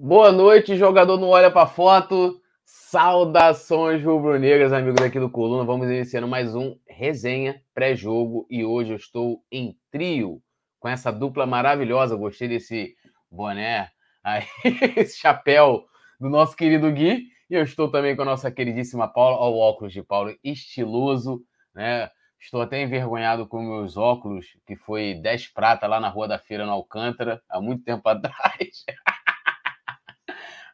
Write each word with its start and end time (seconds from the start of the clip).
Boa 0.00 0.30
noite, 0.30 0.76
jogador 0.76 1.18
não 1.18 1.30
olha 1.30 1.50
para 1.50 1.66
foto. 1.66 2.40
Saudações 2.64 4.00
rubro-negras, 4.00 4.72
amigos 4.72 5.04
aqui 5.04 5.18
do 5.18 5.28
Coluna. 5.28 5.64
Vamos 5.64 5.90
iniciando 5.90 6.28
mais 6.28 6.54
um 6.54 6.78
resenha 6.86 7.60
pré-jogo 7.74 8.46
e 8.48 8.64
hoje 8.64 8.92
eu 8.92 8.96
estou 8.96 9.42
em 9.50 9.76
trio 9.90 10.40
com 10.78 10.88
essa 10.88 11.10
dupla 11.10 11.46
maravilhosa. 11.46 12.14
Gostei 12.14 12.46
desse 12.46 12.94
boné, 13.28 13.90
aí, 14.22 14.44
esse 14.96 15.18
chapéu 15.18 15.84
do 16.20 16.30
nosso 16.30 16.54
querido 16.54 16.92
Gui. 16.92 17.24
E 17.50 17.54
eu 17.54 17.64
estou 17.64 17.90
também 17.90 18.14
com 18.14 18.22
a 18.22 18.26
nossa 18.26 18.52
queridíssima 18.52 19.12
Paula. 19.12 19.36
Olha 19.38 19.56
o 19.56 19.58
óculos 19.58 19.92
de 19.92 20.04
Paulo, 20.04 20.32
estiloso, 20.44 21.42
né? 21.74 22.08
Estou 22.38 22.62
até 22.62 22.80
envergonhado 22.80 23.48
com 23.48 23.60
meus 23.60 23.96
óculos, 23.96 24.46
que 24.64 24.76
foi 24.76 25.14
10 25.14 25.48
prata 25.48 25.88
lá 25.88 25.98
na 25.98 26.08
Rua 26.08 26.28
da 26.28 26.38
Feira, 26.38 26.64
no 26.64 26.70
Alcântara, 26.70 27.42
há 27.48 27.60
muito 27.60 27.82
tempo 27.82 28.06
atrás 28.08 28.84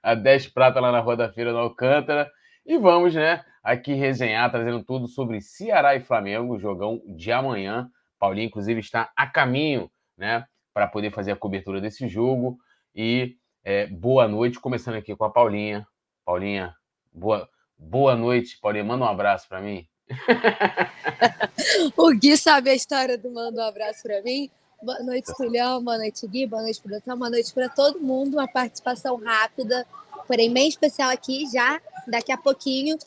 a 0.04 0.14
10 0.14 0.48
prata 0.48 0.78
lá 0.80 0.92
na 0.92 1.00
Rua 1.00 1.16
da 1.16 1.32
Feira 1.32 1.50
do 1.50 1.58
Alcântara. 1.58 2.30
E 2.66 2.76
vamos, 2.76 3.14
né, 3.14 3.42
aqui 3.62 3.94
resenhar, 3.94 4.50
trazendo 4.50 4.84
tudo 4.84 5.08
sobre 5.08 5.40
Ceará 5.40 5.96
e 5.96 6.00
Flamengo, 6.00 6.58
jogão 6.58 7.02
de 7.06 7.32
amanhã. 7.32 7.90
Paulinho, 8.18 8.46
inclusive, 8.46 8.80
está 8.80 9.10
a 9.16 9.26
caminho, 9.26 9.90
né, 10.16 10.44
para 10.74 10.86
poder 10.86 11.10
fazer 11.10 11.32
a 11.32 11.36
cobertura 11.36 11.80
desse 11.80 12.06
jogo. 12.06 12.58
E 12.94 13.36
é, 13.64 13.86
boa 13.86 14.28
noite, 14.28 14.60
começando 14.60 14.96
aqui 14.96 15.16
com 15.16 15.24
a 15.24 15.30
Paulinha. 15.30 15.86
Paulinha, 16.22 16.74
boa, 17.10 17.48
boa 17.78 18.14
noite. 18.14 18.58
Paulinha, 18.60 18.84
manda 18.84 19.06
um 19.06 19.08
abraço 19.08 19.48
para 19.48 19.62
mim. 19.62 19.88
o 21.96 22.10
Gui 22.14 22.36
sabe 22.36 22.68
a 22.68 22.74
história 22.74 23.16
do 23.16 23.30
manda 23.30 23.62
um 23.62 23.66
abraço 23.66 24.02
para 24.02 24.20
mim. 24.20 24.50
Boa 24.84 25.02
noite, 25.02 25.34
Tulhão. 25.34 25.82
Boa 25.82 25.96
noite, 25.96 26.26
Gui. 26.26 26.46
Boa 26.46 26.60
noite, 26.60 26.78
produção. 26.78 27.16
Boa 27.16 27.30
noite 27.30 27.54
para 27.54 27.70
todo 27.70 27.98
mundo. 27.98 28.34
Uma 28.34 28.46
participação 28.46 29.16
rápida, 29.16 29.86
porém 30.28 30.52
bem 30.52 30.68
especial 30.68 31.08
aqui, 31.08 31.50
já 31.50 31.80
daqui 32.06 32.30
a 32.30 32.36
pouquinho. 32.36 32.98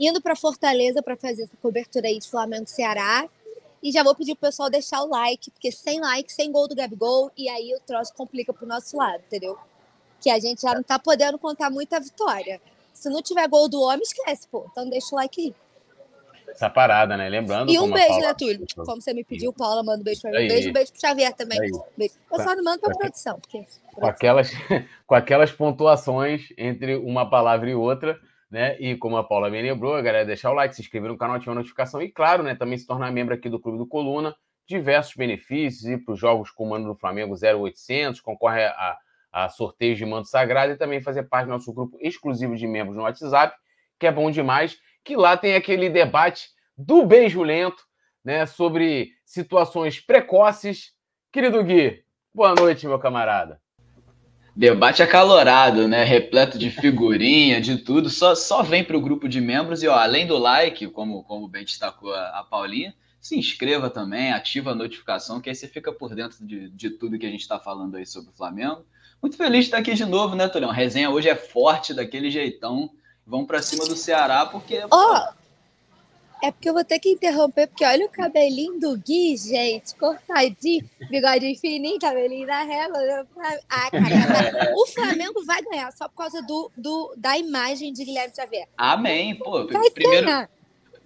Indo 0.00 0.22
para 0.22 0.34
Fortaleza 0.34 1.02
para 1.02 1.18
fazer 1.18 1.42
essa 1.42 1.56
cobertura 1.60 2.08
aí 2.08 2.18
de 2.18 2.26
Flamengo 2.30 2.66
Ceará. 2.66 3.28
E 3.82 3.92
já 3.92 4.02
vou 4.02 4.14
pedir 4.14 4.36
pro 4.36 4.48
pessoal 4.48 4.70
deixar 4.70 5.02
o 5.02 5.10
like, 5.10 5.50
porque 5.50 5.70
sem 5.70 6.00
like, 6.00 6.32
sem 6.32 6.50
gol 6.50 6.66
do 6.66 6.74
Gabigol, 6.74 7.30
e 7.36 7.46
aí 7.50 7.74
o 7.74 7.80
troço 7.80 8.14
complica 8.14 8.50
pro 8.54 8.66
nosso 8.66 8.96
lado, 8.96 9.22
entendeu? 9.26 9.58
Que 10.22 10.30
a 10.30 10.38
gente 10.38 10.62
já 10.62 10.74
não 10.74 10.82
tá 10.82 10.98
podendo 10.98 11.38
contar 11.38 11.68
muita 11.68 12.00
vitória. 12.00 12.58
Se 12.94 13.10
não 13.10 13.20
tiver 13.20 13.46
gol 13.48 13.68
do 13.68 13.82
homem, 13.82 14.00
esquece, 14.00 14.48
pô. 14.48 14.64
Então 14.72 14.88
deixa 14.88 15.08
o 15.12 15.16
like 15.16 15.38
aí 15.42 15.54
essa 16.50 16.70
parada, 16.70 17.16
né? 17.16 17.28
Lembrando. 17.28 17.70
E 17.70 17.78
um 17.78 17.90
beijo, 17.90 18.08
Paula... 18.08 18.26
né, 18.26 18.34
Túlio? 18.34 18.66
Como 18.74 19.00
você 19.00 19.12
me 19.12 19.24
pediu, 19.24 19.52
Paula, 19.52 19.82
manda 19.82 20.00
um 20.00 20.04
beijo 20.04 20.22
pra 20.22 20.30
mim. 20.30 20.44
Um 20.44 20.48
beijo, 20.48 20.70
um 20.70 20.72
beijo 20.72 20.92
pro 20.92 21.00
Xavier 21.00 21.32
também. 21.34 21.58
Beijo. 21.96 22.14
Eu 22.32 22.40
só 22.40 22.54
não 22.54 22.64
mando 22.64 22.80
pra 22.80 22.94
produção. 22.94 23.38
Porque... 23.38 23.64
Com, 23.94 24.06
aquelas, 24.06 24.50
com 25.06 25.14
aquelas 25.14 25.52
pontuações 25.52 26.48
entre 26.56 26.96
uma 26.96 27.28
palavra 27.28 27.68
e 27.70 27.74
outra, 27.74 28.18
né? 28.50 28.76
E 28.80 28.96
como 28.96 29.16
a 29.16 29.24
Paula 29.24 29.50
me 29.50 29.60
lembrou, 29.60 29.94
a 29.94 30.02
galera 30.02 30.24
deixar 30.24 30.50
o 30.50 30.54
like, 30.54 30.74
se 30.74 30.82
inscrever 30.82 31.10
no 31.10 31.18
canal, 31.18 31.36
ativar 31.36 31.54
a 31.54 31.58
notificação 31.58 32.00
e, 32.00 32.10
claro, 32.10 32.42
né, 32.42 32.54
também 32.54 32.78
se 32.78 32.86
tornar 32.86 33.12
membro 33.12 33.34
aqui 33.34 33.48
do 33.48 33.60
Clube 33.60 33.78
do 33.78 33.86
Coluna. 33.86 34.34
Diversos 34.66 35.14
benefícios, 35.14 35.84
ir 35.86 36.04
para 36.04 36.12
os 36.12 36.20
jogos 36.20 36.50
com 36.50 36.64
o 36.64 36.70
mando 36.70 36.88
do 36.88 36.94
Flamengo 36.94 37.34
0800, 37.34 38.20
concorre 38.20 38.64
a, 38.64 38.98
a 39.32 39.48
sorteios 39.48 39.96
de 39.96 40.04
mando 40.04 40.26
sagrado 40.26 40.72
e 40.72 40.76
também 40.76 41.00
fazer 41.00 41.22
parte 41.22 41.46
do 41.46 41.52
nosso 41.52 41.72
grupo 41.72 41.96
exclusivo 42.00 42.54
de 42.54 42.66
membros 42.66 42.96
no 42.96 43.02
WhatsApp, 43.02 43.56
que 43.98 44.06
é 44.06 44.12
bom 44.12 44.30
demais 44.30 44.78
que 45.08 45.16
lá 45.16 45.38
tem 45.38 45.54
aquele 45.54 45.88
debate 45.88 46.50
do 46.76 47.02
beijo 47.02 47.42
lento, 47.42 47.82
né, 48.22 48.44
sobre 48.44 49.12
situações 49.24 49.98
precoces. 49.98 50.92
Querido 51.32 51.64
Gui, 51.64 52.04
boa 52.34 52.54
noite, 52.54 52.86
meu 52.86 52.98
camarada. 52.98 53.58
Debate 54.54 55.02
acalorado, 55.02 55.88
né? 55.88 56.04
Repleto 56.04 56.58
de 56.58 56.70
figurinha, 56.70 57.58
de 57.58 57.78
tudo. 57.78 58.10
Só, 58.10 58.34
só 58.34 58.62
vem 58.62 58.84
para 58.84 58.98
o 58.98 59.00
grupo 59.00 59.26
de 59.26 59.40
membros 59.40 59.82
e, 59.82 59.88
ó, 59.88 59.94
além 59.94 60.26
do 60.26 60.36
like, 60.36 60.86
como, 60.88 61.24
como 61.24 61.48
bem 61.48 61.64
destacou 61.64 62.12
a, 62.12 62.40
a 62.40 62.44
Paulinha, 62.44 62.94
se 63.18 63.38
inscreva 63.38 63.88
também, 63.88 64.32
ativa 64.32 64.72
a 64.72 64.74
notificação, 64.74 65.40
que 65.40 65.48
aí 65.48 65.54
você 65.54 65.68
fica 65.68 65.90
por 65.90 66.14
dentro 66.14 66.44
de, 66.44 66.68
de 66.68 66.90
tudo 66.90 67.18
que 67.18 67.24
a 67.24 67.30
gente 67.30 67.40
está 67.40 67.58
falando 67.58 67.96
aí 67.96 68.04
sobre 68.04 68.28
o 68.28 68.36
Flamengo. 68.36 68.84
Muito 69.22 69.38
feliz 69.38 69.60
de 69.60 69.66
estar 69.68 69.78
aqui 69.78 69.94
de 69.94 70.04
novo, 70.04 70.36
né, 70.36 70.48
Tulhão? 70.48 70.68
A 70.68 70.74
resenha 70.74 71.08
hoje 71.08 71.30
é 71.30 71.34
forte, 71.34 71.94
daquele 71.94 72.30
jeitão. 72.30 72.90
Vão 73.28 73.44
para 73.44 73.60
cima 73.60 73.84
do 73.84 73.94
Ceará, 73.94 74.46
porque. 74.46 74.80
Oh, 74.90 75.38
é 76.42 76.50
porque 76.50 76.70
eu 76.70 76.72
vou 76.72 76.82
ter 76.82 76.98
que 76.98 77.10
interromper, 77.10 77.66
porque 77.66 77.84
olha 77.84 78.06
o 78.06 78.08
cabelinho 78.08 78.80
do 78.80 78.96
Gui, 78.96 79.36
gente, 79.36 79.94
cortadinho, 79.96 80.88
bigodinho 81.10 81.58
fininho, 81.58 81.98
cabelinho 81.98 82.46
na 82.46 82.62
régua. 82.62 83.26
Ah, 83.68 83.90
o 84.74 84.86
Flamengo 84.86 85.44
vai 85.44 85.60
ganhar 85.62 85.92
só 85.92 86.08
por 86.08 86.16
causa 86.16 86.40
do, 86.40 86.70
do, 86.74 87.12
da 87.18 87.36
imagem 87.36 87.92
de 87.92 88.02
Guilherme 88.02 88.34
Xavier. 88.34 88.66
Amém, 88.78 89.34
pô. 89.34 89.66
Vai 89.66 89.90
primeiro, 89.90 90.26
ganhar. 90.26 90.50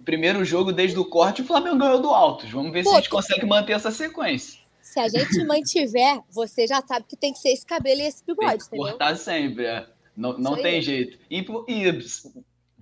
primeiro 0.05 0.45
jogo 0.45 0.71
desde 0.71 0.97
o 0.97 1.03
corte, 1.03 1.41
o 1.41 1.45
Flamengo 1.45 1.77
ganhou 1.77 2.01
do 2.01 2.09
Altos. 2.09 2.49
Vamos 2.49 2.71
ver 2.71 2.85
pô, 2.85 2.91
se 2.91 2.95
a 2.95 2.99
gente 2.99 3.09
consegue 3.09 3.45
manter 3.45 3.73
essa 3.73 3.91
sequência. 3.91 4.61
Se 4.81 4.97
a 4.97 5.09
gente 5.09 5.43
mantiver, 5.43 6.21
você 6.29 6.67
já 6.67 6.81
sabe 6.81 7.05
que 7.09 7.17
tem 7.17 7.33
que 7.33 7.39
ser 7.39 7.49
esse 7.49 7.65
cabelo 7.65 7.99
e 7.99 8.05
esse 8.05 8.23
bigode, 8.25 8.49
tem 8.49 8.57
que 8.59 8.65
entendeu? 8.67 8.85
Cortar 8.91 9.17
sempre, 9.17 9.65
é. 9.65 9.87
Não, 10.15 10.37
não 10.37 10.55
tem 10.55 10.81
jeito. 10.81 11.17
E, 11.29 11.39
e 11.67 11.99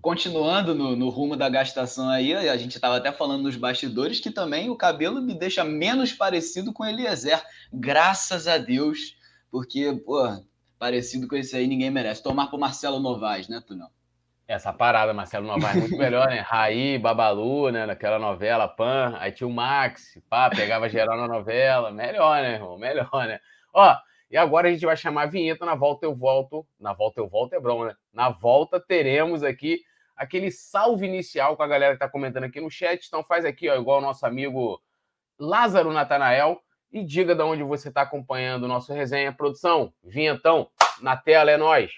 continuando 0.02 0.74
no, 0.74 0.96
no, 0.96 1.09
rumo 1.09 1.38
da 1.38 1.47
gastação 1.47 2.09
aí, 2.09 2.34
a 2.34 2.58
gente 2.58 2.75
estava 2.75 2.97
até 2.97 3.12
falando 3.12 3.44
nos 3.44 3.56
bastidores 3.56 4.19
que 4.19 4.31
também 4.31 4.69
o 4.69 4.75
cabelo 4.75 5.22
me 5.22 5.34
deixa 5.34 5.64
menos 5.64 6.12
parecido 6.12 6.74
com 6.74 6.86
Eliezer. 6.86 7.41
Graças 7.72 8.47
a 8.47 8.58
Deus, 8.58 9.16
porque, 9.50 9.94
pô, 10.06 10.44
parecido 10.80 11.28
com 11.28 11.36
esse 11.36 11.56
aí 11.56 11.68
ninguém 11.68 11.91
merece. 11.91 12.24
Tomar 12.24 12.47
pro 12.47 12.59
Marcelo 12.59 13.00
Novaes, 13.00 13.47
né, 13.47 13.62
Tunão? 13.66 13.90
Essa 14.47 14.74
parada, 14.74 15.14
Marcelo 15.14 15.47
Novaes, 15.47 15.78
muito 15.78 15.97
melhor, 15.97 16.28
né? 16.28 16.40
Raí, 16.40 16.97
Babalu, 16.97 17.70
né? 17.70 17.86
Naquela 17.86 18.20
novela, 18.20 18.68
Pan. 18.68 19.16
Aí 19.18 19.31
tinha 19.31 19.47
o 19.47 19.53
Max, 19.53 20.20
pá, 20.30 20.50
pegava 20.50 20.90
geral 20.90 21.16
na 21.16 21.28
novela. 21.28 21.90
Melhor, 21.91 22.41
né, 22.41 22.56
irmão? 22.56 22.78
Melhor, 22.78 23.28
né? 23.28 23.40
Ó, 23.74 23.96
e 24.31 24.38
agora 24.38 24.69
a 24.69 24.72
gente 24.72 24.86
vai 24.86 24.96
chamar 24.96 25.24
a 25.24 25.25
vinheta. 25.25 25.66
Na 25.66 25.75
volta 25.75 26.06
eu 26.06 26.16
volto. 26.16 26.66
Na 26.80 26.94
volta 26.94 27.19
eu 27.19 27.28
volto 27.28 27.53
é 27.53 27.59
bom, 27.59 27.84
né? 27.84 27.94
Na 28.14 28.30
volta 28.30 28.80
teremos 28.80 29.44
aqui 29.44 29.84
aquele 30.16 30.50
salve 30.50 31.06
inicial 31.06 31.58
com 31.58 31.64
a 31.64 31.68
galera 31.68 31.92
que 31.92 31.97
está 31.97 32.08
comentando 32.08 32.46
aqui 32.46 32.62
no 32.62 32.72
chat. 32.72 33.06
Então 33.06 33.25
faz 33.25 33.44
aqui, 33.44 33.68
ó, 33.68 33.75
igual 33.75 33.97
o 33.97 34.02
nosso 34.02 34.25
amigo 34.25 34.81
Lázaro 35.38 35.91
Natanael. 35.91 36.62
E 36.94 37.03
diga 37.03 37.36
de 37.36 37.41
onde 37.41 37.64
você 37.64 37.90
está 37.90 38.03
acompanhando 38.03 38.64
o 38.64 38.68
nosso 38.70 38.94
resenha. 38.94 39.34
Produção, 39.34 39.94
vinhetão, 40.02 40.70
na 41.02 41.18
tela 41.18 41.52
é 41.52 41.58
nós. 41.58 41.91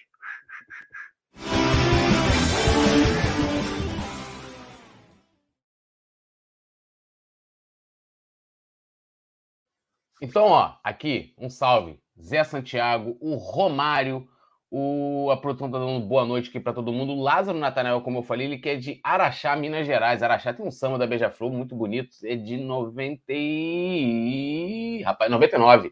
Então, 10.21 10.45
ó, 10.45 10.77
aqui 10.83 11.35
um 11.37 11.49
salve 11.49 12.02
Zé 12.19 12.43
Santiago, 12.43 13.17
o 13.19 13.35
Romário, 13.35 14.27
o, 14.75 15.29
a 15.29 15.37
produção 15.37 15.69
tá 15.69 15.77
dando 15.77 15.99
boa 15.99 16.25
noite 16.25 16.49
aqui 16.49 16.59
para 16.59 16.73
todo 16.73 16.91
mundo. 16.91 17.13
O 17.13 17.21
Lázaro 17.21 17.59
Natanael, 17.59 18.01
como 18.01 18.17
eu 18.17 18.23
falei, 18.23 18.47
ele 18.47 18.57
que 18.57 18.69
é 18.69 18.75
de 18.75 18.99
Araxá, 19.03 19.55
Minas 19.55 19.85
Gerais. 19.85 20.23
Araxá 20.23 20.51
tem 20.51 20.65
um 20.65 20.71
samba 20.71 20.97
da 20.97 21.05
Beija-Flor 21.05 21.51
muito 21.51 21.75
bonito, 21.75 22.09
é 22.23 22.35
de 22.35 22.57
90 22.57 23.21
e... 23.29 25.03
Rapaz, 25.05 25.29
99. 25.29 25.91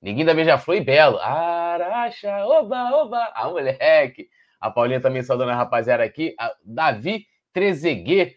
Ninguém 0.00 0.24
da 0.24 0.32
Beija-Flor 0.32 0.76
e 0.78 0.80
Belo. 0.80 1.18
Araxá, 1.18 2.46
oba, 2.46 2.90
oba. 2.94 3.30
Ah, 3.34 3.50
moleque. 3.50 4.28
A 4.58 4.70
Paulinha 4.70 5.02
também 5.02 5.22
saudando 5.22 5.50
a 5.50 5.56
rapaziada 5.56 6.02
aqui. 6.02 6.34
A 6.38 6.54
Davi 6.64 7.26
Trezeguet 7.52 8.34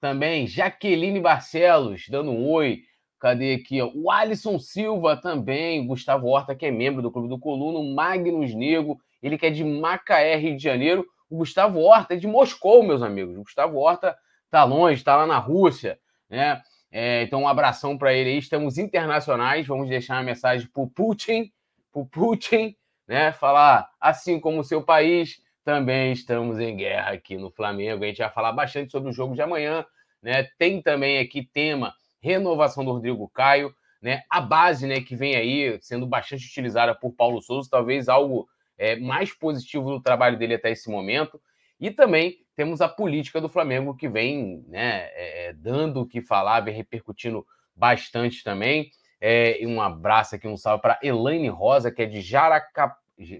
também. 0.00 0.46
Jaqueline 0.46 1.20
Barcelos 1.20 2.06
dando 2.08 2.30
um 2.30 2.48
oi. 2.48 2.84
Cadê 3.26 3.54
aqui? 3.54 3.82
O 3.82 4.08
Alisson 4.08 4.56
Silva 4.56 5.16
também, 5.16 5.84
Gustavo 5.84 6.28
Horta, 6.28 6.54
que 6.54 6.64
é 6.64 6.70
membro 6.70 7.02
do 7.02 7.10
Clube 7.10 7.28
do 7.28 7.36
Coluno, 7.36 7.80
o 7.80 7.92
Magnus 7.92 8.54
Nego, 8.54 9.00
ele 9.20 9.36
que 9.36 9.46
é 9.46 9.50
de 9.50 9.64
Macaé, 9.64 10.36
Rio 10.36 10.56
de 10.56 10.62
Janeiro. 10.62 11.04
O 11.28 11.38
Gustavo 11.38 11.80
Horta 11.80 12.14
é 12.14 12.16
de 12.16 12.28
Moscou, 12.28 12.84
meus 12.84 13.02
amigos. 13.02 13.36
O 13.36 13.42
Gustavo 13.42 13.78
Horta 13.78 14.16
tá 14.48 14.62
longe, 14.62 15.02
tá 15.02 15.16
lá 15.16 15.26
na 15.26 15.38
Rússia, 15.38 15.98
né? 16.30 16.62
É, 16.88 17.24
então, 17.24 17.42
um 17.42 17.48
abração 17.48 17.98
para 17.98 18.14
ele 18.14 18.30
aí. 18.30 18.38
Estamos 18.38 18.78
internacionais. 18.78 19.66
Vamos 19.66 19.88
deixar 19.88 20.14
uma 20.14 20.22
mensagem 20.22 20.68
para 20.68 20.84
o 20.84 20.88
Putin, 20.88 21.50
para 21.92 22.04
Putin, 22.04 22.76
né? 23.08 23.32
Falar 23.32 23.90
assim 24.00 24.38
como 24.38 24.60
o 24.60 24.64
seu 24.64 24.84
país, 24.84 25.42
também 25.64 26.12
estamos 26.12 26.60
em 26.60 26.76
guerra 26.76 27.10
aqui 27.10 27.36
no 27.36 27.50
Flamengo. 27.50 28.04
A 28.04 28.06
gente 28.06 28.18
vai 28.18 28.30
falar 28.30 28.52
bastante 28.52 28.92
sobre 28.92 29.10
o 29.10 29.12
jogo 29.12 29.34
de 29.34 29.42
amanhã, 29.42 29.84
né? 30.22 30.44
Tem 30.56 30.80
também 30.80 31.18
aqui 31.18 31.42
tema 31.42 31.92
renovação 32.20 32.84
do 32.84 32.92
Rodrigo 32.92 33.28
Caio, 33.28 33.74
né? 34.00 34.22
A 34.30 34.40
base, 34.40 34.86
né, 34.86 35.00
que 35.00 35.16
vem 35.16 35.34
aí 35.36 35.78
sendo 35.80 36.06
bastante 36.06 36.46
utilizada 36.46 36.94
por 36.94 37.12
Paulo 37.12 37.40
Souza, 37.40 37.68
talvez 37.70 38.08
algo 38.08 38.48
é, 38.78 38.96
mais 38.96 39.32
positivo 39.32 39.90
do 39.90 40.00
trabalho 40.00 40.38
dele 40.38 40.54
até 40.54 40.70
esse 40.70 40.90
momento. 40.90 41.40
E 41.80 41.90
também 41.90 42.38
temos 42.54 42.80
a 42.80 42.88
política 42.88 43.40
do 43.40 43.48
Flamengo 43.48 43.96
que 43.96 44.08
vem, 44.08 44.64
né, 44.68 45.08
é, 45.12 45.46
é 45.46 45.52
dando 45.52 46.00
o 46.00 46.06
que 46.06 46.20
falar, 46.22 46.60
vem 46.60 46.74
repercutindo 46.74 47.46
bastante 47.74 48.42
também. 48.42 48.90
É, 49.20 49.58
um 49.62 49.80
abraço 49.80 50.34
aqui, 50.34 50.46
um 50.46 50.56
salve 50.56 50.82
para 50.82 50.98
Elaine 51.02 51.48
Rosa, 51.48 51.90
que 51.90 52.02
é 52.02 52.06
de 52.06 52.20
Jaraca... 52.20 52.96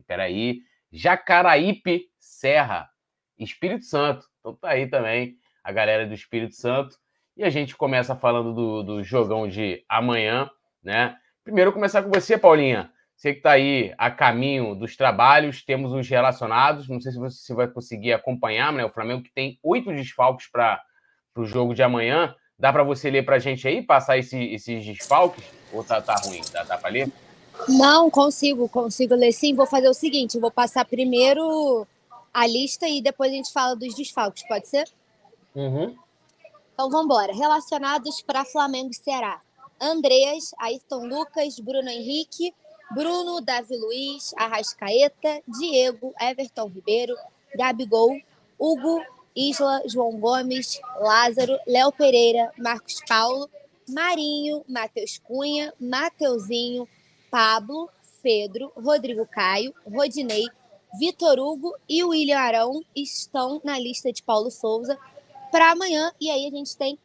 Peraí, 0.07 0.63
Jacaraípe 0.91 2.09
Serra, 2.19 2.89
Espírito 3.39 3.85
Santo. 3.85 4.27
Então 4.41 4.55
tá 4.55 4.71
aí 4.71 4.89
também 4.89 5.37
a 5.63 5.71
galera 5.71 6.07
do 6.07 6.15
Espírito 6.15 6.55
Santo. 6.55 6.97
E 7.37 7.45
a 7.45 7.51
gente 7.51 7.77
começa 7.77 8.17
falando 8.17 8.55
do, 8.55 8.83
do 8.83 9.05
jogão 9.05 9.47
de 9.47 9.85
amanhã, 9.89 10.51
né? 10.83 11.17
Primeiro 11.45 11.73
começar 11.73 12.03
com 12.03 12.11
você, 12.11 12.39
Paulinha. 12.39 12.91
Você 13.15 13.33
que 13.33 13.39
está 13.39 13.53
aí 13.53 13.95
a 13.97 14.11
caminho 14.11 14.75
dos 14.75 14.97
trabalhos, 14.97 15.63
temos 15.63 15.93
os 15.93 16.09
relacionados. 16.09 16.89
Não 16.89 17.01
sei 17.01 17.13
se 17.13 17.19
você 17.19 17.55
vai 17.55 17.69
conseguir 17.69 18.13
acompanhar, 18.13 18.73
né? 18.73 18.85
O 18.85 18.93
Flamengo 18.93 19.23
que 19.23 19.33
tem 19.33 19.59
oito 19.63 19.93
desfalques 19.93 20.51
para 20.51 20.83
o 21.37 21.45
jogo 21.45 21.75
de 21.75 21.83
amanhã. 21.83 22.35
Dá 22.59 22.73
para 22.73 22.83
você 22.83 23.11
ler 23.11 23.25
para 23.25 23.37
a 23.37 23.39
gente 23.39 23.69
aí, 23.69 23.83
passar 23.83 24.17
esse, 24.17 24.39
esses 24.53 24.85
desfalques? 24.85 25.45
Ou 25.73 25.85
tá, 25.85 26.01
tá 26.01 26.15
ruim? 26.25 26.41
Dá, 26.53 26.63
dá 26.63 26.79
para 26.79 26.91
ler? 26.91 27.13
Não, 27.69 28.11
consigo, 28.11 28.69
consigo 28.69 29.15
ler 29.15 29.33
sim. 29.33 29.55
Vou 29.55 29.67
fazer 29.67 29.89
o 29.89 29.95
seguinte: 29.95 30.39
vou 30.39 30.51
passar 30.51 30.85
primeiro 30.87 31.87
a 32.33 32.47
lista 32.47 32.87
e 32.89 33.03
depois 33.03 33.31
a 33.31 33.35
gente 33.35 33.53
fala 33.53 33.75
dos 33.75 33.95
desfalques, 33.95 34.47
pode 34.47 34.69
ser? 34.69 34.89
Uhum. 35.55 35.97
Então 36.77 36.91
vamos 36.91 37.07
embora. 37.07 37.33
Relacionados 37.33 38.21
para 38.21 38.45
Flamengo 38.45 38.91
e 38.91 38.95
Ceará: 38.95 39.41
Andreas, 39.81 40.51
Ayrton 40.59 41.07
Lucas, 41.07 41.59
Bruno 41.59 41.89
Henrique, 41.89 42.55
Bruno, 42.91 43.41
Davi 43.41 43.75
Luiz, 43.79 44.35
Arrascaeta, 44.37 45.41
Diego, 45.59 46.13
Everton 46.21 46.69
Ribeiro, 46.69 47.17
Gabigol, 47.57 48.21
Hugo, 48.59 49.03
Isla, 49.35 49.81
João 49.87 50.21
Gomes, 50.21 50.79
Lázaro, 51.01 51.59
Léo 51.67 51.91
Pereira, 51.93 52.53
Marcos 52.59 53.01
Paulo, 53.09 53.49
Marinho, 53.89 54.63
Matheus 54.69 55.19
Cunha, 55.19 55.73
Mateuzinho, 55.81 56.87
Pablo, 57.31 57.89
Pedro, 58.23 58.71
Rodrigo 58.77 59.27
Caio, 59.27 59.75
Rodinei, 59.91 60.45
Vitor 60.99 61.39
Hugo 61.39 61.75
e 61.89 62.05
William 62.05 62.39
Arão 62.39 62.83
estão 62.95 63.63
na 63.65 63.79
lista 63.79 64.13
de 64.13 64.23
Paulo 64.23 64.51
Souza 64.51 64.99
para 65.57 65.71
amanhã. 65.71 66.13
E 66.21 66.31
aí 66.31 66.47
a 66.47 66.51
gente 66.51 66.77
tem 66.77 66.99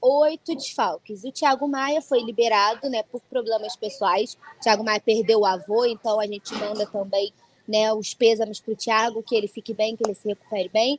oito 0.00 0.54
desfalques. 0.54 1.22
O 1.22 1.30
Thiago 1.30 1.68
Maia 1.68 2.00
foi 2.00 2.22
liberado 2.22 2.88
né, 2.88 3.02
por 3.02 3.20
problemas 3.28 3.76
pessoais. 3.76 4.38
O 4.56 4.60
Thiago 4.62 4.82
Maia 4.82 5.00
perdeu 5.00 5.40
o 5.40 5.44
avô, 5.46 5.84
então 5.84 6.18
a 6.18 6.26
gente 6.26 6.54
manda 6.54 6.86
também 6.86 7.30
né, 7.68 7.92
os 7.92 8.14
pêsames 8.14 8.58
para 8.58 8.72
o 8.72 8.76
Thiago, 8.76 9.22
que 9.22 9.36
ele 9.36 9.46
fique 9.46 9.74
bem, 9.74 9.94
que 9.96 10.02
ele 10.02 10.14
se 10.14 10.26
recupere 10.26 10.70
bem. 10.70 10.98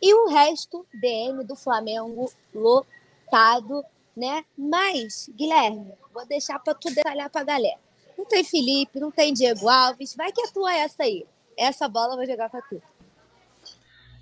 E 0.00 0.14
o 0.14 0.28
resto, 0.28 0.86
DM 0.94 1.44
do 1.44 1.54
Flamengo 1.54 2.32
lotado, 2.54 3.84
né? 4.16 4.42
Mas, 4.56 5.28
Guilherme, 5.34 5.92
vou 6.14 6.24
deixar 6.24 6.58
para 6.60 6.72
tu 6.72 6.88
detalhar 6.94 7.28
para 7.28 7.42
a 7.42 7.44
galera. 7.44 7.78
Não 8.16 8.24
tem 8.24 8.42
Felipe, 8.42 8.98
não 8.98 9.10
tem 9.10 9.34
Diego 9.34 9.68
Alves, 9.68 10.14
vai 10.14 10.32
que 10.32 10.40
a 10.40 10.48
tua 10.48 10.72
é 10.72 10.78
essa 10.78 11.02
aí. 11.02 11.26
Essa 11.58 11.86
bola 11.88 12.14
eu 12.14 12.16
vou 12.16 12.26
jogar 12.26 12.48
para 12.48 12.62
tu. 12.62 12.80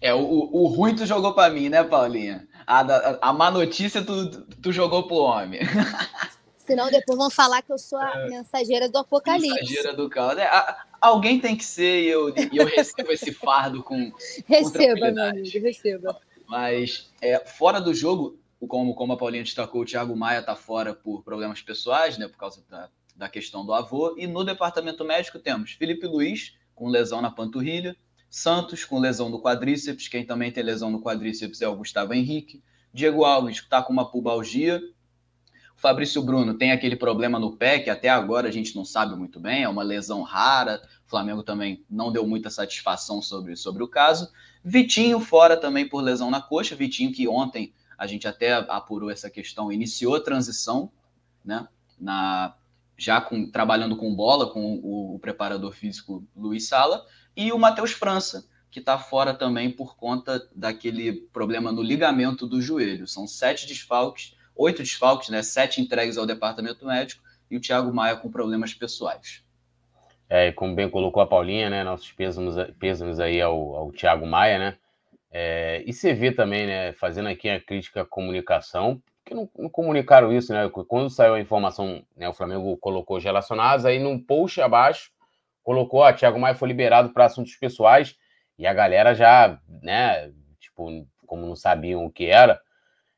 É, 0.00 0.14
o, 0.14 0.20
o 0.20 0.66
ruim 0.66 0.94
tu 0.94 1.06
jogou 1.06 1.34
para 1.34 1.52
mim, 1.52 1.68
né, 1.68 1.82
Paulinha? 1.82 2.46
A, 2.66 2.80
a, 2.80 3.18
a 3.30 3.32
má 3.32 3.50
notícia 3.50 4.02
tu, 4.02 4.42
tu 4.62 4.72
jogou 4.72 5.06
pro 5.06 5.16
homem. 5.16 5.60
Senão 6.58 6.90
depois 6.90 7.16
vão 7.16 7.30
falar 7.30 7.62
que 7.62 7.72
eu 7.72 7.78
sou 7.78 7.98
a 7.98 8.12
é. 8.12 8.28
mensageira 8.28 8.88
do 8.88 8.98
apocalipse. 8.98 9.54
Mensageira 9.54 9.94
do 9.94 10.10
caos. 10.10 10.36
É, 10.36 10.50
alguém 11.00 11.38
tem 11.38 11.56
que 11.56 11.64
ser 11.64 12.02
e 12.02 12.08
eu, 12.08 12.28
e 12.30 12.56
eu 12.56 12.66
recebo 12.66 13.12
esse 13.12 13.32
fardo 13.32 13.82
com. 13.84 14.12
Receba, 14.46 15.08
com 15.08 15.14
meu 15.14 15.24
amigo, 15.24 15.60
receba. 15.60 16.20
Mas 16.48 17.10
é, 17.20 17.38
fora 17.38 17.80
do 17.80 17.94
jogo, 17.94 18.38
como, 18.68 18.94
como 18.94 19.12
a 19.12 19.16
Paulinha 19.16 19.44
destacou, 19.44 19.82
o 19.82 19.84
Thiago 19.84 20.16
Maia 20.16 20.42
tá 20.42 20.56
fora 20.56 20.92
por 20.92 21.22
problemas 21.22 21.62
pessoais, 21.62 22.18
né? 22.18 22.26
Por 22.26 22.36
causa 22.36 22.64
da, 22.68 22.88
da 23.14 23.28
questão 23.28 23.64
do 23.64 23.72
avô. 23.72 24.16
E 24.18 24.26
no 24.26 24.44
departamento 24.44 25.04
médico 25.04 25.38
temos 25.38 25.72
Felipe 25.72 26.06
Luiz, 26.06 26.54
com 26.74 26.88
lesão 26.88 27.22
na 27.22 27.30
panturrilha. 27.30 27.96
Santos 28.36 28.84
com 28.84 28.98
lesão 28.98 29.30
no 29.30 29.40
quadríceps, 29.40 30.08
quem 30.08 30.22
também 30.22 30.52
tem 30.52 30.62
lesão 30.62 30.90
no 30.90 31.00
quadríceps 31.00 31.62
é 31.62 31.68
o 31.68 31.74
Gustavo 31.74 32.12
Henrique. 32.12 32.62
Diego 32.92 33.24
Alves 33.24 33.56
está 33.56 33.82
com 33.82 33.94
uma 33.94 34.10
pubalgia. 34.10 34.78
O 35.74 35.80
Fabrício 35.80 36.22
Bruno 36.22 36.52
tem 36.52 36.70
aquele 36.70 36.96
problema 36.96 37.38
no 37.38 37.56
pé 37.56 37.78
que 37.78 37.88
até 37.88 38.10
agora 38.10 38.46
a 38.46 38.50
gente 38.50 38.76
não 38.76 38.84
sabe 38.84 39.16
muito 39.16 39.40
bem, 39.40 39.62
é 39.62 39.68
uma 39.70 39.82
lesão 39.82 40.20
rara. 40.20 40.82
O 41.06 41.08
Flamengo 41.08 41.42
também 41.42 41.82
não 41.88 42.12
deu 42.12 42.26
muita 42.26 42.50
satisfação 42.50 43.22
sobre, 43.22 43.56
sobre 43.56 43.82
o 43.82 43.88
caso. 43.88 44.30
Vitinho 44.62 45.18
fora 45.18 45.56
também 45.56 45.88
por 45.88 46.02
lesão 46.02 46.30
na 46.30 46.42
coxa. 46.42 46.76
Vitinho 46.76 47.12
que 47.12 47.26
ontem 47.26 47.72
a 47.96 48.06
gente 48.06 48.28
até 48.28 48.52
apurou 48.52 49.08
essa 49.08 49.30
questão, 49.30 49.72
iniciou 49.72 50.14
a 50.14 50.20
transição, 50.20 50.92
né? 51.42 51.66
Na, 51.98 52.54
já 52.98 53.18
com, 53.18 53.50
trabalhando 53.50 53.96
com 53.96 54.14
bola 54.14 54.52
com 54.52 54.74
o, 54.74 55.14
o 55.14 55.18
preparador 55.18 55.72
físico 55.72 56.22
Luiz 56.36 56.68
Sala 56.68 57.02
e 57.36 57.52
o 57.52 57.58
Matheus 57.58 57.92
França, 57.92 58.48
que 58.70 58.80
está 58.80 58.98
fora 58.98 59.34
também 59.34 59.70
por 59.70 59.96
conta 59.96 60.48
daquele 60.54 61.12
problema 61.32 61.70
no 61.70 61.82
ligamento 61.82 62.46
do 62.46 62.60
joelho. 62.60 63.06
São 63.06 63.26
sete 63.26 63.66
desfalques, 63.66 64.34
oito 64.54 64.82
desfalques, 64.82 65.28
né? 65.28 65.42
Sete 65.42 65.80
entregues 65.80 66.16
ao 66.16 66.26
departamento 66.26 66.86
médico 66.86 67.22
e 67.50 67.56
o 67.56 67.60
Thiago 67.60 67.92
Maia 67.94 68.16
com 68.16 68.30
problemas 68.30 68.74
pessoais. 68.74 69.44
É, 70.28 70.50
como 70.50 70.74
bem 70.74 70.90
colocou 70.90 71.22
a 71.22 71.26
Paulinha, 71.26 71.70
né? 71.70 71.84
Nossos 71.84 72.12
pêsames, 72.12 73.20
aí 73.20 73.40
ao, 73.40 73.76
ao 73.76 73.92
Thiago 73.92 74.26
Maia, 74.26 74.58
né? 74.58 74.78
É, 75.30 75.84
e 75.86 75.92
você 75.92 76.14
vê 76.14 76.32
também, 76.32 76.66
né? 76.66 76.92
Fazendo 76.94 77.28
aqui 77.28 77.48
a 77.48 77.60
crítica 77.60 78.02
à 78.02 78.06
comunicação, 78.06 79.00
que 79.24 79.34
não, 79.34 79.48
não, 79.56 79.68
comunicaram 79.68 80.32
isso, 80.32 80.52
né? 80.52 80.68
Quando 80.88 81.10
saiu 81.10 81.34
a 81.34 81.40
informação, 81.40 82.02
né, 82.16 82.28
o 82.28 82.34
Flamengo 82.34 82.76
colocou 82.78 83.18
os 83.18 83.24
relacionados, 83.24 83.84
aí 83.84 83.98
num 83.98 84.18
post 84.18 84.60
abaixo 84.60 85.10
colocou, 85.66 86.04
a 86.04 86.12
Thiago 86.12 86.38
Maia 86.38 86.54
foi 86.54 86.68
liberado 86.68 87.12
para 87.12 87.24
assuntos 87.24 87.56
pessoais, 87.56 88.16
e 88.56 88.68
a 88.68 88.72
galera 88.72 89.14
já, 89.16 89.60
né, 89.82 90.32
tipo, 90.60 91.04
como 91.26 91.44
não 91.44 91.56
sabiam 91.56 92.06
o 92.06 92.10
que 92.10 92.26
era, 92.26 92.60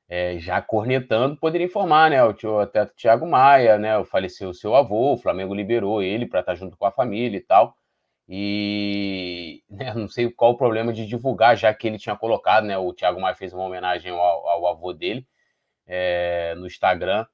é, 0.08 0.38
já 0.38 0.62
cornetando, 0.62 1.36
poderia 1.36 1.66
informar, 1.66 2.08
né, 2.08 2.24
o, 2.24 2.32
tio, 2.32 2.58
até 2.58 2.84
o 2.84 2.86
Thiago 2.86 3.26
Maia, 3.26 3.76
né, 3.76 4.02
faleceu 4.06 4.48
o 4.48 4.54
seu 4.54 4.74
avô, 4.74 5.12
o 5.12 5.18
Flamengo 5.18 5.54
liberou 5.54 6.02
ele 6.02 6.24
para 6.24 6.40
estar 6.40 6.52
tá 6.52 6.56
junto 6.56 6.74
com 6.74 6.86
a 6.86 6.90
família 6.90 7.36
e 7.36 7.42
tal, 7.42 7.76
e 8.26 9.62
né, 9.68 9.92
não 9.92 10.08
sei 10.08 10.30
qual 10.30 10.52
o 10.52 10.56
problema 10.56 10.90
de 10.90 11.06
divulgar, 11.06 11.54
já 11.54 11.72
que 11.74 11.86
ele 11.86 11.98
tinha 11.98 12.16
colocado, 12.16 12.64
né, 12.64 12.78
o 12.78 12.94
Thiago 12.94 13.20
Maia 13.20 13.34
fez 13.34 13.52
uma 13.52 13.64
homenagem 13.64 14.10
ao, 14.10 14.18
ao 14.18 14.66
avô 14.68 14.94
dele 14.94 15.26
é, 15.86 16.54
no 16.56 16.66
Instagram, 16.66 17.26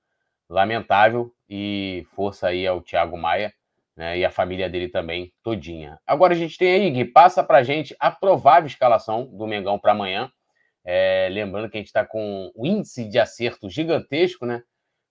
lamentável, 0.50 1.32
e 1.48 2.04
força 2.16 2.48
aí 2.48 2.66
ao 2.66 2.82
Thiago 2.82 3.16
Maia, 3.16 3.54
né, 3.96 4.18
e 4.18 4.24
a 4.24 4.30
família 4.30 4.68
dele 4.68 4.88
também 4.88 5.32
todinha. 5.42 5.98
Agora 6.06 6.34
a 6.34 6.36
gente 6.36 6.58
tem 6.58 6.74
aí, 6.74 6.90
Gui, 6.90 7.04
passa 7.04 7.42
para 7.42 7.58
a 7.58 7.62
gente 7.62 7.94
a 7.98 8.10
provável 8.10 8.66
escalação 8.66 9.26
do 9.26 9.46
Mengão 9.46 9.78
para 9.78 9.92
amanhã. 9.92 10.30
É, 10.84 11.28
lembrando 11.30 11.70
que 11.70 11.76
a 11.76 11.80
gente 11.80 11.86
está 11.86 12.04
com 12.04 12.52
um 12.54 12.66
índice 12.66 13.08
de 13.08 13.18
acerto 13.18 13.70
gigantesco, 13.70 14.44
né? 14.44 14.62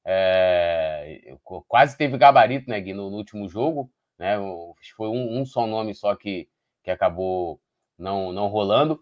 É, 0.05 1.33
quase 1.67 1.97
teve 1.97 2.17
gabarito, 2.17 2.69
né, 2.69 2.79
Gui, 2.79 2.93
no, 2.93 3.09
no 3.09 3.17
último 3.17 3.47
jogo. 3.47 3.89
Né? 4.19 4.35
Foi 4.95 5.07
um, 5.07 5.39
um, 5.39 5.45
só 5.45 5.65
nome 5.65 5.95
só 5.95 6.15
que, 6.15 6.47
que 6.83 6.91
acabou 6.91 7.59
não, 7.97 8.31
não 8.31 8.47
rolando. 8.47 8.99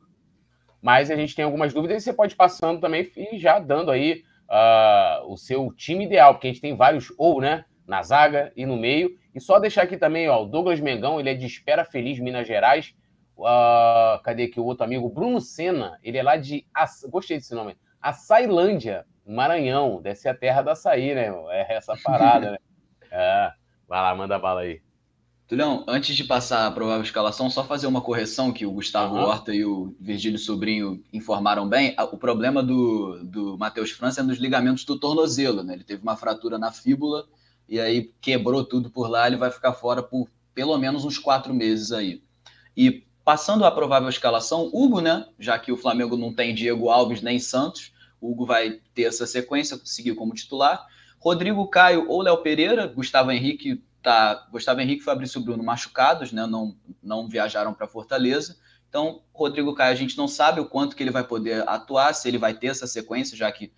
Mas 0.81 1.11
a 1.11 1.15
gente 1.15 1.35
tem 1.35 1.45
algumas 1.45 1.73
dúvidas 1.73 2.01
e 2.01 2.05
você 2.05 2.13
pode 2.13 2.35
passando 2.35 2.79
também 2.79 3.11
e 3.15 3.37
já 3.37 3.59
dando 3.59 3.91
aí 3.91 4.23
uh, 4.49 5.31
o 5.31 5.37
seu 5.37 5.71
time 5.73 6.05
ideal, 6.05 6.33
porque 6.33 6.47
a 6.47 6.51
gente 6.51 6.61
tem 6.61 6.75
vários 6.75 7.13
ou, 7.17 7.39
né? 7.39 7.65
Na 7.91 8.03
zaga 8.03 8.53
e 8.55 8.65
no 8.65 8.77
meio. 8.77 9.19
E 9.35 9.41
só 9.41 9.59
deixar 9.59 9.81
aqui 9.83 9.97
também, 9.97 10.29
ó, 10.29 10.41
o 10.41 10.45
Douglas 10.45 10.79
Mengão, 10.79 11.19
ele 11.19 11.29
é 11.29 11.33
de 11.33 11.45
Espera 11.45 11.83
Feliz, 11.83 12.17
Minas 12.19 12.47
Gerais. 12.47 12.95
Uh, 13.37 14.17
cadê 14.23 14.43
aqui 14.43 14.61
o 14.61 14.63
outro 14.63 14.85
amigo? 14.85 15.09
Bruno 15.09 15.41
Sena, 15.41 15.99
ele 16.01 16.17
é 16.17 16.23
lá 16.23 16.37
de. 16.37 16.65
Gostei 17.09 17.35
desse 17.35 17.53
nome. 17.53 17.75
Açailândia, 18.01 19.05
Maranhão. 19.27 20.01
Deve 20.01 20.15
ser 20.15 20.29
a 20.29 20.33
terra 20.33 20.61
da 20.61 20.71
açaí, 20.71 21.13
né? 21.13 21.33
É 21.49 21.75
essa 21.75 21.93
parada, 22.01 22.51
né? 22.51 22.57
É. 23.13 23.51
Vai 23.89 24.01
lá, 24.01 24.15
manda 24.15 24.39
bala 24.39 24.61
aí. 24.61 24.81
Tulhão, 25.45 25.83
antes 25.85 26.15
de 26.15 26.23
passar 26.23 26.65
a 26.65 26.71
provável 26.71 27.03
escalação, 27.03 27.49
só 27.49 27.61
fazer 27.61 27.87
uma 27.87 27.99
correção 27.99 28.53
que 28.53 28.65
o 28.65 28.71
Gustavo 28.71 29.15
uhum. 29.15 29.21
Horta 29.23 29.53
e 29.53 29.65
o 29.65 29.93
Virgílio 29.99 30.39
Sobrinho 30.39 31.03
informaram 31.11 31.67
bem. 31.67 31.93
O 32.09 32.15
problema 32.15 32.63
do, 32.63 33.21
do 33.25 33.57
Matheus 33.57 33.91
França 33.91 34.21
é 34.21 34.23
nos 34.23 34.37
ligamentos 34.37 34.85
do 34.85 34.97
tornozelo, 34.97 35.61
né? 35.61 35.73
Ele 35.73 35.83
teve 35.83 36.01
uma 36.01 36.15
fratura 36.15 36.57
na 36.57 36.71
fíbula 36.71 37.25
e 37.71 37.79
aí 37.79 38.13
quebrou 38.19 38.65
tudo 38.65 38.89
por 38.89 39.09
lá, 39.09 39.25
ele 39.25 39.37
vai 39.37 39.49
ficar 39.49 39.71
fora 39.71 40.03
por 40.03 40.29
pelo 40.53 40.77
menos 40.77 41.05
uns 41.05 41.17
quatro 41.17 41.53
meses 41.53 41.93
aí. 41.93 42.21
E 42.75 43.05
passando 43.23 43.63
a 43.63 43.71
provável 43.71 44.09
escalação, 44.09 44.69
Hugo, 44.73 44.99
né? 44.99 45.25
Já 45.39 45.57
que 45.57 45.71
o 45.71 45.77
Flamengo 45.77 46.17
não 46.17 46.33
tem 46.33 46.53
Diego 46.53 46.89
Alves 46.89 47.21
nem 47.21 47.39
Santos, 47.39 47.93
Hugo 48.19 48.45
vai 48.45 48.81
ter 48.93 49.03
essa 49.03 49.25
sequência, 49.25 49.79
seguir 49.85 50.15
como 50.15 50.33
titular. 50.33 50.85
Rodrigo 51.17 51.65
Caio 51.69 52.09
ou 52.09 52.21
Léo 52.21 52.37
Pereira, 52.39 52.87
Gustavo 52.87 53.31
Henrique 53.31 53.81
tá, 54.03 54.47
Gustavo 54.51 54.81
Henrique 54.81 55.01
e 55.01 55.05
Fabrício 55.05 55.39
Bruno 55.39 55.63
machucados, 55.63 56.33
né? 56.33 56.45
Não, 56.45 56.75
não 57.01 57.29
viajaram 57.29 57.73
para 57.73 57.87
Fortaleza. 57.87 58.57
Então, 58.89 59.21
Rodrigo 59.33 59.73
Caio, 59.73 59.93
a 59.93 59.95
gente 59.95 60.17
não 60.17 60.27
sabe 60.27 60.59
o 60.59 60.65
quanto 60.65 60.93
que 60.93 61.01
ele 61.01 61.09
vai 61.09 61.23
poder 61.23 61.65
atuar, 61.69 62.13
se 62.13 62.27
ele 62.27 62.37
vai 62.37 62.53
ter 62.53 62.67
essa 62.67 62.85
sequência, 62.85 63.37
já 63.37 63.49
que 63.49 63.71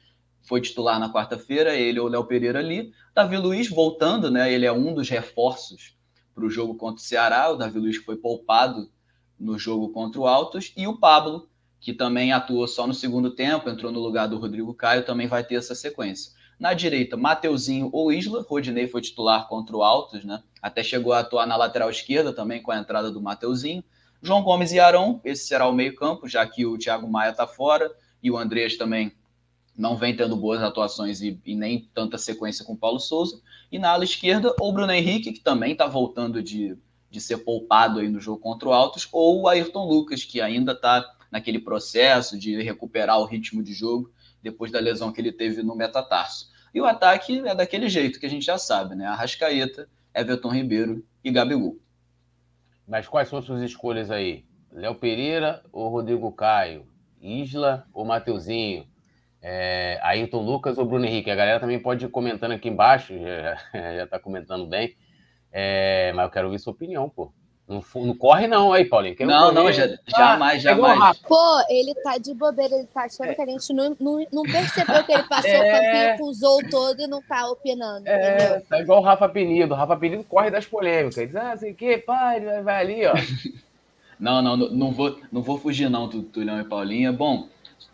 foi 0.43 0.61
titular 0.61 0.99
na 0.99 1.11
quarta-feira, 1.11 1.75
ele 1.75 1.99
ou 1.99 2.07
Léo 2.07 2.25
Pereira 2.25 2.59
ali. 2.59 2.91
Davi 3.15 3.37
Luiz 3.37 3.69
voltando, 3.69 4.29
né? 4.29 4.51
Ele 4.51 4.65
é 4.65 4.71
um 4.71 4.93
dos 4.93 5.09
reforços 5.09 5.95
para 6.35 6.45
o 6.45 6.49
jogo 6.49 6.75
contra 6.75 7.01
o 7.01 7.05
Ceará. 7.05 7.49
O 7.49 7.55
Davi 7.55 7.79
Luiz 7.79 7.97
foi 7.97 8.17
poupado 8.17 8.91
no 9.39 9.57
jogo 9.57 9.89
contra 9.89 10.21
o 10.21 10.27
Altos, 10.27 10.71
e 10.77 10.87
o 10.87 10.97
Pablo, 10.97 11.49
que 11.79 11.93
também 11.93 12.31
atuou 12.31 12.67
só 12.67 12.87
no 12.87 12.93
segundo 12.93 13.31
tempo, 13.31 13.69
entrou 13.69 13.91
no 13.91 13.99
lugar 13.99 14.27
do 14.27 14.37
Rodrigo 14.37 14.73
Caio, 14.73 15.05
também 15.05 15.27
vai 15.27 15.43
ter 15.43 15.55
essa 15.55 15.75
sequência. 15.75 16.31
Na 16.59 16.73
direita, 16.73 17.17
Mateuzinho 17.17 17.89
ou 17.91 18.11
Isla, 18.11 18.45
Rodinei 18.47 18.87
foi 18.87 19.01
titular 19.01 19.47
contra 19.47 19.75
o 19.75 19.83
Altos, 19.83 20.23
né? 20.23 20.41
Até 20.61 20.81
chegou 20.81 21.11
a 21.11 21.19
atuar 21.19 21.45
na 21.45 21.57
lateral 21.57 21.89
esquerda 21.89 22.31
também 22.31 22.61
com 22.61 22.71
a 22.71 22.77
entrada 22.77 23.11
do 23.11 23.21
Mateuzinho. 23.21 23.83
João 24.21 24.43
Gomes 24.43 24.71
e 24.71 24.79
Arão, 24.79 25.19
esse 25.25 25.45
será 25.45 25.67
o 25.67 25.73
meio-campo, 25.73 26.27
já 26.27 26.45
que 26.47 26.65
o 26.65 26.77
Thiago 26.77 27.09
Maia 27.09 27.31
está 27.31 27.45
fora 27.45 27.91
e 28.21 28.31
o 28.31 28.37
Andreas 28.37 28.77
também 28.77 29.11
não 29.75 29.95
vem 29.95 30.15
tendo 30.15 30.35
boas 30.35 30.61
atuações 30.61 31.21
e, 31.21 31.39
e, 31.45 31.55
nem 31.55 31.89
tanta 31.93 32.17
sequência 32.17 32.63
com 32.63 32.73
o 32.73 32.77
Paulo 32.77 32.99
Souza. 32.99 33.41
E 33.71 33.79
na 33.79 33.89
ala 33.89 34.03
esquerda, 34.03 34.55
ou 34.59 34.71
Bruno 34.71 34.91
Henrique, 34.91 35.33
que 35.33 35.39
também 35.39 35.71
está 35.71 35.87
voltando 35.87 36.43
de, 36.43 36.77
de 37.09 37.19
ser 37.19 37.39
poupado 37.39 37.99
aí 37.99 38.07
no 38.07 38.19
jogo 38.19 38.39
contra 38.39 38.69
o 38.69 38.73
Altos, 38.73 39.07
ou 39.11 39.41
o 39.41 39.47
Ayrton 39.47 39.87
Lucas, 39.87 40.23
que 40.23 40.39
ainda 40.39 40.73
está 40.73 41.03
naquele 41.31 41.59
processo 41.59 42.37
de 42.37 42.61
recuperar 42.61 43.19
o 43.19 43.25
ritmo 43.25 43.63
de 43.63 43.73
jogo 43.73 44.11
depois 44.41 44.71
da 44.71 44.79
lesão 44.79 45.11
que 45.11 45.19
ele 45.19 45.31
teve 45.31 45.63
no 45.63 45.75
metatarso. 45.75 46.51
E 46.73 46.79
o 46.79 46.85
ataque 46.85 47.39
é 47.47 47.55
daquele 47.55 47.89
jeito 47.89 48.19
que 48.19 48.25
a 48.25 48.29
gente 48.29 48.45
já 48.45 48.57
sabe, 48.57 48.95
né? 48.95 49.05
Arrascaeta, 49.05 49.89
Everton 50.13 50.49
Ribeiro 50.49 51.03
e 51.23 51.31
Gabigol. 51.31 51.79
Mas 52.87 53.07
quais 53.07 53.29
são 53.29 53.41
suas 53.41 53.61
escolhas 53.61 54.11
aí? 54.11 54.45
Léo 54.71 54.95
Pereira 54.95 55.63
ou 55.71 55.89
Rodrigo 55.89 56.31
Caio? 56.31 56.85
Isla 57.21 57.87
ou 57.93 58.05
Mateuzinho? 58.05 58.87
É, 59.45 59.99
Ayrton 60.01 60.41
Lucas 60.41 60.77
ou 60.77 60.85
Bruno 60.85 61.05
Henrique? 61.05 61.29
A 61.29 61.35
galera 61.35 61.59
também 61.59 61.77
pode 61.77 62.05
ir 62.05 62.09
comentando 62.09 62.53
aqui 62.53 62.69
embaixo, 62.69 63.13
já 63.73 64.05
está 64.05 64.17
comentando 64.17 64.65
bem. 64.65 64.95
É, 65.51 66.13
mas 66.15 66.25
eu 66.25 66.31
quero 66.31 66.47
ouvir 66.47 66.59
sua 66.59 66.71
opinião, 66.71 67.09
pô. 67.09 67.31
Não, 67.67 67.81
não 67.95 68.15
corre 68.15 68.45
não 68.45 68.73
aí, 68.73 68.83
Paulinho. 68.83 69.15
Quero 69.15 69.29
não, 69.29 69.49
correr. 69.49 69.55
não, 69.55 69.71
já, 69.71 69.87
jamais, 70.05 70.65
ah, 70.65 70.69
jamais. 70.69 71.17
Pô, 71.19 71.61
ele 71.69 71.93
tá 71.95 72.17
de 72.17 72.33
bobeira, 72.33 72.75
ele 72.75 72.87
tá 72.87 73.03
achando 73.03 73.33
que 73.33 73.41
a 73.41 73.45
gente 73.45 73.73
não, 73.73 73.95
não, 73.99 74.25
não 74.31 74.43
percebeu 74.43 75.03
que 75.03 75.13
ele 75.13 75.23
passou 75.23 75.49
é... 75.49 75.59
o 75.59 75.71
campinho 75.71 76.17
com 76.17 76.23
o 76.25 76.33
Zou 76.33 76.59
todo 76.69 77.01
e 77.01 77.07
não 77.07 77.21
tá 77.21 77.49
opinando, 77.49 78.07
é, 78.07 78.35
entendeu? 78.35 78.61
Tá 78.67 78.79
igual 78.81 78.99
o 78.99 79.03
Rafa 79.03 79.29
Penido. 79.29 79.73
O 79.73 79.77
Rafa 79.77 79.95
Penido 79.95 80.23
corre 80.25 80.51
das 80.51 80.65
polêmicas. 80.65 81.17
Ele 81.17 81.27
diz, 81.27 81.35
ah, 81.35 81.55
sei 81.55 81.71
o 81.71 81.75
quê, 81.75 81.97
pai, 81.97 82.41
vai, 82.41 82.61
vai 82.61 82.81
ali, 82.81 83.05
ó. 83.05 83.13
não, 84.19 84.41
não, 84.41 84.57
não 84.57 84.91
vou, 84.91 85.17
não 85.31 85.41
vou 85.41 85.57
fugir 85.57 85.89
não, 85.89 86.09
Tulhão 86.09 86.59
e 86.59 86.65
Paulinha. 86.65 87.13
Bom, 87.13 87.47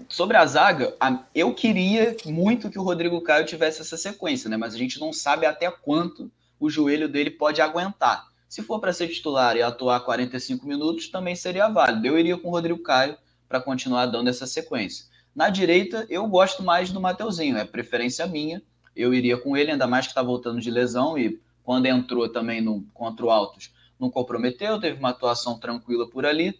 sobre 0.08 0.38
a 0.38 0.46
zaga, 0.46 0.96
eu 1.36 1.54
queria 1.54 2.16
muito 2.26 2.70
que 2.70 2.80
o 2.80 2.84
Rodrigo 2.84 3.22
Caio 3.22 3.46
tivesse 3.46 3.82
essa 3.82 3.98
sequência, 3.98 4.50
né? 4.50 4.56
Mas 4.56 4.74
a 4.74 4.78
gente 4.78 5.00
não 5.00 5.12
sabe 5.12 5.46
até 5.46 5.70
quanto 5.70 6.32
o 6.60 6.70
joelho 6.70 7.10
dele 7.10 7.32
pode 7.32 7.62
aguentar. 7.62 8.28
Se 8.48 8.62
for 8.64 8.80
para 8.80 8.94
ser 8.94 9.08
titular 9.08 9.56
e 9.56 9.62
atuar 9.62 10.00
45 10.00 10.66
minutos, 10.66 11.10
também 11.10 11.36
seria 11.36 11.68
válido. 11.68 12.06
Eu 12.08 12.18
iria 12.18 12.38
com 12.38 12.48
o 12.48 12.52
Rodrigo 12.52 12.80
Caio 12.82 13.18
para 13.48 13.62
continuar 13.62 14.08
dando 14.08 14.30
essa 14.30 14.48
sequência. 14.48 15.06
Na 15.36 15.50
direita, 15.50 16.06
eu 16.10 16.26
gosto 16.28 16.64
mais 16.64 16.92
do 16.92 17.00
Mateuzinho, 17.00 17.58
é 17.58 17.66
preferência 17.66 18.26
minha. 18.26 18.62
Eu 18.96 19.14
iria 19.14 19.38
com 19.38 19.56
ele, 19.56 19.72
ainda 19.72 19.88
mais 19.88 20.06
que 20.06 20.12
está 20.12 20.24
voltando 20.24 20.60
de 20.60 20.72
lesão 20.72 21.18
e 21.18 21.40
quando 21.64 21.86
entrou 21.86 22.28
também 22.28 22.62
no 22.62 22.84
contra 22.94 23.26
o 23.26 23.30
Altos, 23.30 23.72
não 24.00 24.10
comprometeu, 24.10 24.80
teve 24.80 24.98
uma 24.98 25.10
atuação 25.10 25.60
tranquila 25.60 26.10
por 26.10 26.26
ali. 26.26 26.60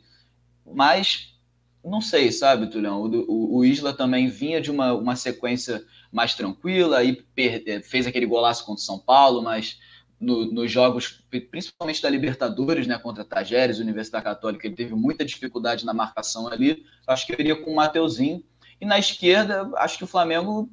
Mas 0.66 1.34
não 1.84 2.02
sei, 2.02 2.32
sabe, 2.32 2.68
Tulhão? 2.68 3.02
O, 3.02 3.58
o, 3.58 3.66
Isla 3.66 3.94
também 3.94 4.28
vinha 4.28 4.60
de 4.60 4.70
uma, 4.70 4.94
uma 4.94 5.16
sequência 5.16 5.84
mais 6.12 6.34
tranquila, 6.34 6.98
aí 6.98 7.24
fez 7.84 8.06
aquele 8.06 8.26
golaço 8.26 8.66
contra 8.66 8.82
o 8.82 8.86
São 8.86 9.00
Paulo, 9.00 9.42
mas 9.42 9.80
no, 10.20 10.52
nos 10.52 10.72
jogos, 10.72 11.24
principalmente 11.50 12.02
da 12.02 12.10
Libertadores, 12.10 12.86
né, 12.86 12.98
contra 12.98 13.24
Tajeres, 13.24 13.80
Universidade 13.80 14.26
Católica, 14.26 14.68
ele 14.68 14.76
teve 14.76 14.94
muita 14.94 15.24
dificuldade 15.24 15.86
na 15.86 15.94
marcação 15.94 16.48
ali. 16.48 16.84
Acho 17.08 17.26
que 17.26 17.34
eu 17.34 17.40
iria 17.40 17.56
com 17.56 17.72
o 17.72 17.76
Mateuzinho. 17.76 18.44
E 18.82 18.86
na 18.86 18.98
esquerda, 18.98 19.70
acho 19.78 19.98
que 19.98 20.04
o 20.04 20.08
Flamengo 20.08 20.70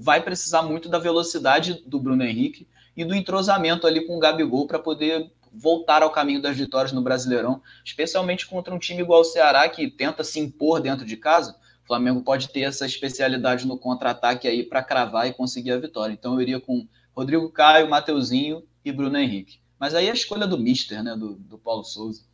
vai 0.00 0.22
precisar 0.22 0.62
muito 0.62 0.88
da 0.88 0.98
velocidade 0.98 1.82
do 1.86 2.00
Bruno 2.00 2.24
Henrique 2.24 2.68
e 2.96 3.04
do 3.04 3.14
entrosamento 3.14 3.86
ali 3.86 4.06
com 4.06 4.16
o 4.16 4.20
Gabigol 4.20 4.66
para 4.66 4.78
poder 4.78 5.30
voltar 5.52 6.02
ao 6.02 6.10
caminho 6.10 6.42
das 6.42 6.56
vitórias 6.56 6.92
no 6.92 7.02
Brasileirão, 7.02 7.62
especialmente 7.84 8.46
contra 8.46 8.74
um 8.74 8.78
time 8.78 9.02
igual 9.02 9.20
o 9.20 9.24
Ceará, 9.24 9.68
que 9.68 9.90
tenta 9.90 10.24
se 10.24 10.38
impor 10.40 10.80
dentro 10.80 11.04
de 11.04 11.16
casa. 11.16 11.56
O 11.84 11.86
Flamengo 11.86 12.22
pode 12.22 12.48
ter 12.48 12.60
essa 12.60 12.84
especialidade 12.86 13.66
no 13.66 13.78
contra-ataque 13.78 14.46
aí 14.46 14.62
para 14.62 14.82
cravar 14.82 15.26
e 15.26 15.32
conseguir 15.32 15.72
a 15.72 15.78
vitória. 15.78 16.12
Então 16.12 16.34
eu 16.34 16.42
iria 16.42 16.60
com 16.60 16.86
Rodrigo 17.16 17.50
Caio, 17.50 17.88
Mateuzinho 17.88 18.62
e 18.84 18.92
Bruno 18.92 19.18
Henrique. 19.18 19.60
Mas 19.78 19.94
aí 19.94 20.06
é 20.06 20.10
a 20.10 20.14
escolha 20.14 20.46
do 20.46 20.58
Mister, 20.58 21.02
né? 21.02 21.16
Do, 21.16 21.34
do 21.34 21.58
Paulo 21.58 21.84
Souza. 21.84 22.28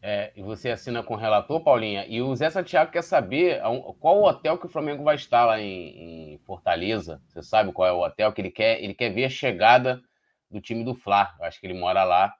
É, 0.00 0.32
e 0.36 0.42
você 0.42 0.70
assina 0.70 1.02
com 1.02 1.14
o 1.14 1.16
relator, 1.16 1.60
Paulinha. 1.60 2.06
E 2.08 2.22
o 2.22 2.34
Zé 2.34 2.48
Santiago 2.50 2.92
quer 2.92 3.02
saber 3.02 3.60
qual 3.98 4.20
o 4.20 4.28
hotel 4.28 4.56
que 4.56 4.66
o 4.66 4.68
Flamengo 4.68 5.02
vai 5.02 5.16
estar 5.16 5.44
lá 5.44 5.60
em, 5.60 6.34
em, 6.34 6.38
Fortaleza. 6.38 7.20
Você 7.28 7.42
sabe 7.42 7.72
qual 7.72 7.88
é 7.88 7.92
o 7.92 8.04
hotel 8.04 8.32
que 8.32 8.40
ele 8.40 8.50
quer? 8.50 8.82
Ele 8.82 8.94
quer 8.94 9.10
ver 9.10 9.24
a 9.24 9.30
chegada 9.30 10.00
do 10.50 10.60
time 10.60 10.84
do 10.84 10.94
Fla. 10.94 11.34
Eu 11.38 11.44
acho 11.44 11.60
que 11.60 11.66
ele 11.66 11.78
mora 11.78 12.04
lá 12.04 12.34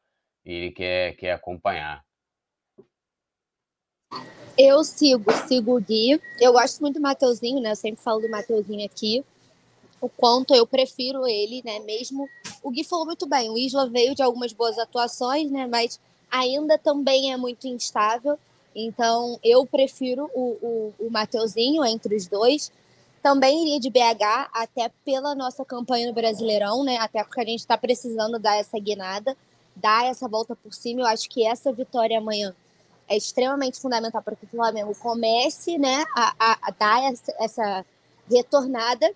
e 0.44 0.52
ele 0.52 0.70
quer, 0.72 1.16
quer 1.16 1.32
acompanhar. 1.32 2.04
Eu 4.56 4.82
sigo, 4.82 5.30
sigo 5.46 5.76
o 5.76 5.80
Gui. 5.80 6.20
Eu 6.40 6.52
gosto 6.52 6.80
muito 6.80 6.94
do 6.94 7.00
Mateuzinho, 7.00 7.60
né? 7.60 7.72
Eu 7.72 7.76
sempre 7.76 8.02
falo 8.02 8.20
do 8.20 8.30
Mateuzinho 8.30 8.84
aqui 8.84 9.24
o 10.00 10.08
quanto 10.08 10.54
eu 10.54 10.66
prefiro 10.66 11.26
ele, 11.26 11.62
né? 11.64 11.80
Mesmo 11.80 12.28
o 12.62 12.70
Gui 12.70 12.84
falou 12.84 13.06
muito 13.06 13.26
bem, 13.26 13.50
o 13.50 13.58
Isla 13.58 13.88
veio 13.88 14.14
de 14.14 14.22
algumas 14.22 14.52
boas 14.52 14.78
atuações, 14.78 15.50
né? 15.50 15.66
Mas 15.66 16.00
ainda 16.30 16.78
também 16.78 17.32
é 17.32 17.36
muito 17.36 17.66
instável. 17.66 18.38
Então 18.74 19.38
eu 19.42 19.66
prefiro 19.66 20.30
o, 20.34 20.94
o, 21.00 21.06
o 21.06 21.10
Mateuzinho 21.10 21.84
entre 21.84 22.14
os 22.14 22.26
dois. 22.26 22.72
Também 23.28 23.60
iria 23.60 23.78
de 23.78 23.90
BH, 23.90 24.48
até 24.54 24.90
pela 25.04 25.34
nossa 25.34 25.62
campanha 25.62 26.06
no 26.06 26.14
Brasileirão, 26.14 26.82
né? 26.82 26.96
Até 26.96 27.22
porque 27.22 27.42
a 27.42 27.44
gente 27.44 27.58
está 27.58 27.76
precisando 27.76 28.38
dar 28.38 28.56
essa 28.56 28.78
guinada, 28.78 29.36
dar 29.76 30.06
essa 30.06 30.26
volta 30.26 30.56
por 30.56 30.72
cima. 30.72 31.02
Eu 31.02 31.06
acho 31.06 31.28
que 31.28 31.46
essa 31.46 31.70
vitória 31.70 32.16
amanhã 32.16 32.54
é 33.06 33.18
extremamente 33.18 33.78
fundamental 33.78 34.22
para 34.22 34.34
que 34.34 34.46
o 34.46 34.48
Flamengo 34.48 34.94
comece 34.98 35.76
né, 35.76 36.06
a, 36.16 36.34
a, 36.38 36.58
a 36.62 36.70
dar 36.70 37.12
essa, 37.12 37.34
essa 37.38 37.86
retornada 38.32 39.12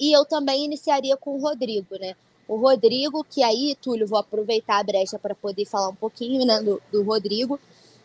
e 0.00 0.10
eu 0.10 0.24
também 0.24 0.64
iniciaria 0.64 1.14
com 1.14 1.36
o 1.36 1.38
Rodrigo, 1.42 1.98
né? 2.00 2.16
O 2.48 2.56
Rodrigo, 2.56 3.22
que 3.28 3.42
aí, 3.42 3.76
Túlio, 3.78 4.06
vou 4.06 4.20
aproveitar 4.20 4.78
a 4.78 4.84
brecha 4.84 5.18
para 5.18 5.34
poder 5.34 5.66
falar 5.66 5.90
um 5.90 5.94
pouquinho 5.94 6.46
né, 6.46 6.62
do, 6.62 6.80
do, 6.90 7.02
Rodrigo. 7.02 7.60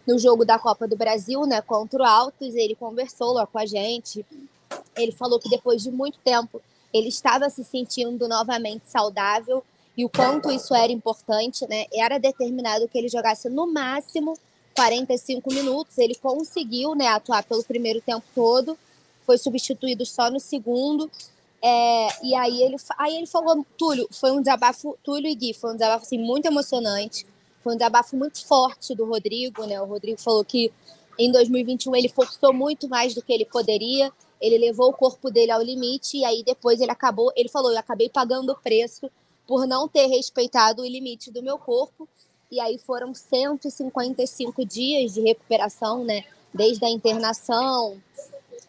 No 0.05 0.19
jogo 0.19 0.43
da 0.43 0.59
Copa 0.59 0.85
do 0.85 0.97
Brasil, 0.97 1.45
né, 1.45 1.61
contra 1.61 2.03
o 2.03 2.05
Altos, 2.05 2.55
ele 2.55 2.75
conversou 2.75 3.31
lá 3.31 3.47
com 3.47 3.57
a 3.57 3.65
gente. 3.65 4.25
Ele 5.01 5.11
falou 5.11 5.39
que 5.39 5.49
depois 5.49 5.81
de 5.81 5.91
muito 5.91 6.17
tempo 6.19 6.61
ele 6.93 7.09
estava 7.09 7.49
se 7.49 7.63
sentindo 7.63 8.27
novamente 8.27 8.83
saudável 8.87 9.63
e 9.95 10.05
o 10.05 10.09
quanto 10.09 10.51
isso 10.51 10.73
era 10.73 10.91
importante, 10.91 11.67
né? 11.67 11.85
Era 11.93 12.17
determinado 12.17 12.87
que 12.87 12.97
ele 12.97 13.09
jogasse 13.09 13.49
no 13.49 13.71
máximo 13.71 14.33
45 14.75 15.53
minutos. 15.53 15.97
Ele 15.97 16.15
conseguiu, 16.15 16.95
né, 16.95 17.07
atuar 17.07 17.43
pelo 17.43 17.63
primeiro 17.63 18.01
tempo 18.01 18.25
todo, 18.33 18.77
foi 19.25 19.37
substituído 19.37 20.05
só 20.05 20.31
no 20.31 20.39
segundo 20.39 21.09
é, 21.61 22.07
e 22.23 22.33
aí 22.35 22.61
ele, 22.63 22.77
aí 22.97 23.17
ele 23.17 23.27
falou, 23.27 23.65
Túlio, 23.77 24.07
foi 24.11 24.31
um 24.31 24.41
desabafo, 24.41 24.97
Túlio 25.03 25.29
e 25.29 25.35
Gui, 25.35 25.53
foi 25.53 25.71
um 25.71 25.73
desabafo 25.73 26.05
assim, 26.05 26.17
muito 26.17 26.45
emocionante, 26.45 27.25
foi 27.61 27.73
um 27.73 27.77
desabafo 27.77 28.15
muito 28.15 28.45
forte 28.45 28.95
do 28.95 29.05
Rodrigo, 29.05 29.65
né? 29.65 29.81
O 29.81 29.85
Rodrigo 29.85 30.19
falou 30.19 30.43
que 30.45 30.71
em 31.17 31.31
2021 31.31 31.95
ele 31.95 32.07
forçou 32.07 32.53
muito 32.53 32.87
mais 32.87 33.13
do 33.13 33.21
que 33.21 33.33
ele 33.33 33.43
poderia, 33.43 34.11
ele 34.41 34.57
levou 34.57 34.89
o 34.89 34.93
corpo 34.93 35.29
dele 35.29 35.51
ao 35.51 35.61
limite 35.61 36.17
e 36.17 36.25
aí 36.25 36.43
depois 36.43 36.79
ele 36.79 36.91
acabou, 36.91 37.31
ele 37.35 37.49
falou, 37.49 37.71
eu 37.71 37.77
acabei 37.77 38.09
pagando 38.09 38.51
o 38.51 38.55
preço 38.55 39.09
por 39.45 39.65
não 39.65 39.87
ter 39.87 40.05
respeitado 40.05 40.81
o 40.81 40.87
limite 40.87 41.31
do 41.31 41.41
meu 41.41 41.57
corpo. 41.57 42.07
E 42.51 42.59
aí 42.59 42.77
foram 42.79 43.13
155 43.13 44.65
dias 44.65 45.13
de 45.13 45.21
recuperação, 45.21 46.03
né? 46.03 46.23
Desde 46.53 46.83
a 46.85 46.89
internação. 46.89 48.01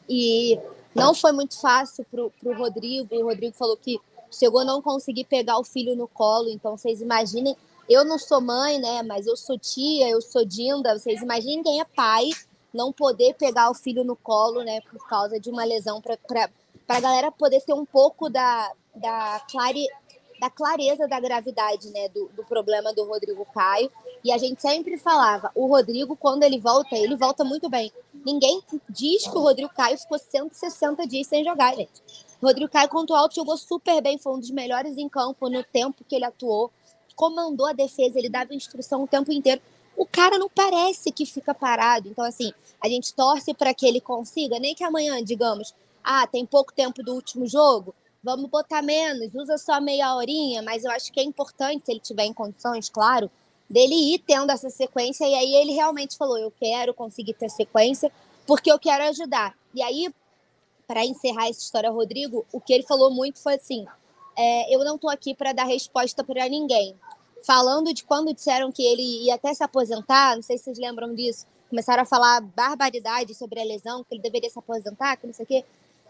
E 0.08 0.58
não 0.94 1.14
foi 1.14 1.32
muito 1.32 1.58
fácil 1.58 2.04
para 2.10 2.22
o 2.22 2.56
Rodrigo. 2.56 3.14
O 3.14 3.24
Rodrigo 3.24 3.54
falou 3.54 3.76
que 3.76 3.98
chegou 4.30 4.60
a 4.60 4.64
não 4.64 4.82
conseguir 4.82 5.24
pegar 5.24 5.58
o 5.58 5.64
filho 5.64 5.96
no 5.96 6.08
colo. 6.08 6.50
Então, 6.50 6.76
vocês 6.76 7.00
imaginem. 7.00 7.56
Eu 7.88 8.04
não 8.04 8.18
sou 8.18 8.40
mãe, 8.40 8.78
né? 8.78 9.02
Mas 9.02 9.26
eu 9.26 9.36
sou 9.36 9.58
tia, 9.58 10.08
eu 10.08 10.20
sou 10.20 10.44
Dinda. 10.44 10.98
Vocês 10.98 11.22
imaginem 11.22 11.62
quem 11.62 11.80
é 11.80 11.84
pai 11.84 12.30
não 12.72 12.92
poder 12.92 13.34
pegar 13.34 13.70
o 13.70 13.74
filho 13.74 14.04
no 14.04 14.16
colo, 14.16 14.62
né? 14.62 14.80
Por 14.82 15.06
causa 15.08 15.38
de 15.38 15.50
uma 15.50 15.64
lesão, 15.64 16.00
para 16.00 16.48
a 16.88 17.00
galera 17.00 17.30
poder 17.30 17.60
ter 17.62 17.72
um 17.72 17.84
pouco 17.84 18.28
da, 18.28 18.72
da, 18.94 19.40
clare, 19.50 19.86
da 20.40 20.50
clareza 20.50 21.06
da 21.08 21.20
gravidade, 21.20 21.90
né? 21.90 22.08
Do, 22.08 22.28
do 22.28 22.44
problema 22.44 22.92
do 22.92 23.04
Rodrigo 23.04 23.44
Caio. 23.52 23.90
E 24.22 24.30
a 24.30 24.38
gente 24.38 24.60
sempre 24.60 24.98
falava, 24.98 25.50
o 25.54 25.66
Rodrigo, 25.66 26.16
quando 26.16 26.42
ele 26.42 26.58
volta, 26.58 26.96
ele 26.96 27.16
volta 27.16 27.42
muito 27.42 27.68
bem. 27.68 27.90
Ninguém 28.24 28.62
diz 28.88 29.26
que 29.26 29.36
o 29.36 29.40
Rodrigo 29.40 29.72
Caio 29.74 29.98
ficou 29.98 30.18
160 30.18 31.06
dias 31.06 31.26
sem 31.26 31.42
jogar, 31.42 31.74
gente. 31.74 32.02
O 32.40 32.46
Rodrigo 32.46 32.70
Caio 32.70 32.88
contra 32.88 33.14
o 33.14 33.18
Alto 33.18 33.34
jogou 33.34 33.56
super 33.56 34.00
bem, 34.02 34.18
foi 34.18 34.32
um 34.34 34.38
dos 34.38 34.50
melhores 34.50 34.96
em 34.96 35.08
campo 35.08 35.48
no 35.48 35.62
tempo 35.62 36.04
que 36.06 36.14
ele 36.14 36.24
atuou. 36.24 36.70
Comandou 37.14 37.66
a 37.66 37.72
defesa, 37.72 38.18
ele 38.18 38.30
dava 38.30 38.54
instrução 38.54 39.02
o 39.04 39.06
tempo 39.06 39.30
inteiro. 39.30 39.60
O 40.00 40.06
cara 40.06 40.38
não 40.38 40.48
parece 40.48 41.12
que 41.12 41.26
fica 41.26 41.52
parado. 41.52 42.08
Então, 42.08 42.24
assim, 42.24 42.54
a 42.80 42.88
gente 42.88 43.12
torce 43.12 43.52
para 43.52 43.74
que 43.74 43.84
ele 43.86 44.00
consiga, 44.00 44.58
nem 44.58 44.74
que 44.74 44.82
amanhã, 44.82 45.22
digamos, 45.22 45.74
ah, 46.02 46.26
tem 46.26 46.46
pouco 46.46 46.72
tempo 46.72 47.02
do 47.02 47.12
último 47.12 47.46
jogo, 47.46 47.94
vamos 48.24 48.48
botar 48.48 48.80
menos, 48.80 49.34
usa 49.34 49.58
só 49.58 49.78
meia 49.78 50.14
horinha, 50.14 50.62
mas 50.62 50.84
eu 50.84 50.90
acho 50.90 51.12
que 51.12 51.20
é 51.20 51.22
importante, 51.22 51.84
se 51.84 51.92
ele 51.92 52.00
tiver 52.00 52.24
em 52.24 52.32
condições, 52.32 52.88
claro, 52.88 53.30
dele 53.68 54.14
ir 54.14 54.20
tendo 54.20 54.50
essa 54.50 54.70
sequência. 54.70 55.28
E 55.28 55.34
aí 55.34 55.54
ele 55.56 55.72
realmente 55.72 56.16
falou: 56.16 56.38
eu 56.38 56.50
quero 56.50 56.94
conseguir 56.94 57.34
ter 57.34 57.50
sequência, 57.50 58.10
porque 58.46 58.72
eu 58.72 58.78
quero 58.78 59.04
ajudar. 59.04 59.54
E 59.74 59.82
aí, 59.82 60.10
para 60.88 61.04
encerrar 61.04 61.50
essa 61.50 61.60
história, 61.60 61.90
Rodrigo, 61.90 62.46
o 62.50 62.58
que 62.58 62.72
ele 62.72 62.84
falou 62.84 63.10
muito 63.10 63.38
foi 63.38 63.56
assim: 63.56 63.84
é, 64.34 64.74
eu 64.74 64.82
não 64.82 64.94
estou 64.94 65.10
aqui 65.10 65.34
para 65.34 65.52
dar 65.52 65.64
resposta 65.64 66.24
para 66.24 66.48
ninguém. 66.48 66.96
Falando 67.42 67.92
de 67.94 68.04
quando 68.04 68.34
disseram 68.34 68.70
que 68.70 68.82
ele 68.82 69.24
ia 69.24 69.34
até 69.34 69.52
se 69.54 69.62
aposentar, 69.62 70.36
não 70.36 70.42
sei 70.42 70.58
se 70.58 70.64
vocês 70.64 70.78
lembram 70.78 71.14
disso, 71.14 71.46
começaram 71.68 72.02
a 72.02 72.06
falar 72.06 72.40
barbaridade 72.40 73.34
sobre 73.34 73.60
a 73.60 73.64
lesão, 73.64 74.04
que 74.04 74.14
ele 74.14 74.22
deveria 74.22 74.50
se 74.50 74.58
aposentar, 74.58 75.16
que 75.16 75.26
não 75.26 75.34
sei 75.34 75.44
o 75.44 75.48
quê. 75.48 75.64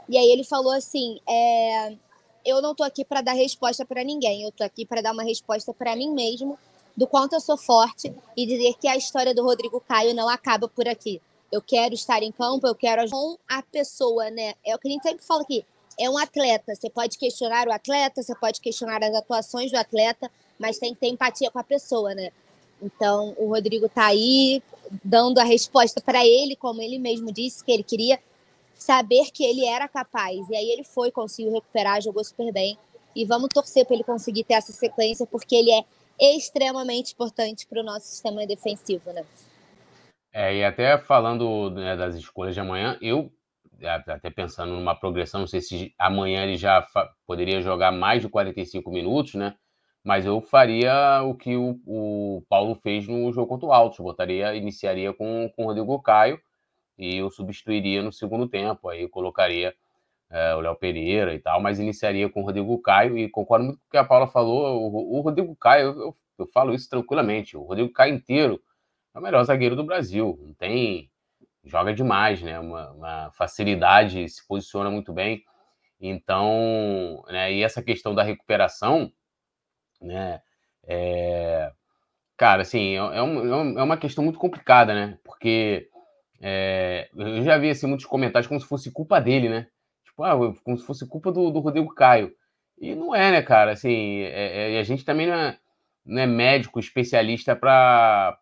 E 0.08 0.18
aí 0.18 0.26
ele 0.30 0.42
falou 0.42 0.72
assim: 0.72 1.20
é, 1.28 1.96
eu 2.44 2.60
não 2.60 2.72
estou 2.72 2.84
aqui 2.84 3.04
para 3.04 3.20
dar 3.20 3.32
resposta 3.32 3.84
para 3.84 4.02
ninguém, 4.02 4.42
eu 4.42 4.48
estou 4.48 4.66
aqui 4.66 4.84
para 4.84 5.00
dar 5.00 5.12
uma 5.12 5.22
resposta 5.22 5.72
para 5.72 5.94
mim 5.94 6.10
mesmo, 6.10 6.58
do 6.96 7.06
quanto 7.06 7.34
eu 7.34 7.40
sou 7.40 7.56
forte 7.56 8.12
e 8.36 8.46
dizer 8.46 8.74
que 8.80 8.88
a 8.88 8.96
história 8.96 9.34
do 9.34 9.44
Rodrigo 9.44 9.80
Caio 9.80 10.14
não 10.14 10.28
acaba 10.28 10.68
por 10.68 10.88
aqui. 10.88 11.20
Eu 11.52 11.60
quero 11.60 11.94
estar 11.94 12.22
em 12.22 12.32
campo, 12.32 12.66
eu 12.66 12.74
quero 12.74 13.08
com 13.10 13.36
a 13.48 13.62
pessoa, 13.62 14.30
né? 14.30 14.54
É 14.64 14.74
o 14.74 14.78
que 14.78 14.88
a 14.88 14.90
gente 14.90 15.02
sempre 15.02 15.24
fala 15.24 15.42
aqui. 15.42 15.64
É 15.98 16.08
um 16.08 16.16
atleta. 16.16 16.74
Você 16.74 16.88
pode 16.88 17.18
questionar 17.18 17.66
o 17.66 17.72
atleta, 17.72 18.22
você 18.22 18.34
pode 18.34 18.60
questionar 18.60 19.02
as 19.02 19.14
atuações 19.14 19.70
do 19.70 19.76
atleta, 19.76 20.30
mas 20.60 20.78
tem 20.78 20.94
que 20.94 21.00
ter 21.00 21.08
empatia 21.08 21.50
com 21.50 21.58
a 21.58 21.64
pessoa, 21.64 22.14
né? 22.14 22.30
Então, 22.82 23.34
o 23.38 23.48
Rodrigo 23.48 23.86
está 23.86 24.06
aí 24.06 24.62
dando 25.02 25.38
a 25.38 25.44
resposta 25.44 26.00
para 26.00 26.24
ele, 26.24 26.54
como 26.54 26.82
ele 26.82 26.98
mesmo 26.98 27.32
disse 27.32 27.64
que 27.64 27.72
ele 27.72 27.82
queria 27.82 28.18
saber 28.74 29.30
que 29.30 29.44
ele 29.44 29.64
era 29.66 29.88
capaz. 29.88 30.48
E 30.48 30.56
aí 30.56 30.70
ele 30.70 30.84
foi, 30.84 31.10
conseguiu 31.10 31.52
recuperar, 31.52 32.00
jogou 32.02 32.22
super 32.22 32.52
bem. 32.52 32.78
E 33.16 33.24
vamos 33.24 33.48
torcer 33.52 33.84
para 33.84 33.94
ele 33.94 34.04
conseguir 34.04 34.44
ter 34.44 34.54
essa 34.54 34.72
sequência, 34.72 35.26
porque 35.26 35.54
ele 35.54 35.70
é 35.72 35.84
extremamente 36.36 37.12
importante 37.14 37.66
para 37.66 37.80
o 37.80 37.84
nosso 37.84 38.06
sistema 38.06 38.46
defensivo, 38.46 39.12
né? 39.12 39.24
É, 40.32 40.56
e 40.56 40.64
até 40.64 40.96
falando 40.96 41.70
né, 41.70 41.96
das 41.96 42.14
escolhas 42.14 42.54
de 42.54 42.60
amanhã, 42.60 42.96
eu 43.00 43.32
até 43.82 44.30
pensando 44.30 44.74
numa 44.74 44.94
progressão, 44.94 45.40
não 45.40 45.46
sei 45.46 45.60
se 45.60 45.94
amanhã 45.98 46.44
ele 46.44 46.56
já 46.56 46.86
poderia 47.26 47.62
jogar 47.62 47.90
mais 47.90 48.20
de 48.20 48.28
45 48.28 48.90
minutos, 48.90 49.34
né? 49.34 49.54
Mas 50.04 50.24
eu 50.24 50.40
faria 50.40 51.22
o 51.22 51.34
que 51.34 51.56
o, 51.56 51.78
o 51.86 52.42
Paulo 52.48 52.74
fez 52.76 53.06
no 53.06 53.30
jogo 53.32 53.48
contra 53.48 53.66
o 53.66 53.72
Altos, 53.72 53.98
botaria, 53.98 54.54
iniciaria 54.54 55.12
com, 55.12 55.50
com 55.54 55.64
o 55.64 55.66
Rodrigo 55.66 56.00
Caio 56.02 56.40
e 57.00 57.16
eu 57.16 57.30
substituiria 57.30 58.02
no 58.02 58.12
segundo 58.12 58.46
tempo, 58.46 58.88
aí 58.88 59.08
colocaria 59.08 59.74
é, 60.30 60.54
o 60.54 60.60
Léo 60.60 60.76
Pereira 60.76 61.34
e 61.34 61.40
tal, 61.40 61.60
mas 61.60 61.80
iniciaria 61.80 62.28
com 62.28 62.42
o 62.42 62.44
Rodrigo 62.44 62.78
Caio. 62.80 63.18
E 63.18 63.28
concordo 63.28 63.64
muito 63.64 63.78
com 63.78 63.86
o 63.86 63.90
que 63.90 63.96
a 63.96 64.04
Paula 64.04 64.26
falou, 64.28 64.82
o, 64.82 65.18
o 65.18 65.20
Rodrigo 65.22 65.56
Caio, 65.56 65.88
eu, 65.98 66.16
eu, 66.38 66.46
falo 66.46 66.74
isso 66.74 66.88
tranquilamente, 66.88 67.56
o 67.56 67.62
Rodrigo 67.62 67.92
Caio 67.92 68.14
inteiro 68.14 68.60
é 69.14 69.18
o 69.18 69.22
melhor 69.22 69.42
zagueiro 69.44 69.74
do 69.74 69.84
Brasil, 69.84 70.38
não 70.40 70.54
tem, 70.54 71.10
joga 71.64 71.92
demais, 71.92 72.42
né, 72.42 72.60
uma, 72.60 72.90
uma 72.92 73.30
facilidade, 73.32 74.28
se 74.28 74.46
posiciona 74.46 74.90
muito 74.90 75.12
bem, 75.12 75.42
então, 76.00 77.24
né, 77.28 77.52
e 77.52 77.62
essa 77.62 77.82
questão 77.82 78.14
da 78.14 78.22
recuperação, 78.22 79.12
né, 80.00 80.40
é, 80.86 81.72
cara, 82.36 82.62
assim, 82.62 82.94
é, 82.94 82.98
é, 82.98 83.16
é, 83.18 83.22
um, 83.22 83.78
é 83.78 83.82
uma 83.82 83.96
questão 83.96 84.24
muito 84.24 84.38
complicada, 84.38 84.94
né, 84.94 85.18
porque 85.24 85.90
é, 86.40 87.10
eu 87.14 87.42
já 87.44 87.58
vi 87.58 87.70
assim, 87.70 87.86
muitos 87.86 88.06
comentários 88.06 88.48
como 88.48 88.60
se 88.60 88.66
fosse 88.66 88.90
culpa 88.90 89.20
dele, 89.20 89.48
né? 89.48 89.66
Tipo, 90.04 90.24
ah, 90.24 90.34
como 90.64 90.76
se 90.78 90.84
fosse 90.86 91.06
culpa 91.06 91.30
do, 91.30 91.50
do 91.50 91.60
Rodrigo 91.60 91.94
Caio. 91.94 92.32
E 92.78 92.94
não 92.94 93.14
é, 93.14 93.30
né, 93.30 93.42
cara? 93.42 93.72
Assim, 93.72 94.20
é, 94.20 94.76
é, 94.76 94.80
a 94.80 94.82
gente 94.82 95.04
também 95.04 95.26
não 95.26 95.34
é, 95.34 95.58
não 96.04 96.26
médico 96.26 96.80
especialista 96.80 97.54
para 97.54 98.38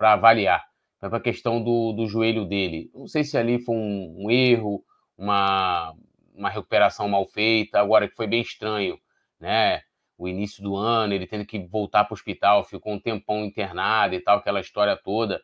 avaliar. 0.00 0.64
Para 0.98 1.18
a 1.18 1.20
questão 1.20 1.62
do, 1.62 1.92
do 1.92 2.06
joelho 2.06 2.46
dele. 2.46 2.90
Não 2.94 3.06
sei 3.06 3.22
se 3.24 3.36
ali 3.36 3.60
foi 3.62 3.76
um, 3.76 4.24
um 4.24 4.30
erro, 4.30 4.82
uma, 5.18 5.94
uma 6.34 6.48
recuperação 6.48 7.06
mal 7.08 7.26
feita, 7.26 7.78
agora 7.78 8.08
que 8.08 8.16
foi 8.16 8.26
bem 8.26 8.40
estranho, 8.40 8.98
né? 9.38 9.82
O 10.16 10.28
início 10.28 10.62
do 10.62 10.76
ano, 10.76 11.14
ele 11.14 11.26
tendo 11.26 11.44
que 11.44 11.58
voltar 11.58 12.04
para 12.04 12.12
o 12.12 12.14
hospital, 12.14 12.64
ficou 12.64 12.92
um 12.92 13.00
tempão 13.00 13.44
internado 13.44 14.14
e 14.14 14.20
tal, 14.20 14.38
aquela 14.38 14.60
história 14.60 14.96
toda 14.96 15.42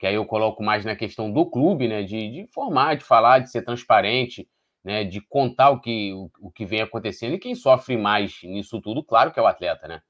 que 0.00 0.06
aí 0.06 0.14
eu 0.14 0.24
coloco 0.24 0.62
mais 0.62 0.82
na 0.82 0.96
questão 0.96 1.30
do 1.30 1.44
clube, 1.44 1.86
né, 1.86 2.02
de, 2.02 2.30
de 2.30 2.40
informar, 2.40 2.96
de 2.96 3.04
falar, 3.04 3.40
de 3.40 3.50
ser 3.50 3.60
transparente, 3.60 4.48
né, 4.82 5.04
de 5.04 5.20
contar 5.20 5.68
o 5.68 5.78
que, 5.78 6.10
o, 6.14 6.30
o, 6.40 6.50
que 6.50 6.64
vem 6.64 6.80
acontecendo. 6.80 7.34
E 7.34 7.38
quem 7.38 7.54
sofre 7.54 7.98
mais 7.98 8.42
nisso 8.42 8.80
tudo, 8.80 9.04
claro 9.04 9.30
que 9.30 9.38
é 9.38 9.42
o 9.42 9.46
atleta, 9.46 9.86
né, 9.86 10.00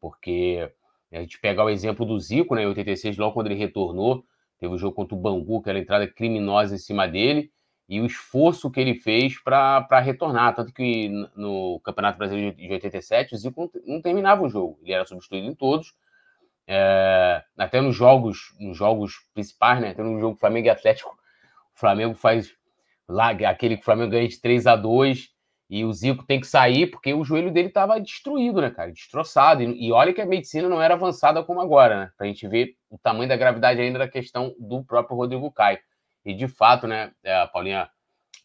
porque 0.00 0.72
a 1.12 1.20
gente 1.20 1.38
pegar 1.38 1.64
o 1.64 1.68
exemplo 1.68 2.06
do 2.06 2.18
Zico, 2.18 2.54
né, 2.54 2.62
em 2.62 2.66
86, 2.66 3.18
logo 3.18 3.34
quando 3.34 3.48
ele 3.48 3.56
retornou, 3.56 4.24
teve 4.58 4.72
o 4.72 4.78
jogo 4.78 4.96
contra 4.96 5.14
o 5.14 5.20
Bangu, 5.20 5.58
aquela 5.58 5.78
entrada 5.78 6.08
criminosa 6.08 6.74
em 6.74 6.78
cima 6.78 7.06
dele, 7.06 7.52
e 7.88 8.00
o 8.00 8.06
esforço 8.06 8.70
que 8.70 8.80
ele 8.80 8.94
fez 8.94 9.40
para 9.40 10.00
retornar, 10.00 10.54
tanto 10.54 10.72
que 10.72 11.08
no 11.36 11.80
Campeonato 11.84 12.18
Brasileiro 12.18 12.56
de 12.56 12.72
87, 12.72 13.34
o 13.34 13.38
Zico 13.38 13.70
não, 13.86 14.02
terminava 14.02 14.42
o 14.42 14.48
jogo, 14.48 14.78
ele 14.82 14.92
era 14.92 15.06
substituído 15.06 15.46
em 15.46 15.54
todos, 15.54 15.94
é, 16.66 17.44
até 17.56 17.80
nos 17.80 17.94
jogos, 17.94 18.54
nos 18.58 18.76
jogos 18.76 19.14
principais, 19.32 19.80
né? 19.80 19.90
Até 19.90 20.02
no 20.02 20.18
jogo 20.18 20.36
Flamengo 20.36 20.66
e 20.66 20.70
Atlético, 20.70 21.10
o 21.74 21.78
Flamengo 21.78 22.14
faz 22.14 22.52
lá 23.08 23.30
aquele 23.30 23.76
que 23.76 23.82
o 23.82 23.84
Flamengo 23.84 24.10
ganha 24.10 24.26
de 24.26 24.40
3 24.40 24.66
a 24.66 24.74
2 24.74 25.28
e 25.68 25.84
o 25.84 25.92
Zico 25.92 26.24
tem 26.24 26.40
que 26.40 26.46
sair 26.46 26.88
porque 26.88 27.14
o 27.14 27.24
joelho 27.24 27.52
dele 27.52 27.68
estava 27.68 28.00
destruído, 28.00 28.60
né, 28.60 28.70
cara? 28.70 28.90
Destroçado. 28.90 29.62
E, 29.62 29.86
e, 29.86 29.92
olha 29.92 30.12
que 30.12 30.20
a 30.20 30.26
medicina 30.26 30.68
não 30.68 30.80
era 30.82 30.94
avançada 30.94 31.42
como 31.44 31.60
agora, 31.60 32.00
né? 32.00 32.10
Pra 32.16 32.26
gente 32.26 32.46
ver 32.48 32.74
o 32.90 32.98
tamanho 32.98 33.28
da 33.28 33.36
gravidade 33.36 33.80
ainda 33.80 33.98
da 33.98 34.08
questão 34.08 34.54
do 34.58 34.84
próprio 34.84 35.16
Rodrigo 35.16 35.50
Caio. 35.52 35.78
E 36.26 36.34
de 36.34 36.48
fato, 36.48 36.88
né, 36.88 37.12
é, 37.22 37.36
a 37.36 37.46
Paulinha 37.46 37.88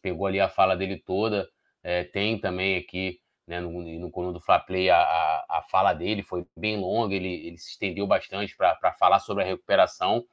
pegou 0.03 0.27
ali 0.27 0.39
a 0.39 0.47
fala 0.47 0.77
dele 0.77 0.97
toda. 0.97 1.49
É, 1.83 2.03
tem 2.03 2.39
também 2.39 2.77
aqui 2.77 3.19
né, 3.47 3.59
no, 3.59 3.81
no 3.81 4.11
coluna 4.11 4.33
do 4.33 4.39
Fla 4.39 4.59
Play, 4.59 4.91
a, 4.91 4.97
a, 4.97 5.45
a, 5.49 5.61
fala 5.63 5.91
dele 5.91 6.21
foi 6.21 6.45
bem 6.55 6.79
longa, 6.79 7.15
ele, 7.15 7.47
ele 7.47 7.57
se 7.57 7.71
estendeu 7.71 8.05
bastante 8.05 8.55
para 8.55 8.93
falar 8.99 9.17
sobre 9.17 9.43
a 9.43 9.47
recuperação. 9.47 10.23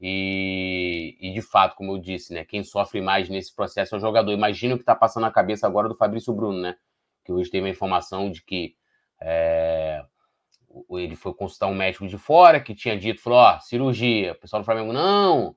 E, 0.00 1.16
e, 1.20 1.32
de 1.32 1.42
fato, 1.42 1.76
como 1.76 1.92
eu 1.92 1.98
disse, 1.98 2.32
né, 2.32 2.44
quem 2.44 2.62
sofre 2.62 3.00
mais 3.00 3.28
nesse 3.28 3.54
processo 3.54 3.94
é 3.94 3.98
o 3.98 4.00
jogador. 4.00 4.32
Imagina 4.32 4.74
o 4.74 4.78
que 4.78 4.82
está 4.82 4.94
passando 4.94 5.24
na 5.24 5.30
cabeça 5.30 5.66
agora 5.66 5.88
do 5.88 5.96
Fabrício 5.96 6.32
Bruno, 6.32 6.60
né? 6.60 6.76
Que 7.24 7.32
hoje 7.32 7.50
teve 7.50 7.66
a 7.66 7.70
informação 7.70 8.30
de 8.30 8.42
que 8.42 8.74
é, 9.20 10.04
ele 10.90 11.14
foi 11.14 11.34
consultar 11.34 11.68
um 11.68 11.74
médico 11.74 12.06
de 12.08 12.18
fora 12.18 12.60
que 12.60 12.74
tinha 12.74 12.98
dito, 12.98 13.20
falou, 13.20 13.38
ó, 13.40 13.60
cirurgia. 13.60 14.32
O 14.32 14.36
pessoal 14.36 14.62
do 14.62 14.66
Flamengo, 14.66 14.92
não, 14.92 15.56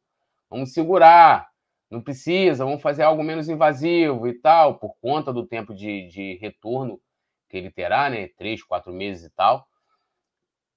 vamos 0.55 0.73
segurar 0.73 1.47
não 1.89 2.01
precisa, 2.01 2.65
vamos 2.65 2.81
fazer 2.81 3.03
algo 3.03 3.23
menos 3.23 3.47
invasivo 3.47 4.27
e 4.27 4.33
tal, 4.33 4.77
por 4.77 4.95
conta 5.01 5.31
do 5.31 5.45
tempo 5.45 5.73
de, 5.73 6.07
de 6.07 6.35
retorno 6.41 6.99
que 7.49 7.57
ele 7.57 7.71
terá, 7.71 8.09
né? 8.09 8.27
Três, 8.37 8.63
quatro 8.63 8.91
meses 8.91 9.25
e 9.25 9.29
tal. 9.29 9.67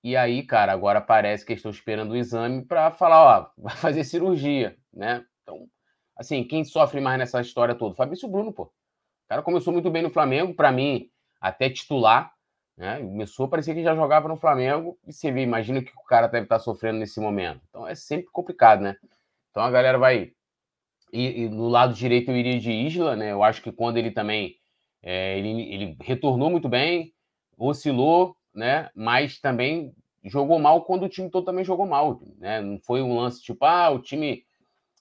E 0.04 0.16
aí, 0.16 0.44
cara, 0.44 0.72
agora 0.72 1.00
parece 1.00 1.44
que 1.44 1.52
estão 1.52 1.70
esperando 1.70 2.12
o 2.12 2.16
exame 2.16 2.64
para 2.64 2.90
falar, 2.90 3.24
ó, 3.40 3.50
vai 3.60 3.74
fazer 3.76 4.04
cirurgia, 4.04 4.76
né? 4.92 5.24
Então, 5.42 5.66
assim, 6.16 6.44
quem 6.44 6.64
sofre 6.64 7.00
mais 7.00 7.18
nessa 7.18 7.40
história 7.40 7.74
toda? 7.74 7.94
Fabrício 7.94 8.28
Bruno, 8.28 8.52
pô. 8.52 8.64
O 8.64 9.28
cara 9.28 9.42
começou 9.42 9.72
muito 9.72 9.90
bem 9.90 10.02
no 10.02 10.10
Flamengo, 10.10 10.54
para 10.54 10.70
mim, 10.70 11.10
até 11.40 11.68
titular, 11.68 12.32
né? 12.76 13.00
Começou, 13.00 13.48
parecia 13.48 13.74
que 13.74 13.82
já 13.82 13.94
jogava 13.94 14.28
no 14.28 14.36
Flamengo, 14.36 14.98
e 15.06 15.12
você 15.12 15.32
vê, 15.32 15.42
imagina 15.42 15.80
o 15.80 15.84
que 15.84 15.92
o 15.96 16.04
cara 16.04 16.28
deve 16.28 16.44
estar 16.44 16.58
sofrendo 16.58 16.98
nesse 16.98 17.18
momento. 17.18 17.60
Então 17.68 17.86
é 17.86 17.94
sempre 17.94 18.28
complicado, 18.30 18.82
né? 18.82 18.96
Então 19.58 19.66
a 19.66 19.72
galera 19.72 19.98
vai 19.98 20.30
e, 21.12 21.42
e, 21.42 21.48
no 21.48 21.66
lado 21.66 21.92
direito 21.92 22.30
eu 22.30 22.36
iria 22.36 22.60
de 22.60 22.70
Isla, 22.70 23.16
né? 23.16 23.32
Eu 23.32 23.42
acho 23.42 23.60
que 23.60 23.72
quando 23.72 23.96
ele 23.96 24.12
também 24.12 24.54
é, 25.02 25.36
ele, 25.36 25.74
ele 25.74 25.96
retornou 26.00 26.48
muito 26.48 26.68
bem, 26.68 27.12
oscilou, 27.58 28.36
né? 28.54 28.88
Mas 28.94 29.40
também 29.40 29.92
jogou 30.22 30.60
mal 30.60 30.84
quando 30.84 31.06
o 31.06 31.08
time 31.08 31.28
todo 31.28 31.44
também 31.44 31.64
jogou 31.64 31.86
mal, 31.86 32.22
né? 32.38 32.60
Não 32.60 32.78
foi 32.78 33.02
um 33.02 33.16
lance 33.16 33.42
tipo, 33.42 33.64
ah, 33.64 33.90
o 33.90 33.98
time, 33.98 34.44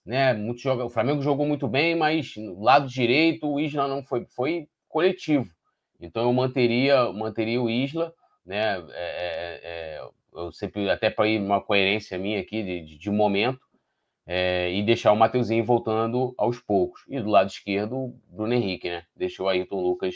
né? 0.04 0.34
Muito 0.34 0.60
joga... 0.60 0.84
O 0.86 0.90
Flamengo 0.90 1.22
jogou 1.22 1.46
muito 1.46 1.68
bem, 1.68 1.96
mas 1.96 2.36
no 2.36 2.60
lado 2.60 2.88
direito 2.88 3.48
o 3.48 3.60
Isla 3.60 3.88
não 3.88 4.02
foi, 4.02 4.26
foi 4.26 4.68
coletivo. 4.90 5.54
Então 6.02 6.24
eu 6.24 6.34
manteria, 6.34 7.14
manteria 7.14 7.62
o 7.62 7.70
Isla, 7.70 8.12
né? 8.44 8.80
É, 8.80 8.96
é, 8.96 9.62
é 9.64 10.10
eu 10.34 10.52
sempre 10.52 10.90
até 10.90 11.12
para 11.12 11.28
ir 11.28 11.40
uma 11.40 11.62
coerência 11.62 12.18
minha 12.18 12.40
aqui 12.40 12.64
de, 12.64 12.82
de, 12.82 12.98
de 12.98 13.12
momento 13.12 13.67
é, 14.28 14.72
e 14.74 14.84
deixar 14.84 15.14
o 15.14 15.16
Mateuzinho 15.16 15.64
voltando 15.64 16.36
aos 16.38 16.60
poucos. 16.60 17.04
E 17.08 17.20
do 17.20 17.30
lado 17.30 17.50
esquerdo, 17.50 18.14
Bruno 18.30 18.54
Henrique, 18.54 18.90
né? 18.90 19.06
Deixou 19.16 19.46
o 19.46 19.50
Ayrton 19.50 19.82
Lucas 19.82 20.16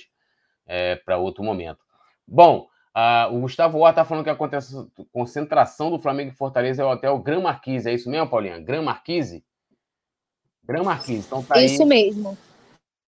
é, 0.68 0.98
para 0.98 1.18
outro 1.18 1.44
momento. 1.44 1.80
Bom, 2.28 2.68
Ah, 2.94 3.30
o 3.32 3.40
Gustavo 3.40 3.78
Horta 3.80 4.02
está 4.02 4.06
falando 4.06 4.26
que 4.26 4.30
a 4.30 4.38
concentração 5.14 5.90
do 5.90 5.98
Flamengo 5.98 6.32
em 6.32 6.36
Fortaleza 6.36 6.82
é 6.82 6.86
o 6.86 6.90
hotel 6.90 7.18
Gran 7.20 7.40
Marquise. 7.40 7.90
É 7.90 7.94
isso 7.94 8.10
mesmo, 8.10 8.30
Paulinha? 8.30 8.60
Gran 8.60 8.82
Marquise? 8.82 9.46
Gran 10.62 10.84
Marquise. 10.84 11.26
Então 11.26 11.42
tá 11.42 11.62
Isso 11.62 11.86
mesmo. 11.86 12.38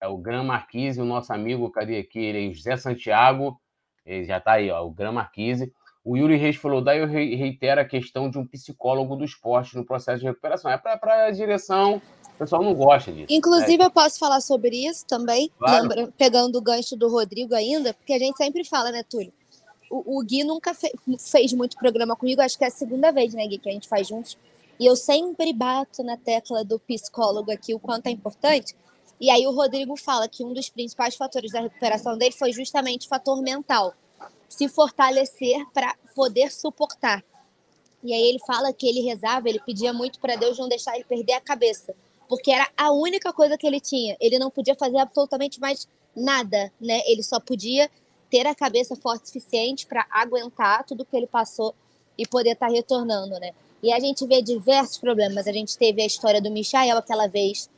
É 0.00 0.08
o 0.08 0.16
Gran 0.16 0.42
Marquise, 0.42 1.02
o 1.02 1.04
nosso 1.04 1.34
amigo, 1.34 1.70
cadê 1.70 1.98
aqui? 1.98 2.18
Ele 2.18 2.48
é 2.48 2.52
José 2.54 2.78
Santiago. 2.78 3.60
Ele 4.06 4.24
já 4.24 4.38
está 4.38 4.52
aí, 4.52 4.70
ó, 4.70 4.82
o 4.86 4.90
Gran 4.90 5.12
Marquise. 5.12 5.70
O 6.04 6.18
Yuri 6.18 6.36
Reis 6.36 6.56
falou, 6.56 6.82
daí 6.82 6.98
eu 6.98 7.06
reitero 7.06 7.80
a 7.80 7.84
questão 7.84 8.28
de 8.28 8.36
um 8.36 8.46
psicólogo 8.46 9.16
do 9.16 9.24
esporte 9.24 9.74
no 9.74 9.86
processo 9.86 10.20
de 10.20 10.26
recuperação. 10.26 10.70
É 10.70 10.76
para 10.76 11.26
a 11.26 11.30
direção, 11.30 12.02
o 12.34 12.38
pessoal 12.38 12.62
não 12.62 12.74
gosta 12.74 13.10
disso. 13.10 13.28
Inclusive, 13.30 13.78
né? 13.78 13.86
eu 13.86 13.90
posso 13.90 14.18
falar 14.18 14.42
sobre 14.42 14.86
isso 14.86 15.06
também, 15.06 15.50
claro. 15.58 15.82
lembra, 15.82 16.12
pegando 16.18 16.58
o 16.58 16.60
gancho 16.60 16.94
do 16.94 17.08
Rodrigo 17.08 17.54
ainda, 17.54 17.94
porque 17.94 18.12
a 18.12 18.18
gente 18.18 18.36
sempre 18.36 18.62
fala, 18.64 18.92
né, 18.92 19.02
Túlio? 19.02 19.32
O, 19.90 20.18
o 20.18 20.22
Gui 20.22 20.44
nunca 20.44 20.74
fe, 20.74 20.92
fez 21.18 21.54
muito 21.54 21.78
programa 21.78 22.14
comigo, 22.14 22.42
acho 22.42 22.58
que 22.58 22.64
é 22.64 22.66
a 22.68 22.70
segunda 22.70 23.10
vez, 23.10 23.32
né, 23.32 23.46
Gui, 23.46 23.56
que 23.56 23.70
a 23.70 23.72
gente 23.72 23.88
faz 23.88 24.06
juntos. 24.06 24.36
E 24.78 24.84
eu 24.84 24.96
sempre 24.96 25.54
bato 25.54 26.02
na 26.02 26.18
tecla 26.18 26.62
do 26.62 26.78
psicólogo 26.80 27.50
aqui, 27.50 27.72
o 27.72 27.78
quanto 27.78 28.08
é 28.08 28.10
importante. 28.10 28.76
E 29.18 29.30
aí 29.30 29.46
o 29.46 29.52
Rodrigo 29.52 29.96
fala 29.96 30.28
que 30.28 30.44
um 30.44 30.52
dos 30.52 30.68
principais 30.68 31.16
fatores 31.16 31.50
da 31.50 31.60
recuperação 31.60 32.18
dele 32.18 32.32
foi 32.32 32.52
justamente 32.52 33.06
o 33.06 33.08
fator 33.08 33.40
mental 33.40 33.94
se 34.48 34.68
fortalecer 34.68 35.66
para 35.72 35.94
poder 36.14 36.50
suportar. 36.52 37.24
E 38.02 38.12
aí 38.12 38.22
ele 38.28 38.38
fala 38.46 38.72
que 38.72 38.86
ele 38.86 39.00
rezava, 39.00 39.48
ele 39.48 39.60
pedia 39.60 39.92
muito 39.92 40.20
para 40.20 40.36
Deus 40.36 40.58
não 40.58 40.68
deixar 40.68 40.94
ele 40.94 41.04
perder 41.04 41.32
a 41.32 41.40
cabeça, 41.40 41.94
porque 42.28 42.50
era 42.50 42.68
a 42.76 42.92
única 42.92 43.32
coisa 43.32 43.56
que 43.56 43.66
ele 43.66 43.80
tinha. 43.80 44.16
Ele 44.20 44.38
não 44.38 44.50
podia 44.50 44.74
fazer 44.74 44.98
absolutamente 44.98 45.58
mais 45.58 45.88
nada, 46.14 46.70
né? 46.80 47.00
Ele 47.06 47.22
só 47.22 47.40
podia 47.40 47.90
ter 48.30 48.46
a 48.46 48.54
cabeça 48.54 48.94
forte 48.94 49.24
o 49.24 49.26
suficiente 49.26 49.86
para 49.86 50.06
aguentar 50.10 50.84
tudo 50.84 51.04
que 51.04 51.16
ele 51.16 51.26
passou 51.26 51.74
e 52.16 52.26
poder 52.26 52.50
estar 52.50 52.68
tá 52.68 52.72
retornando, 52.72 53.38
né? 53.40 53.52
E 53.82 53.92
a 53.92 54.00
gente 54.00 54.26
vê 54.26 54.40
diversos 54.40 54.98
problemas. 54.98 55.46
A 55.46 55.52
gente 55.52 55.76
teve 55.76 56.02
a 56.02 56.06
história 56.06 56.40
do 56.40 56.50
Michael 56.50 56.96
aquela 56.96 57.26
vez, 57.26 57.68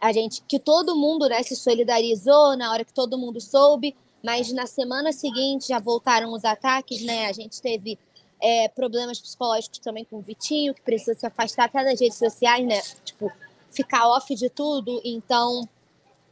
a 0.00 0.12
gente 0.12 0.42
que 0.48 0.58
todo 0.58 0.96
mundo 0.96 1.28
né, 1.28 1.42
se 1.42 1.54
solidarizou 1.54 2.56
na 2.56 2.72
hora 2.72 2.84
que 2.84 2.92
todo 2.92 3.16
mundo 3.16 3.40
soube, 3.40 3.94
mas 4.22 4.52
na 4.52 4.66
semana 4.66 5.12
seguinte 5.12 5.68
já 5.68 5.78
voltaram 5.78 6.32
os 6.32 6.44
ataques, 6.44 7.02
né? 7.02 7.26
A 7.26 7.32
gente 7.32 7.60
teve 7.60 7.98
é, 8.40 8.68
problemas 8.68 9.20
psicológicos 9.20 9.78
também 9.78 10.04
com 10.04 10.16
o 10.16 10.20
Vitinho, 10.20 10.74
que 10.74 10.82
precisa 10.82 11.14
se 11.14 11.26
afastar 11.26 11.64
até 11.64 11.84
das 11.84 12.00
redes 12.00 12.18
sociais, 12.18 12.66
né? 12.66 12.80
Tipo, 13.04 13.30
ficar 13.70 14.08
off 14.08 14.34
de 14.34 14.48
tudo. 14.48 15.00
Então, 15.04 15.68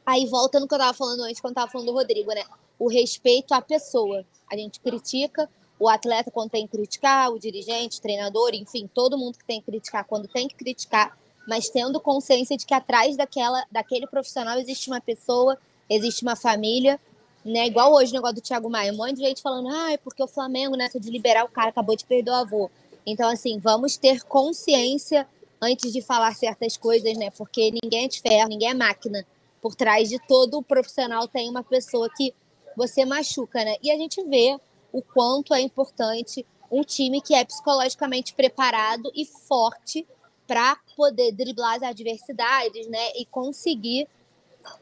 aí 0.06 0.26
volta 0.26 0.60
no 0.60 0.68
que 0.68 0.74
eu 0.74 0.78
tava 0.78 0.94
falando 0.94 1.22
antes, 1.22 1.40
quando 1.40 1.52
eu 1.52 1.62
tava 1.62 1.70
falando 1.70 1.88
do 1.88 1.92
Rodrigo, 1.92 2.32
né? 2.32 2.44
O 2.78 2.88
respeito 2.88 3.52
à 3.52 3.60
pessoa. 3.60 4.24
A 4.50 4.56
gente 4.56 4.80
critica 4.80 5.48
o 5.78 5.88
atleta 5.88 6.30
quando 6.30 6.50
tem 6.50 6.66
que 6.66 6.76
criticar, 6.76 7.30
o 7.30 7.38
dirigente, 7.38 7.98
o 7.98 8.02
treinador, 8.02 8.50
enfim, 8.54 8.88
todo 8.92 9.16
mundo 9.16 9.38
que 9.38 9.44
tem 9.44 9.60
que 9.60 9.66
criticar 9.66 10.04
quando 10.04 10.28
tem 10.28 10.46
que 10.46 10.54
criticar, 10.54 11.16
mas 11.48 11.70
tendo 11.70 11.98
consciência 11.98 12.54
de 12.54 12.66
que 12.66 12.74
atrás 12.74 13.16
daquela, 13.16 13.64
daquele 13.72 14.06
profissional 14.06 14.58
existe 14.58 14.90
uma 14.90 15.00
pessoa, 15.00 15.56
existe 15.88 16.22
uma 16.22 16.36
família 16.36 17.00
né? 17.44 17.66
Igual 17.66 17.92
hoje 17.92 18.12
o 18.12 18.14
negócio 18.14 18.36
do 18.36 18.40
Thiago 18.40 18.68
Maia, 18.68 18.92
um 18.92 18.96
monte 18.96 19.16
de 19.16 19.22
gente 19.22 19.42
falando, 19.42 19.68
ah, 19.68 19.92
é 19.92 19.96
porque 19.96 20.22
o 20.22 20.28
Flamengo, 20.28 20.76
nessa 20.76 21.00
de 21.00 21.10
liberar 21.10 21.44
o 21.44 21.48
cara, 21.48 21.70
acabou 21.70 21.96
de 21.96 22.04
perder 22.04 22.30
o 22.30 22.34
avô. 22.34 22.70
Então, 23.06 23.28
assim, 23.28 23.58
vamos 23.58 23.96
ter 23.96 24.22
consciência 24.24 25.26
antes 25.60 25.92
de 25.92 26.00
falar 26.00 26.34
certas 26.34 26.76
coisas, 26.76 27.16
né? 27.16 27.30
Porque 27.30 27.70
ninguém 27.82 28.04
é 28.04 28.08
de 28.08 28.20
ferro, 28.20 28.48
ninguém 28.48 28.70
é 28.70 28.74
máquina. 28.74 29.26
Por 29.60 29.74
trás 29.74 30.08
de 30.08 30.18
todo 30.26 30.62
profissional 30.62 31.28
tem 31.28 31.48
uma 31.48 31.62
pessoa 31.62 32.08
que 32.16 32.34
você 32.76 33.04
machuca, 33.04 33.64
né? 33.64 33.76
E 33.82 33.90
a 33.90 33.96
gente 33.96 34.22
vê 34.24 34.58
o 34.92 35.02
quanto 35.02 35.54
é 35.54 35.60
importante 35.60 36.46
um 36.70 36.82
time 36.82 37.20
que 37.20 37.34
é 37.34 37.44
psicologicamente 37.44 38.32
preparado 38.32 39.10
e 39.14 39.24
forte 39.24 40.06
para 40.46 40.76
poder 40.96 41.32
driblar 41.32 41.76
as 41.76 41.82
adversidades, 41.82 42.86
né? 42.86 43.12
E 43.16 43.24
conseguir 43.26 44.08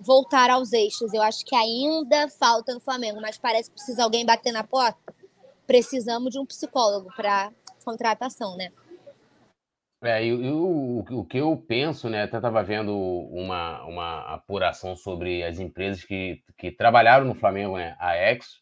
voltar 0.01 0.51
aos 0.51 0.73
eixos. 0.73 1.13
Eu 1.13 1.23
acho 1.23 1.45
que 1.45 1.55
ainda 1.55 2.29
falta 2.29 2.75
no 2.75 2.81
Flamengo, 2.81 3.21
mas 3.21 3.39
parece 3.39 3.71
que 3.71 3.77
precisa 3.77 4.05
alguém 4.05 4.25
bater 4.25 4.53
na 4.53 4.65
porta. 4.65 5.15
Precisamos 5.67 6.33
de 6.33 6.39
um 6.39 6.47
psicólogo 6.47 7.11
para 7.15 7.53
contratação, 7.85 8.57
né? 8.57 8.71
É, 10.03 10.25
e, 10.25 10.29
e 10.29 10.51
o, 10.51 11.05
o, 11.11 11.25
que 11.25 11.39
eu 11.39 11.57
penso, 11.57 12.09
né? 12.09 12.23
Até 12.23 12.37
estava 12.37 12.63
vendo 12.63 12.97
uma, 12.97 13.85
uma 13.85 14.35
apuração 14.35 14.95
sobre 14.95 15.43
as 15.43 15.59
empresas 15.59 16.05
que, 16.05 16.43
que 16.57 16.71
trabalharam 16.71 17.27
no 17.27 17.35
Flamengo, 17.35 17.77
né? 17.77 17.97
A 17.99 18.17
Exo, 18.17 18.61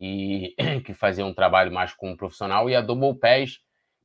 e 0.00 0.54
que 0.84 0.92
fazia 0.92 1.24
um 1.24 1.32
trabalho 1.32 1.72
mais 1.72 1.94
como 1.94 2.16
profissional, 2.16 2.68
e 2.68 2.74
a 2.74 2.80
Double 2.80 3.14
Pass, 3.14 3.60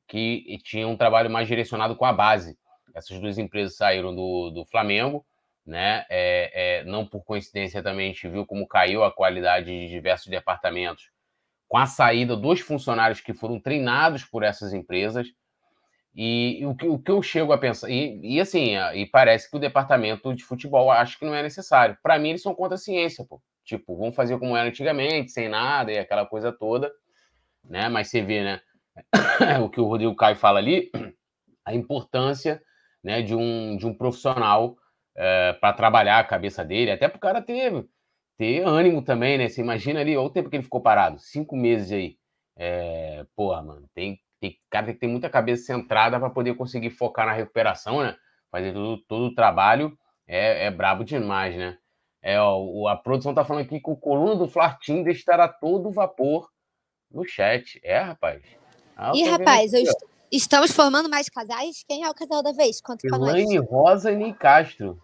que 0.06 0.58
tinha 0.62 0.86
um 0.86 0.96
trabalho 0.96 1.28
mais 1.28 1.48
direcionado 1.48 1.96
com 1.96 2.04
a 2.04 2.12
base. 2.12 2.56
Essas 2.94 3.20
duas 3.20 3.38
empresas 3.38 3.76
saíram 3.76 4.14
do, 4.14 4.50
do 4.50 4.64
Flamengo 4.64 5.24
né? 5.68 6.06
É, 6.08 6.78
é, 6.80 6.84
não 6.84 7.06
por 7.06 7.22
coincidência 7.22 7.82
também 7.82 8.06
a 8.06 8.12
gente 8.12 8.26
viu 8.26 8.46
como 8.46 8.66
caiu 8.66 9.04
a 9.04 9.12
qualidade 9.12 9.66
de 9.66 9.88
diversos 9.88 10.26
departamentos 10.26 11.10
com 11.68 11.76
a 11.76 11.84
saída 11.84 12.34
dos 12.34 12.60
funcionários 12.60 13.20
que 13.20 13.34
foram 13.34 13.60
treinados 13.60 14.24
por 14.24 14.42
essas 14.42 14.72
empresas. 14.72 15.28
E, 16.16 16.62
e 16.62 16.66
o, 16.66 16.74
que, 16.74 16.88
o 16.88 16.98
que 16.98 17.10
eu 17.10 17.22
chego 17.22 17.52
a 17.52 17.58
pensar, 17.58 17.90
e, 17.90 18.18
e, 18.36 18.40
assim, 18.40 18.76
e 18.94 19.04
parece 19.04 19.50
que 19.50 19.58
o 19.58 19.60
departamento 19.60 20.34
de 20.34 20.42
futebol 20.42 20.90
acha 20.90 21.18
que 21.18 21.26
não 21.26 21.34
é 21.34 21.42
necessário. 21.42 21.98
Para 22.02 22.18
mim, 22.18 22.30
eles 22.30 22.42
são 22.42 22.54
contra 22.54 22.76
a 22.76 22.78
ciência, 22.78 23.24
pô. 23.28 23.40
Tipo, 23.62 23.94
vamos 23.94 24.16
fazer 24.16 24.38
como 24.38 24.56
era 24.56 24.66
antigamente, 24.66 25.30
sem 25.30 25.50
nada 25.50 25.92
e 25.92 25.98
aquela 25.98 26.24
coisa 26.24 26.50
toda, 26.50 26.90
né? 27.62 27.90
Mas 27.90 28.08
você 28.08 28.22
vê, 28.22 28.42
né? 28.42 28.60
o 29.62 29.68
que 29.68 29.80
o 29.80 29.84
Rodrigo 29.84 30.16
Caio 30.16 30.34
fala 30.34 30.58
ali, 30.58 30.90
a 31.62 31.74
importância 31.74 32.60
né, 33.04 33.20
de, 33.20 33.34
um, 33.34 33.76
de 33.76 33.86
um 33.86 33.94
profissional 33.94 34.74
é, 35.18 35.50
eh, 35.50 35.52
para 35.54 35.72
trabalhar 35.72 36.20
a 36.20 36.24
cabeça 36.24 36.64
dele, 36.64 36.92
até 36.92 37.08
para 37.08 37.16
o 37.16 37.20
cara 37.20 37.42
ter, 37.42 37.84
ter 38.36 38.62
ânimo 38.62 39.02
também, 39.02 39.36
né? 39.36 39.48
Você 39.48 39.60
imagina 39.60 40.00
ali, 40.00 40.16
olha 40.16 40.26
o 40.26 40.30
tempo 40.30 40.48
que 40.48 40.56
ele 40.56 40.62
ficou 40.62 40.80
parado, 40.80 41.18
cinco 41.18 41.56
meses 41.56 41.90
aí. 41.92 42.16
É, 42.56 43.26
porra, 43.36 43.62
mano, 43.62 43.88
tem, 43.94 44.18
tem 44.40 44.56
cara 44.70 44.86
tem 44.86 44.94
que 44.94 45.00
ter 45.00 45.06
muita 45.08 45.28
cabeça 45.28 45.64
centrada 45.64 46.18
para 46.18 46.30
poder 46.30 46.54
conseguir 46.54 46.90
focar 46.90 47.26
na 47.26 47.32
recuperação, 47.32 48.00
né? 48.02 48.16
Fazer 48.50 48.72
todo, 48.72 49.02
todo 49.06 49.24
o 49.26 49.34
trabalho 49.34 49.96
é, 50.26 50.66
é 50.66 50.70
brabo 50.70 51.04
demais, 51.04 51.56
né? 51.56 51.76
É, 52.22 52.40
ó, 52.40 52.88
a 52.88 52.96
produção 52.96 53.34
tá 53.34 53.44
falando 53.44 53.64
aqui 53.64 53.80
que 53.80 53.90
o 53.90 53.96
coluna 53.96 54.36
do 54.36 54.48
Flartim 54.48 55.02
estará 55.08 55.48
todo 55.48 55.90
vapor 55.90 56.48
no 57.10 57.24
chat. 57.24 57.80
É, 57.82 57.98
rapaz. 57.98 58.42
Ah, 58.96 59.12
Ih, 59.14 59.24
rapaz, 59.24 59.72
aqui, 59.72 59.84
est 59.84 59.96
estamos 60.30 60.72
formando 60.72 61.08
mais 61.08 61.28
casais? 61.28 61.84
Quem 61.86 62.04
é 62.04 62.10
o 62.10 62.14
casal 62.14 62.42
da 62.42 62.52
vez? 62.52 62.80
Conta 62.80 63.06
Elaine 63.06 63.58
Rosa 63.58 64.12
e 64.12 64.16
Ney 64.16 64.34
Castro. 64.34 65.00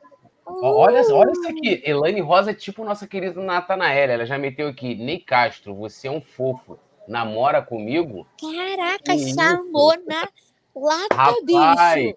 Olha, 0.47 1.03
olha 1.13 1.33
isso 1.33 1.49
aqui. 1.49 1.83
Elaine 1.85 2.21
Rosa 2.21 2.51
é 2.51 2.55
tipo 2.55 2.85
nossa 2.85 3.07
querida 3.07 3.41
Natanaela. 3.41 4.13
Ela 4.13 4.27
já 4.27 4.39
meteu 4.39 4.69
aqui. 4.69 4.95
Ney 4.95 5.19
Castro, 5.19 5.75
você 5.75 6.09
é 6.09 6.11
um 6.11 6.21
fofo. 6.21 6.79
Namora 7.07 7.61
comigo? 7.61 8.27
Caraca, 8.41 9.19
chamou 9.19 9.93
na 10.07 10.27
lata, 10.75 11.15
Rapaz. 11.15 11.95
bicho. 11.95 12.17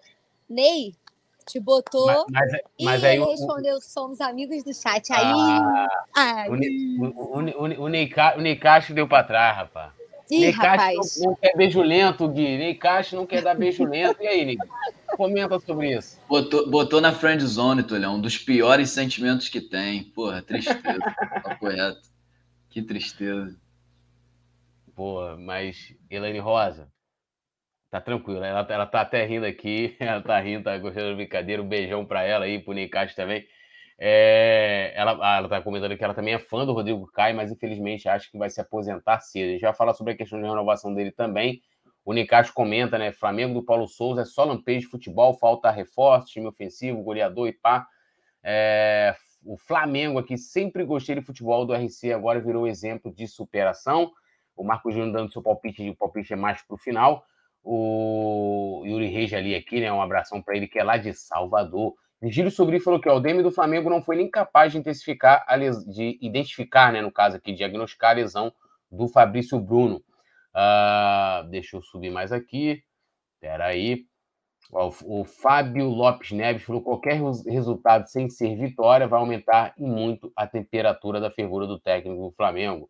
Ney, 0.50 0.96
te 1.46 1.60
botou. 1.60 2.26
Mas, 2.30 2.52
mas, 2.52 2.62
mas 2.80 3.04
e 3.04 3.06
aí, 3.06 3.16
ele 3.16 3.26
o, 3.26 3.30
respondeu: 3.30 3.82
somos 3.82 4.22
amigos 4.22 4.64
do 4.64 4.74
chat. 4.74 5.12
Aí. 5.12 5.24
Ah, 6.16 6.44
aí. 6.44 6.50
O, 6.50 7.04
o, 7.04 7.36
o, 7.36 7.38
o, 7.38 7.42
Ney, 7.42 8.08
o 8.38 8.42
Ney 8.42 8.56
Castro 8.56 8.96
deu 8.96 9.08
pra 9.08 9.24
trás, 9.24 9.58
rapaz. 9.58 9.92
Ih, 10.30 10.40
Ney 10.40 10.52
rapaz. 10.52 11.20
Não, 11.20 11.32
não, 11.32 11.36
quer 11.36 11.56
beijo 11.56 11.82
lento, 11.82 12.28
Gui. 12.28 12.58
Ney 12.58 12.76
Castro 12.76 13.18
não 13.18 13.26
quer 13.26 13.42
dar 13.42 13.56
beijo 13.56 13.84
lento. 13.84 14.22
E 14.22 14.28
aí, 14.28 14.46
Ney? 14.46 14.58
Comenta 15.18 15.60
sobre 15.60 15.98
isso. 15.98 16.22
Botou, 16.30 16.70
botou 16.70 17.02
na 17.02 17.12
friend 17.12 17.44
zone, 17.44 17.82
Tulhão. 17.82 18.18
Um 18.18 18.22
dos 18.22 18.38
piores 18.38 18.92
sentimentos 18.92 19.50
que 19.50 19.60
tem. 19.60 20.04
Porra, 20.04 20.44
tristeza. 20.44 21.00
tá 21.44 21.56
correto. 21.56 22.02
Que 22.70 22.84
tristeza. 22.84 23.60
Pô, 24.94 25.36
mas 25.38 25.96
Elaine 26.12 26.38
Rosa, 26.38 26.92
tá 27.90 28.00
tranquilo. 28.00 28.44
Ela, 28.44 28.68
ela 28.70 28.86
tá 28.86 29.02
até 29.02 29.26
rindo 29.26 29.48
aqui. 29.48 29.96
Ela 30.00 30.22
tá 30.22 30.40
rindo, 30.40 30.66
tá 30.66 30.78
gostando 30.78 31.10
da 31.10 31.16
brincadeira. 31.16 31.64
Um 31.64 31.68
beijão 31.68 32.06
pra 32.06 32.22
ela 32.24 32.46
aí, 32.46 32.60
pro 32.60 32.74
Ney 32.74 32.88
Castro 32.88 33.16
também. 33.16 33.48
É, 33.98 34.94
ela, 34.96 35.18
ah, 35.22 35.38
ela 35.38 35.50
tá 35.50 35.60
comentando 35.60 35.98
que 35.98 36.04
ela 36.04 36.14
também 36.14 36.36
é 36.36 36.40
fã 36.40 36.66
do 36.66 36.74
Rodrigo 36.74 37.08
Caio, 37.12 37.36
mas 37.36 37.52
infelizmente 37.52 38.08
acha 38.08 38.30
que 38.30 38.38
vai 38.38 38.50
se 38.52 38.62
aposentar 38.62 39.20
cedo. 39.22 39.48
A 39.48 39.52
gente 39.54 39.62
vai 39.62 39.74
falar 39.74 39.96
sobre 39.96 40.14
a 40.14 40.18
questão 40.18 40.40
de 40.40 40.46
renovação 40.48 40.94
dele 40.94 41.12
também. 41.12 41.64
O 42.08 42.14
Nicacho 42.14 42.54
comenta, 42.54 42.98
né? 42.98 43.12
Flamengo 43.12 43.56
do 43.56 43.62
Paulo 43.62 43.86
Souza 43.86 44.22
é 44.22 44.26
só 44.26 44.46
lampejo 44.46 44.86
de 44.86 44.88
futebol, 44.88 45.34
falta 45.34 45.70
reforço, 45.70 46.28
time 46.30 46.48
ofensivo, 46.48 47.04
goleador 47.04 47.50
e 47.50 47.52
pá. 47.52 47.86
É, 48.42 49.14
o 49.44 49.58
Flamengo 49.58 50.18
aqui 50.18 50.38
sempre 50.38 50.86
gostei 50.86 51.16
de 51.16 51.22
futebol 51.22 51.66
do 51.66 51.74
RC, 51.74 52.14
agora 52.14 52.40
virou 52.40 52.66
exemplo 52.66 53.14
de 53.14 53.28
superação. 53.28 54.10
O 54.56 54.64
Marco 54.64 54.90
Júnior 54.90 55.12
dando 55.12 55.34
seu 55.34 55.42
palpite, 55.42 55.90
o 55.90 55.98
palpite 55.98 56.32
é 56.32 56.38
mais 56.38 56.62
para 56.62 56.76
o 56.76 56.78
final. 56.78 57.26
O 57.62 58.84
Yuri 58.86 59.08
Reis 59.08 59.34
ali 59.34 59.54
aqui, 59.54 59.82
né? 59.82 59.92
Um 59.92 60.02
abração 60.02 60.42
para 60.42 60.56
ele 60.56 60.70
que 60.70 60.80
é 60.80 60.86
lá 60.86 60.96
de 60.96 61.14
Salvador. 61.14 61.94
Virgílio 62.22 62.50
Sobrinho 62.50 62.82
falou 62.82 63.02
que 63.02 63.10
ó, 63.10 63.18
o 63.18 63.20
DM 63.20 63.44
do 63.44 63.52
Flamengo 63.52 63.90
não 63.90 64.02
foi 64.02 64.16
nem 64.16 64.32
capaz 64.32 64.72
de 64.72 64.78
intensificar, 64.78 65.46
de 65.86 66.18
identificar, 66.22 66.94
né, 66.94 67.02
no 67.02 67.12
caso 67.12 67.36
aqui, 67.36 67.52
diagnosticar 67.52 68.12
a 68.12 68.14
lesão 68.14 68.54
do 68.90 69.10
Fabrício 69.10 69.60
Bruno. 69.60 70.02
Uh, 70.58 71.48
deixa 71.50 71.78
eu 71.78 71.84
subir 71.84 72.10
mais 72.10 72.32
aqui. 72.32 72.82
Espera 73.36 73.68
aí. 73.68 74.06
O, 74.72 75.20
o 75.22 75.24
Fábio 75.24 75.88
Lopes 75.88 76.32
Neves 76.32 76.64
falou: 76.64 76.82
qualquer 76.82 77.22
resultado 77.48 78.08
sem 78.08 78.28
ser 78.28 78.56
vitória 78.58 79.08
vai 79.08 79.20
aumentar 79.20 79.74
e 79.78 79.84
muito 79.84 80.34
a 80.36 80.48
temperatura 80.48 81.20
da 81.20 81.30
fervura 81.30 81.68
do 81.68 81.80
técnico 81.80 82.30
do 82.30 82.32
Flamengo. 82.32 82.90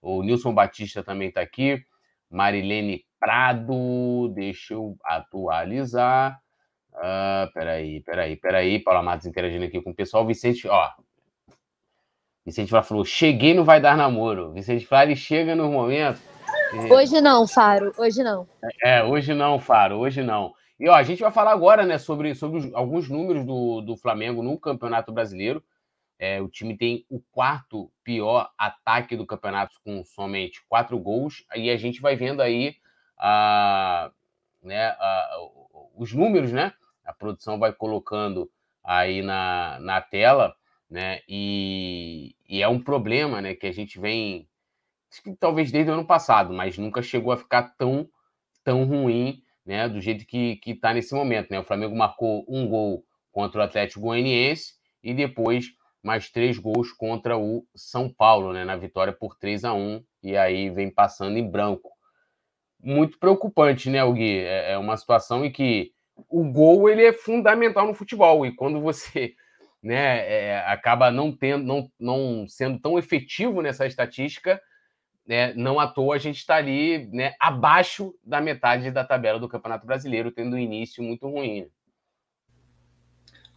O 0.00 0.22
Nilson 0.22 0.54
Batista 0.54 1.02
também 1.02 1.28
está 1.28 1.42
aqui. 1.42 1.84
Marilene 2.30 3.04
Prado, 3.20 4.32
deixa 4.34 4.72
eu 4.72 4.96
atualizar. 5.04 6.40
Uh, 6.94 7.52
peraí, 7.52 8.00
peraí, 8.00 8.36
peraí. 8.36 8.78
Paula 8.80 9.02
Matos 9.02 9.26
interagindo 9.26 9.66
aqui 9.66 9.82
com 9.82 9.90
o 9.90 9.94
pessoal. 9.94 10.26
Vicente, 10.26 10.66
ó. 10.66 10.88
Vicente 12.44 12.70
Flá 12.70 12.82
falou: 12.82 13.04
cheguei 13.04 13.52
no 13.52 13.64
Vai 13.64 13.80
Dar 13.80 13.98
Namoro. 13.98 14.52
Vicente 14.52 14.86
Flá, 14.86 15.04
ele 15.04 15.14
chega 15.14 15.54
no 15.54 15.70
momento. 15.70 16.31
Hoje 16.90 17.20
não, 17.20 17.46
Faro, 17.46 17.92
hoje 17.98 18.22
não. 18.22 18.48
É, 18.82 19.02
hoje 19.02 19.34
não, 19.34 19.58
Faro, 19.58 19.98
hoje 19.98 20.22
não. 20.22 20.54
E 20.78 20.88
ó, 20.88 20.94
a 20.94 21.02
gente 21.02 21.22
vai 21.22 21.30
falar 21.30 21.52
agora 21.52 21.84
né, 21.84 21.98
sobre, 21.98 22.34
sobre 22.34 22.70
alguns 22.74 23.08
números 23.08 23.44
do, 23.44 23.80
do 23.80 23.96
Flamengo 23.96 24.42
no 24.42 24.58
Campeonato 24.58 25.12
Brasileiro. 25.12 25.62
É, 26.18 26.40
o 26.40 26.48
time 26.48 26.76
tem 26.76 27.04
o 27.10 27.20
quarto 27.20 27.90
pior 28.04 28.50
ataque 28.56 29.16
do 29.16 29.26
campeonato, 29.26 29.74
com 29.84 30.04
somente 30.04 30.64
quatro 30.68 30.98
gols. 30.98 31.44
E 31.54 31.70
a 31.70 31.76
gente 31.76 32.00
vai 32.00 32.16
vendo 32.16 32.40
aí 32.40 32.76
a, 33.18 34.10
né, 34.62 34.88
a, 34.98 35.36
os 35.96 36.12
números, 36.12 36.52
né? 36.52 36.72
A 37.04 37.12
produção 37.12 37.58
vai 37.58 37.72
colocando 37.72 38.50
aí 38.82 39.22
na, 39.22 39.78
na 39.80 40.00
tela, 40.00 40.54
né? 40.88 41.20
E, 41.28 42.34
e 42.48 42.62
é 42.62 42.68
um 42.68 42.80
problema, 42.80 43.40
né? 43.40 43.54
Que 43.54 43.66
a 43.66 43.72
gente 43.72 43.98
vem, 44.00 44.48
talvez 45.38 45.70
desde 45.70 45.90
o 45.90 45.94
ano 45.94 46.06
passado, 46.06 46.52
mas 46.52 46.78
nunca 46.78 47.02
chegou 47.02 47.32
a 47.32 47.36
ficar 47.36 47.74
tão, 47.76 48.08
tão 48.64 48.84
ruim, 48.84 49.42
né? 49.64 49.88
Do 49.88 50.00
jeito 50.00 50.26
que 50.26 50.60
está 50.66 50.92
nesse 50.94 51.14
momento, 51.14 51.50
né? 51.50 51.58
O 51.60 51.64
Flamengo 51.64 51.96
marcou 51.96 52.44
um 52.48 52.66
gol 52.68 53.04
contra 53.30 53.60
o 53.60 53.64
Atlético 53.64 54.00
Goianiense 54.00 54.74
e 55.02 55.14
depois 55.14 55.66
mais 56.02 56.30
três 56.30 56.58
gols 56.58 56.92
contra 56.92 57.38
o 57.38 57.64
São 57.74 58.12
Paulo, 58.12 58.52
né, 58.52 58.64
na 58.64 58.76
vitória 58.76 59.12
por 59.12 59.36
3 59.36 59.64
a 59.64 59.72
1 59.72 60.04
e 60.22 60.36
aí 60.36 60.68
vem 60.68 60.90
passando 60.90 61.38
em 61.38 61.48
branco. 61.48 61.90
Muito 62.80 63.18
preocupante, 63.18 63.88
né, 63.88 64.04
Gui? 64.12 64.38
É, 64.38 64.72
é 64.72 64.78
uma 64.78 64.96
situação 64.96 65.44
em 65.44 65.52
que 65.52 65.92
o 66.28 66.44
gol 66.44 66.88
ele 66.88 67.04
é 67.04 67.12
fundamental 67.12 67.86
no 67.86 67.94
futebol 67.94 68.44
e 68.44 68.54
quando 68.54 68.80
você 68.80 69.34
né, 69.82 70.28
é, 70.28 70.58
acaba 70.66 71.10
não 71.10 71.34
tendo, 71.34 71.64
não, 71.64 71.90
não 71.98 72.46
sendo 72.48 72.80
tão 72.80 72.98
efetivo 72.98 73.62
nessa 73.62 73.86
estatística, 73.86 74.60
né, 75.32 75.54
não 75.54 75.80
à 75.80 75.86
toa 75.86 76.16
a 76.16 76.18
gente 76.18 76.36
está 76.36 76.56
ali 76.56 77.08
né, 77.10 77.32
abaixo 77.40 78.14
da 78.22 78.38
metade 78.38 78.90
da 78.90 79.02
tabela 79.02 79.40
do 79.40 79.48
Campeonato 79.48 79.86
Brasileiro, 79.86 80.30
tendo 80.30 80.56
um 80.56 80.58
início 80.58 81.02
muito 81.02 81.26
ruim. 81.26 81.68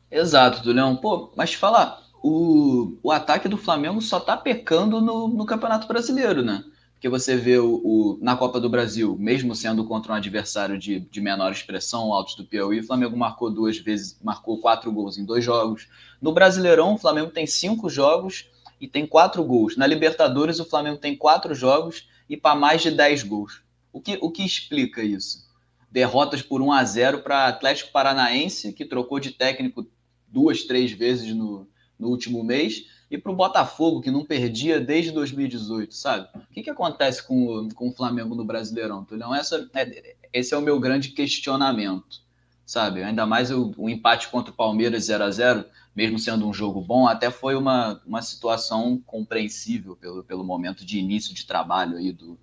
Exato, 0.10 0.64
Duleão. 0.64 0.96
Pô, 0.96 1.34
mas 1.36 1.54
falar, 1.54 2.02
o, 2.24 2.98
o 3.04 3.12
ataque 3.12 3.50
do 3.50 3.58
Flamengo 3.58 4.00
só 4.02 4.22
tá 4.22 4.38
pecando 4.38 5.02
no, 5.02 5.28
no 5.28 5.46
Campeonato 5.46 5.86
Brasileiro, 5.86 6.42
né? 6.42 6.64
Porque 6.94 7.10
você 7.10 7.36
vê 7.36 7.58
o, 7.58 7.76
o, 7.84 8.20
na 8.22 8.38
Copa 8.38 8.58
do 8.58 8.70
Brasil, 8.70 9.18
mesmo 9.20 9.54
sendo 9.54 9.84
contra 9.84 10.14
um 10.14 10.16
adversário 10.16 10.78
de, 10.78 11.02
de 11.02 11.20
menor 11.20 11.52
expressão, 11.52 12.14
Altos 12.14 12.36
do 12.36 12.46
Piauí, 12.46 12.80
o 12.80 12.88
Flamengo 12.88 13.18
marcou 13.18 13.52
duas 13.52 13.78
vezes, 13.78 14.18
marcou 14.24 14.62
quatro 14.62 14.90
gols 14.94 15.18
em 15.18 15.26
dois 15.26 15.44
jogos. 15.44 15.90
No 16.22 16.32
Brasileirão, 16.32 16.94
o 16.94 16.98
Flamengo 16.98 17.32
tem 17.32 17.46
cinco 17.46 17.90
jogos 17.90 18.50
e 18.86 18.88
tem 18.88 19.08
quatro 19.08 19.44
gols. 19.44 19.76
Na 19.76 19.88
Libertadores, 19.88 20.60
o 20.60 20.66
Flamengo 20.66 21.00
tem 21.00 21.16
quatro 21.16 21.56
jogos 21.56 22.08
e 22.30 22.38
para 22.38 22.54
mais 22.54 22.84
de 22.84 22.92
dez 22.92 23.24
gols. 23.24 23.64
O 23.92 24.00
que, 24.00 24.20
o 24.22 24.30
que 24.30 24.46
explica 24.46 25.04
isso? 25.04 25.44
Derrotas 25.90 26.44
por 26.44 26.62
1 26.62 26.72
a 26.72 26.84
0 26.84 27.24
para 27.24 27.48
Atlético 27.48 27.92
Paranaense, 27.92 28.74
que 28.74 28.86
trocou 28.86 29.20
de 29.20 29.32
técnico 29.32 29.88
duas, 30.28 30.66
três 30.66 30.92
vezes 30.92 31.34
no, 31.34 31.68
no 31.98 32.10
último 32.10 32.44
mês, 32.44 32.86
e 33.10 33.18
para 33.18 33.32
o 33.32 33.36
Botafogo, 33.36 34.02
que 34.02 34.12
não 34.12 34.24
perdia 34.24 34.80
desde 34.80 35.10
2018, 35.12 35.96
sabe? 35.96 36.28
O 36.36 36.54
que, 36.54 36.62
que 36.62 36.70
acontece 36.70 37.26
com 37.26 37.48
o, 37.48 37.74
com 37.74 37.90
o 37.90 37.92
Flamengo 37.92 38.36
no 38.36 38.46
Brasileirão, 38.46 39.04
Tulhão? 39.04 39.34
Essa, 39.34 39.68
é, 39.74 40.16
esse 40.32 40.54
é 40.54 40.58
o 40.58 40.62
meu 40.62 40.80
grande 40.80 41.10
questionamento, 41.10 42.22
sabe? 42.64 43.02
Ainda 43.02 43.26
mais 43.26 43.50
o, 43.50 43.74
o 43.78 43.90
empate 43.90 44.28
contra 44.28 44.52
o 44.52 44.56
Palmeiras 44.56 45.06
0 45.06 45.24
a 45.24 45.32
0 45.32 45.66
mesmo 45.96 46.20
sendo 46.20 46.48
um 46.48 46.54
jogo 46.54 46.82
bom, 46.82 47.08
até 47.08 47.32
foi 47.32 47.56
uma, 47.56 48.02
uma 48.06 48.22
situação 48.22 49.02
compreensível 49.06 49.96
pelo, 49.96 50.24
pelo 50.24 50.44
momento 50.44 50.86
de 50.86 51.00
início 51.00 51.34
de 51.34 51.46
trabalho 51.46 51.98
aí 51.98 52.12
do, 52.12 52.38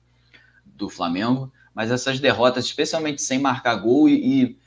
do 0.64 0.88
Flamengo, 0.88 1.52
mas 1.74 1.90
essas 1.90 2.18
derrotas, 2.18 2.64
especialmente 2.64 3.20
sem 3.20 3.38
marcar 3.38 3.76
gol, 3.76 4.08
e, 4.08 4.14
e 4.42 4.58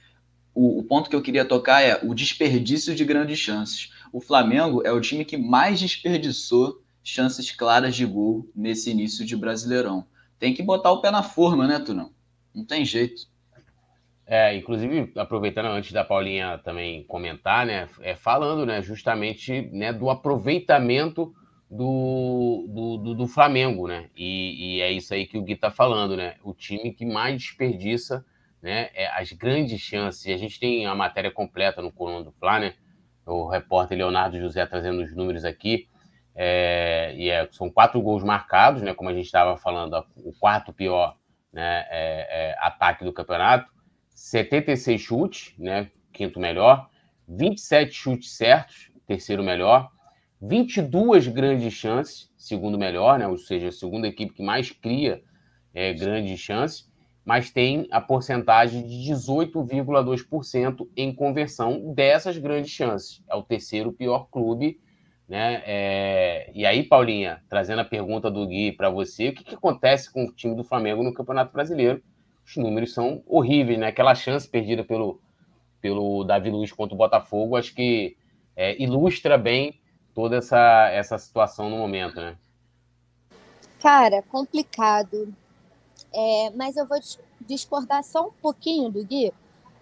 o, 0.54 0.80
o 0.80 0.84
ponto 0.84 1.10
que 1.10 1.16
eu 1.16 1.22
queria 1.22 1.46
tocar 1.46 1.82
é 1.82 2.00
o 2.04 2.14
desperdício 2.14 2.94
de 2.96 3.04
grandes 3.04 3.40
chances 3.40 3.90
o 4.16 4.22
Flamengo 4.22 4.82
é 4.86 4.94
o 4.94 5.02
time 5.02 5.26
que 5.26 5.36
mais 5.36 5.78
desperdiçou 5.78 6.82
chances 7.04 7.52
claras 7.52 7.94
de 7.94 8.06
gol 8.06 8.50
nesse 8.56 8.90
início 8.90 9.26
de 9.26 9.36
Brasileirão. 9.36 10.08
Tem 10.40 10.54
que 10.54 10.64
botar 10.64 10.90
o 10.94 11.02
pé 11.02 11.12
na 11.12 11.22
forma, 11.22 11.68
né, 11.68 11.80
Tunão? 11.80 12.12
Não 12.54 12.64
tem 12.64 12.86
jeito. 12.86 13.28
É, 14.28 14.56
inclusive, 14.56 15.12
aproveitando 15.18 15.68
antes 15.68 15.92
da 15.92 16.04
Paulinha 16.04 16.58
também 16.64 17.04
comentar, 17.04 17.66
né, 17.66 17.88
é, 18.02 18.16
falando 18.16 18.66
né, 18.66 18.82
justamente 18.82 19.70
né, 19.72 19.94
do 19.94 20.10
aproveitamento 20.10 21.32
do, 21.70 22.66
do, 22.68 22.98
do, 22.98 23.14
do 23.16 23.28
Flamengo, 23.28 23.88
né? 23.88 24.10
E, 24.16 24.78
e, 24.78 24.82
é 24.82 24.92
isso 24.92 25.14
aí 25.14 25.26
que 25.26 25.38
o 25.38 25.44
Gui 25.44 25.56
tá 25.56 25.70
falando, 25.70 26.16
né? 26.16 26.36
O 26.44 26.54
time 26.54 26.92
que 26.92 27.06
mais 27.06 27.36
desperdiça 27.42 28.26
né, 28.62 28.90
é, 28.94 29.08
as 29.20 29.32
grandes 29.32 29.80
chances. 29.82 30.26
A 30.34 30.38
gente 30.38 30.60
tem 30.60 30.86
a 30.86 30.96
matéria 30.96 31.32
completa 31.32 31.82
no 31.82 31.92
Coluna 31.92 32.24
do 32.24 32.32
Fla, 32.32 32.60
né? 32.60 32.74
o 33.26 33.48
repórter 33.48 33.98
Leonardo 33.98 34.40
José 34.40 34.66
trazendo 34.66 35.02
os 35.02 35.16
números 35.16 35.46
aqui. 35.46 35.88
É, 36.36 37.14
e 37.16 37.30
é, 37.30 37.48
são 37.52 37.70
quatro 37.70 38.02
gols 38.02 38.24
marcados, 38.24 38.82
né? 38.82 38.94
Como 38.94 39.10
a 39.10 39.14
gente 39.14 39.26
estava 39.26 39.58
falando, 39.58 40.06
o 40.18 40.34
quarto 40.34 40.74
pior 40.74 41.16
né, 41.52 41.86
é, 41.90 42.52
é, 42.52 42.56
ataque 42.60 43.04
do 43.04 43.14
campeonato. 43.14 43.72
76 44.16 45.00
chutes, 45.00 45.54
né? 45.60 45.92
Quinto 46.12 46.40
melhor. 46.40 46.90
27 47.28 47.94
chutes 47.94 48.32
certos, 48.32 48.90
terceiro 49.06 49.44
melhor. 49.44 49.92
22 50.42 51.28
grandes 51.28 51.74
chances, 51.74 52.32
segundo 52.38 52.78
melhor, 52.78 53.20
né? 53.20 53.28
Ou 53.28 53.38
seja, 53.38 53.68
a 53.68 53.72
segunda 53.72 54.08
equipe 54.08 54.34
que 54.34 54.44
mais 54.44 54.72
cria 54.72 55.22
é, 55.74 55.94
grandes 55.94 56.40
chances 56.40 56.90
mas 57.26 57.50
tem 57.50 57.88
a 57.90 58.00
porcentagem 58.00 58.86
de 58.86 59.12
18,2% 59.12 60.88
em 60.96 61.14
conversão 61.14 61.92
dessas 61.94 62.38
grandes 62.38 62.70
chances. 62.70 63.24
É 63.28 63.36
o 63.36 63.42
terceiro 63.42 63.92
pior 63.92 64.28
clube. 64.30 64.80
Né? 65.28 65.64
É... 65.66 66.52
E 66.54 66.68
aí, 66.68 66.84
Paulinha, 66.84 67.42
trazendo 67.50 67.82
a 67.82 67.86
pergunta 67.86 68.30
do 68.30 68.46
Gui 68.46 68.72
para 68.72 68.92
você, 68.92 69.30
o 69.30 69.34
que, 69.34 69.44
que, 69.44 69.56
acontece 69.56 70.14
com 70.14 70.26
o 70.26 70.32
time 70.32 70.56
do 70.56 70.64
Flamengo 70.64 71.02
no 71.02 71.12
Campeonato 71.12 71.52
Brasileiro? 71.52 72.04
Os 72.46 72.56
números 72.58 72.94
são 72.94 73.24
horríveis, 73.26 73.80
né? 73.80 73.88
Aquela 73.88 74.14
chance 74.14 74.48
perdida 74.48 74.84
pelo, 74.84 75.20
pelo 75.82 76.24
Davi 76.24 76.50
Luiz 76.50 76.72
contra 76.72 76.94
o 76.94 76.98
Botafogo, 76.98 77.56
acho 77.56 77.74
que 77.74 78.16
é, 78.56 78.82
ilustra 78.82 79.38
bem 79.38 79.80
toda 80.14 80.38
essa, 80.38 80.90
essa 80.90 81.18
situação 81.18 81.70
no 81.70 81.78
momento, 81.78 82.16
né? 82.16 82.38
Cara, 83.82 84.22
complicado. 84.24 85.34
É, 86.14 86.50
mas 86.56 86.78
eu 86.78 86.88
vou 86.88 86.98
discordar 87.42 88.04
só 88.04 88.28
um 88.28 88.32
pouquinho 88.32 88.90
do 88.90 89.04
Gui. 89.04 89.34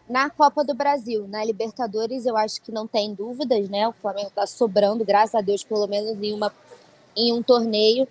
Na 0.09 0.29
Copa 0.29 0.63
do 0.63 0.73
Brasil, 0.73 1.27
na 1.27 1.45
Libertadores, 1.45 2.25
eu 2.25 2.35
acho 2.35 2.61
que 2.61 2.71
não 2.71 2.85
tem 2.85 3.13
dúvidas, 3.13 3.69
né? 3.69 3.87
O 3.87 3.93
Flamengo 3.93 4.27
está 4.27 4.45
sobrando, 4.45 5.05
graças 5.05 5.35
a 5.35 5.41
Deus, 5.41 5.63
pelo 5.63 5.87
menos 5.87 6.21
em, 6.21 6.33
uma, 6.33 6.51
em 7.15 7.31
um 7.31 7.41
torneio. 7.41 8.07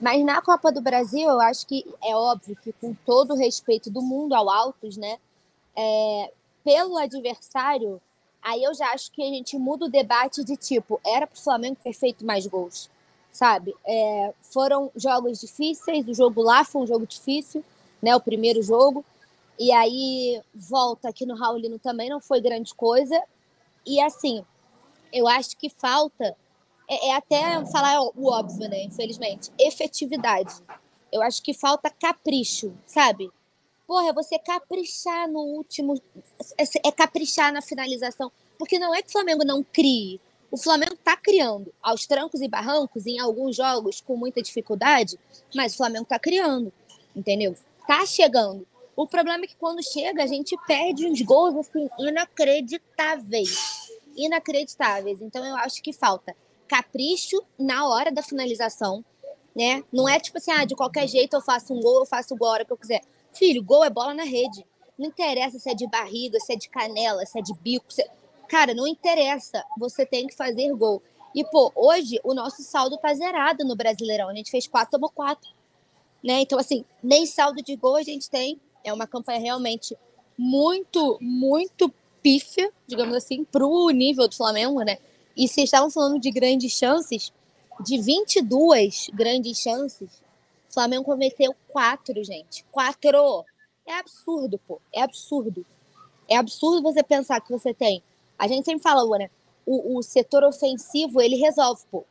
Mas 0.00 0.24
na 0.24 0.40
Copa 0.40 0.72
do 0.72 0.80
Brasil, 0.80 1.28
eu 1.28 1.40
acho 1.40 1.66
que 1.66 1.84
é 2.02 2.16
óbvio 2.16 2.56
que, 2.62 2.72
com 2.72 2.94
todo 3.04 3.34
o 3.34 3.36
respeito 3.36 3.90
do 3.90 4.00
mundo 4.00 4.34
ao 4.34 4.48
Altos, 4.48 4.96
né? 4.96 5.18
É, 5.76 6.32
pelo 6.64 6.96
adversário, 6.96 8.00
aí 8.42 8.62
eu 8.62 8.74
já 8.74 8.92
acho 8.92 9.12
que 9.12 9.22
a 9.22 9.26
gente 9.26 9.58
muda 9.58 9.84
o 9.86 9.90
debate 9.90 10.42
de 10.42 10.56
tipo, 10.56 11.00
era 11.04 11.26
para 11.26 11.36
o 11.36 11.42
Flamengo 11.42 11.76
ter 11.82 11.92
feito 11.92 12.24
mais 12.24 12.46
gols 12.46 12.90
sabe? 13.32 13.74
É, 13.86 14.32
foram 14.40 14.90
jogos 14.96 15.40
difíceis, 15.40 16.06
o 16.08 16.14
jogo 16.14 16.42
lá 16.42 16.64
foi 16.64 16.82
um 16.82 16.86
jogo 16.86 17.06
difícil, 17.06 17.64
né? 18.02 18.14
O 18.14 18.20
primeiro 18.20 18.62
jogo. 18.62 19.04
E 19.58 19.72
aí 19.72 20.40
volta 20.54 21.08
aqui 21.08 21.26
no 21.26 21.34
Raulino 21.36 21.78
também 21.78 22.08
não 22.08 22.20
foi 22.20 22.40
grande 22.40 22.74
coisa. 22.74 23.20
E 23.86 24.00
assim, 24.00 24.44
eu 25.12 25.28
acho 25.28 25.56
que 25.56 25.68
falta 25.68 26.34
é, 26.90 27.10
é 27.10 27.14
até 27.14 27.64
falar 27.66 28.02
o 28.02 28.26
óbvio, 28.26 28.68
né? 28.68 28.82
Infelizmente, 28.82 29.52
efetividade. 29.56 30.52
Eu 31.12 31.22
acho 31.22 31.40
que 31.40 31.54
falta 31.54 31.88
capricho, 31.88 32.72
sabe? 32.84 33.30
Porra, 33.86 34.08
é 34.08 34.12
você 34.12 34.38
caprichar 34.40 35.28
no 35.28 35.40
último. 35.40 36.00
É, 36.58 36.88
é 36.88 36.92
caprichar 36.92 37.52
na 37.52 37.62
finalização. 37.62 38.32
Porque 38.58 38.78
não 38.78 38.92
é 38.92 39.02
que 39.02 39.08
o 39.08 39.12
Flamengo 39.12 39.44
não 39.44 39.62
crie. 39.62 40.20
O 40.50 40.56
Flamengo 40.56 40.94
está 40.94 41.16
criando 41.16 41.72
aos 41.80 42.06
trancos 42.06 42.40
e 42.40 42.48
barrancos 42.48 43.06
em 43.06 43.20
alguns 43.20 43.54
jogos 43.54 44.00
com 44.00 44.16
muita 44.16 44.42
dificuldade, 44.42 45.16
mas 45.54 45.74
o 45.74 45.76
Flamengo 45.76 46.02
está 46.02 46.18
criando, 46.18 46.72
entendeu? 47.14 47.54
Tá 47.86 48.04
chegando. 48.04 48.66
O 48.96 49.06
problema 49.06 49.44
é 49.44 49.46
que 49.46 49.54
quando 49.54 49.80
chega, 49.80 50.24
a 50.24 50.26
gente 50.26 50.56
perde 50.66 51.06
uns 51.06 51.22
gols 51.22 51.54
assim, 51.54 51.88
inacreditáveis. 52.00 53.88
Inacreditáveis. 54.16 55.22
Então 55.22 55.44
eu 55.46 55.54
acho 55.56 55.80
que 55.80 55.92
falta 55.92 56.34
capricho 56.70 57.42
na 57.58 57.88
hora 57.88 58.12
da 58.12 58.22
finalização, 58.22 59.04
né? 59.56 59.82
Não 59.92 60.08
é 60.08 60.20
tipo 60.20 60.38
assim, 60.38 60.52
ah, 60.52 60.64
de 60.64 60.76
qualquer 60.76 61.08
jeito 61.08 61.34
eu 61.34 61.40
faço 61.40 61.74
um 61.74 61.80
gol, 61.80 61.98
eu 61.98 62.06
faço 62.06 62.32
o 62.32 62.36
gol 62.36 62.46
a 62.46 62.52
hora 62.52 62.64
que 62.64 62.72
eu 62.72 62.76
quiser. 62.76 63.00
Filho, 63.32 63.60
gol 63.60 63.84
é 63.84 63.90
bola 63.90 64.14
na 64.14 64.22
rede. 64.22 64.64
Não 64.96 65.08
interessa 65.08 65.58
se 65.58 65.68
é 65.68 65.74
de 65.74 65.88
barriga, 65.88 66.38
se 66.38 66.52
é 66.52 66.56
de 66.56 66.68
canela, 66.68 67.26
se 67.26 67.36
é 67.36 67.42
de 67.42 67.52
bico. 67.54 67.92
Se... 67.92 68.08
Cara, 68.48 68.72
não 68.72 68.86
interessa. 68.86 69.64
Você 69.78 70.06
tem 70.06 70.28
que 70.28 70.36
fazer 70.36 70.72
gol. 70.76 71.02
E, 71.34 71.42
pô, 71.42 71.72
hoje 71.74 72.20
o 72.22 72.34
nosso 72.34 72.62
saldo 72.62 72.96
tá 72.98 73.12
zerado 73.14 73.64
no 73.64 73.74
Brasileirão. 73.74 74.28
A 74.28 74.34
gente 74.34 74.50
fez 74.50 74.68
quatro, 74.68 74.92
tomou 74.92 75.10
quatro. 75.10 75.50
Né? 76.22 76.42
Então, 76.42 76.56
assim, 76.58 76.84
nem 77.02 77.26
saldo 77.26 77.60
de 77.62 77.74
gol 77.74 77.96
a 77.96 78.02
gente 78.04 78.30
tem. 78.30 78.60
É 78.84 78.92
uma 78.92 79.08
campanha 79.08 79.40
realmente 79.40 79.98
muito, 80.38 81.18
muito 81.20 81.92
pífia, 82.22 82.72
digamos 82.86 83.16
assim, 83.16 83.44
pro 83.44 83.90
nível 83.90 84.28
do 84.28 84.36
Flamengo, 84.36 84.82
né? 84.82 84.98
E 85.36 85.48
se 85.48 85.62
estavam 85.62 85.90
falando 85.90 86.20
de 86.20 86.30
grandes 86.30 86.72
chances, 86.72 87.32
de 87.84 88.00
22 88.00 89.10
grandes 89.14 89.58
chances, 89.58 90.08
o 90.68 90.74
Flamengo 90.74 91.04
cometeu 91.04 91.54
quatro, 91.68 92.22
gente. 92.22 92.64
Quatro! 92.70 93.44
É 93.86 93.94
absurdo, 93.94 94.58
pô. 94.66 94.80
É 94.92 95.02
absurdo. 95.02 95.64
É 96.28 96.36
absurdo 96.36 96.82
você 96.82 97.02
pensar 97.02 97.40
que 97.40 97.50
você 97.50 97.74
tem. 97.74 98.02
A 98.38 98.46
gente 98.46 98.64
sempre 98.64 98.82
fala, 98.82 99.18
né? 99.18 99.28
O, 99.66 99.98
o 99.98 100.02
setor 100.02 100.44
ofensivo, 100.44 101.20
ele 101.20 101.36
resolve, 101.36 101.82
pô. 101.90 102.04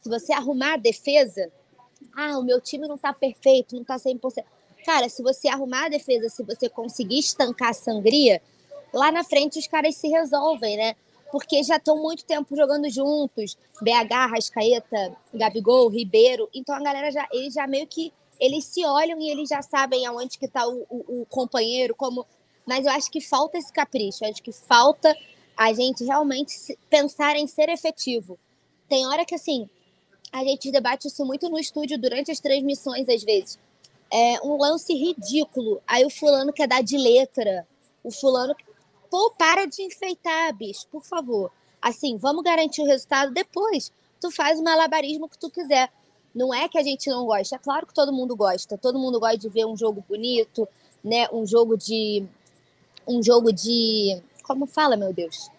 Se 0.00 0.08
você 0.08 0.32
arrumar 0.32 0.74
a 0.74 0.78
defesa, 0.78 1.50
ah, 2.16 2.38
o 2.38 2.42
meu 2.42 2.60
time 2.60 2.88
não 2.88 2.96
tá 2.96 3.12
perfeito, 3.12 3.76
não 3.76 3.84
tá 3.84 3.96
100%. 3.96 4.44
Cara, 4.84 5.08
se 5.08 5.22
você 5.22 5.48
arrumar 5.48 5.86
a 5.86 5.88
defesa, 5.88 6.28
se 6.28 6.42
você 6.42 6.68
conseguir 6.68 7.18
estancar 7.18 7.70
a 7.70 7.74
sangria, 7.74 8.40
lá 8.92 9.12
na 9.12 9.22
frente 9.22 9.58
os 9.58 9.66
caras 9.66 9.96
se 9.96 10.08
resolvem, 10.08 10.76
né? 10.76 10.96
Porque 11.30 11.62
já 11.62 11.76
estão 11.76 12.00
muito 12.00 12.24
tempo 12.24 12.56
jogando 12.56 12.88
juntos. 12.90 13.56
BH, 13.82 14.30
Rascaeta, 14.30 15.16
Gabigol, 15.32 15.88
Ribeiro. 15.88 16.48
Então 16.54 16.74
a 16.74 16.80
galera 16.80 17.10
já, 17.10 17.28
eles 17.32 17.54
já 17.54 17.66
meio 17.66 17.86
que 17.86 18.12
eles 18.40 18.64
se 18.64 18.84
olham 18.84 19.20
e 19.20 19.30
eles 19.30 19.48
já 19.48 19.62
sabem 19.62 20.06
aonde 20.06 20.38
que 20.38 20.46
está 20.46 20.66
o, 20.66 20.86
o, 20.88 21.22
o, 21.22 21.26
companheiro, 21.26 21.94
como. 21.94 22.24
Mas 22.66 22.86
eu 22.86 22.92
acho 22.92 23.10
que 23.10 23.20
falta 23.20 23.58
esse 23.58 23.72
capricho, 23.72 24.24
eu 24.24 24.30
acho 24.30 24.42
que 24.42 24.52
falta 24.52 25.16
a 25.56 25.72
gente 25.72 26.04
realmente 26.04 26.78
pensar 26.88 27.36
em 27.36 27.46
ser 27.46 27.68
efetivo. 27.68 28.38
Tem 28.88 29.06
hora 29.06 29.24
que 29.24 29.34
assim, 29.34 29.68
a 30.32 30.44
gente 30.44 30.70
debate 30.70 31.08
isso 31.08 31.24
muito 31.24 31.48
no 31.48 31.58
estúdio 31.58 31.98
durante 31.98 32.30
as 32.30 32.38
transmissões, 32.38 33.08
às 33.08 33.22
vezes. 33.22 33.58
É 34.10 34.40
um 34.42 34.56
lance 34.56 34.94
ridículo. 34.94 35.82
Aí 35.86 36.04
o 36.04 36.10
fulano 36.10 36.52
quer 36.52 36.68
dar 36.68 36.82
de 36.82 36.96
letra. 36.96 37.66
O 38.04 38.10
fulano. 38.10 38.54
Pô, 39.10 39.30
para 39.30 39.66
de 39.66 39.82
enfeitar, 39.82 40.54
bicho, 40.54 40.86
por 40.90 41.02
favor. 41.04 41.50
Assim, 41.80 42.16
vamos 42.16 42.42
garantir 42.42 42.82
o 42.82 42.86
resultado 42.86 43.32
depois. 43.32 43.92
Tu 44.20 44.30
faz 44.30 44.58
o 44.58 44.64
malabarismo 44.64 45.28
que 45.28 45.38
tu 45.38 45.50
quiser. 45.50 45.90
Não 46.34 46.52
é 46.52 46.68
que 46.68 46.78
a 46.78 46.82
gente 46.82 47.08
não 47.08 47.24
gosta, 47.24 47.56
é 47.56 47.58
claro 47.58 47.86
que 47.86 47.94
todo 47.94 48.12
mundo 48.12 48.36
gosta. 48.36 48.76
Todo 48.76 48.98
mundo 48.98 49.18
gosta 49.18 49.38
de 49.38 49.48
ver 49.48 49.64
um 49.64 49.76
jogo 49.76 50.04
bonito, 50.08 50.68
né? 51.02 51.26
Um 51.32 51.46
jogo 51.46 51.76
de 51.76 52.26
um 53.06 53.22
jogo 53.22 53.50
de 53.52 54.22
como 54.42 54.66
fala, 54.66 54.96
meu 54.96 55.12
Deus? 55.12 55.50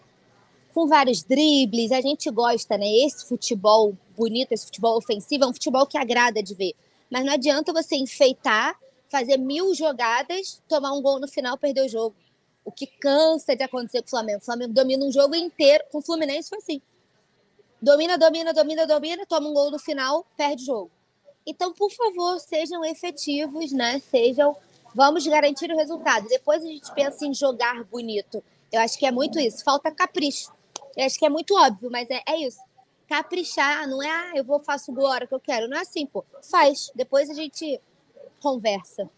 Com 0.72 0.86
vários 0.86 1.22
dribles, 1.22 1.90
a 1.90 2.00
gente 2.00 2.30
gosta, 2.30 2.78
né? 2.78 2.86
Esse 2.86 3.26
futebol 3.26 3.96
bonito, 4.16 4.52
esse 4.52 4.66
futebol 4.66 4.96
ofensivo, 4.96 5.44
é 5.44 5.46
um 5.46 5.52
futebol 5.52 5.86
que 5.86 5.98
agrada 5.98 6.42
de 6.42 6.54
ver. 6.54 6.74
Mas 7.10 7.24
não 7.24 7.32
adianta 7.32 7.72
você 7.72 7.96
enfeitar, 7.96 8.76
fazer 9.08 9.36
mil 9.36 9.74
jogadas, 9.74 10.62
tomar 10.68 10.92
um 10.92 11.02
gol 11.02 11.18
no 11.18 11.26
final, 11.26 11.58
perder 11.58 11.86
o 11.86 11.88
jogo. 11.88 12.14
O 12.64 12.70
que 12.70 12.86
cansa 12.86 13.56
de 13.56 13.62
acontecer 13.62 14.00
com 14.02 14.06
o 14.06 14.10
Flamengo. 14.10 14.38
O 14.38 14.44
Flamengo 14.44 14.72
domina 14.72 15.04
um 15.04 15.12
jogo 15.12 15.34
inteiro. 15.34 15.84
Com 15.90 15.98
o 15.98 16.02
Fluminense 16.02 16.48
foi 16.48 16.58
assim 16.58 16.80
domina, 17.80 18.18
domina, 18.18 18.52
domina, 18.52 18.86
domina, 18.86 19.26
toma 19.26 19.48
um 19.48 19.54
gol 19.54 19.70
no 19.70 19.78
final, 19.78 20.26
perde 20.36 20.62
o 20.64 20.66
jogo. 20.66 20.90
Então, 21.46 21.72
por 21.72 21.90
favor, 21.90 22.38
sejam 22.38 22.84
efetivos, 22.84 23.72
né? 23.72 23.98
Sejam. 23.98 24.54
Vamos 24.94 25.26
garantir 25.26 25.70
o 25.70 25.76
resultado. 25.76 26.28
Depois 26.28 26.62
a 26.62 26.66
gente 26.66 26.92
pensa 26.92 27.24
em 27.24 27.32
jogar 27.32 27.84
bonito. 27.84 28.42
Eu 28.70 28.80
acho 28.80 28.98
que 28.98 29.06
é 29.06 29.10
muito 29.10 29.38
isso. 29.38 29.64
Falta 29.64 29.90
capricho. 29.90 30.52
Eu 30.96 31.06
acho 31.06 31.18
que 31.18 31.24
é 31.24 31.30
muito 31.30 31.54
óbvio, 31.56 31.90
mas 31.90 32.10
é, 32.10 32.22
é 32.26 32.36
isso. 32.38 32.60
Caprichar, 33.08 33.88
não 33.88 34.02
é, 34.02 34.10
ah, 34.10 34.32
eu 34.34 34.44
vou 34.44 34.60
faço 34.60 34.92
gol 34.92 35.06
a 35.06 35.10
hora 35.10 35.26
que 35.26 35.34
eu 35.34 35.40
quero. 35.40 35.68
Não 35.68 35.76
é 35.76 35.80
assim, 35.80 36.06
pô. 36.06 36.24
Faz. 36.42 36.90
Depois 36.94 37.30
a 37.30 37.34
gente 37.34 37.80
conversa. 38.40 39.08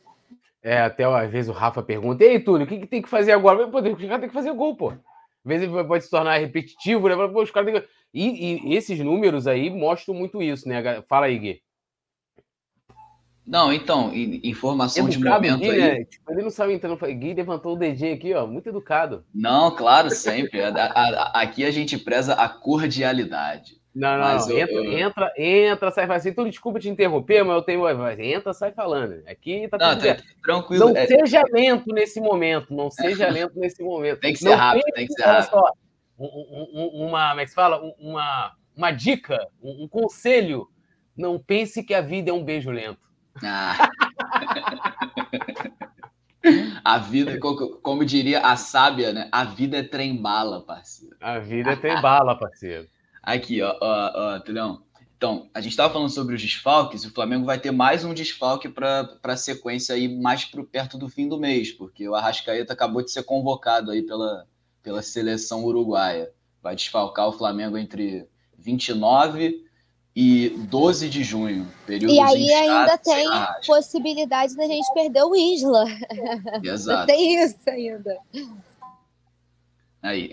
É, 0.63 0.81
até 0.81 1.05
às 1.05 1.31
vezes 1.31 1.49
o 1.49 1.53
Rafa 1.53 1.83
pergunta: 1.83 2.25
Ei, 2.25 2.39
Túlio, 2.39 2.65
o 2.65 2.69
que, 2.69 2.79
que 2.79 2.87
tem 2.87 3.03
que 3.03 3.09
fazer 3.09 3.33
agora? 3.33 3.67
Pô, 3.69 3.83
tem 3.83 3.97
que 3.97 4.29
fazer 4.29 4.53
gol, 4.53 4.77
pô. 4.77 4.91
Às 4.91 4.99
vezes 5.45 5.69
pode 5.69 6.05
se 6.05 6.11
tornar 6.11 6.39
repetitivo, 6.39 7.09
né? 7.09 7.17
Pô, 7.29 7.43
os 7.43 7.51
caras 7.51 7.73
que 7.73 7.89
e, 8.15 8.69
e, 8.69 8.75
esses 8.75 8.99
números 9.01 9.47
aí 9.47 9.71
mostram 9.71 10.15
muito 10.15 10.43
isso, 10.43 10.69
né? 10.69 11.03
Fala 11.09 11.27
aí, 11.27 11.39
Gui. 11.39 11.63
Não, 13.45 13.73
então, 13.73 14.13
informação 14.15 15.09
de 15.09 15.19
momento 15.19 15.59
Gui, 15.59 15.71
aí. 15.71 15.79
Né? 15.81 16.05
Tipo, 16.05 16.31
ele 16.31 16.43
não 16.43 16.51
sabe 16.51 16.75
entrando. 16.75 16.97
Gui 16.99 17.35
levantou 17.35 17.75
o 17.75 17.79
DG 17.79 18.13
aqui, 18.13 18.35
ó, 18.35 18.47
muito 18.47 18.69
educado. 18.69 19.25
Não, 19.35 19.75
claro, 19.75 20.11
sempre. 20.11 20.63
a, 20.63 20.69
a, 20.71 21.43
aqui 21.43 21.65
a 21.65 21.71
gente 21.71 21.99
preza 21.99 22.35
a 22.35 22.49
cordialidade. 22.49 23.82
Não, 23.95 24.19
não, 24.19 24.39
não. 24.39 24.59
Entra, 24.59 24.75
eu... 24.75 24.99
entra, 24.99 25.33
entra, 25.37 25.91
sai 25.91 26.07
falando. 26.07 26.27
Então, 26.27 26.49
desculpa 26.49 26.81
te 26.81 26.89
interromper, 26.89 27.45
mas 27.45 27.57
eu 27.57 27.63
tenho. 27.63 27.87
Entra, 28.21 28.55
sai 28.55 28.73
falando. 28.73 29.23
Aqui 29.27 29.69
tá 29.69 29.79
tudo 29.79 30.07
não, 30.07 30.15
tá, 30.15 30.23
tranquilo. 30.43 30.87
Não 30.87 30.97
é... 30.97 31.07
seja 31.07 31.43
lento 31.53 31.93
nesse 31.93 32.21
momento. 32.21 32.75
Não 32.75 32.91
seja 32.91 33.29
lento 33.29 33.59
nesse 33.59 33.83
momento. 33.83 34.21
Tem 34.21 34.33
que 34.33 34.39
ser 34.39 34.51
não 34.51 34.57
rápido, 34.57 34.85
tem 34.95 35.07
que 35.07 35.13
ser 35.13 35.23
rápido. 35.23 35.51
Só, 35.51 35.73
uma, 36.19 37.31
como 37.31 37.41
é 37.41 37.45
que 37.45 37.51
se 37.51 37.55
fala? 37.55 37.81
Uma, 37.99 38.53
uma 38.75 38.91
dica, 38.91 39.47
um, 39.63 39.85
um 39.85 39.89
conselho. 39.89 40.69
Não 41.15 41.39
pense 41.39 41.83
que 41.83 41.93
a 41.93 42.01
vida 42.01 42.31
é 42.31 42.33
um 42.33 42.43
beijo 42.43 42.71
lento. 42.71 43.01
Ah. 43.45 43.91
a 46.83 46.99
vida, 46.99 47.39
como 47.83 48.05
diria 48.05 48.41
a 48.41 48.57
sábia, 48.57 49.13
né? 49.13 49.29
A 49.31 49.45
vida 49.45 49.77
é 49.77 49.83
trem-bala, 49.83 50.65
parceiro. 50.65 51.15
A 51.21 51.39
vida 51.39 51.73
é 51.73 51.77
trem-bala, 51.77 52.39
parceiro. 52.39 52.89
Aqui, 53.23 53.63
ó, 53.63 53.77
ó, 53.81 54.13
ó, 54.15 54.41
Tulhão. 54.41 54.83
Então, 55.17 55.49
a 55.55 55.61
gente 55.61 55.71
estava 55.71 55.93
falando 55.93 56.11
sobre 56.11 56.35
os 56.35 56.43
desfalques, 56.43 57.05
o 57.05 57.13
Flamengo 57.13 57.47
vai 57.47 57.57
ter 57.57 57.71
mais 57.71 58.05
um 58.05 58.13
desfalque 58.13 58.69
para 58.69 59.09
a 59.23 59.37
sequência 59.37 59.95
aí 59.95 60.09
mais 60.09 60.45
pro, 60.45 60.65
perto 60.65 60.99
do 60.99 61.09
fim 61.09 61.29
do 61.29 61.39
mês, 61.39 61.71
porque 61.71 62.09
o 62.09 62.15
Arrascaeta 62.17 62.73
acabou 62.73 63.05
de 63.05 63.13
ser 63.13 63.23
convocado 63.23 63.93
aí 63.93 64.03
pela, 64.03 64.49
pela 64.83 65.01
seleção 65.01 65.65
uruguaia. 65.65 66.29
Vai 66.61 66.75
desfalcar 66.75 67.29
o 67.29 67.33
Flamengo 67.33 67.79
entre 67.79 68.27
29 68.59 69.65
e 70.15 70.49
12 70.69 71.09
de 71.09 71.23
junho. 71.23 71.69
e 71.89 72.21
aí 72.21 72.53
ainda 72.53 72.99
tem 72.99 73.29
possibilidade 73.65 74.57
da 74.57 74.67
gente 74.67 74.93
perder 74.93 75.23
o 75.23 75.37
Isla. 75.37 75.85
Exato. 76.63 77.07
tem 77.11 77.41
isso 77.43 77.71
ainda. 77.71 78.19
Aí. 80.03 80.31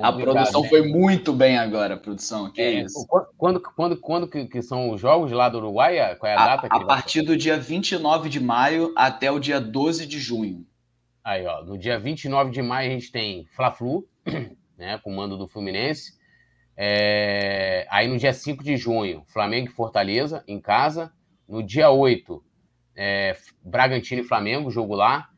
a 0.00 0.12
produção 0.12 0.62
né? 0.62 0.68
foi 0.68 0.82
muito 0.86 1.32
bem 1.32 1.58
agora, 1.58 1.96
produção. 1.96 2.50
Que 2.50 2.62
é, 2.62 2.82
isso? 2.82 3.04
Quando, 3.36 3.60
quando, 3.60 3.96
quando 3.96 4.28
que, 4.28 4.46
que, 4.46 4.62
são 4.62 4.90
os 4.90 5.00
jogos 5.00 5.32
lá 5.32 5.48
do 5.48 5.58
Uruguai? 5.58 6.14
Qual 6.14 6.30
é 6.30 6.36
a, 6.36 6.42
a 6.42 6.46
data? 6.46 6.68
a 6.70 6.84
partir 6.84 7.22
do 7.22 7.36
dia 7.36 7.58
29 7.58 8.28
de 8.28 8.38
maio 8.38 8.92
até 8.94 9.32
o 9.32 9.40
dia 9.40 9.60
12 9.60 10.06
de 10.06 10.20
junho. 10.20 10.64
Aí, 11.24 11.44
ó, 11.44 11.64
no 11.64 11.76
dia 11.76 11.98
29 11.98 12.52
de 12.52 12.62
maio 12.62 12.88
a 12.88 12.94
gente 12.94 13.10
tem 13.10 13.46
Fla-Flu, 13.46 14.06
né, 14.78 14.96
com 15.02 15.10
o 15.10 15.16
mando 15.16 15.36
do 15.36 15.48
Fluminense. 15.48 16.12
É... 16.76 17.84
Aí 17.90 18.06
no 18.06 18.16
dia 18.16 18.32
5 18.32 18.62
de 18.62 18.76
junho, 18.76 19.24
Flamengo 19.26 19.68
e 19.68 19.72
Fortaleza, 19.72 20.44
em 20.46 20.60
casa. 20.60 21.12
No 21.48 21.64
dia 21.64 21.90
8, 21.90 22.40
é... 22.94 23.36
Bragantino 23.60 24.20
e 24.20 24.24
Flamengo, 24.24 24.70
jogo 24.70 24.94
lá. 24.94 25.28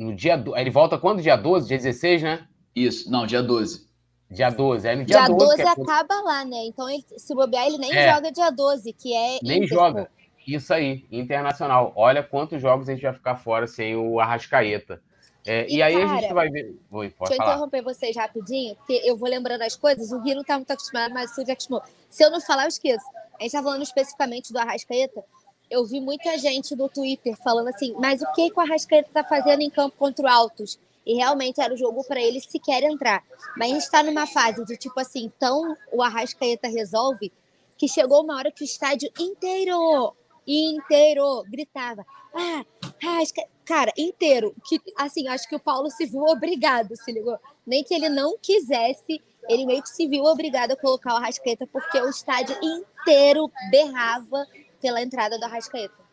No 0.00 0.14
dia 0.14 0.34
do... 0.36 0.56
Ele 0.56 0.70
volta 0.70 0.96
quando? 0.96 1.20
Dia 1.20 1.36
12, 1.36 1.68
dia 1.68 1.76
16, 1.76 2.22
né? 2.22 2.48
Isso, 2.74 3.10
não, 3.10 3.26
dia 3.26 3.42
12. 3.42 3.86
Dia 4.30 4.48
12. 4.48 4.88
Aí 4.88 4.96
no 4.96 5.04
dia, 5.04 5.18
dia 5.18 5.28
12, 5.28 5.56
12 5.56 5.60
é... 5.60 5.68
acaba 5.68 6.20
lá, 6.22 6.42
né? 6.42 6.64
Então, 6.64 6.88
ele, 6.88 7.04
se 7.18 7.34
bobear, 7.34 7.66
ele 7.66 7.76
nem 7.76 7.94
é. 7.94 8.14
joga 8.14 8.32
dia 8.32 8.50
12, 8.50 8.94
que 8.94 9.14
é. 9.14 9.38
Nem 9.42 9.58
Inter, 9.58 9.68
joga. 9.68 10.10
Isso 10.46 10.72
aí, 10.72 11.04
internacional. 11.12 11.92
Olha 11.94 12.22
quantos 12.22 12.62
jogos 12.62 12.88
a 12.88 12.92
gente 12.92 13.02
vai 13.02 13.12
ficar 13.12 13.36
fora 13.36 13.66
sem 13.66 13.94
o 13.94 14.18
Arrascaeta. 14.18 15.02
É, 15.46 15.66
e, 15.68 15.76
e, 15.76 15.82
aí 15.82 15.94
cara, 15.94 16.12
a 16.12 16.20
gente 16.20 16.32
vai 16.32 16.48
ver. 16.48 16.78
Oi, 16.90 17.08
deixa 17.08 17.34
eu 17.34 17.36
falar. 17.36 17.52
interromper 17.52 17.82
vocês 17.82 18.16
rapidinho, 18.16 18.76
porque 18.76 19.02
eu 19.04 19.18
vou 19.18 19.28
lembrando 19.28 19.62
as 19.62 19.76
coisas. 19.76 20.12
O 20.12 20.20
Gui 20.20 20.34
não 20.34 20.40
está 20.40 20.56
muito 20.56 20.70
acostumado, 20.70 21.12
mas 21.12 21.36
o 21.36 21.44
já 21.44 21.52
acostumou. 21.52 21.82
Se 22.08 22.24
eu 22.24 22.30
não 22.30 22.40
falar, 22.40 22.64
eu 22.64 22.68
esqueço. 22.68 23.04
A 23.38 23.42
gente 23.42 23.48
está 23.48 23.62
falando 23.62 23.82
especificamente 23.82 24.50
do 24.50 24.58
Arrascaeta. 24.58 25.22
Eu 25.70 25.84
vi 25.86 26.00
muita 26.00 26.36
gente 26.36 26.74
no 26.74 26.88
Twitter 26.88 27.36
falando 27.36 27.68
assim, 27.68 27.94
mas 27.98 28.20
o 28.20 28.32
que, 28.32 28.52
o 28.54 28.60
Arrascaeta 28.60 29.08
está 29.08 29.22
fazendo 29.22 29.60
em 29.60 29.70
campo 29.70 29.96
contra 29.96 30.24
o 30.24 30.28
Altos? 30.28 30.78
E 31.06 31.14
realmente 31.14 31.60
era 31.60 31.72
o 31.72 31.76
jogo 31.76 32.04
para 32.04 32.20
ele 32.20 32.40
sequer 32.40 32.82
entrar. 32.82 33.22
Mas 33.56 33.70
a 33.70 33.74
gente 33.74 33.82
está 33.82 34.02
numa 34.02 34.26
fase 34.26 34.64
de 34.64 34.76
tipo 34.76 34.98
assim, 35.00 35.24
então 35.24 35.76
o 35.92 36.02
Arrascaeta 36.02 36.68
resolve 36.68 37.32
que 37.80 37.88
chegou 37.88 38.22
uma 38.22 38.36
hora 38.36 38.52
que 38.52 38.62
o 38.62 38.64
estádio 38.64 39.10
inteiro, 39.18 40.14
inteiro, 40.46 41.42
gritava: 41.48 42.04
Ah, 42.34 42.62
Arrasca... 43.02 43.42
cara, 43.64 43.90
inteiro. 43.96 44.54
Que, 44.68 44.78
assim, 44.98 45.26
acho 45.28 45.48
que 45.48 45.56
o 45.56 45.60
Paulo 45.60 45.90
se 45.90 46.04
viu 46.04 46.22
obrigado, 46.24 46.94
se 46.94 47.10
ligou? 47.10 47.38
Nem 47.66 47.82
que 47.82 47.94
ele 47.94 48.10
não 48.10 48.36
quisesse, 48.36 49.22
ele 49.48 49.64
meio 49.64 49.82
que 49.82 49.88
se 49.88 50.06
viu 50.06 50.24
obrigado 50.24 50.72
a 50.72 50.76
colocar 50.76 51.14
o 51.14 51.16
Arrascaeta, 51.16 51.66
porque 51.66 51.98
o 51.98 52.10
estádio 52.10 52.54
inteiro 52.62 53.50
berrava 53.70 54.46
pela 54.80 55.00
entrada 55.02 55.38
do 55.38 55.44
Arrascaeta. 55.44 56.10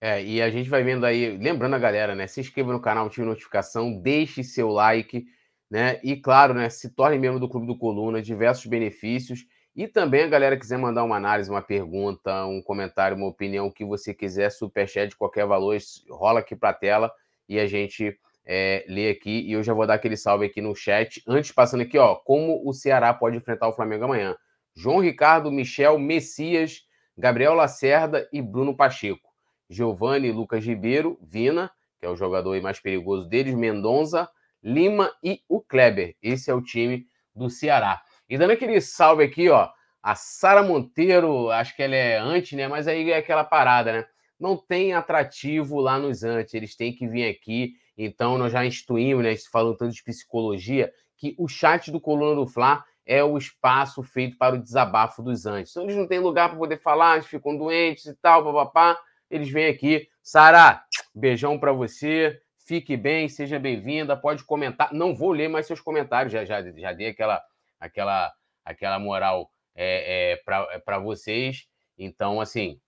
É, 0.00 0.22
e 0.22 0.42
a 0.42 0.50
gente 0.50 0.68
vai 0.68 0.82
vendo 0.82 1.06
aí, 1.06 1.36
lembrando 1.38 1.74
a 1.74 1.78
galera, 1.78 2.14
né? 2.14 2.26
Se 2.26 2.40
inscreva 2.40 2.72
no 2.72 2.80
canal, 2.80 3.06
ative 3.06 3.26
notificação, 3.26 3.90
deixe 3.90 4.44
seu 4.44 4.68
like, 4.68 5.24
né? 5.70 5.98
E 6.04 6.14
claro, 6.14 6.52
né? 6.52 6.68
Se 6.68 6.90
torne 6.90 7.18
membro 7.18 7.40
do 7.40 7.48
Clube 7.48 7.66
do 7.66 7.78
Coluna, 7.78 8.20
diversos 8.20 8.66
benefícios. 8.66 9.46
E 9.74 9.88
também 9.88 10.22
a 10.22 10.28
galera 10.28 10.58
quiser 10.58 10.78
mandar 10.78 11.02
uma 11.04 11.16
análise, 11.16 11.50
uma 11.50 11.62
pergunta, 11.62 12.44
um 12.44 12.62
comentário, 12.62 13.16
uma 13.16 13.26
opinião, 13.26 13.70
que 13.70 13.84
você 13.84 14.12
quiser, 14.12 14.50
superchat 14.50 15.08
de 15.08 15.16
qualquer 15.16 15.46
valor, 15.46 15.76
rola 16.10 16.40
aqui 16.40 16.54
para 16.54 16.68
a 16.68 16.74
tela 16.74 17.10
e 17.48 17.58
a 17.58 17.66
gente 17.66 18.16
é, 18.44 18.84
lê 18.86 19.08
aqui. 19.08 19.40
E 19.40 19.52
eu 19.52 19.62
já 19.62 19.72
vou 19.72 19.86
dar 19.86 19.94
aquele 19.94 20.16
salve 20.16 20.46
aqui 20.46 20.60
no 20.60 20.74
chat. 20.76 21.22
Antes, 21.26 21.50
passando 21.50 21.80
aqui, 21.80 21.98
ó, 21.98 22.14
como 22.14 22.62
o 22.64 22.72
Ceará 22.72 23.12
pode 23.12 23.36
enfrentar 23.36 23.68
o 23.68 23.72
Flamengo 23.72 24.04
amanhã. 24.04 24.36
João 24.76 25.00
Ricardo, 25.00 25.50
Michel, 25.50 25.98
Messias, 25.98 26.82
Gabriel 27.16 27.54
Lacerda 27.54 28.28
e 28.32 28.42
Bruno 28.42 28.76
Pacheco. 28.76 29.30
Giovanni 29.68 30.30
Lucas 30.30 30.64
Ribeiro, 30.64 31.18
Vina, 31.22 31.70
que 31.98 32.06
é 32.06 32.08
o 32.10 32.16
jogador 32.16 32.60
mais 32.60 32.80
perigoso 32.80 33.28
deles, 33.28 33.54
Mendonça, 33.54 34.28
Lima 34.62 35.12
e 35.22 35.40
o 35.48 35.60
Kleber. 35.60 36.16
Esse 36.22 36.50
é 36.50 36.54
o 36.54 36.62
time 36.62 37.06
do 37.34 37.48
Ceará. 37.48 38.02
E 38.28 38.38
dando 38.38 38.52
aquele 38.52 38.80
salve 38.80 39.24
aqui, 39.24 39.48
ó, 39.48 39.68
a 40.02 40.14
Sara 40.14 40.62
Monteiro, 40.62 41.50
acho 41.50 41.74
que 41.74 41.82
ela 41.82 41.94
é 41.94 42.18
antes, 42.18 42.52
né? 42.52 42.68
Mas 42.68 42.86
aí 42.86 43.10
é 43.10 43.16
aquela 43.16 43.44
parada, 43.44 43.92
né? 43.92 44.06
Não 44.38 44.56
tem 44.56 44.92
atrativo 44.92 45.80
lá 45.80 45.98
nos 45.98 46.22
antes, 46.22 46.52
eles 46.52 46.76
têm 46.76 46.94
que 46.94 47.06
vir 47.06 47.28
aqui. 47.28 47.74
Então, 47.96 48.36
nós 48.36 48.52
já 48.52 48.66
instruímos, 48.66 49.24
né? 49.24 49.34
Falando 49.50 49.76
tanto 49.76 49.94
de 49.94 50.02
psicologia, 50.02 50.92
que 51.16 51.34
o 51.38 51.48
chat 51.48 51.90
do 51.90 52.00
Coluna 52.00 52.34
do 52.34 52.46
Fla 52.46 52.84
é 53.06 53.22
o 53.22 53.36
espaço 53.36 54.02
feito 54.02 54.36
para 54.38 54.54
o 54.54 54.62
desabafo 54.62 55.22
dos 55.22 55.46
antes. 55.46 55.72
Então, 55.72 55.84
eles 55.84 55.96
não 55.96 56.06
têm 56.06 56.18
lugar 56.18 56.48
para 56.48 56.58
poder 56.58 56.80
falar, 56.80 57.16
eles 57.16 57.26
ficam 57.26 57.56
doentes 57.56 58.06
e 58.06 58.14
tal, 58.14 58.44
papapá 58.44 58.98
eles 59.30 59.50
vêm 59.50 59.66
aqui. 59.66 60.08
Sara, 60.22 60.84
beijão 61.14 61.58
para 61.58 61.72
você. 61.72 62.40
Fique 62.66 62.96
bem, 62.96 63.28
seja 63.28 63.58
bem-vinda. 63.58 64.16
Pode 64.16 64.44
comentar. 64.44 64.92
Não 64.92 65.14
vou 65.14 65.32
ler 65.32 65.48
mais 65.48 65.66
seus 65.66 65.80
comentários. 65.80 66.32
Já, 66.32 66.44
já, 66.44 66.62
já 66.62 66.92
dei 66.92 67.08
aquela, 67.08 67.42
aquela, 67.78 68.32
aquela 68.64 68.98
moral 68.98 69.50
é, 69.74 70.32
é, 70.32 70.36
para 70.36 70.96
é 70.96 71.00
vocês. 71.00 71.66
Então, 71.98 72.40
assim, 72.40 72.80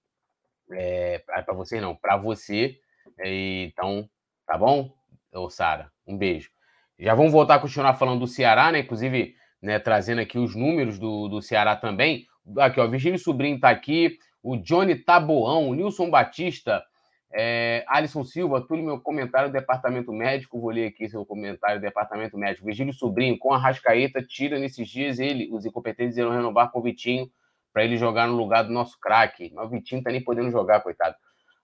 é, 0.72 1.18
para 1.18 1.52
vocês 1.52 1.82
não, 1.82 1.94
para 1.94 2.16
você. 2.16 2.78
Então, 3.24 4.08
tá 4.46 4.56
bom? 4.56 4.94
Ô, 5.32 5.50
Sara, 5.50 5.92
um 6.06 6.16
beijo. 6.16 6.50
Já 6.98 7.14
vamos 7.14 7.32
voltar 7.32 7.56
a 7.56 7.58
continuar 7.58 7.94
falando 7.94 8.20
do 8.20 8.26
Ceará, 8.26 8.72
né? 8.72 8.78
Inclusive, 8.78 9.36
né, 9.62 9.78
trazendo 9.78 10.20
aqui 10.20 10.38
os 10.38 10.54
números 10.54 10.98
do, 10.98 11.28
do 11.28 11.42
Ceará 11.42 11.76
também. 11.76 12.26
Aqui, 12.58 12.80
ó, 12.80 12.86
Virgílio 12.86 13.18
Sobrinho 13.18 13.56
está 13.56 13.70
aqui 13.70 14.18
o 14.42 14.56
Johnny 14.56 14.94
Taboão, 14.94 15.68
o 15.68 15.74
Nilson 15.74 16.08
Batista, 16.08 16.84
é, 17.32 17.84
Alisson 17.88 18.22
Silva, 18.22 18.60
tudo 18.60 18.80
meu 18.80 19.00
comentário 19.00 19.48
do 19.48 19.52
departamento 19.52 20.12
médico, 20.12 20.60
vou 20.60 20.70
ler 20.70 20.86
aqui 20.86 21.08
seu 21.08 21.26
comentário 21.26 21.80
do 21.80 21.82
departamento 21.82 22.38
médico. 22.38 22.64
Virgílio 22.64 22.92
Sobrinho, 22.92 23.36
com 23.38 23.52
a 23.52 23.58
Rascaeta, 23.58 24.22
tira 24.22 24.58
nesses 24.58 24.88
dias 24.88 25.18
ele, 25.18 25.48
os 25.52 25.66
incompetentes 25.66 26.16
irão 26.16 26.30
renovar 26.30 26.70
com 26.70 26.78
o 26.78 26.82
Vitinho 26.82 27.28
para 27.72 27.84
ele 27.84 27.96
jogar 27.96 28.28
no 28.28 28.36
lugar 28.36 28.62
do 28.62 28.72
nosso 28.72 28.98
craque. 29.00 29.52
Mas 29.52 29.66
o 29.66 29.70
Vitinho 29.70 30.02
tá 30.02 30.12
nem 30.12 30.22
podendo 30.22 30.50
jogar, 30.50 30.80
coitado. 30.80 31.16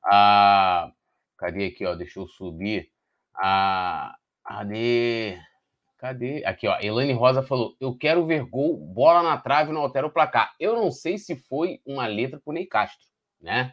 Ah, 0.04 0.90
cadê 1.38 1.66
aqui, 1.66 1.86
ó? 1.86 1.94
Deixa 1.94 2.18
eu 2.18 2.26
subir. 2.26 2.90
Ah, 3.34 4.16
cadê? 4.44 5.38
Cadê? 6.02 6.44
Aqui, 6.44 6.66
ó. 6.66 6.76
Elaine 6.80 7.12
Rosa 7.12 7.44
falou: 7.44 7.76
Eu 7.80 7.96
quero 7.96 8.26
ver 8.26 8.44
gol, 8.44 8.76
bola 8.76 9.22
na 9.22 9.38
trave, 9.38 9.72
não 9.72 9.82
altera 9.82 10.04
o 10.04 10.10
placar. 10.10 10.52
Eu 10.58 10.74
não 10.74 10.90
sei 10.90 11.16
se 11.16 11.36
foi 11.36 11.80
uma 11.86 12.08
letra 12.08 12.40
pro 12.40 12.52
Ney 12.52 12.66
Castro, 12.66 13.06
né? 13.40 13.72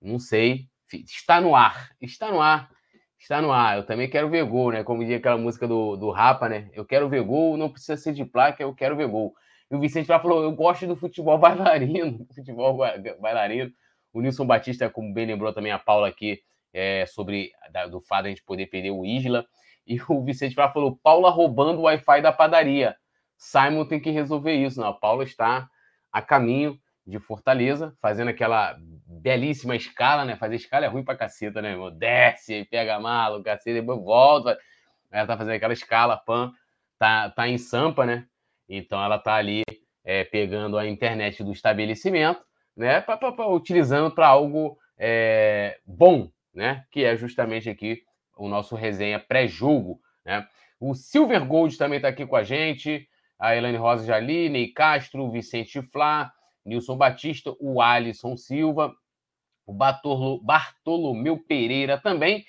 Não 0.00 0.18
sei. 0.18 0.70
Está 0.90 1.42
no 1.42 1.54
ar. 1.54 1.90
Está 2.00 2.30
no 2.30 2.40
ar. 2.40 2.70
Está 3.18 3.42
no 3.42 3.52
ar. 3.52 3.76
Eu 3.76 3.84
também 3.84 4.08
quero 4.08 4.30
ver 4.30 4.46
gol, 4.46 4.72
né? 4.72 4.82
Como 4.82 5.02
dizia 5.02 5.18
aquela 5.18 5.36
música 5.36 5.68
do, 5.68 5.94
do 5.94 6.10
Rapa, 6.10 6.48
né? 6.48 6.70
Eu 6.72 6.86
quero 6.86 7.06
ver 7.06 7.22
gol, 7.22 7.58
não 7.58 7.68
precisa 7.68 7.98
ser 7.98 8.14
de 8.14 8.24
placa, 8.24 8.62
eu 8.62 8.74
quero 8.74 8.96
ver 8.96 9.06
gol. 9.06 9.34
E 9.70 9.74
o 9.74 9.78
Vicente 9.78 10.08
lá 10.08 10.18
falou: 10.18 10.42
Eu 10.42 10.52
gosto 10.52 10.86
do 10.86 10.96
futebol 10.96 11.36
bailarino. 11.36 12.26
Futebol 12.34 12.78
bailarino. 13.20 13.70
O 14.10 14.22
Nilson 14.22 14.46
Batista, 14.46 14.88
como 14.88 15.12
bem 15.12 15.26
lembrou 15.26 15.52
também 15.52 15.70
a 15.70 15.78
Paula 15.78 16.08
aqui, 16.08 16.40
é, 16.72 17.04
sobre 17.04 17.52
da, 17.70 17.86
do 17.88 18.00
fato 18.00 18.22
de 18.22 18.28
a 18.28 18.30
gente 18.30 18.42
poder 18.42 18.68
perder 18.68 18.90
o 18.90 19.04
Isla. 19.04 19.44
E 19.86 20.00
o 20.08 20.22
Vicente 20.24 20.54
Flá 20.54 20.70
falou: 20.70 20.98
Paula 21.02 21.30
roubando 21.30 21.80
o 21.80 21.82
Wi-Fi 21.82 22.22
da 22.22 22.32
padaria. 22.32 22.96
Simon 23.36 23.84
tem 23.84 24.00
que 24.00 24.10
resolver 24.10 24.54
isso. 24.54 24.80
Não, 24.80 24.88
a 24.88 24.92
Paula 24.92 25.24
está 25.24 25.68
a 26.12 26.22
caminho 26.22 26.78
de 27.06 27.18
Fortaleza, 27.18 27.96
fazendo 28.00 28.28
aquela 28.28 28.76
belíssima 29.06 29.74
escala, 29.74 30.24
né? 30.24 30.36
Fazer 30.36 30.56
escala 30.56 30.86
é 30.86 30.88
ruim 30.88 31.04
pra 31.04 31.16
caceta, 31.16 31.60
né, 31.60 31.72
irmão? 31.72 31.90
Desce, 31.90 32.64
pega 32.70 32.94
a 32.94 33.00
mala, 33.00 33.38
o 33.38 33.42
cacete, 33.42 33.80
depois 33.80 33.98
volta. 34.00 34.56
Ela 35.10 35.26
tá 35.26 35.36
fazendo 35.36 35.54
aquela 35.54 35.72
escala, 35.72 36.16
pan, 36.16 36.52
tá, 36.98 37.30
tá 37.30 37.48
em 37.48 37.58
Sampa, 37.58 38.06
né? 38.06 38.26
Então 38.68 39.02
ela 39.02 39.18
tá 39.18 39.34
ali 39.34 39.62
é, 40.04 40.24
pegando 40.24 40.78
a 40.78 40.86
internet 40.86 41.42
do 41.42 41.52
estabelecimento, 41.52 42.40
né? 42.76 43.00
Pra, 43.00 43.16
pra, 43.16 43.32
pra 43.32 43.48
utilizando 43.48 44.14
para 44.14 44.28
algo 44.28 44.78
é, 44.96 45.78
bom, 45.84 46.30
né? 46.54 46.84
Que 46.90 47.04
é 47.04 47.16
justamente 47.16 47.68
aqui 47.68 48.02
o 48.36 48.48
nosso 48.48 48.74
resenha 48.74 49.18
pré-jogo. 49.18 50.00
Né? 50.24 50.46
O 50.80 50.94
Silver 50.94 51.44
Gold 51.46 51.76
também 51.76 51.96
está 51.96 52.08
aqui 52.08 52.26
com 52.26 52.36
a 52.36 52.42
gente. 52.42 53.08
A 53.38 53.56
Elaine 53.56 53.78
Rosa 53.78 54.04
Jali, 54.04 54.48
Ney 54.48 54.68
Castro, 54.68 55.30
Vicente 55.30 55.82
Flá, 55.82 56.32
Nilson 56.64 56.96
Batista, 56.96 57.54
o 57.60 57.82
Alisson 57.82 58.36
Silva, 58.36 58.94
o 59.66 59.72
Bartolomeu 60.42 61.38
Pereira 61.38 61.98
também. 61.98 62.44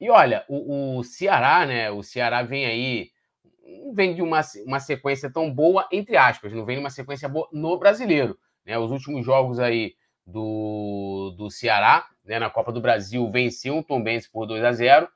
E 0.00 0.08
olha, 0.10 0.44
o, 0.48 0.98
o, 0.98 1.04
Ceará, 1.04 1.66
né? 1.66 1.90
O 1.90 2.02
Ceará 2.02 2.42
vem 2.42 2.66
aí, 2.66 3.10
não 3.84 3.92
vem 3.92 4.14
de 4.14 4.22
uma, 4.22 4.40
uma 4.64 4.78
sequência 4.78 5.30
tão 5.32 5.52
boa, 5.52 5.88
entre 5.90 6.16
aspas, 6.16 6.52
não 6.52 6.64
vem 6.64 6.76
de 6.76 6.80
uma 6.80 6.90
sequência 6.90 7.28
boa 7.28 7.48
no 7.52 7.76
brasileiro. 7.76 8.38
Né? 8.64 8.78
Os 8.78 8.92
últimos 8.92 9.24
jogos 9.24 9.58
aí 9.58 9.94
do, 10.24 11.34
do 11.36 11.50
Ceará, 11.50 12.06
né, 12.24 12.38
na 12.38 12.50
Copa 12.50 12.70
do 12.70 12.80
Brasil, 12.80 13.28
venceu 13.30 13.78
o 13.78 13.82
Tom 13.82 14.02
Benz 14.02 14.28
por 14.28 14.46
2 14.46 14.62
a 14.62 14.72
0 14.72 15.08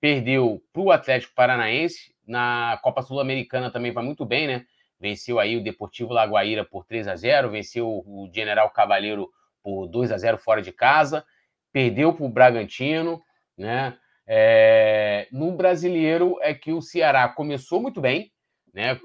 perdeu 0.00 0.62
para 0.72 0.82
o 0.82 0.90
Atlético 0.90 1.34
Paranaense. 1.34 2.14
Na 2.26 2.78
Copa 2.82 3.02
Sul-Americana 3.02 3.70
também 3.70 3.92
vai 3.92 4.04
muito 4.04 4.24
bem, 4.24 4.46
né? 4.46 4.64
Venceu 4.98 5.38
aí 5.38 5.56
o 5.56 5.62
Deportivo 5.62 6.12
Lagoaíra 6.12 6.64
por 6.64 6.84
3 6.84 7.08
a 7.08 7.16
0 7.16 7.50
venceu 7.50 7.88
o 7.88 8.30
General 8.32 8.68
Cavaleiro 8.70 9.30
por 9.62 9.86
2 9.86 10.12
a 10.12 10.18
0 10.18 10.38
fora 10.38 10.62
de 10.62 10.72
casa, 10.72 11.24
perdeu 11.72 12.12
para 12.12 12.26
o 12.26 12.28
Bragantino, 12.28 13.22
né? 13.56 13.96
É... 14.26 15.26
no 15.32 15.50
brasileiro 15.52 16.38
é 16.40 16.54
que 16.54 16.72
o 16.72 16.80
Ceará 16.80 17.28
começou 17.28 17.80
muito 17.80 18.00
bem, 18.00 18.30
né? 18.72 19.00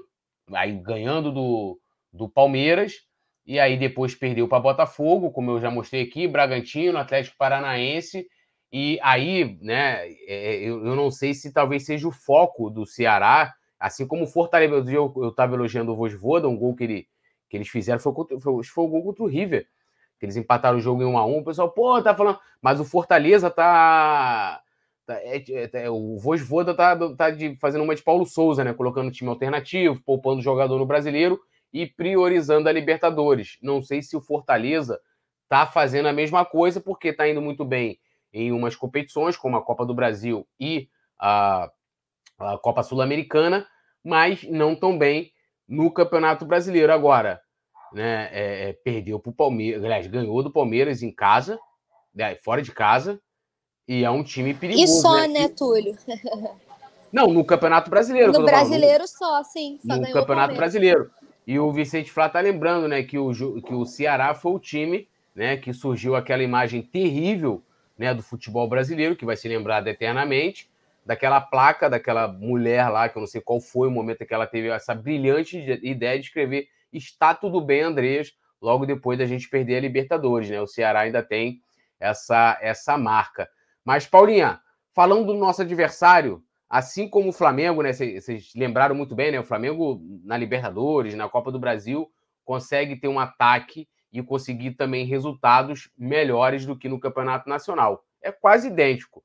Aí 0.52 0.72
ganhando 0.72 1.32
do, 1.32 1.80
do 2.12 2.28
Palmeiras, 2.28 2.92
e 3.44 3.58
aí 3.58 3.76
depois 3.76 4.14
perdeu 4.14 4.46
para 4.48 4.60
Botafogo, 4.60 5.30
como 5.30 5.52
eu 5.52 5.60
já 5.60 5.70
mostrei 5.70 6.02
aqui, 6.02 6.28
Bragantino, 6.28 6.98
Atlético 6.98 7.36
Paranaense, 7.36 8.28
e 8.78 8.98
aí, 9.02 9.56
né, 9.62 10.06
é, 10.26 10.56
eu, 10.56 10.84
eu 10.84 10.94
não 10.94 11.10
sei 11.10 11.32
se 11.32 11.50
talvez 11.50 11.86
seja 11.86 12.06
o 12.06 12.12
foco 12.12 12.68
do 12.68 12.84
Ceará, 12.84 13.54
assim 13.80 14.06
como 14.06 14.24
o 14.24 14.26
Fortaleza, 14.26 14.74
eu 14.92 15.30
estava 15.30 15.54
elogiando 15.54 15.92
o 15.92 15.96
Vosvoda, 15.96 16.46
um 16.46 16.58
gol 16.58 16.76
que, 16.76 16.84
ele, 16.84 17.08
que 17.48 17.56
eles 17.56 17.68
fizeram, 17.68 17.98
foi, 17.98 18.12
foi, 18.38 18.62
foi 18.62 18.84
o 18.84 18.88
gol 18.88 19.02
contra 19.02 19.24
o 19.24 19.26
River, 19.26 19.66
que 20.20 20.26
eles 20.26 20.36
empataram 20.36 20.76
o 20.76 20.80
jogo 20.82 21.00
em 21.02 21.06
1 21.06 21.16
a 21.16 21.24
1 21.24 21.38
o 21.38 21.44
pessoal, 21.44 21.70
pô, 21.70 22.02
tá 22.02 22.14
falando, 22.14 22.38
mas 22.60 22.78
o 22.78 22.84
Fortaleza 22.84 23.48
tá... 23.48 24.60
tá 25.06 25.14
é, 25.22 25.42
é, 25.48 25.70
é, 25.72 25.90
o 25.90 26.18
Vosvoda 26.18 26.74
tá, 26.74 26.94
tá 27.16 27.30
de, 27.30 27.56
fazendo 27.56 27.82
uma 27.82 27.94
de 27.94 28.02
Paulo 28.02 28.26
Souza, 28.26 28.62
né, 28.62 28.74
colocando 28.74 29.10
time 29.10 29.30
alternativo, 29.30 30.02
poupando 30.04 30.42
jogador 30.42 30.78
no 30.78 30.84
Brasileiro 30.84 31.40
e 31.72 31.86
priorizando 31.86 32.68
a 32.68 32.72
Libertadores. 32.72 33.56
Não 33.62 33.80
sei 33.80 34.02
se 34.02 34.14
o 34.18 34.20
Fortaleza 34.20 35.00
tá 35.48 35.64
fazendo 35.64 36.08
a 36.08 36.12
mesma 36.12 36.44
coisa, 36.44 36.78
porque 36.78 37.10
tá 37.10 37.26
indo 37.26 37.40
muito 37.40 37.64
bem 37.64 37.98
em 38.36 38.52
umas 38.52 38.76
competições, 38.76 39.36
como 39.36 39.56
a 39.56 39.62
Copa 39.62 39.86
do 39.86 39.94
Brasil 39.94 40.46
e 40.60 40.90
a, 41.18 41.70
a 42.38 42.58
Copa 42.58 42.82
Sul-Americana, 42.82 43.66
mas 44.04 44.42
não 44.44 44.76
tão 44.76 44.98
bem 44.98 45.32
no 45.66 45.90
Campeonato 45.90 46.44
Brasileiro. 46.44 46.92
Agora, 46.92 47.40
né, 47.92 48.28
é, 48.30 48.68
é 48.68 48.72
perdeu 48.74 49.18
para 49.18 49.30
o 49.30 49.34
Palmeiras, 49.34 49.82
aliás, 49.82 50.06
ganhou 50.06 50.42
do 50.42 50.52
Palmeiras 50.52 51.02
em 51.02 51.10
casa, 51.10 51.58
né, 52.14 52.36
fora 52.36 52.60
de 52.60 52.72
casa, 52.72 53.20
E 53.88 54.04
é 54.04 54.10
um 54.10 54.24
time 54.24 54.52
perigoso. 54.52 54.84
E 54.84 54.88
só, 55.00 55.20
né, 55.22 55.28
né 55.28 55.48
Túlio? 55.48 55.96
Não, 57.12 57.28
no 57.28 57.44
Campeonato 57.44 57.88
Brasileiro. 57.88 58.32
No 58.32 58.44
Brasileiro 58.44 59.06
só, 59.06 59.42
sim. 59.44 59.78
Só 59.86 59.96
no 59.96 60.10
Campeonato 60.12 60.54
Brasileiro. 60.54 61.10
E 61.46 61.58
o 61.58 61.72
Vicente 61.72 62.10
Flá 62.10 62.28
tá 62.28 62.40
lembrando, 62.40 62.88
né, 62.88 63.02
que 63.04 63.16
o, 63.16 63.32
que 63.62 63.72
o 63.72 63.86
Ceará 63.86 64.34
foi 64.34 64.52
o 64.52 64.58
time, 64.58 65.08
né, 65.34 65.56
que 65.56 65.72
surgiu 65.72 66.16
aquela 66.16 66.42
imagem 66.42 66.82
terrível, 66.82 67.62
né, 67.98 68.14
do 68.14 68.22
futebol 68.22 68.68
brasileiro, 68.68 69.16
que 69.16 69.24
vai 69.24 69.36
ser 69.36 69.48
lembrada 69.48 69.90
eternamente, 69.90 70.70
daquela 71.04 71.40
placa 71.40 71.88
daquela 71.88 72.26
mulher 72.26 72.88
lá, 72.88 73.08
que 73.08 73.16
eu 73.16 73.20
não 73.20 73.26
sei 73.28 73.40
qual 73.40 73.60
foi 73.60 73.88
o 73.88 73.90
momento 73.90 74.26
que 74.26 74.34
ela 74.34 74.46
teve 74.46 74.68
essa 74.68 74.94
brilhante 74.94 75.56
ideia 75.82 76.18
de 76.18 76.26
escrever 76.26 76.68
está 76.92 77.34
tudo 77.34 77.60
bem, 77.60 77.82
Andrés, 77.82 78.32
logo 78.60 78.86
depois 78.86 79.18
da 79.18 79.26
gente 79.26 79.48
perder 79.48 79.76
a 79.76 79.80
Libertadores, 79.80 80.48
né? 80.48 80.60
O 80.60 80.66
Ceará 80.66 81.00
ainda 81.00 81.22
tem 81.22 81.60
essa 82.00 82.58
essa 82.60 82.96
marca. 82.96 83.48
Mas 83.84 84.06
Paulinha, 84.06 84.60
falando 84.94 85.26
do 85.26 85.34
nosso 85.34 85.62
adversário, 85.62 86.42
assim 86.68 87.08
como 87.08 87.30
o 87.30 87.32
Flamengo, 87.32 87.82
né? 87.82 87.92
Vocês 87.92 88.52
lembraram 88.54 88.94
muito 88.94 89.14
bem, 89.14 89.32
né? 89.32 89.40
O 89.40 89.44
Flamengo 89.44 90.00
na 90.24 90.36
Libertadores, 90.36 91.14
na 91.14 91.28
Copa 91.28 91.52
do 91.52 91.58
Brasil, 91.58 92.10
consegue 92.44 92.96
ter 92.96 93.08
um 93.08 93.18
ataque 93.18 93.88
e 94.16 94.22
conseguir 94.22 94.72
também 94.72 95.04
resultados 95.04 95.90
melhores 95.96 96.64
do 96.64 96.74
que 96.74 96.88
no 96.88 96.98
Campeonato 96.98 97.50
Nacional. 97.50 98.02
É 98.22 98.32
quase 98.32 98.68
idêntico. 98.68 99.22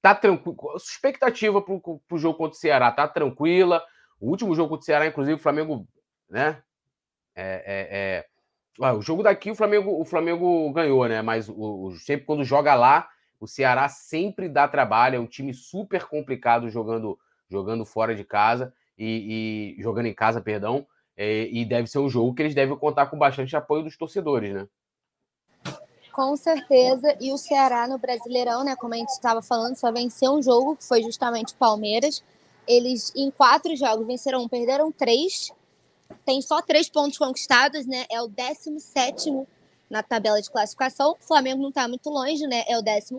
Tá 0.00 0.14
tranquilo. 0.14 0.56
Expectativa 0.76 1.60
para 1.60 1.74
o 1.74 2.18
jogo 2.18 2.38
contra 2.38 2.56
o 2.56 2.60
Ceará 2.60 2.92
tá 2.92 3.08
tranquila. 3.08 3.82
O 4.20 4.30
último 4.30 4.54
jogo 4.54 4.68
contra 4.68 4.82
o 4.82 4.86
Ceará, 4.86 5.06
inclusive, 5.08 5.34
o 5.34 5.42
Flamengo, 5.42 5.88
né? 6.30 6.62
É, 7.34 8.24
é, 8.78 8.86
é... 8.86 8.92
o 8.92 9.02
jogo 9.02 9.24
daqui 9.24 9.50
o 9.50 9.56
Flamengo, 9.56 10.00
o 10.00 10.04
Flamengo 10.04 10.72
ganhou, 10.72 11.08
né? 11.08 11.20
Mas 11.20 11.48
o, 11.48 11.86
o, 11.86 11.92
sempre 11.96 12.24
quando 12.24 12.44
joga 12.44 12.76
lá, 12.76 13.08
o 13.40 13.48
Ceará 13.48 13.88
sempre 13.88 14.48
dá 14.48 14.68
trabalho, 14.68 15.16
é 15.16 15.18
um 15.18 15.26
time 15.26 15.52
super 15.52 16.04
complicado 16.04 16.70
jogando, 16.70 17.18
jogando 17.50 17.84
fora 17.84 18.14
de 18.14 18.22
casa 18.22 18.72
e, 18.96 19.74
e 19.76 19.82
jogando 19.82 20.06
em 20.06 20.14
casa, 20.14 20.40
perdão. 20.40 20.86
É, 21.16 21.48
e 21.50 21.64
deve 21.64 21.88
ser 21.88 21.98
um 21.98 22.08
jogo 22.08 22.34
que 22.34 22.42
eles 22.42 22.54
devem 22.54 22.76
contar 22.76 23.06
com 23.06 23.18
bastante 23.18 23.56
apoio 23.56 23.82
dos 23.82 23.96
torcedores, 23.96 24.52
né? 24.52 24.68
Com 26.12 26.36
certeza. 26.36 27.16
E 27.20 27.32
o 27.32 27.38
Ceará 27.38 27.86
no 27.86 27.98
Brasileirão, 27.98 28.64
né? 28.64 28.74
Como 28.76 28.94
a 28.94 28.96
gente 28.96 29.10
estava 29.10 29.42
falando, 29.42 29.76
só 29.76 29.92
venceu 29.92 30.32
um 30.32 30.42
jogo, 30.42 30.76
que 30.76 30.84
foi 30.84 31.02
justamente 31.02 31.52
o 31.52 31.56
Palmeiras. 31.56 32.22
Eles, 32.66 33.12
em 33.14 33.30
quatro 33.30 33.76
jogos, 33.76 34.06
venceram 34.06 34.42
um, 34.42 34.48
perderam 34.48 34.90
três. 34.90 35.52
Tem 36.24 36.40
só 36.40 36.62
três 36.62 36.88
pontos 36.88 37.18
conquistados, 37.18 37.86
né? 37.86 38.06
É 38.10 38.20
o 38.22 38.28
17 38.28 39.46
na 39.90 40.02
tabela 40.02 40.40
de 40.40 40.50
classificação. 40.50 41.12
O 41.12 41.26
Flamengo 41.26 41.60
não 41.62 41.68
está 41.68 41.86
muito 41.86 42.08
longe, 42.10 42.46
né? 42.46 42.64
É 42.66 42.78
o 42.78 42.82
14. 42.82 43.14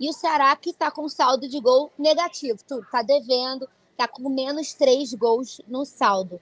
E 0.00 0.08
o 0.08 0.12
Ceará 0.12 0.54
que 0.56 0.70
está 0.70 0.90
com 0.90 1.08
saldo 1.08 1.48
de 1.48 1.60
gol 1.60 1.92
negativo. 1.98 2.58
Tudo 2.66 2.82
está 2.82 3.02
devendo, 3.02 3.68
está 3.92 4.08
com 4.08 4.28
menos 4.28 4.72
três 4.72 5.12
gols 5.12 5.60
no 5.68 5.84
saldo. 5.84 6.40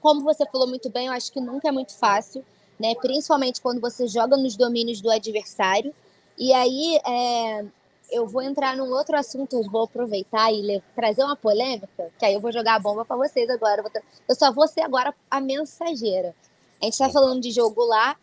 Como 0.00 0.22
você 0.22 0.46
falou 0.46 0.66
muito 0.66 0.90
bem, 0.90 1.06
eu 1.06 1.12
acho 1.12 1.32
que 1.32 1.40
nunca 1.40 1.68
é 1.68 1.72
muito 1.72 1.94
fácil, 1.94 2.44
né? 2.78 2.94
Principalmente 2.96 3.60
quando 3.60 3.80
você 3.80 4.06
joga 4.06 4.36
nos 4.36 4.56
domínios 4.56 5.00
do 5.00 5.10
adversário. 5.10 5.94
E 6.38 6.52
aí, 6.52 7.00
é, 7.06 7.64
eu 8.10 8.26
vou 8.26 8.42
entrar 8.42 8.76
num 8.76 8.90
outro 8.90 9.16
assunto, 9.16 9.62
vou 9.70 9.84
aproveitar 9.84 10.52
e 10.52 10.82
trazer 10.94 11.24
uma 11.24 11.36
polêmica, 11.36 12.10
que 12.18 12.24
aí 12.24 12.34
eu 12.34 12.40
vou 12.40 12.52
jogar 12.52 12.74
a 12.74 12.78
bomba 12.78 13.04
para 13.04 13.16
vocês 13.16 13.48
agora. 13.50 13.84
Eu 14.28 14.34
só 14.34 14.52
vou 14.52 14.68
ser 14.68 14.82
agora 14.82 15.14
a 15.30 15.40
mensageira. 15.40 16.34
A 16.80 16.84
gente 16.84 16.94
está 16.94 17.08
falando 17.08 17.40
de 17.40 17.50
jogo 17.50 17.84
lá, 17.84 18.16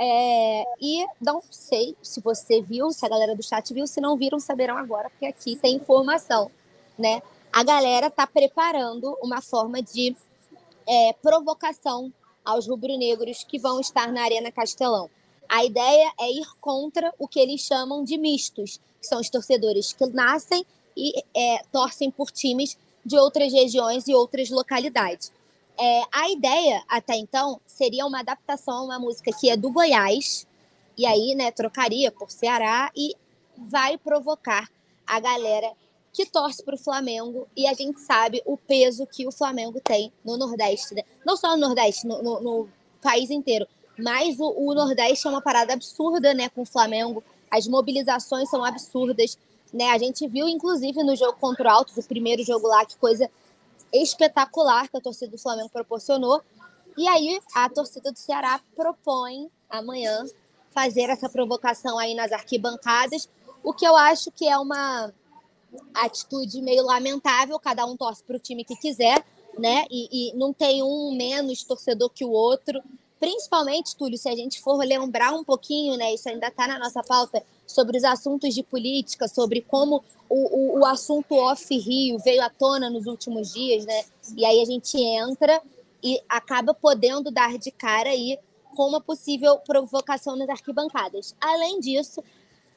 é, 0.00 0.64
e 0.80 1.04
não 1.20 1.42
sei 1.50 1.96
se 2.02 2.20
você 2.20 2.62
viu, 2.62 2.92
se 2.92 3.04
a 3.04 3.08
galera 3.08 3.34
do 3.34 3.42
chat 3.42 3.74
viu, 3.74 3.86
se 3.86 4.00
não 4.00 4.16
viram, 4.16 4.38
saberão 4.38 4.76
agora, 4.76 5.10
porque 5.10 5.26
aqui 5.26 5.56
tem 5.56 5.74
informação, 5.74 6.50
né? 6.96 7.20
A 7.52 7.64
galera 7.64 8.06
está 8.06 8.26
preparando 8.26 9.16
uma 9.20 9.42
forma 9.42 9.82
de 9.82 10.16
é, 10.88 11.12
provocação 11.12 12.12
aos 12.44 12.66
rubro-negros 12.66 13.44
que 13.44 13.58
vão 13.58 13.78
estar 13.78 14.10
na 14.10 14.22
Arena 14.22 14.50
Castelão. 14.50 15.10
A 15.46 15.64
ideia 15.64 16.12
é 16.18 16.30
ir 16.30 16.46
contra 16.60 17.12
o 17.18 17.28
que 17.28 17.38
eles 17.38 17.60
chamam 17.60 18.02
de 18.02 18.16
mistos, 18.16 18.80
que 19.00 19.06
são 19.06 19.20
os 19.20 19.28
torcedores 19.28 19.92
que 19.92 20.06
nascem 20.06 20.64
e 20.96 21.22
é, 21.34 21.62
torcem 21.70 22.10
por 22.10 22.30
times 22.30 22.76
de 23.04 23.18
outras 23.18 23.52
regiões 23.52 24.08
e 24.08 24.14
outras 24.14 24.50
localidades. 24.50 25.32
É, 25.78 26.02
a 26.10 26.28
ideia, 26.30 26.82
até 26.88 27.16
então, 27.16 27.60
seria 27.66 28.04
uma 28.04 28.20
adaptação 28.20 28.78
a 28.78 28.82
uma 28.82 28.98
música 28.98 29.30
que 29.32 29.48
é 29.48 29.56
do 29.56 29.70
Goiás, 29.70 30.46
e 30.96 31.06
aí, 31.06 31.34
né, 31.34 31.52
trocaria 31.52 32.10
por 32.10 32.30
Ceará 32.30 32.90
e 32.96 33.14
vai 33.56 33.96
provocar 33.96 34.68
a 35.06 35.20
galera 35.20 35.72
que 36.12 36.26
torce 36.26 36.62
para 36.62 36.74
o 36.74 36.78
Flamengo 36.78 37.46
e 37.56 37.66
a 37.66 37.74
gente 37.74 38.00
sabe 38.00 38.42
o 38.44 38.56
peso 38.56 39.06
que 39.06 39.26
o 39.26 39.32
Flamengo 39.32 39.80
tem 39.82 40.12
no 40.24 40.36
Nordeste, 40.36 40.94
né? 40.94 41.02
não 41.24 41.36
só 41.36 41.56
no 41.56 41.68
Nordeste, 41.68 42.06
no, 42.06 42.22
no, 42.22 42.40
no 42.40 42.68
país 43.00 43.30
inteiro, 43.30 43.66
mas 43.98 44.38
o, 44.38 44.54
o, 44.56 44.74
Nordeste 44.74 45.26
é 45.26 45.30
uma 45.30 45.42
parada 45.42 45.72
absurda, 45.72 46.32
né, 46.32 46.48
com 46.48 46.62
o 46.62 46.66
Flamengo. 46.66 47.22
As 47.50 47.66
mobilizações 47.66 48.48
são 48.48 48.64
absurdas, 48.64 49.36
né? 49.72 49.90
A 49.90 49.98
gente 49.98 50.26
viu, 50.28 50.48
inclusive, 50.48 51.02
no 51.02 51.16
jogo 51.16 51.36
contra 51.40 51.68
o 51.68 51.72
Altos, 51.72 51.96
o 51.96 52.02
primeiro 52.02 52.44
jogo 52.44 52.68
lá, 52.68 52.86
que 52.86 52.96
coisa 52.96 53.28
espetacular 53.92 54.88
que 54.88 54.96
a 54.96 55.00
torcida 55.00 55.32
do 55.32 55.38
Flamengo 55.38 55.68
proporcionou. 55.68 56.40
E 56.96 57.08
aí 57.08 57.40
a 57.54 57.68
torcida 57.68 58.12
do 58.12 58.18
Ceará 58.18 58.60
propõe 58.76 59.50
amanhã 59.68 60.24
fazer 60.70 61.10
essa 61.10 61.28
provocação 61.28 61.98
aí 61.98 62.14
nas 62.14 62.30
arquibancadas, 62.30 63.28
o 63.64 63.72
que 63.72 63.86
eu 63.86 63.96
acho 63.96 64.30
que 64.30 64.48
é 64.48 64.56
uma 64.56 65.12
atitude 65.94 66.60
meio 66.62 66.84
lamentável, 66.84 67.58
cada 67.58 67.84
um 67.86 67.96
torce 67.96 68.22
para 68.22 68.36
o 68.36 68.40
time 68.40 68.64
que 68.64 68.76
quiser, 68.76 69.24
né? 69.58 69.84
E, 69.90 70.30
e, 70.30 70.36
não 70.36 70.52
tem 70.52 70.82
um 70.82 71.14
menos 71.16 71.62
torcedor 71.62 72.10
que 72.10 72.24
o 72.24 72.30
outro. 72.30 72.82
Principalmente, 73.18 73.96
Túlio, 73.96 74.16
se 74.16 74.28
a 74.28 74.36
gente 74.36 74.60
for 74.60 74.76
lembrar 74.78 75.32
um 75.32 75.42
pouquinho, 75.42 75.96
né? 75.96 76.14
Isso 76.14 76.28
ainda 76.28 76.48
está 76.48 76.66
na 76.66 76.78
nossa 76.78 77.02
pauta, 77.02 77.42
sobre 77.66 77.98
os 77.98 78.04
assuntos 78.04 78.54
de 78.54 78.62
política, 78.62 79.28
sobre 79.28 79.60
como 79.60 80.02
o, 80.28 80.34
o, 80.34 80.78
o, 80.80 80.86
assunto 80.86 81.34
off-Rio 81.34 82.18
veio 82.18 82.42
à 82.42 82.48
tona 82.48 82.88
nos 82.88 83.06
últimos 83.06 83.52
dias, 83.52 83.84
né? 83.84 84.04
E 84.36 84.44
aí 84.44 84.60
a 84.62 84.64
gente 84.64 84.96
entra 84.98 85.60
e 86.02 86.20
acaba 86.28 86.72
podendo 86.72 87.30
dar 87.30 87.58
de 87.58 87.70
cara 87.70 88.10
aí 88.10 88.38
com 88.74 88.88
uma 88.88 89.00
possível 89.00 89.58
provocação 89.58 90.36
nas 90.36 90.48
arquibancadas. 90.48 91.34
Além 91.40 91.80
disso, 91.80 92.22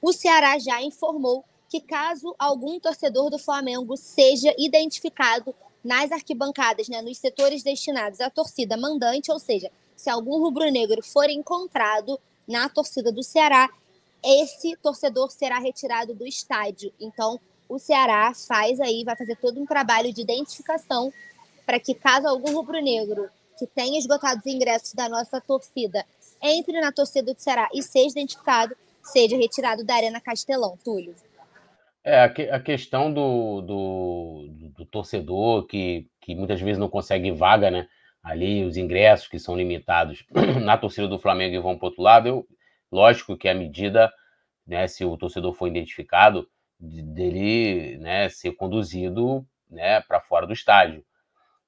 o 0.02 0.12
Ceará 0.12 0.58
já 0.60 0.82
informou 0.82 1.46
que 1.72 1.80
caso 1.80 2.36
algum 2.38 2.82
torcedor 2.82 3.30
do 3.30 3.39
Flamengo 3.39 3.95
seja 3.95 4.53
identificado 4.57 5.55
nas 5.82 6.11
arquibancadas, 6.11 6.89
né, 6.89 7.01
nos 7.01 7.17
setores 7.17 7.63
destinados 7.63 8.19
à 8.19 8.30
torcida 8.30 8.76
mandante, 8.76 9.32
ou 9.32 9.39
seja, 9.39 9.72
se 9.95 10.09
algum 10.09 10.38
rubro-negro 10.38 11.01
for 11.01 11.30
encontrado 11.30 12.19
na 12.45 12.67
torcida 12.67 13.09
do 13.09 13.24
Ceará, 13.24 13.69
esse 14.22 14.76
torcedor 14.84 15.32
será 15.32 15.59
retirado 15.59 16.13
do 16.13 16.28
estádio. 16.28 16.91
Então, 16.99 17.39
o 17.69 17.80
Ceará 17.80 18.34
faz 18.34 18.82
aí, 18.82 19.05
vai 19.05 19.15
fazer 19.15 19.38
todo 19.38 19.57
um 19.57 19.65
trabalho 19.65 20.11
de 20.11 20.22
identificação 20.22 21.11
para 21.65 21.80
que, 21.80 21.93
caso 21.93 22.28
algum 22.28 22.53
rubro-negro 22.53 23.30
que 23.57 23.65
tenha 23.65 23.97
esgotado 23.97 24.41
os 24.41 24.53
ingressos 24.53 24.93
da 24.93 25.07
nossa 25.07 25.39
torcida 25.39 26.05
entre 26.41 26.82
na 26.82 26.91
torcida 26.91 27.34
do 27.34 27.39
Ceará 27.39 27.69
e 27.74 27.82
seja 27.82 28.09
identificado, 28.09 28.76
seja 29.01 29.38
retirado 29.38 29.86
da 29.86 29.95
Arena 29.95 30.19
Castelão. 30.19 30.78
Túlio. 30.84 31.15
É, 32.04 32.22
a, 32.22 32.30
que, 32.30 32.43
a 32.49 32.60
questão 32.60 33.14
do, 33.14 33.62
do, 33.62 34.47
do, 34.76 34.86
torcedor 34.86 35.68
que, 35.68 36.08
que 36.20 36.34
muitas 36.36 36.60
vezes 36.60 36.80
não 36.80 36.89
consegue 36.89 37.32
vaga, 37.32 37.70
né? 37.70 37.88
Ali, 38.24 38.64
os 38.64 38.78
ingressos 38.78 39.28
que 39.28 39.39
são 39.39 39.56
limitados 39.56 40.26
na 40.64 40.78
torcida 40.78 41.08
do 41.08 41.20
Flamengo 41.20 41.56
e 41.56 41.60
vão 41.60 41.78
para 41.78 41.88
outro 41.88 42.02
lado, 42.02 42.28
eu, 42.28 42.47
Lógico 42.91 43.38
que 43.38 43.47
a 43.47 43.56
medida, 43.56 44.12
né, 44.68 44.86
se 44.88 45.06
o 45.06 45.18
torcedor 45.18 45.54
for 45.54 45.68
identificado, 45.68 46.47
dele 46.78 47.97
né, 47.97 48.28
ser 48.28 48.52
conduzido 48.54 49.45
né, 49.70 50.02
para 50.02 50.20
fora 50.20 50.45
do 50.45 50.54
estádio. 50.54 51.04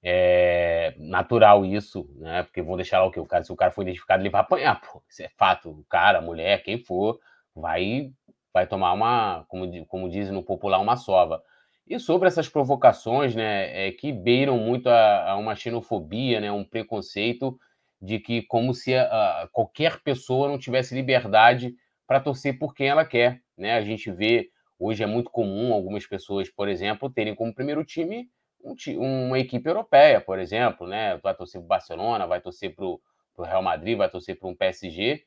É 0.06 0.94
natural 0.98 1.66
isso, 1.66 2.10
né? 2.18 2.44
Porque 2.44 2.62
vão 2.62 2.76
deixar 2.76 3.00
lá 3.00 3.06
o 3.06 3.12
que? 3.12 3.20
O 3.22 3.26
cara, 3.26 3.44
se 3.44 3.54
o 3.54 3.56
cara 3.56 3.72
for 3.72 3.84
identificado, 3.84 4.22
ele 4.22 4.30
vai 4.30 4.42
apanhar, 4.42 4.82
pô. 4.82 5.02
Isso 5.10 5.24
é 5.24 5.30
fato. 5.38 5.70
O 5.70 5.86
cara, 5.86 6.18
a 6.20 6.22
mulher, 6.22 6.62
quem 6.62 6.78
for, 6.78 7.20
vai 7.56 8.12
vai 8.54 8.68
tomar 8.68 8.93
uma, 8.93 9.45
como, 9.47 9.86
como 9.88 10.10
dizem 10.10 10.34
no 10.34 10.43
popular, 10.43 10.80
uma 10.80 10.95
sova. 10.95 11.41
E 11.88 11.99
sobre 11.99 12.28
essas 12.28 12.47
provocações, 12.47 13.36
né, 13.36 13.88
é, 13.88 13.91
que 13.91 14.12
beiram 14.12 14.58
muito 14.58 14.88
a, 14.88 15.32
a 15.32 15.36
uma 15.36 15.56
xenofobia, 15.56 16.39
né, 16.39 16.51
um 16.51 16.64
preconceito 16.64 17.58
de 18.01 18.20
que 18.20 18.41
como 18.43 18.74
se 18.74 18.95
a, 18.95 19.04
a, 19.43 19.47
qualquer 19.51 20.01
pessoa 20.01 20.47
não 20.47 20.58
tivesse 20.58 20.93
liberdade 20.93 21.74
para 22.06 22.20
torcer 22.20 22.60
por 22.60 22.74
quem 22.74 22.88
ela 22.88 23.06
quer, 23.06 23.41
né? 23.58 23.76
A 23.76 23.82
gente 23.82 24.12
vê 24.12 24.49
hoje 24.78 25.04
é 25.04 25.06
muito 25.06 25.30
comum 25.30 25.74
algumas 25.74 26.06
pessoas, 26.06 26.49
por 26.49 26.68
exemplo, 26.68 27.10
terem 27.10 27.34
como 27.34 27.56
primeiro 27.56 27.84
time 27.86 28.30
um, 28.62 29.28
uma 29.28 29.39
equipe 29.39 29.70
europeia, 29.70 30.20
por 30.20 30.38
exemplo, 30.38 30.86
né? 30.86 31.18
Vai 31.24 31.34
torcer 31.34 31.62
para 31.62 31.66
o 31.66 31.70
Barcelona, 31.70 32.28
vai 32.28 32.41
torcer 32.41 32.76
para 32.76 32.86
o 32.86 32.99
Real 33.39 33.62
Madrid, 33.62 33.97
vai 33.97 34.10
torcer 34.10 34.38
para 34.38 34.49
um 34.49 34.56
PSG, 34.56 35.24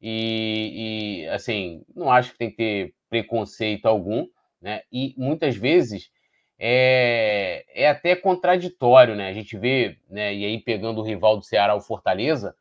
e, 0.00 1.22
e, 1.24 1.28
assim, 1.28 1.84
não 1.94 2.10
acho 2.10 2.32
que 2.32 2.38
tem 2.38 2.50
que 2.50 2.56
ter 2.56 2.94
preconceito 3.08 3.86
algum, 3.86 4.26
né? 4.60 4.82
E 4.90 5.14
muitas 5.16 5.56
vezes 5.56 6.10
é, 6.58 7.64
é 7.74 7.88
até 7.88 8.16
contraditório, 8.16 9.14
né? 9.14 9.28
A 9.28 9.32
gente 9.32 9.56
vê, 9.56 9.98
né? 10.08 10.34
E 10.34 10.44
aí 10.44 10.58
pegando 10.58 11.00
o 11.00 11.04
rival 11.04 11.36
do 11.36 11.44
Ceará, 11.44 11.74
o 11.74 11.80
Fortaleza, 11.80 12.54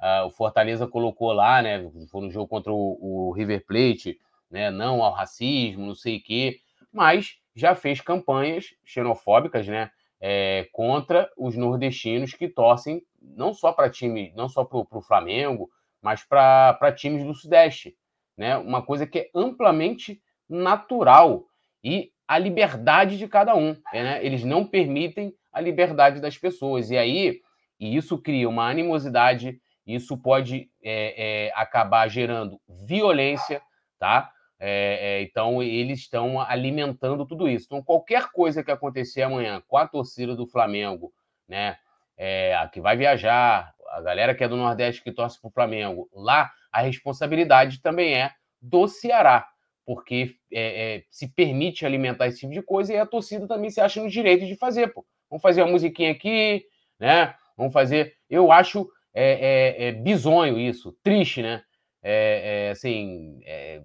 uh, 0.00 0.26
o 0.26 0.30
Fortaleza 0.30 0.86
colocou 0.86 1.32
lá, 1.32 1.62
né? 1.62 1.90
Foi 2.10 2.22
no 2.22 2.30
jogo 2.30 2.48
contra 2.48 2.72
o, 2.72 3.28
o 3.28 3.32
River 3.32 3.64
Plate, 3.66 4.18
né? 4.50 4.70
Não 4.70 5.02
ao 5.02 5.12
racismo, 5.12 5.86
não 5.86 5.94
sei 5.94 6.18
o 6.18 6.22
quê, 6.22 6.60
mas 6.92 7.38
já 7.54 7.74
fez 7.74 8.00
campanhas 8.00 8.74
xenofóbicas, 8.84 9.66
né? 9.66 9.90
É, 10.20 10.68
contra 10.72 11.30
os 11.36 11.56
nordestinos 11.56 12.32
que 12.32 12.48
torcem 12.48 13.02
não 13.20 13.52
só 13.52 13.72
para 13.72 13.90
time, 13.90 14.32
não 14.34 14.48
só 14.48 14.64
para 14.64 14.78
o 14.78 15.02
Flamengo, 15.02 15.70
mas 16.04 16.22
para 16.22 16.92
times 16.94 17.24
do 17.24 17.32
Sudeste, 17.34 17.96
né? 18.36 18.58
Uma 18.58 18.82
coisa 18.82 19.06
que 19.06 19.18
é 19.20 19.30
amplamente 19.34 20.20
natural 20.46 21.46
e 21.82 22.12
a 22.28 22.38
liberdade 22.38 23.16
de 23.16 23.26
cada 23.26 23.56
um, 23.56 23.74
né? 23.92 24.24
Eles 24.24 24.44
não 24.44 24.66
permitem 24.66 25.34
a 25.50 25.60
liberdade 25.60 26.20
das 26.20 26.36
pessoas 26.36 26.90
e 26.90 26.98
aí 26.98 27.40
e 27.80 27.96
isso 27.96 28.18
cria 28.18 28.48
uma 28.48 28.68
animosidade, 28.68 29.58
isso 29.86 30.16
pode 30.16 30.70
é, 30.82 31.46
é, 31.46 31.52
acabar 31.54 32.06
gerando 32.08 32.60
violência, 32.68 33.60
tá? 33.98 34.30
É, 34.60 35.18
é, 35.18 35.22
então, 35.22 35.62
eles 35.62 36.00
estão 36.00 36.40
alimentando 36.40 37.26
tudo 37.26 37.48
isso. 37.48 37.66
Então, 37.66 37.82
qualquer 37.82 38.30
coisa 38.30 38.62
que 38.62 38.70
acontecer 38.70 39.22
amanhã 39.22 39.62
com 39.66 39.76
a 39.76 39.86
torcida 39.86 40.36
do 40.36 40.46
Flamengo, 40.46 41.12
né, 41.48 41.76
é, 42.16 42.54
a 42.54 42.68
que 42.68 42.80
vai 42.80 42.96
viajar, 42.96 43.73
a 43.94 44.00
galera 44.00 44.34
que 44.34 44.42
é 44.42 44.48
do 44.48 44.56
Nordeste 44.56 45.02
que 45.02 45.12
torce 45.12 45.40
para 45.40 45.48
o 45.48 45.52
Flamengo, 45.52 46.08
lá 46.12 46.50
a 46.72 46.82
responsabilidade 46.82 47.80
também 47.80 48.14
é 48.14 48.32
do 48.60 48.88
Ceará, 48.88 49.46
porque 49.86 50.34
é, 50.52 50.96
é, 50.96 51.02
se 51.10 51.28
permite 51.28 51.86
alimentar 51.86 52.26
esse 52.26 52.40
tipo 52.40 52.52
de 52.52 52.62
coisa 52.62 52.92
e 52.92 52.98
a 52.98 53.06
torcida 53.06 53.46
também 53.46 53.70
se 53.70 53.80
acha 53.80 54.02
no 54.02 54.10
direito 54.10 54.46
de 54.46 54.56
fazer. 54.56 54.88
Pô. 54.88 55.04
Vamos 55.30 55.42
fazer 55.42 55.62
uma 55.62 55.72
musiquinha 55.72 56.10
aqui, 56.10 56.64
né? 56.98 57.34
Vamos 57.56 57.72
fazer. 57.72 58.14
Eu 58.28 58.50
acho 58.50 58.88
é, 59.12 59.76
é, 59.78 59.88
é 59.88 59.92
bizonho 59.92 60.58
isso, 60.58 60.96
triste, 61.02 61.42
né? 61.42 61.62
É, 62.02 62.66
é, 62.66 62.70
assim. 62.70 63.40
É, 63.44 63.80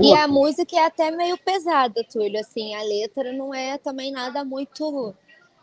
e 0.00 0.14
a 0.14 0.26
música 0.26 0.76
é 0.76 0.86
até 0.86 1.10
meio 1.10 1.36
pesada, 1.36 2.02
Túlio. 2.10 2.40
Assim, 2.40 2.74
a 2.74 2.82
letra 2.82 3.32
não 3.32 3.52
é 3.52 3.76
também 3.76 4.12
nada 4.12 4.44
muito. 4.44 5.14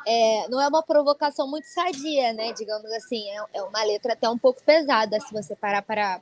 É, 0.06 0.48
não 0.50 0.62
é 0.62 0.68
uma 0.68 0.84
provocação 0.84 1.50
muito 1.50 1.66
sadia, 1.66 2.34
né? 2.34 2.54
Digamos 2.54 2.90
assim, 2.92 3.30
é, 3.30 3.38
é 3.56 3.62
uma 3.62 3.84
letra 3.84 4.14
até 4.14 4.30
um 4.30 4.38
pouco 4.38 4.62
pesada, 4.64 5.20
se 5.20 5.34
você 5.34 5.56
parar 5.56 5.82
para, 5.82 6.22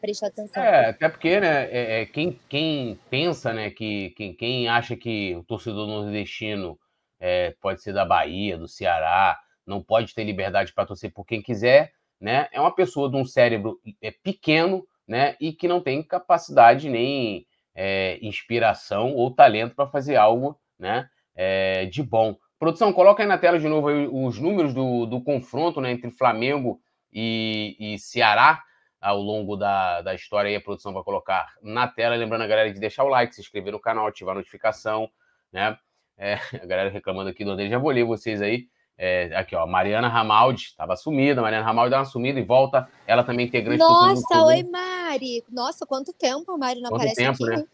prestar 0.00 0.28
atenção. 0.28 0.62
É, 0.62 0.90
até 0.90 1.08
porque, 1.08 1.40
né, 1.40 1.64
é, 1.70 2.02
é, 2.02 2.06
quem, 2.06 2.38
quem 2.48 2.98
pensa, 3.10 3.52
né, 3.52 3.70
que 3.70 4.10
quem, 4.10 4.34
quem 4.34 4.68
acha 4.68 4.96
que 4.96 5.34
o 5.34 5.44
torcedor 5.44 5.86
nordestino 5.86 6.78
é, 7.18 7.54
pode 7.60 7.82
ser 7.82 7.92
da 7.92 8.04
Bahia, 8.04 8.56
do 8.58 8.68
Ceará, 8.68 9.38
não 9.66 9.82
pode 9.82 10.14
ter 10.14 10.24
liberdade 10.24 10.72
para 10.72 10.86
torcer 10.86 11.12
por 11.12 11.24
quem 11.24 11.42
quiser, 11.42 11.92
né? 12.20 12.48
É 12.52 12.60
uma 12.60 12.74
pessoa 12.74 13.10
de 13.10 13.16
um 13.16 13.24
cérebro 13.24 13.80
é, 14.00 14.10
pequeno, 14.10 14.86
né? 15.06 15.36
E 15.40 15.52
que 15.52 15.68
não 15.68 15.80
tem 15.80 16.02
capacidade 16.02 16.88
nem 16.88 17.46
é, 17.74 18.18
inspiração 18.22 19.12
ou 19.12 19.30
talento 19.30 19.74
para 19.74 19.88
fazer 19.88 20.16
algo, 20.16 20.58
né? 20.78 21.08
É, 21.34 21.86
de 21.86 22.02
bom. 22.02 22.36
Produção, 22.58 22.92
coloca 22.92 23.22
aí 23.22 23.28
na 23.28 23.38
tela 23.38 23.58
de 23.58 23.68
novo 23.68 23.88
os 24.26 24.38
números 24.38 24.72
do, 24.72 25.06
do 25.06 25.22
confronto 25.22 25.80
né, 25.80 25.90
entre 25.90 26.10
Flamengo 26.10 26.80
e, 27.12 27.76
e 27.78 27.98
Ceará 27.98 28.62
ao 29.00 29.20
longo 29.20 29.56
da, 29.56 30.02
da 30.02 30.14
história 30.14 30.48
aí, 30.48 30.56
a 30.56 30.60
produção 30.60 30.92
vai 30.92 31.02
colocar 31.02 31.54
na 31.62 31.86
tela. 31.86 32.16
Lembrando 32.16 32.42
a 32.42 32.46
galera 32.46 32.72
de 32.72 32.80
deixar 32.80 33.04
o 33.04 33.08
like, 33.08 33.34
se 33.34 33.40
inscrever 33.40 33.72
no 33.72 33.80
canal, 33.80 34.06
ativar 34.06 34.34
a 34.34 34.38
notificação, 34.38 35.08
né? 35.52 35.78
É, 36.18 36.34
a 36.60 36.66
galera 36.66 36.90
reclamando 36.90 37.30
aqui 37.30 37.44
do 37.44 37.50
André, 37.50 37.68
já 37.68 37.78
vou 37.78 37.90
ler 37.90 38.04
vocês 38.04 38.40
aí. 38.42 38.66
É, 38.98 39.36
aqui, 39.36 39.54
ó, 39.54 39.66
Mariana 39.66 40.08
Ramaldi, 40.08 40.64
estava 40.64 40.96
sumida, 40.96 41.42
Mariana 41.42 41.64
Ramaldi 41.64 41.90
dá 41.90 41.98
uma 41.98 42.04
sumida 42.06 42.40
e 42.40 42.42
volta. 42.42 42.88
Ela 43.06 43.22
também 43.22 43.44
é 43.44 43.48
integrante 43.48 43.78
Nossa, 43.78 44.42
oi, 44.44 44.62
Mari. 44.62 45.44
Nossa, 45.50 45.84
quanto 45.86 46.14
tempo 46.14 46.50
a 46.50 46.58
Mari 46.58 46.80
não 46.80 46.88
quanto 46.88 47.02
aparece 47.02 47.16
tempo, 47.16 47.44
aqui. 47.44 47.56
Né? 47.56 47.64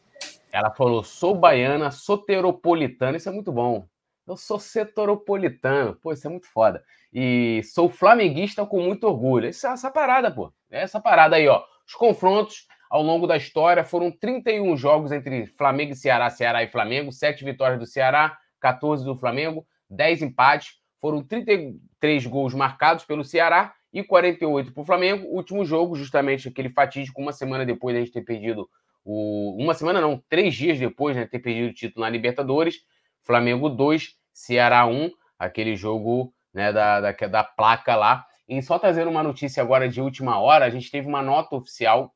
Ela 0.50 0.70
falou: 0.72 1.04
sou 1.04 1.34
baiana, 1.34 1.92
soteropolitana. 1.92 3.16
Isso 3.16 3.28
é 3.28 3.32
muito 3.32 3.52
bom. 3.52 3.86
Eu 4.26 4.36
sou 4.36 4.58
soteropolitano. 4.58 5.96
Pô, 5.96 6.12
isso 6.12 6.26
é 6.26 6.30
muito 6.30 6.46
foda. 6.46 6.82
E 7.12 7.62
sou 7.64 7.88
flamenguista 7.88 8.64
com 8.64 8.80
muito 8.80 9.04
orgulho. 9.04 9.48
Essa, 9.48 9.90
parada, 9.90 10.30
pô. 10.30 10.52
É 10.70 10.82
essa 10.82 11.00
parada 11.00 11.36
aí, 11.36 11.48
ó. 11.48 11.62
Os 11.86 11.94
confrontos 11.94 12.66
ao 12.90 13.02
longo 13.02 13.26
da 13.26 13.36
história 13.36 13.84
foram 13.84 14.10
31 14.10 14.76
jogos 14.76 15.12
entre 15.12 15.46
Flamengo 15.46 15.92
e 15.92 15.96
Ceará, 15.96 16.30
Ceará 16.30 16.62
e 16.62 16.68
Flamengo, 16.68 17.10
7 17.10 17.44
vitórias 17.44 17.78
do 17.78 17.86
Ceará, 17.86 18.38
14 18.60 19.04
do 19.04 19.16
Flamengo, 19.16 19.66
10 19.90 20.22
empates 20.22 20.82
foram 21.02 21.20
33 21.20 22.26
gols 22.26 22.54
marcados 22.54 23.04
pelo 23.04 23.24
Ceará 23.24 23.74
e 23.92 24.04
48 24.04 24.72
para 24.72 24.82
o 24.82 24.86
Flamengo. 24.86 25.26
Último 25.26 25.64
jogo, 25.64 25.96
justamente 25.96 26.48
aquele 26.48 26.70
fatídico, 26.70 27.20
uma 27.20 27.32
semana 27.32 27.66
depois 27.66 27.92
de 27.92 28.00
a 28.00 28.04
gente 28.04 28.14
ter 28.14 28.22
perdido 28.22 28.68
o. 29.04 29.56
Uma 29.58 29.74
semana 29.74 30.00
não, 30.00 30.22
três 30.28 30.54
dias 30.54 30.78
depois 30.78 31.16
de 31.16 31.22
né, 31.22 31.26
ter 31.26 31.40
perdido 31.40 31.70
o 31.70 31.74
título 31.74 32.04
na 32.04 32.10
Libertadores. 32.10 32.76
Flamengo 33.22 33.68
2, 33.68 34.16
Ceará 34.32 34.86
1, 34.86 35.10
aquele 35.38 35.76
jogo 35.76 36.32
né, 36.52 36.72
da, 36.72 37.00
da, 37.00 37.12
da 37.12 37.44
placa 37.44 37.96
lá. 37.96 38.26
E 38.48 38.60
só 38.62 38.78
trazendo 38.78 39.10
uma 39.10 39.22
notícia 39.22 39.62
agora 39.62 39.88
de 39.88 40.00
última 40.00 40.38
hora, 40.38 40.64
a 40.64 40.70
gente 40.70 40.90
teve 40.90 41.06
uma 41.06 41.22
nota 41.22 41.56
oficial 41.56 42.14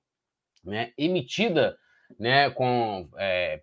né, 0.64 0.92
emitida 0.98 1.76
né, 2.18 2.50
com. 2.50 3.08
É, 3.16 3.62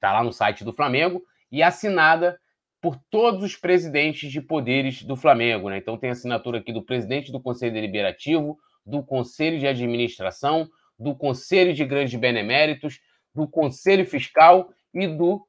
tá 0.00 0.12
lá 0.12 0.22
no 0.22 0.32
site 0.32 0.64
do 0.64 0.72
Flamengo 0.72 1.22
e 1.50 1.62
assinada 1.62 2.38
por 2.80 2.96
todos 3.10 3.42
os 3.42 3.56
presidentes 3.56 4.30
de 4.30 4.40
poderes 4.40 5.02
do 5.02 5.16
Flamengo. 5.16 5.70
Né? 5.70 5.78
Então 5.78 5.96
tem 5.96 6.10
assinatura 6.10 6.58
aqui 6.58 6.72
do 6.72 6.82
presidente 6.82 7.32
do 7.32 7.40
Conselho 7.40 7.72
Deliberativo, 7.72 8.58
do 8.84 9.02
Conselho 9.02 9.58
de 9.58 9.66
Administração, 9.66 10.68
do 10.98 11.14
Conselho 11.14 11.72
de 11.72 11.84
Grandes 11.84 12.18
Beneméritos, 12.18 13.00
do 13.34 13.48
Conselho 13.48 14.06
Fiscal 14.06 14.70
e 14.92 15.06
do 15.06 15.46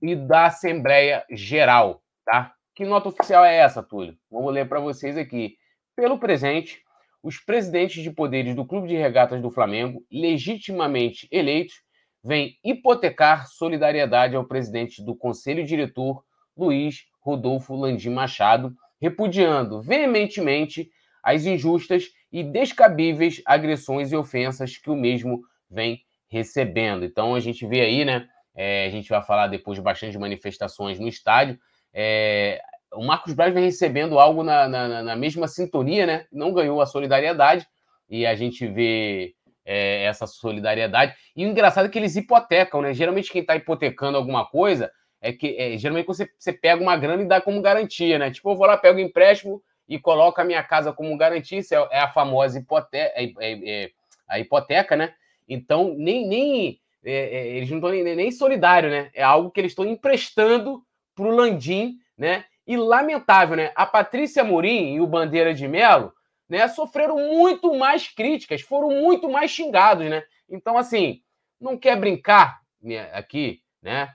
e 0.00 0.14
da 0.14 0.46
Assembleia 0.46 1.24
Geral, 1.30 2.02
tá? 2.24 2.52
Que 2.74 2.84
nota 2.84 3.08
oficial 3.08 3.44
é 3.44 3.56
essa, 3.56 3.82
Túlio? 3.82 4.16
Vamos 4.30 4.52
ler 4.52 4.68
para 4.68 4.80
vocês 4.80 5.16
aqui. 5.16 5.56
Pelo 5.94 6.18
presente, 6.18 6.82
os 7.22 7.38
presidentes 7.38 8.02
de 8.02 8.10
poderes 8.10 8.54
do 8.54 8.66
Clube 8.66 8.88
de 8.88 8.96
Regatas 8.96 9.40
do 9.40 9.50
Flamengo, 9.50 10.04
legitimamente 10.12 11.26
eleitos, 11.30 11.82
vêm 12.22 12.58
hipotecar 12.62 13.48
solidariedade 13.48 14.36
ao 14.36 14.44
presidente 14.44 15.02
do 15.02 15.14
Conselho 15.14 15.64
Diretor 15.64 16.22
Luiz 16.56 17.04
Rodolfo 17.20 17.74
Landim 17.74 18.10
Machado, 18.10 18.74
repudiando 19.00 19.80
veementemente 19.80 20.90
as 21.22 21.44
injustas 21.46 22.10
e 22.30 22.44
descabíveis 22.44 23.42
agressões 23.44 24.12
e 24.12 24.16
ofensas 24.16 24.76
que 24.76 24.90
o 24.90 24.96
mesmo 24.96 25.42
vem 25.70 26.00
recebendo. 26.28 27.04
Então 27.04 27.34
a 27.34 27.40
gente 27.40 27.66
vê 27.66 27.80
aí, 27.80 28.04
né? 28.04 28.28
É, 28.56 28.86
a 28.86 28.90
gente 28.90 29.10
vai 29.10 29.22
falar 29.22 29.48
depois 29.48 29.76
de 29.76 29.82
bastante 29.82 30.18
manifestações 30.18 30.98
no 30.98 31.06
estádio. 31.06 31.58
É, 31.92 32.60
o 32.94 33.04
Marcos 33.04 33.34
Braz 33.34 33.52
vem 33.52 33.64
recebendo 33.64 34.18
algo 34.18 34.42
na, 34.42 34.66
na, 34.66 35.02
na, 35.02 35.16
mesma 35.16 35.46
sintonia, 35.46 36.06
né? 36.06 36.26
Não 36.32 36.52
ganhou 36.52 36.80
a 36.80 36.86
solidariedade 36.86 37.66
e 38.08 38.24
a 38.24 38.34
gente 38.34 38.66
vê 38.66 39.34
é, 39.64 40.04
essa 40.04 40.26
solidariedade. 40.26 41.14
E 41.36 41.44
o 41.44 41.48
engraçado 41.48 41.86
é 41.86 41.88
que 41.88 41.98
eles 41.98 42.16
hipotecam, 42.16 42.80
né? 42.80 42.94
Geralmente 42.94 43.30
quem 43.30 43.42
está 43.42 43.54
hipotecando 43.54 44.16
alguma 44.16 44.46
coisa 44.46 44.90
é 45.20 45.32
que 45.32 45.56
é, 45.58 45.76
geralmente 45.76 46.06
você, 46.06 46.28
você 46.38 46.52
pega 46.52 46.82
uma 46.82 46.96
grana 46.96 47.22
e 47.22 47.28
dá 47.28 47.40
como 47.40 47.60
garantia, 47.60 48.18
né? 48.18 48.30
Tipo, 48.30 48.50
eu 48.50 48.56
vou 48.56 48.66
lá, 48.66 48.76
pego 48.76 48.98
o 48.98 49.02
empréstimo 49.02 49.62
e 49.88 49.98
coloco 49.98 50.40
a 50.40 50.44
minha 50.44 50.62
casa 50.62 50.92
como 50.92 51.16
garantia, 51.16 51.58
isso 51.58 51.74
é, 51.74 51.88
é 51.92 52.00
a 52.00 52.12
famosa 52.12 52.58
hipoteca, 52.58 53.12
é, 53.16 53.24
é, 53.38 53.84
é, 53.84 53.90
a 54.28 54.38
hipoteca, 54.38 54.96
né? 54.96 55.14
Então, 55.48 55.94
nem, 55.96 56.26
nem 56.26 56.80
é, 57.12 57.48
eles 57.48 57.70
não 57.70 57.78
estão 57.78 57.90
nem, 57.90 58.16
nem 58.16 58.30
solidários, 58.30 58.90
né? 58.90 59.10
É 59.14 59.22
algo 59.22 59.50
que 59.50 59.60
eles 59.60 59.72
estão 59.72 59.86
emprestando 59.86 60.82
para 61.14 61.26
o 61.26 61.30
Landim, 61.30 61.98
né? 62.16 62.44
E 62.66 62.76
lamentável, 62.76 63.56
né? 63.56 63.72
A 63.74 63.86
Patrícia 63.86 64.42
Morim 64.42 64.94
e 64.94 65.00
o 65.00 65.06
Bandeira 65.06 65.54
de 65.54 65.68
Melo, 65.68 66.12
né? 66.48 66.66
Sofreram 66.68 67.16
muito 67.16 67.74
mais 67.74 68.08
críticas, 68.08 68.60
foram 68.60 68.90
muito 68.90 69.28
mais 69.30 69.50
xingados, 69.50 70.08
né? 70.08 70.22
Então, 70.48 70.76
assim, 70.76 71.20
não 71.60 71.78
quer 71.78 71.96
brincar 71.98 72.60
né, 72.82 73.10
aqui, 73.12 73.60
né? 73.82 74.14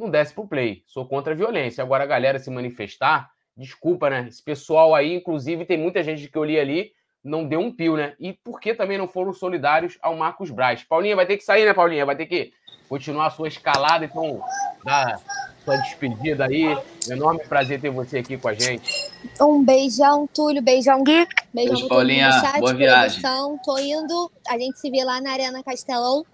não 0.00 0.10
desce 0.10 0.34
pro 0.34 0.48
play. 0.48 0.82
Sou 0.86 1.06
contra 1.06 1.34
a 1.34 1.36
violência. 1.36 1.84
Agora 1.84 2.04
a 2.04 2.06
galera 2.06 2.38
se 2.38 2.50
manifestar, 2.50 3.30
desculpa, 3.56 4.08
né? 4.08 4.26
Esse 4.26 4.42
pessoal 4.42 4.94
aí, 4.94 5.14
inclusive, 5.14 5.66
tem 5.66 5.78
muita 5.78 6.02
gente 6.02 6.26
que 6.26 6.36
eu 6.36 6.44
li 6.44 6.58
ali, 6.58 6.92
não 7.22 7.46
deu 7.46 7.60
um 7.60 7.70
pio, 7.70 7.96
né? 7.96 8.14
E 8.18 8.32
por 8.32 8.60
que 8.60 8.74
também 8.74 8.98
não 8.98 9.06
foram 9.06 9.32
solidários 9.32 9.98
ao 10.02 10.16
Marcos 10.16 10.50
Braz? 10.50 10.82
Paulinha 10.82 11.16
vai 11.16 11.26
ter 11.26 11.36
que 11.36 11.44
sair, 11.44 11.64
né, 11.64 11.74
Paulinha? 11.74 12.06
Vai 12.06 12.16
ter 12.16 12.26
que 12.26 12.52
continuar 12.88 13.26
a 13.26 13.30
sua 13.30 13.48
escalada, 13.48 14.04
então 14.04 14.42
dá 14.84 15.20
sua 15.64 15.76
despedida 15.76 16.46
aí. 16.46 16.76
enorme 17.08 17.40
prazer 17.46 17.80
ter 17.80 17.90
você 17.90 18.18
aqui 18.18 18.36
com 18.36 18.48
a 18.48 18.54
gente. 18.54 19.10
Um 19.40 19.62
beijão, 19.64 20.26
Túlio. 20.26 20.62
Beijão, 20.62 21.04
Gui. 21.04 21.26
Beijão, 21.52 21.74
Beijo, 21.74 21.88
Paulinha. 21.88 22.32
Chat, 22.32 22.58
Boa 22.58 22.74
viagem. 22.74 23.22
Tô 23.64 23.78
indo. 23.78 24.30
A 24.48 24.58
gente 24.58 24.78
se 24.78 24.90
vê 24.90 25.04
lá 25.04 25.20
na 25.20 25.32
Arena 25.32 25.62
Castelão. 25.62 26.24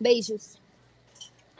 Beijos. 0.00 0.58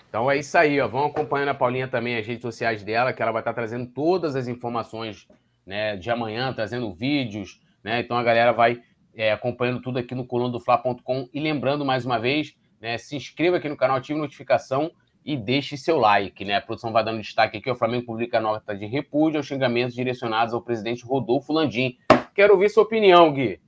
Então 0.09 0.28
é 0.28 0.39
isso 0.39 0.59
aí, 0.59 0.81
ó. 0.81 0.89
Vão 0.89 1.05
acompanhando 1.05 1.51
a 1.51 1.55
Paulinha 1.55 1.87
também 1.87 2.16
as 2.16 2.26
redes 2.26 2.43
sociais 2.43 2.83
dela, 2.83 3.12
que 3.12 3.22
ela 3.22 3.31
vai 3.31 3.43
estar 3.43 3.55
trazendo 3.55 3.87
todas 3.87 4.35
as 4.35 4.49
informações 4.49 5.28
né, 5.64 5.97
de 5.97 6.11
amanhã, 6.11 6.53
trazendo 6.53 6.93
vídeos, 6.93 7.61
né? 7.83 8.01
Então 8.01 8.16
a 8.16 8.22
galera 8.22 8.53
vai 8.53 8.81
é, 9.14 9.33
acompanhando 9.33 9.81
tudo 9.83 9.99
aqui 9.99 10.14
no 10.14 10.26
colunadofla.com 10.26 11.28
e 11.33 11.41
lembrando 11.41 11.85
mais 11.85 12.05
uma 12.05 12.18
vez, 12.18 12.55
né, 12.81 12.97
se 12.97 13.16
inscreva 13.16 13.59
aqui 13.59 13.68
no 13.68 13.76
canal, 13.76 13.97
ative 13.97 14.18
notificação 14.18 14.91
e 15.24 15.37
deixe 15.37 15.76
seu 15.76 15.99
like, 15.99 16.45
né? 16.45 16.57
A 16.57 16.61
produção 16.61 16.93
vai 16.93 17.05
dando 17.05 17.20
destaque 17.20 17.59
aqui, 17.59 17.70
o 17.70 17.76
Flamengo 17.76 18.07
publica 18.07 18.41
nota 18.41 18.74
de 18.74 18.87
repúdio 18.87 19.39
aos 19.39 19.47
xingamentos 19.47 19.95
direcionados 19.95 20.55
ao 20.55 20.62
presidente 20.62 21.05
Rodolfo 21.05 21.53
Landim. 21.53 21.99
Quero 22.35 22.55
ouvir 22.55 22.70
sua 22.70 22.85
opinião, 22.85 23.33
Gui. 23.33 23.61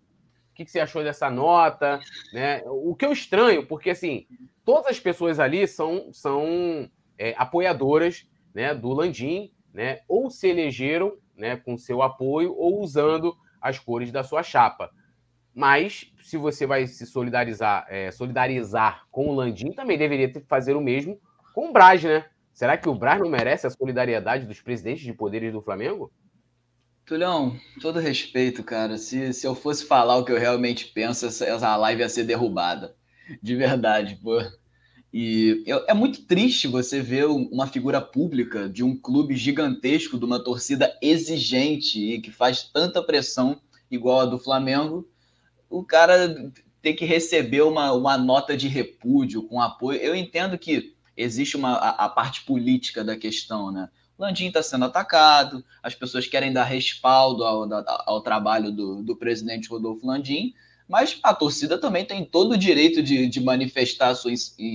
O 0.50 0.54
que, 0.54 0.66
você 0.66 0.80
achou 0.80 1.02
dessa 1.02 1.30
nota? 1.30 2.00
Né? 2.32 2.62
O 2.66 2.94
que 2.94 3.04
eu 3.04 3.12
estranho, 3.12 3.66
porque 3.66 3.90
assim, 3.90 4.26
todas 4.64 4.86
as 4.86 5.00
pessoas 5.00 5.38
ali 5.38 5.66
são, 5.66 6.12
são 6.12 6.88
é, 7.18 7.34
apoiadoras 7.36 8.26
né, 8.54 8.74
do 8.74 8.92
Landim, 8.92 9.50
né? 9.72 10.00
Ou 10.08 10.30
se 10.30 10.48
elegeram 10.48 11.16
né, 11.36 11.56
com 11.56 11.76
seu 11.76 12.02
apoio, 12.02 12.54
ou 12.56 12.80
usando 12.80 13.36
as 13.62 13.78
cores 13.78 14.10
da 14.10 14.22
sua 14.22 14.42
chapa. 14.42 14.90
Mas, 15.54 16.10
se 16.22 16.36
você 16.36 16.66
vai 16.66 16.86
se 16.86 17.06
solidarizar, 17.06 17.86
é, 17.88 18.10
solidarizar 18.10 19.04
com 19.10 19.28
o 19.28 19.34
Landim, 19.34 19.72
também 19.72 19.98
deveria 19.98 20.32
fazer 20.48 20.74
o 20.74 20.80
mesmo 20.80 21.20
com 21.54 21.68
o 21.68 21.72
Braz, 21.72 22.02
né? 22.02 22.24
Será 22.52 22.76
que 22.76 22.88
o 22.88 22.94
Braz 22.94 23.20
não 23.20 23.28
merece 23.28 23.66
a 23.66 23.70
solidariedade 23.70 24.46
dos 24.46 24.60
presidentes 24.60 25.04
de 25.04 25.12
poderes 25.12 25.52
do 25.52 25.62
Flamengo? 25.62 26.12
Tulhão, 27.04 27.58
todo 27.80 27.98
respeito, 27.98 28.62
cara. 28.62 28.96
Se, 28.96 29.32
se 29.32 29.46
eu 29.46 29.54
fosse 29.54 29.86
falar 29.86 30.16
o 30.16 30.24
que 30.24 30.32
eu 30.32 30.38
realmente 30.38 30.86
penso, 30.86 31.26
essa, 31.26 31.44
essa 31.44 31.76
live 31.76 32.00
ia 32.00 32.08
ser 32.08 32.24
derrubada. 32.24 32.94
De 33.42 33.56
verdade, 33.56 34.16
pô. 34.16 34.38
E 35.12 35.62
é 35.86 35.92
muito 35.92 36.22
triste 36.22 36.66
você 36.66 37.02
ver 37.02 37.26
uma 37.26 37.66
figura 37.66 38.00
pública 38.00 38.66
de 38.66 38.82
um 38.82 38.96
clube 38.96 39.36
gigantesco, 39.36 40.18
de 40.18 40.24
uma 40.24 40.42
torcida 40.42 40.96
exigente 41.02 42.14
e 42.14 42.20
que 42.20 42.30
faz 42.30 42.62
tanta 42.62 43.02
pressão 43.02 43.60
igual 43.90 44.20
a 44.20 44.24
do 44.24 44.38
Flamengo, 44.38 45.06
o 45.68 45.84
cara 45.84 46.50
ter 46.80 46.94
que 46.94 47.04
receber 47.04 47.60
uma, 47.62 47.92
uma 47.92 48.16
nota 48.16 48.56
de 48.56 48.68
repúdio 48.68 49.42
com 49.42 49.60
apoio. 49.60 50.00
Eu 50.00 50.16
entendo 50.16 50.56
que 50.56 50.94
existe 51.14 51.58
uma, 51.58 51.74
a, 51.74 52.06
a 52.06 52.08
parte 52.08 52.44
política 52.44 53.04
da 53.04 53.16
questão, 53.16 53.70
né? 53.70 53.90
Landim 54.18 54.46
está 54.46 54.62
sendo 54.62 54.84
atacado, 54.84 55.64
as 55.82 55.94
pessoas 55.94 56.26
querem 56.26 56.52
dar 56.52 56.64
respaldo 56.64 57.44
ao, 57.44 57.68
ao 58.06 58.20
trabalho 58.20 58.70
do, 58.70 59.02
do 59.02 59.16
presidente 59.16 59.68
Rodolfo 59.68 60.06
Landim, 60.06 60.54
mas 60.88 61.18
a 61.22 61.34
torcida 61.34 61.78
também 61.78 62.04
tem 62.04 62.24
todo 62.24 62.52
o 62.52 62.58
direito 62.58 63.02
de, 63.02 63.26
de 63.26 63.40
manifestar 63.40 64.14
sua, 64.14 64.32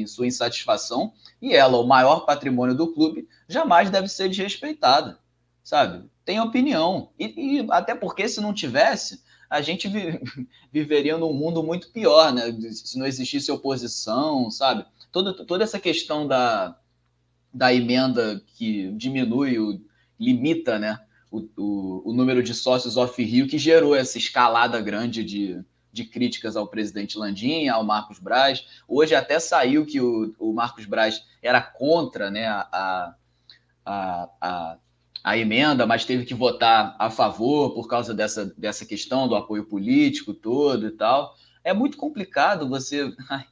sua 0.08 0.28
insatisfação 0.28 1.14
e 1.42 1.54
ela, 1.54 1.78
o 1.78 1.88
maior 1.88 2.22
patrimônio 2.22 2.76
do 2.76 2.94
clube, 2.94 3.28
jamais 3.48 3.90
deve 3.90 4.08
ser 4.08 4.30
desrespeitada, 4.30 5.20
sabe? 5.64 6.10
Tem 6.26 6.40
opinião. 6.40 7.12
E, 7.20 7.60
e 7.60 7.68
até 7.70 7.94
porque, 7.94 8.28
se 8.28 8.42
não 8.42 8.54
tivesse, 8.54 9.24
a 9.50 9.62
gente 9.62 9.88
vi, 9.88 10.20
viveria 10.72 11.18
num 11.18 11.34
mundo 11.34 11.64
muito 11.64 11.92
pior, 11.92 12.34
né? 12.34 12.52
Se 12.72 12.98
não 12.98 13.06
existisse 13.06 13.52
oposição, 13.52 14.50
sabe? 14.50 14.86
Toda, 15.12 15.34
toda 15.46 15.64
essa 15.64 15.80
questão 15.80 16.28
da, 16.28 16.78
da 17.54 17.74
emenda 17.74 18.42
que 18.56 18.92
diminui, 18.94 19.58
o, 19.60 19.80
limita, 20.20 20.80
né? 20.80 21.00
O, 21.32 21.48
o, 21.58 22.10
o 22.10 22.14
número 22.14 22.42
de 22.42 22.54
sócios 22.54 22.98
off-Rio 22.98 23.48
que 23.48 23.58
gerou 23.58 23.96
essa 23.96 24.18
escalada 24.18 24.80
grande 24.82 25.24
de, 25.24 25.60
de 25.98 26.06
críticas 26.06 26.56
ao 26.56 26.68
presidente 26.68 27.18
Landim, 27.18 27.68
ao 27.68 27.84
Marcos 27.84 28.20
Braz. 28.20 28.66
Hoje 28.88 29.16
até 29.16 29.40
saiu 29.40 29.86
que 29.86 30.00
o, 30.00 30.34
o 30.40 30.54
Marcos 30.54 30.86
Braz 30.86 31.24
era 31.42 31.60
contra 31.60 32.30
né, 32.30 32.46
a, 32.48 33.16
a, 33.86 34.30
a, 34.40 34.78
a, 35.24 35.38
emenda, 35.38 35.86
mas 35.88 36.06
teve 36.06 36.26
que 36.26 36.36
votar 36.36 36.96
a 37.00 37.10
favor 37.10 37.74
por 37.74 37.88
causa 37.88 38.14
dessa, 38.14 38.46
dessa 38.58 38.86
questão 38.86 39.28
do 39.28 39.36
apoio 39.36 39.66
político 39.66 40.34
todo 40.34 40.88
e 40.88 40.92
tal. 40.92 41.36
É 41.64 41.74
muito 41.74 41.98
complicado 41.98 42.70
você. 42.70 43.12
Ai, 43.30 43.46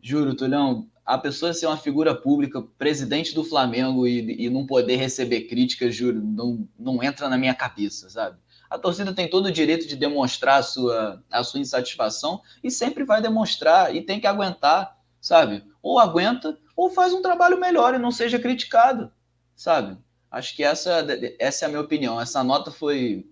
juro, 0.00 0.34
Tulhão, 0.34 0.88
a 1.04 1.18
pessoa 1.18 1.52
ser 1.52 1.66
uma 1.66 1.76
figura 1.76 2.14
pública, 2.14 2.62
presidente 2.78 3.34
do 3.34 3.42
Flamengo 3.42 4.06
e, 4.06 4.46
e 4.46 4.48
não 4.48 4.64
poder 4.64 4.96
receber 4.96 5.42
críticas, 5.42 5.94
juro, 5.94 6.22
não, 6.22 6.68
não 6.78 7.02
entra 7.02 7.28
na 7.28 7.36
minha 7.36 7.54
cabeça, 7.54 8.08
sabe? 8.08 8.38
A 8.70 8.78
torcida 8.78 9.12
tem 9.12 9.28
todo 9.28 9.46
o 9.46 9.52
direito 9.52 9.88
de 9.88 9.96
demonstrar 9.96 10.60
a 10.60 10.62
sua, 10.62 11.24
a 11.28 11.42
sua 11.42 11.58
insatisfação 11.58 12.40
e 12.62 12.70
sempre 12.70 13.04
vai 13.04 13.20
demonstrar 13.20 13.94
e 13.94 14.00
tem 14.00 14.20
que 14.20 14.28
aguentar, 14.28 14.96
sabe? 15.20 15.64
Ou 15.82 15.98
aguenta 15.98 16.56
ou 16.76 16.88
faz 16.88 17.12
um 17.12 17.20
trabalho 17.20 17.58
melhor 17.58 17.94
e 17.94 17.98
não 17.98 18.12
seja 18.12 18.38
criticado, 18.38 19.12
sabe? 19.56 19.98
Acho 20.30 20.54
que 20.54 20.62
essa, 20.62 21.04
essa 21.40 21.64
é 21.64 21.66
a 21.66 21.68
minha 21.68 21.80
opinião. 21.80 22.20
Essa 22.20 22.44
nota 22.44 22.70
foi 22.70 23.26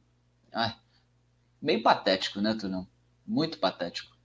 ai, 0.53 0.74
meio 1.62 1.84
patético, 1.84 2.41
né, 2.41 2.57
Tunão? 2.59 2.89
Muito 3.24 3.59
patético. 3.59 4.16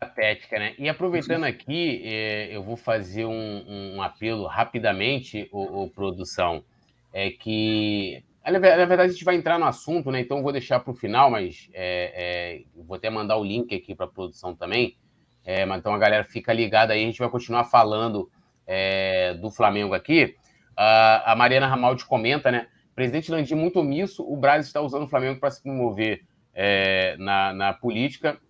Patética, 0.00 0.58
né? 0.58 0.74
E 0.78 0.88
aproveitando 0.88 1.44
aqui, 1.44 2.02
é, 2.04 2.54
eu 2.54 2.62
vou 2.62 2.76
fazer 2.76 3.24
um, 3.24 3.94
um 3.94 4.02
apelo 4.02 4.46
rapidamente, 4.46 5.48
o 5.52 5.88
produção, 5.88 6.64
é 7.12 7.30
que 7.30 8.22
na 8.52 8.58
verdade, 8.58 9.02
a 9.02 9.08
gente 9.08 9.24
vai 9.24 9.34
entrar 9.34 9.58
no 9.58 9.66
assunto, 9.66 10.10
né? 10.10 10.20
Então, 10.20 10.42
vou 10.42 10.52
deixar 10.52 10.78
para 10.80 10.92
o 10.92 10.94
final, 10.94 11.30
mas 11.30 11.68
é, 11.72 12.62
é, 12.76 12.82
vou 12.84 12.96
até 12.96 13.10
mandar 13.10 13.36
o 13.36 13.44
link 13.44 13.74
aqui 13.74 13.94
para 13.94 14.06
a 14.06 14.08
produção 14.08 14.54
também. 14.54 14.96
É, 15.44 15.64
mas 15.64 15.78
então 15.78 15.94
a 15.94 15.98
galera 15.98 16.24
fica 16.24 16.52
ligada 16.52 16.92
aí, 16.92 17.02
a 17.02 17.06
gente 17.06 17.18
vai 17.18 17.28
continuar 17.28 17.64
falando 17.64 18.30
é, 18.66 19.34
do 19.34 19.50
Flamengo 19.50 19.94
aqui. 19.94 20.36
a 20.76 21.34
Mariana 21.36 21.66
Ramaldi 21.66 22.04
comenta, 22.04 22.50
né? 22.50 22.68
Presidente 22.96 23.30
Landim 23.30 23.54
muito 23.54 23.78
omisso, 23.78 24.24
o 24.26 24.36
Brasil 24.38 24.66
está 24.66 24.80
usando 24.80 25.04
o 25.04 25.08
Flamengo 25.08 25.38
para 25.38 25.50
se 25.50 25.62
promover 25.62 26.24
é, 26.54 27.14
na, 27.18 27.52
na, 27.52 27.72
política. 27.74 28.40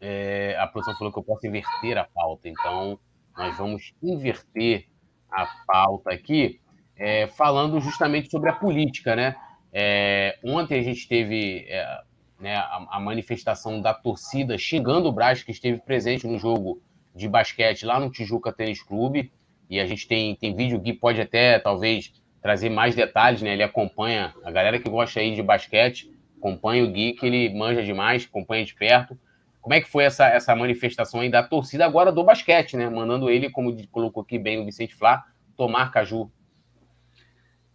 É, 0.00 0.56
a 0.58 0.68
produção 0.68 0.96
falou 0.96 1.12
que 1.12 1.18
eu 1.18 1.24
posso 1.24 1.46
inverter 1.46 1.98
a 1.98 2.04
pauta, 2.04 2.48
então 2.48 2.98
nós 3.36 3.58
vamos 3.58 3.92
inverter 4.00 4.86
a 5.28 5.46
pauta 5.66 6.12
aqui 6.12 6.60
é, 6.98 7.26
falando 7.26 7.80
justamente 7.80 8.30
sobre 8.30 8.50
a 8.50 8.54
política, 8.54 9.14
né? 9.14 9.36
É, 9.72 10.38
ontem 10.42 10.78
a 10.78 10.82
gente 10.82 11.06
teve 11.06 11.66
é, 11.68 12.00
né, 12.40 12.56
a, 12.56 12.86
a, 12.92 13.00
manifestação 13.00 13.80
da 13.80 13.92
torcida 13.92 14.56
xingando 14.56 15.08
o 15.08 15.12
Braz, 15.12 15.42
que 15.42 15.50
esteve 15.50 15.78
presente 15.80 16.26
no 16.26 16.38
jogo 16.38 16.80
de 17.14 17.28
basquete 17.28 17.84
lá 17.84 18.00
no 18.00 18.10
Tijuca 18.10 18.52
Tênis 18.52 18.82
Clube, 18.82 19.30
e 19.68 19.80
a 19.80 19.86
gente 19.86 20.06
tem, 20.06 20.34
tem 20.36 20.54
vídeo, 20.54 20.78
Gui 20.78 20.92
pode 20.92 21.20
até, 21.20 21.58
talvez, 21.58 22.12
trazer 22.40 22.70
mais 22.70 22.94
detalhes, 22.94 23.42
né? 23.42 23.52
Ele 23.52 23.62
acompanha, 23.62 24.32
a 24.44 24.50
galera 24.50 24.78
que 24.78 24.88
gosta 24.88 25.20
aí 25.20 25.34
de 25.34 25.42
basquete, 25.42 26.10
acompanha 26.38 26.84
o 26.84 26.90
Gui, 26.90 27.14
que 27.14 27.26
ele 27.26 27.52
manja 27.52 27.82
demais, 27.82 28.24
acompanha 28.24 28.64
de 28.64 28.74
perto. 28.74 29.18
Como 29.60 29.74
é 29.74 29.80
que 29.80 29.88
foi 29.88 30.04
essa, 30.04 30.28
essa 30.28 30.54
manifestação 30.54 31.20
aí 31.20 31.28
da 31.28 31.42
torcida 31.42 31.84
agora 31.84 32.12
do 32.12 32.22
basquete, 32.22 32.76
né? 32.76 32.88
Mandando 32.88 33.28
ele, 33.28 33.50
como 33.50 33.76
colocou 33.88 34.22
aqui 34.22 34.38
bem 34.38 34.60
o 34.60 34.64
Vicente 34.64 34.94
Flá, 34.94 35.24
tomar 35.56 35.90
caju 35.90 36.30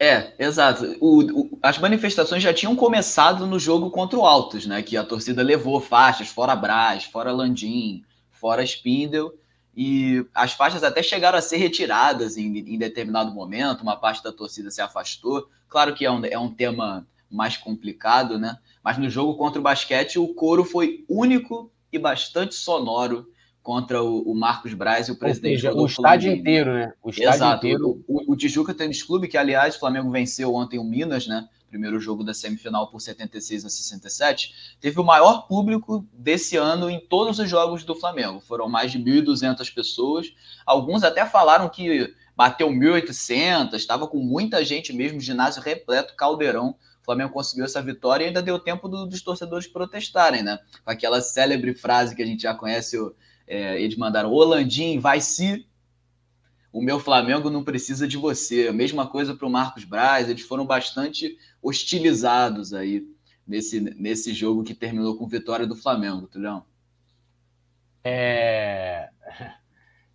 é, 0.03 0.33
exato. 0.39 0.97
O, 0.99 1.21
o, 1.41 1.59
as 1.61 1.77
manifestações 1.77 2.41
já 2.41 2.51
tinham 2.51 2.75
começado 2.75 3.45
no 3.45 3.59
jogo 3.59 3.91
contra 3.91 4.17
o 4.17 4.25
Altos, 4.25 4.65
né? 4.65 4.81
Que 4.81 4.97
a 4.97 5.03
torcida 5.03 5.43
levou 5.43 5.79
faixas, 5.79 6.27
fora 6.27 6.55
Brás, 6.55 7.03
fora 7.03 7.31
Landim, 7.31 8.03
fora 8.31 8.63
Spindle, 8.63 9.31
e 9.77 10.25
as 10.33 10.53
faixas 10.53 10.83
até 10.83 11.03
chegaram 11.03 11.37
a 11.37 11.41
ser 11.41 11.57
retiradas 11.57 12.35
em, 12.35 12.57
em 12.57 12.79
determinado 12.79 13.31
momento, 13.31 13.83
uma 13.83 13.95
parte 13.95 14.23
da 14.23 14.31
torcida 14.31 14.71
se 14.71 14.81
afastou. 14.81 15.47
Claro 15.69 15.93
que 15.93 16.03
é 16.03 16.11
um, 16.11 16.25
é 16.25 16.39
um 16.39 16.51
tema 16.51 17.07
mais 17.29 17.55
complicado, 17.55 18.39
né? 18.39 18.57
Mas 18.83 18.97
no 18.97 19.07
jogo 19.07 19.35
contra 19.35 19.59
o 19.59 19.63
basquete, 19.63 20.17
o 20.17 20.33
coro 20.33 20.65
foi 20.65 21.05
único 21.07 21.71
e 21.93 21.99
bastante 21.99 22.55
sonoro 22.55 23.30
contra 23.63 24.01
o, 24.01 24.21
o 24.23 24.35
Marcos 24.35 24.73
Braz 24.73 25.07
e 25.07 25.11
o 25.11 25.15
presidente 25.15 25.61
seja, 25.61 25.73
O 25.73 25.85
estádio 25.85 26.31
inteiro, 26.31 26.73
né? 26.73 26.93
O 27.01 27.09
estádio 27.09 27.35
Exato. 27.35 27.57
inteiro. 27.57 28.03
O, 28.07 28.33
o, 28.33 28.35
Tijuca 28.35 28.73
Tênis 28.73 29.03
Clube, 29.03 29.27
que 29.27 29.37
aliás 29.37 29.75
o 29.75 29.79
Flamengo 29.79 30.09
venceu 30.09 30.53
ontem 30.53 30.79
o 30.79 30.83
Minas, 30.83 31.27
né? 31.27 31.47
Primeiro 31.69 31.99
jogo 31.99 32.23
da 32.23 32.33
semifinal 32.33 32.91
por 32.91 32.99
76 32.99 33.63
a 33.63 33.69
67, 33.69 34.75
teve 34.81 34.99
o 34.99 35.05
maior 35.05 35.47
público 35.47 36.05
desse 36.11 36.57
ano 36.57 36.89
em 36.89 36.99
todos 36.99 37.39
os 37.39 37.49
jogos 37.49 37.85
do 37.85 37.95
Flamengo. 37.95 38.41
Foram 38.41 38.67
mais 38.67 38.91
de 38.91 38.99
1.200 38.99 39.73
pessoas. 39.73 40.33
Alguns 40.65 41.03
até 41.03 41.25
falaram 41.25 41.69
que 41.69 42.13
bateu 42.35 42.67
1.800, 42.67 43.73
estava 43.75 44.05
com 44.05 44.17
muita 44.17 44.65
gente 44.65 44.91
mesmo, 44.91 45.21
ginásio 45.21 45.61
repleto, 45.61 46.15
caldeirão. 46.15 46.75
O 47.01 47.05
Flamengo 47.05 47.31
conseguiu 47.31 47.63
essa 47.63 47.81
vitória 47.81 48.25
e 48.25 48.27
ainda 48.27 48.41
deu 48.41 48.59
tempo 48.59 48.89
do, 48.89 49.05
dos 49.05 49.21
torcedores 49.21 49.65
protestarem, 49.65 50.43
né? 50.43 50.59
Com 50.83 50.91
aquela 50.91 51.21
célebre 51.21 51.73
frase 51.73 52.15
que 52.15 52.21
a 52.21 52.25
gente 52.25 52.43
já 52.43 52.53
conhece, 52.53 52.97
o 52.97 53.15
é, 53.51 53.81
eles 53.81 53.97
mandaram 53.97 54.33
Landim 54.33 54.97
vai 54.97 55.19
se. 55.19 55.67
o 56.71 56.81
meu 56.81 57.01
Flamengo 57.01 57.49
não 57.49 57.65
precisa 57.65 58.07
de 58.07 58.15
você. 58.15 58.69
A 58.69 58.73
mesma 58.73 59.05
coisa 59.05 59.35
para 59.35 59.45
o 59.45 59.51
Marcos 59.51 59.83
Braz, 59.83 60.29
eles 60.29 60.43
foram 60.43 60.65
bastante 60.65 61.37
hostilizados 61.61 62.73
aí 62.73 63.05
nesse, 63.45 63.81
nesse 63.81 64.33
jogo 64.33 64.63
que 64.63 64.73
terminou 64.73 65.17
com 65.17 65.27
vitória 65.27 65.67
do 65.67 65.75
Flamengo, 65.75 66.27
Tulhão. 66.27 66.65
É... 68.03 69.09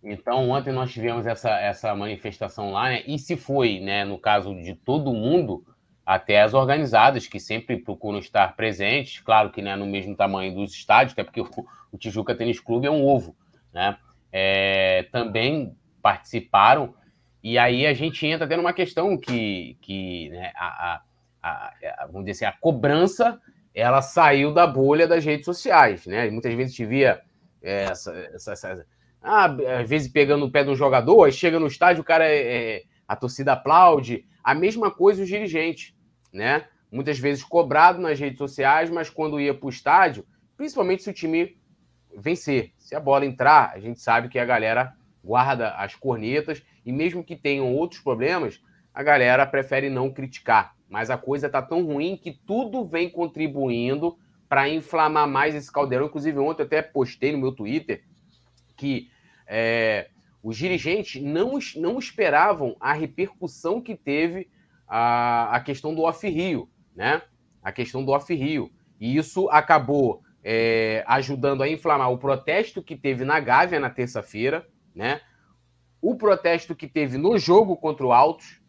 Então, 0.09 0.51
ontem 0.51 0.71
nós 0.71 0.91
tivemos 0.93 1.25
essa, 1.25 1.49
essa 1.59 1.93
manifestação 1.93 2.71
lá, 2.71 2.87
né? 2.87 3.03
E 3.07 3.19
se 3.19 3.35
foi, 3.35 3.79
né, 3.79 4.05
no 4.05 4.17
caso 4.17 4.53
de 4.53 4.73
todo 4.73 5.11
mundo, 5.11 5.65
até 6.07 6.41
as 6.41 6.53
organizadas, 6.53 7.27
que 7.27 7.37
sempre 7.37 7.75
procuram 7.75 8.19
estar 8.19 8.55
presentes, 8.55 9.19
claro 9.19 9.51
que 9.51 9.61
não 9.61 9.71
é 9.71 9.75
no 9.75 9.85
mesmo 9.85 10.15
tamanho 10.15 10.55
dos 10.55 10.71
estádios, 10.71 11.11
até 11.11 11.21
porque 11.21 11.41
o, 11.91 11.97
Tijuca 11.97 12.33
Tênis 12.33 12.61
Clube 12.61 12.87
é 12.87 12.89
um 12.89 13.05
ovo, 13.05 13.35
né? 13.73 13.97
É, 14.31 15.03
também 15.11 15.75
participaram, 16.01 16.95
e 17.43 17.57
aí 17.57 17.85
a 17.85 17.93
gente 17.93 18.25
entra 18.25 18.45
até 18.45 18.55
numa 18.55 18.71
questão 18.71 19.17
que, 19.17 19.77
que 19.81 20.29
né, 20.29 20.53
a, 20.55 21.01
a, 21.43 21.73
a, 22.01 22.05
vamos 22.05 22.25
dizer 22.25 22.45
assim, 22.45 22.55
a 22.55 22.57
cobrança 22.57 23.37
ela 23.73 24.01
saiu 24.01 24.53
da 24.53 24.65
bolha 24.65 25.07
das 25.07 25.25
redes 25.25 25.43
sociais, 25.43 26.07
né? 26.07 26.29
Muitas 26.29 26.53
vezes 26.53 26.73
te 26.73 26.85
via 26.85 27.21
é, 27.61 27.83
essa, 27.83 28.13
essa, 28.33 28.53
essa, 28.53 28.85
ah, 29.21 29.57
às 29.81 29.89
vezes 29.89 30.07
pegando 30.07 30.45
o 30.45 30.51
pé 30.51 30.63
de 30.63 30.69
um 30.69 30.75
jogador, 30.75 31.25
aí 31.25 31.33
chega 31.33 31.59
no 31.59 31.67
estádio, 31.67 32.01
o 32.01 32.05
cara 32.05 32.25
é, 32.25 32.37
é, 32.37 32.83
a 33.05 33.13
torcida 33.13 33.51
aplaude. 33.51 34.25
A 34.41 34.55
mesma 34.55 34.89
coisa 34.89 35.23
os 35.23 35.27
dirigentes, 35.27 35.96
né? 36.31 36.65
Muitas 36.91 37.19
vezes 37.19 37.43
cobrado 37.43 37.99
nas 37.99 38.19
redes 38.19 38.37
sociais, 38.37 38.89
mas 38.89 39.09
quando 39.09 39.39
ia 39.39 39.53
para 39.53 39.65
o 39.65 39.69
estádio, 39.69 40.25
principalmente 40.55 41.03
se 41.03 41.09
o 41.09 41.13
time 41.13 41.57
vencer, 42.17 42.71
se 42.77 42.95
a 42.95 42.99
bola 42.99 43.25
entrar, 43.25 43.71
a 43.73 43.79
gente 43.79 43.99
sabe 43.99 44.29
que 44.29 44.39
a 44.39 44.45
galera 44.45 44.95
guarda 45.23 45.71
as 45.71 45.93
cornetas 45.95 46.63
e 46.85 46.91
mesmo 46.91 47.23
que 47.23 47.35
tenham 47.35 47.75
outros 47.75 48.01
problemas, 48.01 48.61
a 48.93 49.03
galera 49.03 49.45
prefere 49.45 49.89
não 49.89 50.11
criticar. 50.11 50.75
Mas 50.89 51.09
a 51.09 51.17
coisa 51.17 51.49
tá 51.49 51.61
tão 51.61 51.83
ruim 51.85 52.15
que 52.15 52.31
tudo 52.31 52.85
vem 52.85 53.09
contribuindo 53.09 54.17
para 54.47 54.69
inflamar 54.69 55.27
mais 55.27 55.53
esse 55.53 55.71
caldeirão. 55.71 56.07
Inclusive, 56.07 56.39
ontem 56.39 56.61
eu 56.61 56.65
até 56.65 56.81
postei 56.81 57.33
no 57.33 57.37
meu 57.37 57.51
Twitter 57.51 58.03
que 58.77 59.09
é, 59.45 60.09
os 60.41 60.55
dirigentes 60.55 61.21
não, 61.21 61.59
não 61.75 61.99
esperavam 61.99 62.77
a 62.79 62.93
repercussão 62.93 63.81
que 63.81 63.95
teve 63.95 64.49
a, 64.87 65.55
a 65.55 65.59
questão 65.59 65.93
do 65.93 66.03
off-rio, 66.03 66.69
né? 66.95 67.21
A 67.61 67.71
questão 67.71 68.03
do 68.03 68.11
off-rio. 68.11 68.71
E 68.99 69.17
isso 69.17 69.49
acabou 69.49 70.23
é, 70.43 71.03
ajudando 71.07 71.61
a 71.61 71.69
inflamar 71.69 72.11
o 72.11 72.17
protesto 72.17 72.81
que 72.81 72.95
teve 72.95 73.25
na 73.25 73.39
Gávea 73.39 73.79
na 73.79 73.89
terça-feira, 73.89 74.65
né? 74.95 75.21
O 76.01 76.15
protesto 76.15 76.75
que 76.75 76.87
teve 76.87 77.17
no 77.17 77.37
jogo 77.37 77.75
contra 77.75 78.05
o 78.05 78.13
Altos, 78.13 78.61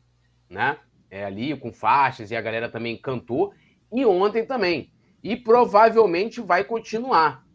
né? 0.50 0.78
É, 1.10 1.24
ali 1.24 1.56
com 1.56 1.72
faixas 1.72 2.30
e 2.30 2.36
a 2.36 2.40
galera 2.40 2.68
também 2.68 2.96
cantou. 2.96 3.54
E 3.92 4.04
ontem 4.04 4.44
também. 4.44 4.92
E 5.22 5.36
provavelmente 5.36 6.40
vai 6.40 6.64
continuar. 6.64 7.46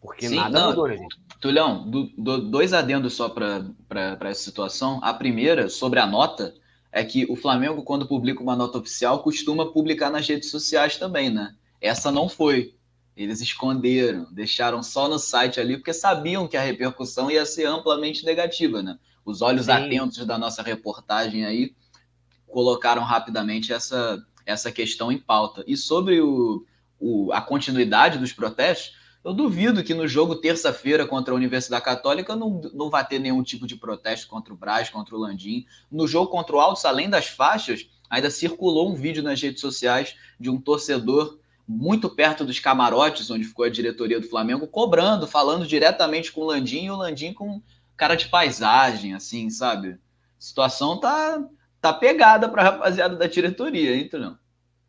Porque 0.00 0.28
Sim, 0.28 0.36
nada 0.36 0.60
não, 0.60 0.68
mudou, 0.68 0.88
né, 0.88 0.96
gente? 0.96 1.20
Tulhão, 1.40 1.90
do, 1.90 2.04
do, 2.16 2.50
dois 2.50 2.72
adendos 2.72 3.14
só 3.14 3.28
para 3.28 4.18
essa 4.22 4.42
situação. 4.42 5.00
A 5.02 5.12
primeira, 5.12 5.68
sobre 5.68 5.98
a 5.98 6.06
nota, 6.06 6.54
é 6.92 7.04
que 7.04 7.24
o 7.30 7.36
Flamengo, 7.36 7.82
quando 7.82 8.06
publica 8.06 8.42
uma 8.42 8.56
nota 8.56 8.78
oficial, 8.78 9.22
costuma 9.22 9.72
publicar 9.72 10.10
nas 10.10 10.26
redes 10.26 10.50
sociais 10.50 10.96
também, 10.96 11.30
né? 11.30 11.54
Essa 11.80 12.10
não 12.10 12.28
foi. 12.28 12.74
Eles 13.16 13.40
esconderam, 13.40 14.26
deixaram 14.32 14.82
só 14.82 15.08
no 15.08 15.18
site 15.18 15.60
ali, 15.60 15.76
porque 15.76 15.92
sabiam 15.92 16.48
que 16.48 16.56
a 16.56 16.62
repercussão 16.62 17.30
ia 17.30 17.44
ser 17.44 17.66
amplamente 17.66 18.24
negativa, 18.24 18.82
né? 18.82 18.98
Os 19.24 19.42
olhos 19.42 19.66
Sim. 19.66 19.72
atentos 19.72 20.24
da 20.26 20.38
nossa 20.38 20.62
reportagem 20.62 21.44
aí 21.44 21.74
colocaram 22.46 23.02
rapidamente 23.02 23.72
essa, 23.72 24.24
essa 24.44 24.72
questão 24.72 25.12
em 25.12 25.18
pauta. 25.18 25.62
E 25.66 25.76
sobre 25.76 26.20
o, 26.20 26.64
o, 26.98 27.32
a 27.32 27.40
continuidade 27.40 28.18
dos 28.18 28.32
protestos, 28.32 28.98
eu 29.22 29.34
duvido 29.34 29.84
que 29.84 29.92
no 29.92 30.08
jogo 30.08 30.36
terça-feira 30.36 31.06
contra 31.06 31.34
a 31.34 31.36
Universidade 31.36 31.84
Católica 31.84 32.34
não, 32.34 32.60
não 32.72 32.88
vai 32.88 33.06
ter 33.06 33.18
nenhum 33.18 33.42
tipo 33.42 33.66
de 33.66 33.76
protesto 33.76 34.26
contra 34.26 34.52
o 34.52 34.56
Braz, 34.56 34.88
contra 34.88 35.14
o 35.14 35.18
Landim. 35.18 35.66
No 35.90 36.06
jogo 36.06 36.30
contra 36.30 36.56
o 36.56 36.60
Altos, 36.60 36.84
além 36.86 37.10
das 37.10 37.26
faixas, 37.26 37.88
ainda 38.08 38.30
circulou 38.30 38.90
um 38.90 38.94
vídeo 38.94 39.22
nas 39.22 39.40
redes 39.40 39.60
sociais 39.60 40.16
de 40.38 40.48
um 40.48 40.58
torcedor 40.58 41.38
muito 41.68 42.08
perto 42.10 42.44
dos 42.44 42.58
camarotes, 42.58 43.30
onde 43.30 43.44
ficou 43.44 43.64
a 43.64 43.70
diretoria 43.70 44.18
do 44.18 44.28
Flamengo, 44.28 44.66
cobrando, 44.66 45.26
falando 45.26 45.66
diretamente 45.66 46.32
com 46.32 46.40
o 46.40 46.46
Landim 46.46 46.86
e 46.86 46.90
o 46.90 46.96
Landim 46.96 47.32
com 47.32 47.62
cara 47.96 48.16
de 48.16 48.28
paisagem, 48.28 49.14
assim, 49.14 49.50
sabe? 49.50 49.90
A 49.90 49.98
situação 50.38 50.98
tá, 50.98 51.44
tá 51.80 51.92
pegada 51.92 52.48
para 52.48 52.62
a 52.62 52.64
rapaziada 52.64 53.14
da 53.14 53.26
diretoria, 53.26 53.94
hein, 53.94 54.08
não? 54.14 54.39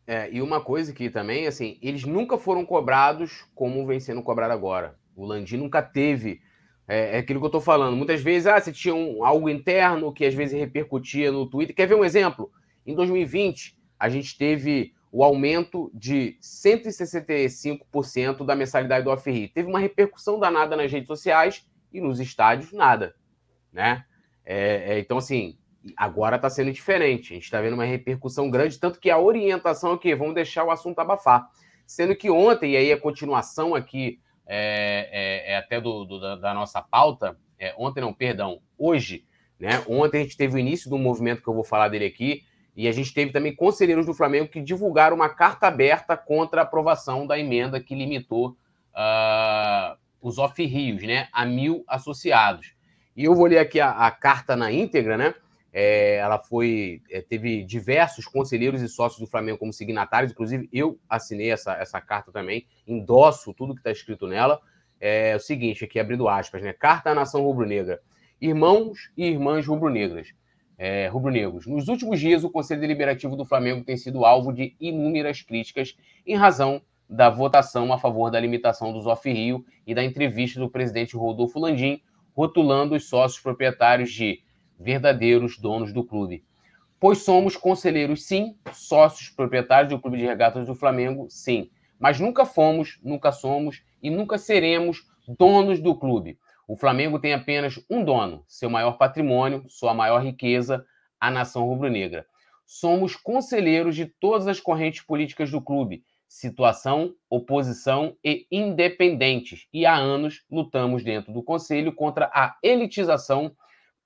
É, 0.06 0.28
e 0.32 0.42
uma 0.42 0.60
coisa 0.60 0.92
que 0.92 1.08
também, 1.08 1.46
assim, 1.46 1.78
eles 1.80 2.04
nunca 2.04 2.36
foram 2.36 2.66
cobrados 2.66 3.44
como 3.54 3.86
vem 3.86 4.00
sendo 4.00 4.22
cobrado 4.22 4.52
agora. 4.52 4.96
O 5.14 5.24
Landim 5.24 5.56
nunca 5.56 5.80
teve. 5.80 6.40
É, 6.88 7.16
é 7.16 7.18
aquilo 7.18 7.38
que 7.38 7.44
eu 7.44 7.48
estou 7.48 7.60
falando. 7.60 7.96
Muitas 7.96 8.20
vezes, 8.20 8.46
ah, 8.46 8.60
você 8.60 8.72
tinha 8.72 8.94
um, 8.94 9.24
algo 9.24 9.48
interno 9.48 10.12
que 10.12 10.24
às 10.24 10.34
vezes 10.34 10.58
repercutia 10.58 11.30
no 11.30 11.48
Twitter. 11.48 11.74
Quer 11.74 11.86
ver 11.86 11.94
um 11.94 12.04
exemplo? 12.04 12.50
Em 12.84 12.94
2020, 12.94 13.78
a 13.98 14.08
gente 14.08 14.36
teve 14.36 14.92
o 15.12 15.22
aumento 15.22 15.90
de 15.94 16.36
165% 16.40 18.44
da 18.44 18.56
mensalidade 18.56 19.04
do 19.04 19.10
off 19.10 19.48
Teve 19.54 19.68
uma 19.68 19.78
repercussão 19.78 20.40
danada 20.40 20.74
nas 20.74 20.90
redes 20.90 21.06
sociais 21.06 21.64
e 21.92 22.00
nos 22.00 22.18
estádios, 22.18 22.72
nada. 22.72 23.14
Né? 23.70 24.04
É, 24.44 24.94
é, 24.94 24.98
então, 24.98 25.18
assim, 25.18 25.56
Agora 25.96 26.36
está 26.36 26.48
sendo 26.48 26.72
diferente. 26.72 27.32
A 27.32 27.34
gente 27.34 27.44
está 27.44 27.60
vendo 27.60 27.74
uma 27.74 27.84
repercussão 27.84 28.50
grande, 28.50 28.78
tanto 28.78 29.00
que 29.00 29.10
a 29.10 29.18
orientação 29.18 29.90
é 29.90 29.94
o 29.94 29.98
quê? 29.98 30.14
Vamos 30.14 30.34
deixar 30.34 30.64
o 30.64 30.70
assunto 30.70 30.98
abafar. 30.98 31.48
Sendo 31.86 32.14
que 32.14 32.30
ontem, 32.30 32.72
e 32.72 32.76
aí 32.76 32.92
a 32.92 33.00
continuação 33.00 33.74
aqui 33.74 34.20
é, 34.46 35.44
é, 35.46 35.52
é 35.52 35.56
até 35.56 35.80
do, 35.80 36.04
do, 36.04 36.20
da, 36.20 36.36
da, 36.36 36.54
nossa 36.54 36.80
pauta, 36.80 37.36
é, 37.58 37.74
ontem 37.76 38.00
não, 38.00 38.12
perdão, 38.12 38.60
hoje, 38.78 39.24
né? 39.58 39.82
Ontem 39.88 40.20
a 40.20 40.22
gente 40.22 40.36
teve 40.36 40.54
o 40.54 40.58
início 40.58 40.88
do 40.88 40.98
movimento 40.98 41.42
que 41.42 41.48
eu 41.48 41.54
vou 41.54 41.64
falar 41.64 41.88
dele 41.88 42.06
aqui, 42.06 42.44
e 42.74 42.88
a 42.88 42.92
gente 42.92 43.12
teve 43.12 43.32
também 43.32 43.54
conselheiros 43.54 44.06
do 44.06 44.14
Flamengo 44.14 44.48
que 44.48 44.60
divulgaram 44.60 45.16
uma 45.16 45.28
carta 45.28 45.66
aberta 45.66 46.16
contra 46.16 46.62
a 46.62 46.64
aprovação 46.64 47.26
da 47.26 47.38
emenda 47.38 47.78
que 47.80 47.94
limitou 47.94 48.56
uh, 48.94 49.96
os 50.20 50.38
off-rios, 50.38 51.02
né? 51.02 51.28
A 51.32 51.44
mil 51.44 51.84
associados. 51.86 52.74
E 53.14 53.24
eu 53.24 53.34
vou 53.34 53.46
ler 53.46 53.58
aqui 53.58 53.78
a, 53.78 53.90
a 53.90 54.10
carta 54.10 54.56
na 54.56 54.72
íntegra, 54.72 55.18
né? 55.18 55.34
É, 55.72 56.16
ela 56.16 56.38
foi 56.38 57.00
é, 57.10 57.22
teve 57.22 57.64
diversos 57.64 58.26
conselheiros 58.26 58.82
e 58.82 58.88
sócios 58.88 59.18
do 59.18 59.26
Flamengo 59.26 59.58
como 59.58 59.72
signatários, 59.72 60.32
inclusive 60.32 60.68
eu 60.72 60.98
assinei 61.08 61.50
essa, 61.50 61.72
essa 61.74 62.00
carta 62.00 62.30
também, 62.30 62.66
endosso 62.86 63.54
tudo 63.54 63.74
que 63.74 63.80
está 63.80 63.90
escrito 63.90 64.26
nela. 64.26 64.60
É, 65.00 65.34
o 65.34 65.40
seguinte, 65.40 65.84
aqui 65.84 65.98
abrindo 65.98 66.28
aspas, 66.28 66.62
né? 66.62 66.72
Carta 66.72 67.10
à 67.10 67.14
Nação 67.14 67.42
Rubro-Negra. 67.42 68.00
Irmãos 68.40 69.10
e 69.16 69.24
irmãs 69.26 69.66
rubro-negras, 69.66 70.34
é, 70.76 71.06
rubro-negros. 71.08 71.66
Nos 71.66 71.88
últimos 71.88 72.20
dias, 72.20 72.44
o 72.44 72.50
Conselho 72.50 72.80
Deliberativo 72.80 73.36
do 73.36 73.44
Flamengo 73.44 73.84
tem 73.84 73.96
sido 73.96 74.24
alvo 74.24 74.52
de 74.52 74.76
inúmeras 74.80 75.42
críticas 75.42 75.96
em 76.26 76.36
razão 76.36 76.82
da 77.08 77.30
votação 77.30 77.92
a 77.92 77.98
favor 77.98 78.30
da 78.30 78.40
limitação 78.40 78.92
dos 78.92 79.06
off-rio 79.06 79.64
e 79.86 79.94
da 79.94 80.02
entrevista 80.02 80.58
do 80.58 80.70
presidente 80.70 81.16
Rodolfo 81.16 81.60
Landim, 81.60 82.02
rotulando 82.34 82.94
os 82.94 83.08
sócios 83.08 83.40
proprietários 83.40 84.10
de 84.10 84.42
verdadeiros 84.82 85.58
donos 85.58 85.92
do 85.92 86.04
clube. 86.04 86.44
Pois 86.98 87.18
somos 87.18 87.56
conselheiros, 87.56 88.24
sim, 88.24 88.56
sócios 88.72 89.30
proprietários 89.30 89.92
do 89.92 90.00
Clube 90.00 90.18
de 90.18 90.26
Regatas 90.26 90.66
do 90.66 90.74
Flamengo, 90.74 91.26
sim. 91.28 91.70
Mas 91.98 92.20
nunca 92.20 92.44
fomos, 92.44 92.98
nunca 93.02 93.32
somos 93.32 93.82
e 94.02 94.10
nunca 94.10 94.38
seremos 94.38 95.06
donos 95.26 95.80
do 95.80 95.94
clube. 95.94 96.38
O 96.66 96.76
Flamengo 96.76 97.18
tem 97.18 97.32
apenas 97.32 97.78
um 97.90 98.04
dono, 98.04 98.44
seu 98.46 98.70
maior 98.70 98.98
patrimônio, 98.98 99.64
sua 99.68 99.92
maior 99.92 100.22
riqueza, 100.22 100.84
a 101.20 101.30
nação 101.30 101.64
rubro-negra. 101.66 102.26
Somos 102.64 103.16
conselheiros 103.16 103.94
de 103.94 104.06
todas 104.06 104.46
as 104.46 104.60
correntes 104.60 105.02
políticas 105.02 105.50
do 105.50 105.60
clube, 105.60 106.04
situação, 106.28 107.14
oposição 107.28 108.16
e 108.24 108.46
independentes. 108.50 109.66
E 109.72 109.84
há 109.84 109.94
anos 109.94 110.44
lutamos 110.50 111.04
dentro 111.04 111.32
do 111.32 111.42
conselho 111.42 111.92
contra 111.92 112.30
a 112.32 112.56
elitização 112.62 113.54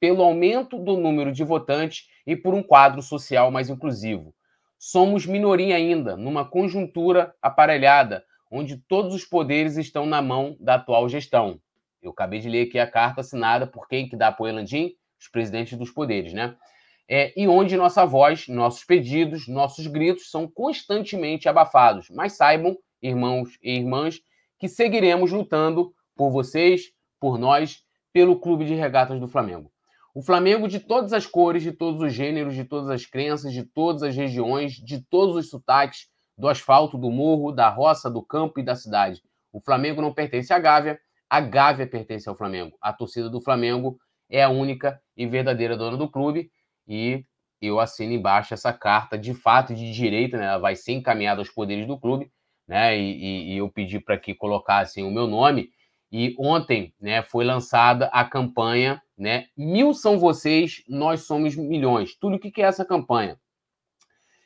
pelo 0.00 0.22
aumento 0.22 0.78
do 0.78 0.96
número 0.96 1.32
de 1.32 1.44
votantes 1.44 2.08
e 2.26 2.36
por 2.36 2.54
um 2.54 2.62
quadro 2.62 3.02
social 3.02 3.50
mais 3.50 3.70
inclusivo. 3.70 4.34
Somos 4.78 5.26
minoria 5.26 5.76
ainda, 5.76 6.16
numa 6.16 6.44
conjuntura 6.44 7.34
aparelhada, 7.40 8.24
onde 8.50 8.76
todos 8.76 9.14
os 9.14 9.24
poderes 9.24 9.76
estão 9.76 10.06
na 10.06 10.20
mão 10.20 10.56
da 10.60 10.74
atual 10.74 11.08
gestão. 11.08 11.60
Eu 12.02 12.10
acabei 12.10 12.40
de 12.40 12.48
ler 12.48 12.68
aqui 12.68 12.78
a 12.78 12.86
carta 12.86 13.20
assinada 13.20 13.66
por 13.66 13.88
quem 13.88 14.08
que 14.08 14.16
dá 14.16 14.28
apoio 14.28 14.52
a 14.52 14.56
Landim? 14.56 14.94
Os 15.18 15.28
presidentes 15.28 15.78
dos 15.78 15.90
poderes, 15.90 16.32
né? 16.32 16.54
É, 17.08 17.32
e 17.40 17.48
onde 17.48 17.76
nossa 17.76 18.04
voz, 18.04 18.48
nossos 18.48 18.84
pedidos, 18.84 19.48
nossos 19.48 19.86
gritos 19.86 20.30
são 20.30 20.46
constantemente 20.46 21.48
abafados. 21.48 22.10
Mas 22.10 22.34
saibam, 22.34 22.76
irmãos 23.00 23.58
e 23.62 23.76
irmãs, 23.76 24.20
que 24.58 24.68
seguiremos 24.68 25.32
lutando 25.32 25.94
por 26.14 26.30
vocês, 26.30 26.92
por 27.18 27.38
nós, 27.38 27.82
pelo 28.12 28.38
Clube 28.38 28.64
de 28.64 28.74
Regatas 28.74 29.20
do 29.20 29.28
Flamengo. 29.28 29.70
O 30.16 30.22
Flamengo 30.22 30.66
de 30.66 30.80
todas 30.80 31.12
as 31.12 31.26
cores, 31.26 31.62
de 31.62 31.72
todos 31.72 32.00
os 32.00 32.10
gêneros, 32.10 32.54
de 32.54 32.64
todas 32.64 32.88
as 32.88 33.04
crenças, 33.04 33.52
de 33.52 33.62
todas 33.62 34.02
as 34.02 34.16
regiões, 34.16 34.72
de 34.72 34.98
todos 35.10 35.36
os 35.36 35.50
sotaques, 35.50 36.08
do 36.38 36.48
asfalto, 36.48 36.96
do 36.96 37.10
morro, 37.10 37.52
da 37.52 37.68
roça, 37.68 38.10
do 38.10 38.22
campo 38.22 38.58
e 38.58 38.62
da 38.62 38.74
cidade. 38.74 39.20
O 39.52 39.60
Flamengo 39.60 40.00
não 40.00 40.14
pertence 40.14 40.54
à 40.54 40.58
Gávea, 40.58 40.98
a 41.28 41.38
Gávea 41.38 41.86
pertence 41.86 42.26
ao 42.30 42.34
Flamengo. 42.34 42.78
A 42.80 42.94
torcida 42.94 43.28
do 43.28 43.42
Flamengo 43.42 43.98
é 44.30 44.42
a 44.42 44.48
única 44.48 44.98
e 45.14 45.26
verdadeira 45.26 45.76
dona 45.76 45.98
do 45.98 46.08
clube 46.08 46.50
e 46.88 47.22
eu 47.60 47.78
assino 47.78 48.14
embaixo 48.14 48.54
essa 48.54 48.72
carta 48.72 49.18
de 49.18 49.34
fato 49.34 49.74
de 49.74 49.92
direito, 49.92 50.38
né? 50.38 50.46
Ela 50.46 50.56
vai 50.56 50.76
ser 50.76 50.92
encaminhada 50.92 51.42
aos 51.42 51.50
poderes 51.50 51.86
do 51.86 52.00
clube, 52.00 52.32
né? 52.66 52.98
E, 52.98 53.02
e, 53.02 53.52
e 53.52 53.56
eu 53.58 53.68
pedi 53.68 54.00
para 54.00 54.16
que 54.16 54.34
colocassem 54.34 55.04
o 55.04 55.10
meu 55.10 55.26
nome. 55.26 55.68
E 56.10 56.34
ontem, 56.38 56.94
né, 56.98 57.22
foi 57.22 57.44
lançada 57.44 58.06
a 58.06 58.24
campanha, 58.24 59.02
né? 59.16 59.46
Mil 59.56 59.94
são 59.94 60.18
vocês, 60.18 60.82
nós 60.88 61.22
somos 61.22 61.56
milhões. 61.56 62.14
Tudo 62.14 62.36
o 62.36 62.38
que 62.38 62.60
é 62.60 62.64
essa 62.64 62.84
campanha? 62.84 63.38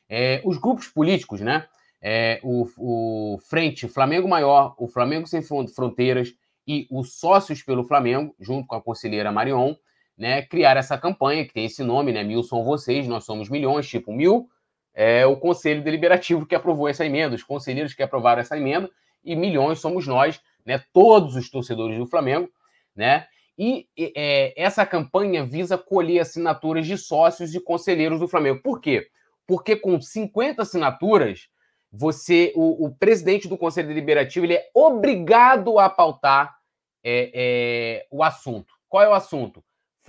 É, 0.09 0.41
os 0.45 0.59
grupos 0.59 0.89
políticos, 0.89 1.41
né? 1.41 1.67
É, 2.03 2.41
o, 2.43 2.67
o 2.79 3.39
Frente 3.39 3.87
Flamengo 3.87 4.29
Maior, 4.29 4.75
o 4.79 4.89
Flamengo 4.89 5.27
Sem 5.27 5.43
Fronteiras 5.43 6.35
e 6.67 6.87
os 6.91 7.19
Sócios 7.19 7.63
pelo 7.63 7.85
Flamengo, 7.85 8.35
junto 8.41 8.67
com 8.67 8.75
a 8.75 8.83
conselheira 8.83 9.31
Marion, 9.31 9.75
né, 10.17 10.43
criar 10.43 10.77
essa 10.77 10.97
campanha 10.99 11.47
que 11.47 11.53
tem 11.53 11.65
esse 11.65 11.83
nome, 11.83 12.13
né? 12.13 12.23
Mil 12.23 12.43
são 12.43 12.65
vocês, 12.65 13.07
nós 13.07 13.25
somos 13.25 13.49
milhões, 13.49 13.89
tipo 13.89 14.13
mil 14.13 14.49
é 14.95 15.25
o 15.27 15.37
Conselho 15.37 15.83
Deliberativo 15.83 16.47
que 16.47 16.55
aprovou 16.55 16.89
essa 16.89 17.05
emenda, 17.05 17.35
os 17.35 17.43
conselheiros 17.43 17.95
que 17.95 18.03
aprovaram 18.03 18.41
essa 18.41 18.57
emenda, 18.57 18.91
e 19.25 19.37
milhões 19.37 19.79
somos 19.79 20.07
nós, 20.07 20.41
né? 20.65 20.83
Todos 20.93 21.37
os 21.37 21.51
torcedores 21.51 21.99
do 21.99 22.07
Flamengo, 22.07 22.51
né? 22.95 23.27
E 23.59 23.87
é, 24.17 24.55
essa 24.57 24.87
campanha 24.87 25.45
visa 25.45 25.77
colher 25.77 26.21
assinaturas 26.21 26.87
de 26.87 26.97
sócios 26.97 27.55
e 27.55 27.61
conselheiros 27.61 28.19
do 28.19 28.29
Flamengo. 28.29 28.63
Por 28.63 28.81
quê? 28.81 29.07
Porque 29.47 29.77
com 29.77 30.01
50 30.01 30.63
assinaturas, 30.63 31.49
você, 31.93 32.53
o, 32.55 32.87
o 32.87 32.95
presidente 32.95 33.49
do 33.49 33.59
Conselho 33.59 33.89
Deliberativo, 33.89 34.47
ele 34.47 34.55
é 34.55 34.71
obrigado 34.75 35.79
a 35.79 35.91
pautar 35.91 36.57
é, 37.03 37.31
é, 37.35 38.07
o 38.11 38.23
assunto. 38.23 38.73
Qual 38.89 39.03
é 39.03 39.09
o 39.09 39.15
assunto? 39.15 39.63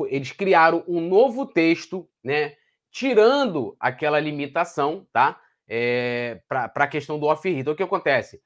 eles 0.10 0.32
criaram 0.32 0.84
um 0.88 1.00
novo 1.00 1.46
texto, 1.46 2.10
né? 2.24 2.56
Tirando 2.90 3.76
aquela 3.80 4.20
limitação, 4.20 5.08
tá? 5.14 5.40
É, 5.68 6.42
para 6.48 6.72
a 6.74 6.88
questão 6.88 7.20
do 7.20 7.28
off-rio. 7.28 7.60
Então, 7.60 7.74
o 7.74 7.76
que 7.76 7.84
acontece? 7.84 8.42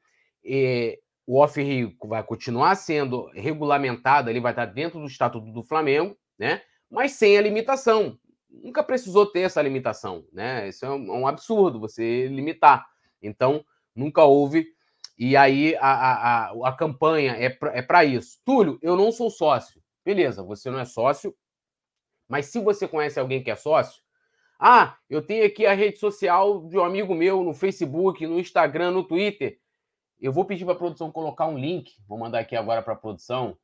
É, 0.45 0.99
o 1.25 1.39
off-rio 1.39 1.95
vai 2.03 2.23
continuar 2.23 2.75
sendo 2.75 3.29
regulamentado, 3.33 4.29
ele 4.29 4.39
vai 4.39 4.51
estar 4.51 4.65
dentro 4.65 4.99
do 4.99 5.07
Estatuto 5.07 5.51
do 5.51 5.63
Flamengo, 5.63 6.15
né? 6.37 6.61
Mas 6.89 7.13
sem 7.13 7.37
a 7.37 7.41
limitação. 7.41 8.17
Nunca 8.49 8.83
precisou 8.83 9.25
ter 9.25 9.41
essa 9.41 9.61
limitação, 9.61 10.25
né? 10.31 10.69
Isso 10.69 10.85
é 10.85 10.89
um, 10.89 11.27
é 11.27 11.29
absurdo, 11.29 11.79
você 11.79 12.27
limitar. 12.27 12.85
Então, 13.21 13.65
nunca 13.93 14.23
houve. 14.23 14.67
E 15.17 15.35
aí, 15.35 15.75
a, 15.77 16.51
a, 16.51 16.69
a, 16.69 16.73
campanha 16.73 17.33
é 17.33 17.49
para 17.49 18.03
é 18.03 18.07
isso. 18.07 18.39
Túlio, 18.45 18.77
eu 18.81 18.95
não 18.95 19.11
sou 19.11 19.29
sócio. 19.29 19.81
Beleza, 20.05 20.43
você 20.43 20.69
não 20.69 20.79
é 20.79 20.85
sócio, 20.85 21.35
mas 22.29 22.47
se 22.47 22.59
você 22.59 22.87
conhece 22.87 23.19
alguém 23.19 23.43
que 23.43 23.49
é 23.49 23.55
sócio, 23.55 24.03
ah, 24.59 24.95
eu 25.09 25.21
tenho 25.21 25.45
aqui 25.45 25.65
a 25.65 25.73
rede 25.73 25.97
social 25.99 26.67
de 26.67 26.77
um 26.77 26.83
amigo 26.83 27.13
meu 27.13 27.43
no 27.43 27.53
Facebook, 27.53 28.25
no 28.25 28.39
Instagram, 28.39 28.91
no 28.91 29.03
Twitter. 29.03 29.59
Eu 30.19 30.31
vou 30.31 30.45
pedir 30.45 30.65
para 30.65 30.73
a 30.73 30.77
produção 30.77 31.11
colocar 31.11 31.47
um 31.47 31.57
link. 31.57 31.93
Vou 32.07 32.17
mandar 32.17 32.39
aqui 32.39 32.55
agora 32.55 32.81
para 32.81 32.93
a 32.93 32.97
produção 32.97 33.57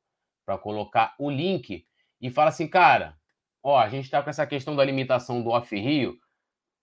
para 0.46 0.58
colocar 0.58 1.16
o 1.18 1.30
link 1.30 1.86
e 2.20 2.30
fala 2.30 2.50
assim, 2.50 2.68
cara, 2.68 3.16
ó, 3.64 3.78
a 3.78 3.90
gente 3.90 4.06
está 4.06 4.22
com 4.22 4.30
essa 4.30 4.46
questão 4.46 4.76
da 4.76 4.84
limitação 4.84 5.42
do 5.42 5.50
Off 5.50 5.76
Rio. 5.76 6.18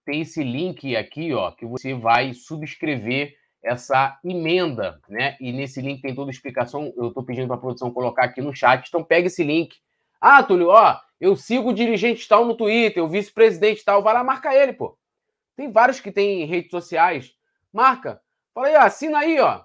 Tem 0.05 0.23
esse 0.23 0.43
link 0.43 0.97
aqui, 0.97 1.33
ó, 1.35 1.51
que 1.51 1.66
você 1.66 1.95
vai 1.95 2.33
subscrever 2.33 3.37
essa 3.62 4.19
emenda, 4.25 5.01
né? 5.09 5.37
E 5.41 5.53
nesse 5.53 5.81
link 5.81 6.01
tem 6.01 6.14
toda 6.14 6.31
a 6.31 6.33
explicação. 6.33 6.93
Eu 6.97 7.09
estou 7.09 7.25
pedindo 7.25 7.47
para 7.47 7.57
a 7.57 7.61
produção 7.61 7.93
colocar 7.93 8.25
aqui 8.25 8.41
no 8.41 8.55
chat. 8.55 8.89
Então 8.89 9.05
pega 9.05 9.27
esse 9.27 9.45
link. 9.45 9.77
Ah, 10.21 10.43
Túlio, 10.43 10.69
ó, 10.69 10.99
eu 11.21 11.37
sigo 11.37 11.71
o 11.71 11.75
dirigente 11.75 12.27
tal 12.29 12.45
no 12.45 12.57
Twitter, 12.57 13.03
o 13.03 13.09
vice-presidente 13.09 13.85
tal, 13.85 14.03
vai 14.03 14.14
lá, 14.14 14.25
marca 14.25 14.55
ele, 14.55 14.73
pô. 14.73 14.97
Tem 15.57 15.71
vários 15.71 16.01
que 16.01 16.12
têm 16.12 16.45
redes 16.47 16.71
sociais. 16.71 17.35
Marca. 17.73 18.21
Fala 18.59 18.66
aí, 18.66 18.74
ó, 18.74 18.80
assina 18.80 19.18
aí, 19.18 19.38
ó. 19.38 19.61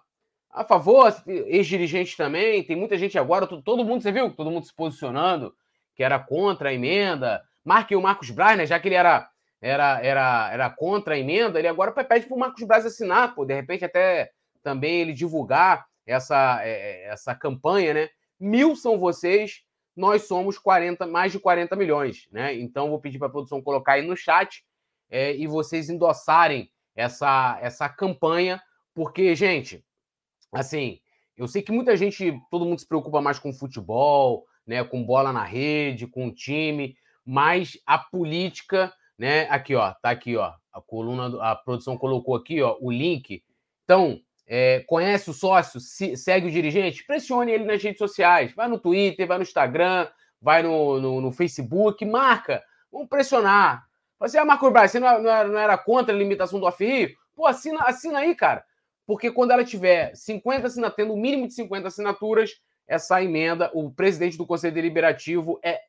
A 0.51 0.63
favor, 0.63 1.11
ex-dirigente 1.25 2.15
também. 2.15 2.63
Tem 2.63 2.75
muita 2.75 2.95
gente 2.95 3.17
agora, 3.17 3.47
todo 3.47 3.83
mundo, 3.83 4.03
você 4.03 4.11
viu? 4.11 4.29
Todo 4.29 4.51
mundo 4.51 4.67
se 4.67 4.75
posicionando, 4.75 5.51
que 5.95 6.03
era 6.03 6.19
contra 6.19 6.69
a 6.69 6.73
emenda. 6.75 7.43
Marque 7.65 7.95
o 7.95 8.01
Marcos 8.03 8.29
Braz, 8.29 8.55
né? 8.55 8.67
Já 8.67 8.79
que 8.79 8.87
ele 8.87 8.93
era 8.93 9.27
era, 9.59 9.99
era, 9.99 10.53
era 10.53 10.69
contra 10.69 11.15
a 11.15 11.17
emenda, 11.17 11.57
ele 11.57 11.67
agora 11.67 11.91
pede 11.91 12.27
para 12.27 12.35
o 12.35 12.39
Marcos 12.39 12.63
Braz 12.65 12.85
assinar, 12.85 13.33
pô, 13.33 13.45
de 13.45 13.55
repente 13.55 13.83
até 13.83 14.29
também 14.61 15.01
ele 15.01 15.13
divulgar 15.13 15.87
essa, 16.05 16.59
é, 16.61 16.69
é, 16.69 17.07
essa 17.07 17.33
campanha, 17.33 17.95
né? 17.95 18.09
Mil 18.39 18.75
são 18.75 18.99
vocês, 18.99 19.63
nós 19.95 20.27
somos 20.27 20.59
40, 20.59 21.07
mais 21.07 21.31
de 21.31 21.39
40 21.39 21.75
milhões, 21.75 22.27
né? 22.31 22.53
Então 22.53 22.91
vou 22.91 22.99
pedir 22.99 23.17
para 23.17 23.27
a 23.27 23.31
produção 23.31 23.59
colocar 23.59 23.93
aí 23.93 24.05
no 24.05 24.15
chat 24.15 24.63
é, 25.09 25.35
e 25.35 25.47
vocês 25.47 25.89
endossarem 25.89 26.69
essa, 26.95 27.57
essa 27.59 27.89
campanha, 27.89 28.61
porque, 28.93 29.35
gente, 29.35 29.83
assim, 30.51 30.99
eu 31.35 31.47
sei 31.47 31.61
que 31.61 31.71
muita 31.71 31.97
gente, 31.97 32.39
todo 32.49 32.65
mundo 32.65 32.79
se 32.79 32.87
preocupa 32.87 33.21
mais 33.21 33.39
com 33.39 33.53
futebol, 33.53 34.45
né? 34.65 34.83
Com 34.83 35.03
bola 35.03 35.33
na 35.33 35.43
rede, 35.43 36.07
com 36.07 36.33
time, 36.33 36.95
mas 37.25 37.77
a 37.85 37.97
política 37.97 38.93
né? 39.17 39.47
Aqui, 39.49 39.75
ó, 39.75 39.93
tá 40.01 40.09
aqui, 40.09 40.35
ó. 40.35 40.53
A 40.71 40.81
coluna, 40.81 41.41
a 41.41 41.55
produção 41.55 41.97
colocou 41.97 42.35
aqui, 42.35 42.61
ó, 42.61 42.77
o 42.81 42.91
link. 42.91 43.43
Então, 43.83 44.19
é, 44.47 44.83
conhece 44.87 45.29
o 45.29 45.33
sócio, 45.33 45.79
se, 45.79 46.17
segue 46.17 46.47
o 46.47 46.51
dirigente, 46.51 47.05
pressione 47.05 47.51
ele 47.51 47.63
nas 47.63 47.81
redes 47.81 47.99
sociais. 47.99 48.53
Vai 48.53 48.67
no 48.67 48.79
Twitter, 48.79 49.27
vai 49.27 49.37
no 49.37 49.43
Instagram, 49.43 50.07
vai 50.41 50.63
no, 50.63 50.99
no, 50.99 51.21
no 51.21 51.31
Facebook, 51.31 52.03
marca. 52.05 52.63
Vamos 52.91 53.07
pressionar. 53.07 53.85
Você, 54.19 54.37
ah, 54.37 54.45
Marco 54.45 54.69
Braz, 54.71 54.91
você 54.91 54.99
não 54.99 55.07
era, 55.07 55.47
não 55.47 55.59
era, 55.59 55.77
contra 55.77 56.13
a 56.13 56.17
limitação 56.17 56.59
do 56.59 56.67
AFI? 56.67 57.15
Pô, 57.35 57.45
assina, 57.45 57.81
assina 57.83 58.19
aí, 58.19 58.35
cara. 58.35 58.63
Porque 59.05 59.31
quando 59.31 59.51
ela 59.51 59.63
tiver 59.63 60.15
50 60.15 60.67
assinaturas, 60.67 60.95
tendo 60.95 61.13
o 61.13 61.17
um 61.17 61.21
mínimo 61.21 61.47
de 61.47 61.53
50 61.53 61.87
assinaturas, 61.87 62.51
essa 62.87 63.21
emenda, 63.21 63.71
o 63.73 63.91
presidente 63.91 64.37
do 64.37 64.45
Conselho 64.45 64.73
Deliberativo 64.73 65.59
é 65.63 65.79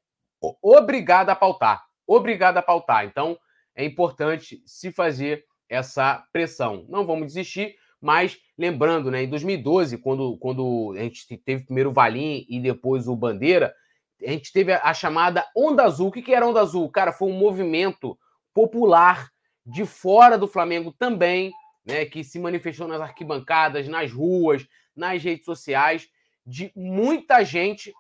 obrigado 0.63 1.31
a 1.31 1.37
pautar 1.37 1.85
obrigado 2.07 2.59
a 2.59 2.63
pautar. 2.63 3.05
Então, 3.05 3.39
é 3.75 3.85
importante 3.85 4.63
se 4.67 4.93
fazer 4.93 5.45
essa 5.69 6.25
pressão. 6.33 6.85
Não 6.89 7.07
vamos 7.07 7.27
desistir, 7.27 7.75
mas 8.01 8.39
lembrando, 8.57 9.11
né, 9.11 9.23
em 9.23 9.29
2012, 9.29 9.99
quando, 9.99 10.37
quando 10.39 10.95
a 10.97 11.01
gente 11.01 11.37
teve 11.39 11.65
primeiro 11.65 11.91
o 11.91 11.93
Valim 11.93 12.47
e 12.49 12.61
depois 12.61 13.09
o 13.09 13.17
Bandeira, 13.17 13.75
a 14.23 14.31
gente 14.31 14.53
teve 14.53 14.73
a, 14.73 14.95
chamada 14.95 15.47
Onda 15.57 15.85
Azul. 15.85 16.09
O 16.09 16.13
que, 16.13 16.23
que 16.23 16.35
era 16.35 16.47
Onda 16.47 16.61
Azul? 16.61 16.89
Cara, 16.91 17.13
foi 17.13 17.29
um 17.29 17.39
movimento 17.39 18.17
popular 18.53 19.29
de 19.67 19.85
fora 19.85 20.39
do 20.39 20.47
Flamengo 20.47 20.93
também, 20.93 21.51
né, 21.85 22.05
que 22.05 22.25
se 22.25 22.39
manifestou 22.39 22.89
nas 22.89 23.01
arquibancadas, 23.01 23.87
nas 23.89 24.11
ruas, 24.11 24.67
nas 24.97 25.23
redes 25.23 25.45
sociais, 25.45 26.09
de 26.47 26.73
muita 26.75 27.45
gente, 27.45 27.93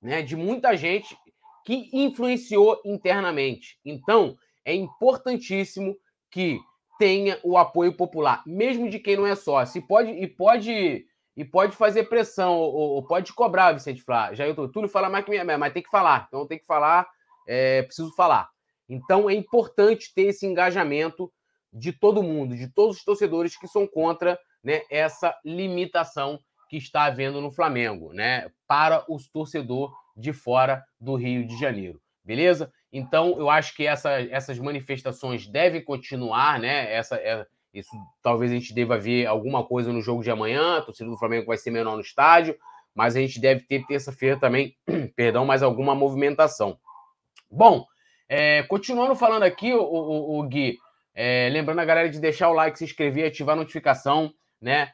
né, 0.00 0.22
de 0.22 0.36
muita 0.36 0.76
gente 0.76 1.16
que 1.64 1.90
influenciou 1.92 2.80
internamente. 2.84 3.78
Então, 3.84 4.36
é 4.64 4.74
importantíssimo 4.74 5.96
que 6.30 6.58
tenha 6.98 7.38
o 7.42 7.56
apoio 7.56 7.92
popular, 7.94 8.42
mesmo 8.46 8.88
de 8.88 8.98
quem 8.98 9.16
não 9.16 9.26
é 9.26 9.34
sócio. 9.34 9.78
E 9.78 9.82
pode, 9.82 10.10
e 10.10 10.26
pode, 10.26 11.06
e 11.36 11.44
pode 11.44 11.76
fazer 11.76 12.04
pressão, 12.04 12.58
ou, 12.58 12.72
ou 12.74 13.02
pode 13.06 13.32
cobrar, 13.32 13.72
Vicente 13.72 14.02
Flá. 14.02 14.34
Já 14.34 14.46
eu 14.46 14.54
tô, 14.54 14.68
Túlio 14.68 14.88
fala 14.88 15.08
mais 15.08 15.24
que 15.24 15.30
minha, 15.30 15.58
mas 15.58 15.72
tem 15.72 15.82
que 15.82 15.90
falar. 15.90 16.26
Então 16.28 16.46
tem 16.46 16.58
que 16.58 16.66
falar, 16.66 17.08
é, 17.46 17.82
preciso 17.82 18.14
falar. 18.14 18.48
Então 18.88 19.30
é 19.30 19.34
importante 19.34 20.12
ter 20.14 20.24
esse 20.24 20.46
engajamento 20.46 21.32
de 21.72 21.92
todo 21.92 22.22
mundo, 22.22 22.56
de 22.56 22.68
todos 22.68 22.98
os 22.98 23.04
torcedores 23.04 23.56
que 23.56 23.68
são 23.68 23.86
contra 23.86 24.38
né, 24.62 24.82
essa 24.90 25.34
limitação 25.44 26.38
que 26.68 26.76
está 26.76 27.04
havendo 27.04 27.40
no 27.40 27.50
Flamengo, 27.50 28.12
né? 28.12 28.48
Para 28.66 29.04
os 29.08 29.28
torcedor 29.28 29.92
de 30.16 30.32
fora 30.32 30.84
do 31.00 31.16
Rio 31.16 31.44
de 31.44 31.58
Janeiro. 31.58 32.00
Beleza? 32.24 32.72
Então, 32.92 33.36
eu 33.38 33.50
acho 33.50 33.74
que 33.74 33.86
essa, 33.86 34.20
essas 34.20 34.58
manifestações 34.58 35.46
devem 35.46 35.82
continuar, 35.82 36.60
né? 36.60 36.92
Essa, 36.92 37.16
é, 37.16 37.44
isso 37.74 37.90
talvez 38.22 38.52
a 38.52 38.54
gente 38.54 38.72
deva 38.72 38.98
ver 38.98 39.26
alguma 39.26 39.64
coisa 39.64 39.92
no 39.92 40.00
jogo 40.00 40.22
de 40.22 40.30
amanhã. 40.30 40.78
A 40.78 40.82
torcida 40.82 41.10
do 41.10 41.18
Flamengo 41.18 41.46
vai 41.46 41.56
ser 41.56 41.70
menor 41.72 41.96
no 41.96 42.02
estádio, 42.02 42.56
mas 42.94 43.16
a 43.16 43.20
gente 43.20 43.40
deve 43.40 43.62
ter 43.62 43.84
terça-feira 43.86 44.38
também, 44.38 44.76
perdão, 45.16 45.44
mais 45.44 45.62
alguma 45.62 45.94
movimentação. 45.94 46.78
Bom, 47.50 47.84
é, 48.28 48.62
continuando 48.64 49.16
falando 49.16 49.42
aqui, 49.42 49.72
o, 49.74 49.82
o, 49.82 50.38
o 50.38 50.42
Gui, 50.46 50.78
é, 51.22 51.50
lembrando 51.50 51.80
a 51.80 51.84
galera 51.84 52.08
de 52.08 52.18
deixar 52.18 52.48
o 52.48 52.54
like, 52.54 52.78
se 52.78 52.84
inscrever, 52.84 53.26
ativar 53.26 53.52
a 53.52 53.56
notificação, 53.56 54.32
né? 54.58 54.90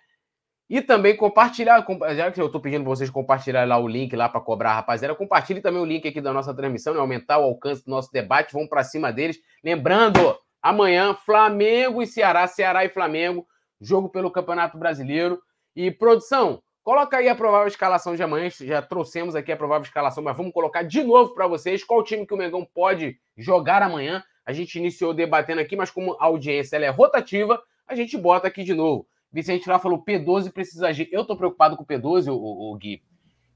E 0.69 0.83
também 0.83 1.17
compartilhar, 1.17 1.87
já 2.17 2.33
que 2.33 2.41
eu 2.41 2.47
estou 2.47 2.61
pedindo 2.61 2.85
vocês 2.85 3.09
compartilhar 3.09 3.65
lá 3.65 3.79
o 3.79 3.87
link 3.87 4.17
lá 4.17 4.29
para 4.29 4.41
cobrar 4.41 4.75
rapaziada, 4.75 5.15
compartilhe 5.15 5.61
também 5.61 5.81
o 5.81 5.85
link 5.85 6.09
aqui 6.09 6.21
da 6.21 6.33
nossa 6.33 6.53
transmissão, 6.53 6.93
né? 6.95 6.99
aumentar 6.99 7.39
o 7.39 7.45
alcance 7.45 7.85
do 7.85 7.93
nosso 7.93 8.11
debate, 8.11 8.53
vamos 8.53 8.69
para 8.69 8.83
cima 8.83 9.13
deles. 9.13 9.39
Lembrando, 9.63 10.37
amanhã, 10.61 11.15
Flamengo 11.15 12.03
e 12.03 12.07
Ceará, 12.09 12.45
Ceará 12.49 12.85
e 12.85 12.89
Flamengo, 12.89 13.47
jogo 13.81 14.09
pelo 14.09 14.29
Campeonato 14.29 14.77
Brasileiro. 14.77 15.41
E 15.77 15.93
produção, 15.93 16.61
coloca 16.83 17.19
aí 17.19 17.29
a 17.29 17.37
provável 17.37 17.69
escalação 17.69 18.17
de 18.17 18.25
amanhã, 18.25 18.51
já 18.51 18.83
trouxemos 18.83 19.37
aqui 19.37 19.53
a 19.53 19.57
provável 19.57 19.85
escalação, 19.85 20.25
mas 20.25 20.37
vamos 20.37 20.53
colocar 20.53 20.83
de 20.83 21.05
novo 21.05 21.35
para 21.35 21.47
vocês 21.47 21.85
qual 21.85 22.03
time 22.03 22.27
que 22.27 22.35
o 22.35 22.37
Mengão 22.37 22.67
pode 22.75 23.17
jogar 23.37 23.81
amanhã. 23.81 24.25
A 24.47 24.53
gente 24.53 24.79
iniciou 24.79 25.13
debatendo 25.13 25.61
aqui, 25.61 25.75
mas 25.75 25.91
como 25.91 26.17
a 26.21 26.27
audiência 26.27 26.77
ela 26.77 26.87
é 26.87 26.89
rotativa, 26.89 27.61
a 27.87 27.97
gente 27.97 28.17
bota 28.17 28.47
aqui 28.47 28.63
de 28.63 28.73
novo. 28.73 29.07
Vicente 29.33 29.69
lá 29.69 29.79
falou: 29.79 30.03
P12 30.03 30.53
precisa 30.53 30.87
agir. 30.87 31.09
Eu 31.11 31.25
tô 31.25 31.37
preocupado 31.37 31.77
com 31.77 31.83
o 31.83 31.87
P12, 31.87 32.29
o, 32.29 32.73
o, 32.73 32.77
Gui, 32.77 33.03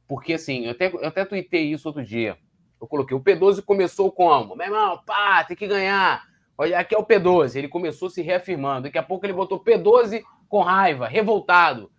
porque 0.09 0.35
assim, 0.35 0.67
eu 0.67 0.73
até, 0.73 0.93
eu 0.93 1.07
até 1.07 1.25
tuitei 1.25 1.73
isso 1.73 1.89
outro 1.89 2.05
dia. 2.05 2.37
Eu 2.81 2.89
coloquei: 2.89 3.17
o 3.17 3.23
P12 3.23 3.63
começou 3.63 4.11
como? 4.11 4.57
Meu 4.57 4.67
irmão, 4.67 5.01
pá, 5.07 5.45
tem 5.45 5.57
que 5.57 5.69
ganhar. 5.69 6.25
Olha, 6.59 6.79
aqui 6.79 6.95
é 6.95 6.99
o 6.99 7.07
P12. 7.07 7.57
Ele 7.57 7.69
começou 7.69 8.11
se 8.11 8.21
reafirmando. 8.21 8.83
Daqui 8.83 8.99
a 8.99 9.03
pouco 9.03 9.25
ele 9.25 9.33
botou 9.33 9.63
P12 9.63 10.23
com 10.49 10.61
raiva, 10.61 11.07
revoltado. 11.07 11.91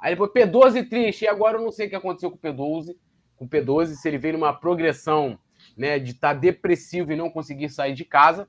Aí 0.00 0.14
depois 0.14 0.30
P12 0.30 0.88
triste. 0.88 1.24
E 1.24 1.28
agora 1.28 1.58
eu 1.58 1.62
não 1.62 1.72
sei 1.72 1.86
o 1.86 1.90
que 1.90 1.96
aconteceu 1.96 2.30
com 2.30 2.36
o 2.36 2.40
P12. 2.40 2.96
Com 3.36 3.44
o 3.44 3.48
P12, 3.48 3.88
se 3.88 4.08
ele 4.08 4.16
veio 4.16 4.34
numa 4.34 4.54
progressão 4.54 5.38
né, 5.76 5.98
de 5.98 6.12
estar 6.12 6.34
tá 6.34 6.40
depressivo 6.40 7.12
e 7.12 7.16
não 7.16 7.30
conseguir 7.30 7.68
sair 7.68 7.94
de 7.94 8.04
casa, 8.04 8.48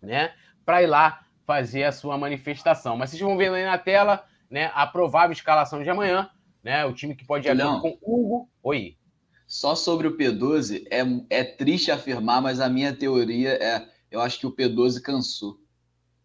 né, 0.00 0.32
para 0.64 0.82
ir 0.82 0.86
lá 0.86 1.26
fazer 1.46 1.84
a 1.84 1.92
sua 1.92 2.16
manifestação. 2.16 2.96
Mas 2.96 3.10
vocês 3.10 3.22
vão 3.22 3.36
ver 3.36 3.52
aí 3.52 3.64
na 3.64 3.78
tela 3.78 4.24
né, 4.50 4.70
a 4.74 4.86
provável 4.86 5.32
escalação 5.32 5.82
de 5.82 5.90
amanhã, 5.90 6.30
né? 6.62 6.84
O 6.86 6.94
time 6.94 7.14
que 7.14 7.26
pode 7.26 7.46
ir 7.46 7.56
com 7.58 7.98
Hugo. 8.00 8.48
Oi. 8.62 8.96
Só 9.46 9.74
sobre 9.74 10.08
o 10.08 10.16
P12, 10.16 10.86
é, 10.90 11.02
é 11.28 11.44
triste 11.44 11.90
afirmar, 11.90 12.40
mas 12.40 12.60
a 12.60 12.68
minha 12.68 12.94
teoria 12.94 13.50
é: 13.50 13.86
eu 14.10 14.20
acho 14.20 14.38
que 14.38 14.46
o 14.46 14.54
P12 14.54 15.00
cansou. 15.02 15.58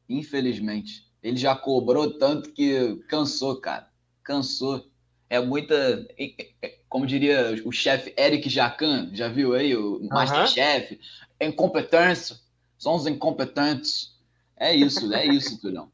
Infelizmente. 0.07 1.07
Ele 1.21 1.35
já 1.35 1.53
cobrou 1.53 2.17
tanto 2.17 2.53
que 2.53 2.95
cansou, 3.09 3.59
cara. 3.59 3.89
Cansou. 4.23 4.89
É 5.29 5.39
muita. 5.39 6.07
Como 6.87 7.05
diria 7.05 7.61
o 7.63 7.71
chefe 7.71 8.13
Eric 8.17 8.49
Jacan, 8.49 9.11
já 9.13 9.27
viu 9.27 9.53
aí? 9.53 9.75
O 9.75 10.07
Masterchef. 10.09 10.95
Uhum. 10.95 11.47
Incompetência. 11.47 12.37
São 12.77 12.95
os 12.95 13.05
incompetentes. 13.05 14.17
É 14.57 14.73
isso, 14.73 15.13
é 15.13 15.25
isso, 15.25 15.59
Tulhão. 15.61 15.91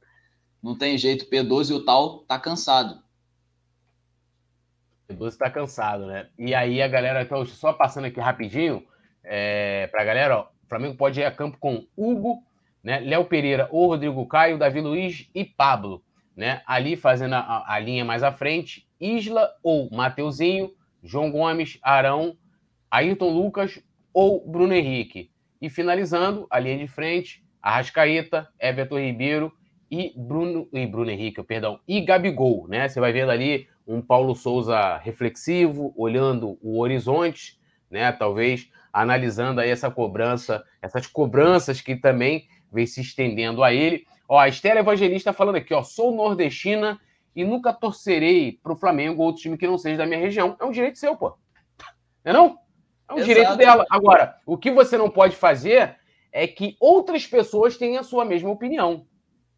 Não 0.63 0.77
tem 0.77 0.97
jeito. 0.97 1.25
P12 1.25 1.71
e 1.71 1.73
o 1.73 1.83
tal 1.83 2.19
tá 2.19 2.39
cansado. 2.39 3.03
P12 5.09 5.37
tá 5.37 5.49
cansado, 5.49 6.07
né? 6.07 6.29
E 6.39 6.55
aí 6.55 6.81
a 6.81 6.87
galera, 6.87 7.21
então, 7.21 7.45
só 7.45 7.73
passando 7.73 8.05
aqui 8.05 8.19
rapidinho, 8.19 8.83
é, 9.23 9.87
pra 9.87 10.03
galera, 10.03 10.37
ó, 10.37 10.43
o 10.43 10.67
Flamengo 10.67 10.95
pode 10.95 11.19
ir 11.19 11.25
a 11.25 11.31
campo 11.31 11.57
com 11.59 11.85
Hugo, 11.95 12.43
né? 12.83 12.99
Léo 12.99 13.25
Pereira 13.25 13.67
ou 13.71 13.87
Rodrigo 13.87 14.25
Caio, 14.27 14.57
Davi 14.57 14.79
Luiz 14.81 15.29
e 15.35 15.43
Pablo, 15.43 16.03
né? 16.35 16.61
Ali 16.65 16.95
fazendo 16.95 17.33
a, 17.33 17.65
a 17.67 17.79
linha 17.79 18.05
mais 18.05 18.23
à 18.23 18.31
frente, 18.31 18.84
Isla 18.99 19.49
ou 19.63 19.89
Mateuzinho, 19.91 20.71
João 21.03 21.31
Gomes, 21.31 21.77
Arão, 21.81 22.37
Ayrton 22.89 23.29
Lucas 23.29 23.79
ou 24.13 24.47
Bruno 24.47 24.73
Henrique. 24.73 25.29
E 25.61 25.69
finalizando, 25.69 26.47
a 26.49 26.59
linha 26.59 26.77
de 26.77 26.87
frente, 26.87 27.43
Arrascaeta, 27.61 28.47
Everton 28.59 28.99
Ribeiro 28.99 29.51
e 29.89 30.13
Bruno, 30.15 30.67
e 30.71 30.85
Bruno 30.85 31.11
Henrique, 31.11 31.41
perdão, 31.43 31.79
e 31.87 32.01
Gabigol, 32.01 32.67
né? 32.67 32.87
Você 32.87 32.99
vai 32.99 33.11
vendo 33.11 33.31
ali 33.31 33.67
um 33.87 34.01
Paulo 34.01 34.35
Souza 34.35 34.97
reflexivo, 34.97 35.93
olhando 35.95 36.57
o 36.61 36.79
horizonte, 36.79 37.59
né? 37.89 38.11
Talvez 38.11 38.69
analisando 38.91 39.59
aí 39.59 39.69
essa 39.69 39.91
cobrança, 39.91 40.63
essas 40.81 41.05
cobranças 41.05 41.81
que 41.81 41.95
também 41.95 42.47
vem 42.71 42.85
se 42.85 43.01
estendendo 43.01 43.63
a 43.63 43.73
ele. 43.73 44.05
Ó, 44.27 44.39
a 44.39 44.47
Estela 44.47 44.79
Evangelista 44.79 45.33
falando 45.33 45.57
aqui, 45.57 45.73
ó, 45.73 45.83
sou 45.83 46.15
nordestina 46.15 46.99
e 47.35 47.43
nunca 47.43 47.73
torcerei 47.73 48.59
para 48.63 48.73
o 48.73 48.77
Flamengo 48.77 49.21
ou 49.21 49.27
outro 49.27 49.41
time 49.41 49.57
que 49.57 49.67
não 49.67 49.77
seja 49.77 49.97
da 49.97 50.05
minha 50.05 50.19
região. 50.19 50.55
É 50.59 50.65
um 50.65 50.71
direito 50.71 50.97
seu, 50.97 51.15
pô. 51.15 51.37
Não 52.23 52.31
é 52.31 52.33
não? 52.33 52.57
É 53.09 53.13
um 53.13 53.17
Exato. 53.17 53.25
direito 53.25 53.55
dela. 53.57 53.85
Agora, 53.89 54.37
o 54.45 54.57
que 54.57 54.71
você 54.71 54.97
não 54.97 55.09
pode 55.09 55.35
fazer 55.35 55.97
é 56.31 56.47
que 56.47 56.75
outras 56.79 57.25
pessoas 57.27 57.77
têm 57.77 57.97
a 57.97 58.03
sua 58.03 58.25
mesma 58.25 58.49
opinião. 58.49 59.05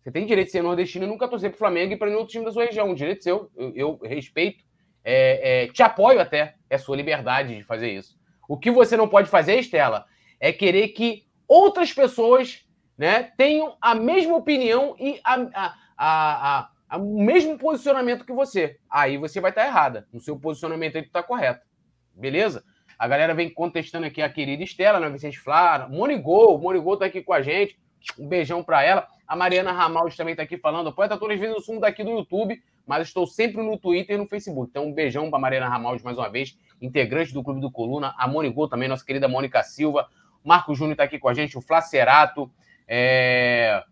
Você 0.02 0.12
tem 0.12 0.26
direito 0.26 0.48
de 0.48 0.52
ser 0.54 0.62
nordestino 0.62 1.06
e 1.06 1.08
nunca 1.08 1.28
torcer 1.28 1.50
para 1.50 1.56
o 1.56 1.60
Flamengo 1.60 1.94
e 1.94 1.98
para 1.98 2.08
nenhum 2.08 2.20
outro 2.20 2.32
time 2.32 2.46
da 2.46 2.52
sua 2.52 2.66
região. 2.66 2.90
Um 2.90 2.96
direito 2.96 3.24
seu, 3.24 3.52
eu, 3.56 3.74
eu 3.76 4.00
respeito, 4.04 4.64
é, 5.04 5.64
é, 5.64 5.68
te 5.68 5.84
apoio 5.84 6.20
até, 6.20 6.56
é 6.70 6.78
sua 6.78 6.96
liberdade 6.96 7.58
de 7.58 7.64
fazer 7.64 7.92
isso. 7.92 8.18
O 8.48 8.58
que 8.58 8.72
você 8.72 8.96
não 8.96 9.08
pode 9.08 9.30
fazer, 9.30 9.60
Estela, 9.60 10.06
é 10.40 10.54
querer 10.54 10.90
que 10.90 11.26
outras 11.48 11.94
pessoas 11.94 12.66
né, 12.98 13.32
tenham 13.38 13.76
a 13.82 13.94
mesma 13.94 14.36
opinião 14.36 14.96
e 15.00 15.20
a, 15.24 15.36
a, 15.36 15.76
a, 15.98 16.58
a, 16.60 16.70
o 16.96 17.24
mesmo 17.24 17.58
posicionamento 17.58 18.26
que 18.26 18.32
você. 18.32 18.78
Aí 18.90 19.18
você 19.18 19.42
vai 19.42 19.52
estar 19.52 19.66
errada. 19.66 20.08
No 20.14 20.22
seu 20.22 20.40
posicionamento 20.40 20.96
ele 20.96 21.08
está 21.08 21.22
correto. 21.22 21.66
Beleza? 22.14 22.64
A 22.98 23.08
galera 23.08 23.34
vem 23.34 23.54
contestando 23.54 24.08
aqui 24.08 24.22
a 24.22 24.30
querida 24.30 24.64
Estela, 24.64 25.00
né? 25.00 25.10
Vicente 25.10 25.40
Flávio, 25.40 25.90
Monigol, 25.90 26.58
Monigol 26.58 26.98
tá 26.98 27.06
aqui 27.06 27.22
com 27.22 27.34
a 27.34 27.42
gente. 27.42 27.78
Um 28.18 28.28
beijão 28.28 28.64
para 28.64 28.84
ela. 28.84 29.08
A 29.28 29.36
Mariana 29.36 29.72
Ramaldi 29.72 30.16
também 30.16 30.36
tá 30.36 30.44
aqui 30.44 30.58
falando. 30.58 30.94
Poeta, 30.94 31.18
todas 31.18 31.36
as 31.36 31.40
vezes 31.40 31.56
eu 31.56 31.62
sumo 31.62 31.82
daqui 31.82 32.04
do 32.04 32.12
YouTube, 32.12 32.60
mas 32.86 33.08
estou 33.08 33.28
sempre 33.28 33.62
no 33.62 33.78
Twitter 33.78 34.16
e 34.16 34.18
no 34.18 34.28
Facebook. 34.28 34.70
Então, 34.70 34.86
um 34.86 34.94
beijão 34.94 35.30
para 35.30 35.38
Mariana 35.38 35.68
Ramaldi 35.68 36.04
mais 36.04 36.18
uma 36.18 36.30
vez, 36.30 36.58
integrante 36.82 37.34
do 37.34 37.44
Clube 37.44 37.60
do 37.60 37.70
Coluna. 37.70 38.16
A 38.18 38.28
Monigol 38.28 38.70
também, 38.70 38.88
nossa 38.88 39.06
querida 39.06 39.28
Mônica 39.28 39.62
Silva. 39.64 40.08
Marco 40.44 40.74
Júnior 40.74 40.96
tá 40.96 41.04
aqui 41.04 41.20
com 41.20 41.28
a 41.28 41.34
gente, 41.34 41.58
o 41.58 41.62
Flacerato. 41.62 42.50
É... 42.88 43.84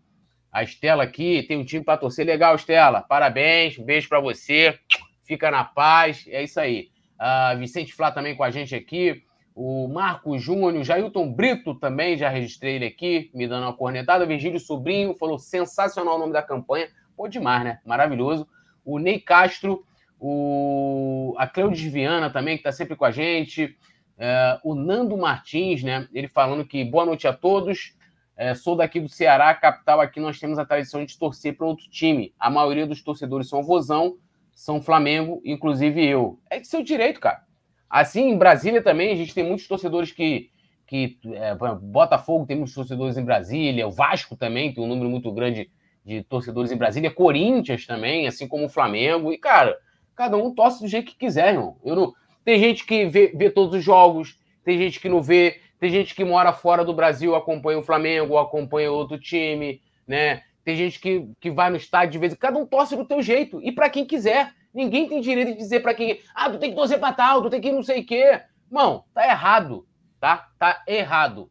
A 0.56 0.62
Estela 0.62 1.02
aqui 1.02 1.42
tem 1.42 1.58
um 1.58 1.64
time 1.66 1.84
para 1.84 1.98
torcer. 1.98 2.24
Legal, 2.24 2.54
Estela. 2.54 3.02
Parabéns. 3.02 3.78
Um 3.78 3.84
beijo 3.84 4.08
para 4.08 4.20
você. 4.20 4.78
Fica 5.22 5.50
na 5.50 5.62
paz. 5.62 6.24
É 6.28 6.42
isso 6.42 6.58
aí. 6.58 6.88
Uh, 7.20 7.58
Vicente 7.58 7.92
Flá 7.92 8.10
também 8.10 8.34
com 8.34 8.42
a 8.42 8.50
gente 8.50 8.74
aqui. 8.74 9.22
O 9.54 9.86
Marco 9.86 10.38
Júnior, 10.38 10.82
Jailton 10.82 11.30
Brito 11.30 11.74
também, 11.74 12.16
já 12.16 12.30
registrei 12.30 12.76
ele 12.76 12.86
aqui, 12.86 13.30
me 13.34 13.46
dando 13.46 13.64
uma 13.64 13.74
cornetada. 13.74 14.24
Virgílio 14.24 14.58
Sobrinho 14.58 15.14
falou 15.14 15.38
sensacional 15.38 16.16
o 16.16 16.18
nome 16.18 16.32
da 16.32 16.42
campanha. 16.42 16.88
Pô, 17.14 17.28
demais, 17.28 17.62
né? 17.62 17.80
Maravilhoso. 17.84 18.48
O 18.82 18.98
Ney 18.98 19.20
Castro, 19.20 19.84
o... 20.18 21.34
a 21.36 21.46
Cleudes 21.46 21.82
Viana 21.82 22.30
também, 22.30 22.56
que 22.56 22.60
está 22.60 22.72
sempre 22.72 22.96
com 22.96 23.04
a 23.04 23.10
gente. 23.10 23.76
Uh, 24.16 24.70
o 24.70 24.74
Nando 24.74 25.18
Martins, 25.18 25.82
né? 25.82 26.08
Ele 26.14 26.28
falando 26.28 26.64
que 26.64 26.82
boa 26.82 27.04
noite 27.04 27.28
a 27.28 27.32
todos. 27.34 27.94
É, 28.36 28.54
sou 28.54 28.76
daqui 28.76 29.00
do 29.00 29.08
Ceará, 29.08 29.54
capital. 29.54 30.00
Aqui 30.00 30.20
nós 30.20 30.38
temos 30.38 30.58
a 30.58 30.64
tradição 30.64 31.04
de 31.04 31.18
torcer 31.18 31.56
para 31.56 31.66
outro 31.66 31.88
time. 31.88 32.34
A 32.38 32.50
maioria 32.50 32.86
dos 32.86 33.02
torcedores 33.02 33.48
são 33.48 33.62
Vozão, 33.62 34.18
são 34.54 34.82
Flamengo, 34.82 35.40
inclusive 35.44 36.04
eu. 36.04 36.38
É 36.50 36.60
de 36.60 36.66
seu 36.66 36.82
direito, 36.82 37.18
cara. 37.18 37.42
Assim, 37.88 38.28
em 38.28 38.36
Brasília 38.36 38.82
também, 38.82 39.10
a 39.10 39.16
gente 39.16 39.34
tem 39.34 39.44
muitos 39.44 39.66
torcedores 39.66 40.12
que. 40.12 40.50
que 40.86 41.18
é, 41.32 41.54
Botafogo 41.54 42.44
tem 42.44 42.56
muitos 42.56 42.74
torcedores 42.74 43.16
em 43.16 43.24
Brasília, 43.24 43.88
o 43.88 43.92
Vasco 43.92 44.36
também 44.36 44.72
tem 44.74 44.84
um 44.84 44.88
número 44.88 45.08
muito 45.08 45.32
grande 45.32 45.70
de 46.04 46.22
torcedores 46.22 46.70
em 46.70 46.76
Brasília, 46.76 47.10
Corinthians 47.10 47.86
também, 47.86 48.26
assim 48.26 48.46
como 48.46 48.66
o 48.66 48.68
Flamengo. 48.68 49.32
E, 49.32 49.38
cara, 49.38 49.76
cada 50.14 50.36
um 50.36 50.54
torce 50.54 50.82
do 50.82 50.88
jeito 50.88 51.10
que 51.10 51.16
quiser, 51.16 51.54
irmão. 51.54 51.76
Eu 51.84 51.96
não... 51.96 52.14
Tem 52.44 52.60
gente 52.60 52.86
que 52.86 53.06
vê, 53.06 53.32
vê 53.34 53.50
todos 53.50 53.74
os 53.74 53.82
jogos, 53.82 54.38
tem 54.62 54.78
gente 54.78 55.00
que 55.00 55.08
não 55.08 55.20
vê, 55.20 55.60
tem 55.78 55.90
gente 55.90 56.14
que 56.14 56.24
mora 56.24 56.52
fora 56.52 56.84
do 56.84 56.94
Brasil, 56.94 57.34
acompanha 57.34 57.78
o 57.78 57.82
Flamengo, 57.82 58.38
acompanha 58.38 58.90
outro 58.90 59.18
time, 59.18 59.80
né? 60.06 60.42
Tem 60.64 60.74
gente 60.74 60.98
que, 60.98 61.30
que 61.40 61.50
vai 61.50 61.70
no 61.70 61.76
estádio 61.76 62.12
de 62.12 62.18
vez 62.18 62.32
em 62.32 62.36
Cada 62.36 62.58
um 62.58 62.66
torce 62.66 62.96
do 62.96 63.04
teu 63.04 63.22
jeito. 63.22 63.60
E 63.62 63.70
para 63.70 63.88
quem 63.88 64.04
quiser. 64.04 64.52
Ninguém 64.74 65.08
tem 65.08 65.20
direito 65.20 65.52
de 65.52 65.58
dizer 65.58 65.80
para 65.80 65.94
quem. 65.94 66.20
Ah, 66.34 66.50
tu 66.50 66.58
tem 66.58 66.70
que 66.70 66.76
torcer 66.76 66.98
para 66.98 67.14
tal, 67.14 67.40
tu 67.40 67.48
tem 67.48 67.60
que 67.60 67.72
não 67.72 67.82
sei 67.82 68.00
o 68.00 68.06
quê. 68.06 68.42
Irmão, 68.66 69.04
tá 69.14 69.26
errado. 69.26 69.86
Tá? 70.20 70.48
Tá 70.58 70.82
errado. 70.86 71.50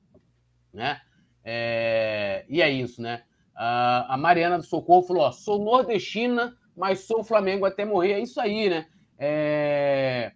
Né? 0.74 1.00
É... 1.44 2.46
E 2.50 2.62
é 2.62 2.70
isso, 2.70 3.02
né? 3.02 3.24
a 3.58 4.18
Mariana 4.20 4.58
do 4.58 4.66
Socorro 4.66 5.02
falou: 5.02 5.24
ó, 5.24 5.32
sou 5.32 5.64
nordestina, 5.64 6.56
mas 6.76 7.08
sou 7.08 7.24
Flamengo 7.24 7.66
até 7.66 7.86
morrer. 7.86 8.14
É 8.14 8.20
isso 8.20 8.40
aí, 8.42 8.70
né? 8.70 8.86
É... 9.18 10.34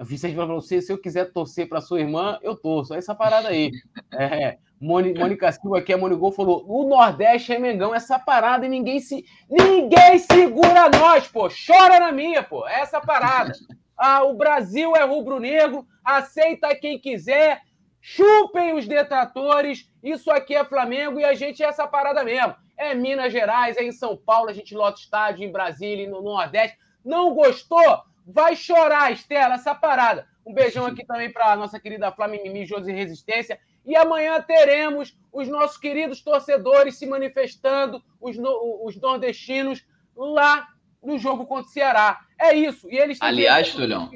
Vicente 0.00 0.36
falou: 0.36 0.60
você, 0.60 0.80
se 0.80 0.92
eu 0.92 0.98
quiser 0.98 1.32
torcer 1.32 1.68
para 1.68 1.80
sua 1.80 2.00
irmã, 2.00 2.38
eu 2.42 2.56
torço. 2.56 2.94
É 2.94 2.98
essa 2.98 3.14
parada 3.14 3.48
aí. 3.48 3.70
É, 4.12 4.58
Mônica 4.80 5.50
Silva 5.50 5.78
aqui, 5.78 5.92
a 5.92 5.98
Monigol 5.98 6.32
falou: 6.32 6.64
o 6.68 6.88
Nordeste 6.88 7.52
é 7.52 7.58
Mengão, 7.58 7.94
essa 7.94 8.18
parada 8.18 8.64
e 8.64 8.68
ninguém 8.68 9.00
se. 9.00 9.24
Ninguém 9.50 10.18
segura 10.18 10.88
nós, 10.88 11.26
pô! 11.26 11.48
Chora 11.48 11.98
na 11.98 12.12
minha, 12.12 12.42
pô! 12.42 12.66
É 12.66 12.80
essa 12.80 13.00
parada. 13.00 13.52
Ah, 13.96 14.22
o 14.22 14.34
Brasil 14.34 14.94
é 14.94 15.02
rubro-negro, 15.02 15.84
aceita 16.04 16.74
quem 16.76 17.00
quiser, 17.00 17.62
chupem 18.00 18.74
os 18.74 18.86
detratores, 18.86 19.90
isso 20.02 20.30
aqui 20.30 20.54
é 20.54 20.64
Flamengo 20.64 21.18
e 21.18 21.24
a 21.24 21.34
gente 21.34 21.64
é 21.64 21.66
essa 21.66 21.86
parada 21.86 22.22
mesmo. 22.22 22.54
É 22.76 22.94
Minas 22.94 23.32
Gerais, 23.32 23.76
é 23.76 23.82
em 23.82 23.90
São 23.90 24.16
Paulo, 24.16 24.50
a 24.50 24.52
gente 24.52 24.72
lota 24.72 25.00
estádio, 25.00 25.44
em 25.44 25.50
Brasília, 25.50 26.08
no 26.08 26.22
Nordeste. 26.22 26.78
Não 27.04 27.34
gostou? 27.34 28.02
Vai 28.30 28.54
chorar, 28.54 29.10
Estela, 29.10 29.54
essa 29.54 29.74
parada. 29.74 30.28
Um 30.46 30.52
beijão 30.52 30.84
aqui 30.84 31.04
também 31.06 31.32
para 31.32 31.56
nossa 31.56 31.80
querida 31.80 32.12
Flamimimi 32.12 32.66
Josi 32.66 32.92
Resistência. 32.92 33.58
E 33.86 33.96
amanhã 33.96 34.38
teremos 34.42 35.16
os 35.32 35.48
nossos 35.48 35.78
queridos 35.78 36.20
torcedores 36.20 36.98
se 36.98 37.06
manifestando, 37.06 38.02
os, 38.20 38.36
no, 38.36 38.84
os 38.84 39.00
nordestinos, 39.00 39.82
lá 40.14 40.68
no 41.02 41.18
jogo 41.18 41.46
contra 41.46 41.70
o 41.70 41.72
Ceará. 41.72 42.20
É 42.38 42.54
isso. 42.54 42.86
E 42.90 42.98
eles 42.98 43.16
Aliás, 43.22 43.72
Tulhão. 43.72 44.10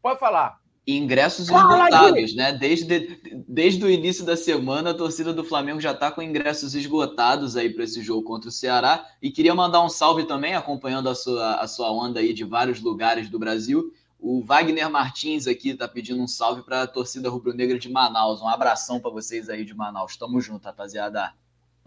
Pode 0.00 0.18
falar. 0.18 0.58
Ingressos 0.96 1.48
esgotados, 1.48 2.34
né? 2.34 2.52
Desde, 2.52 3.20
desde 3.46 3.84
o 3.84 3.90
início 3.90 4.24
da 4.24 4.36
semana, 4.36 4.90
a 4.90 4.94
torcida 4.94 5.32
do 5.32 5.44
Flamengo 5.44 5.80
já 5.80 5.92
está 5.92 6.10
com 6.10 6.22
ingressos 6.22 6.74
esgotados 6.74 7.56
aí 7.56 7.70
para 7.70 7.84
esse 7.84 8.02
jogo 8.02 8.22
contra 8.22 8.48
o 8.48 8.52
Ceará. 8.52 9.06
E 9.20 9.30
queria 9.30 9.54
mandar 9.54 9.82
um 9.82 9.88
salve 9.88 10.24
também, 10.24 10.54
acompanhando 10.54 11.08
a 11.08 11.14
sua, 11.14 11.56
a 11.56 11.66
sua 11.66 11.90
onda 11.92 12.20
aí 12.20 12.32
de 12.32 12.44
vários 12.44 12.80
lugares 12.80 13.28
do 13.28 13.38
Brasil. 13.38 13.92
O 14.18 14.42
Wagner 14.42 14.90
Martins 14.90 15.46
aqui 15.46 15.70
está 15.70 15.88
pedindo 15.88 16.22
um 16.22 16.28
salve 16.28 16.62
para 16.62 16.82
a 16.82 16.86
torcida 16.86 17.30
rubro-negra 17.30 17.78
de 17.78 17.88
Manaus. 17.88 18.42
Um 18.42 18.48
abração 18.48 19.00
para 19.00 19.10
vocês 19.10 19.48
aí 19.48 19.64
de 19.64 19.74
Manaus. 19.74 20.16
Tamo 20.16 20.40
junto, 20.40 20.64
rapaziada. 20.64 21.32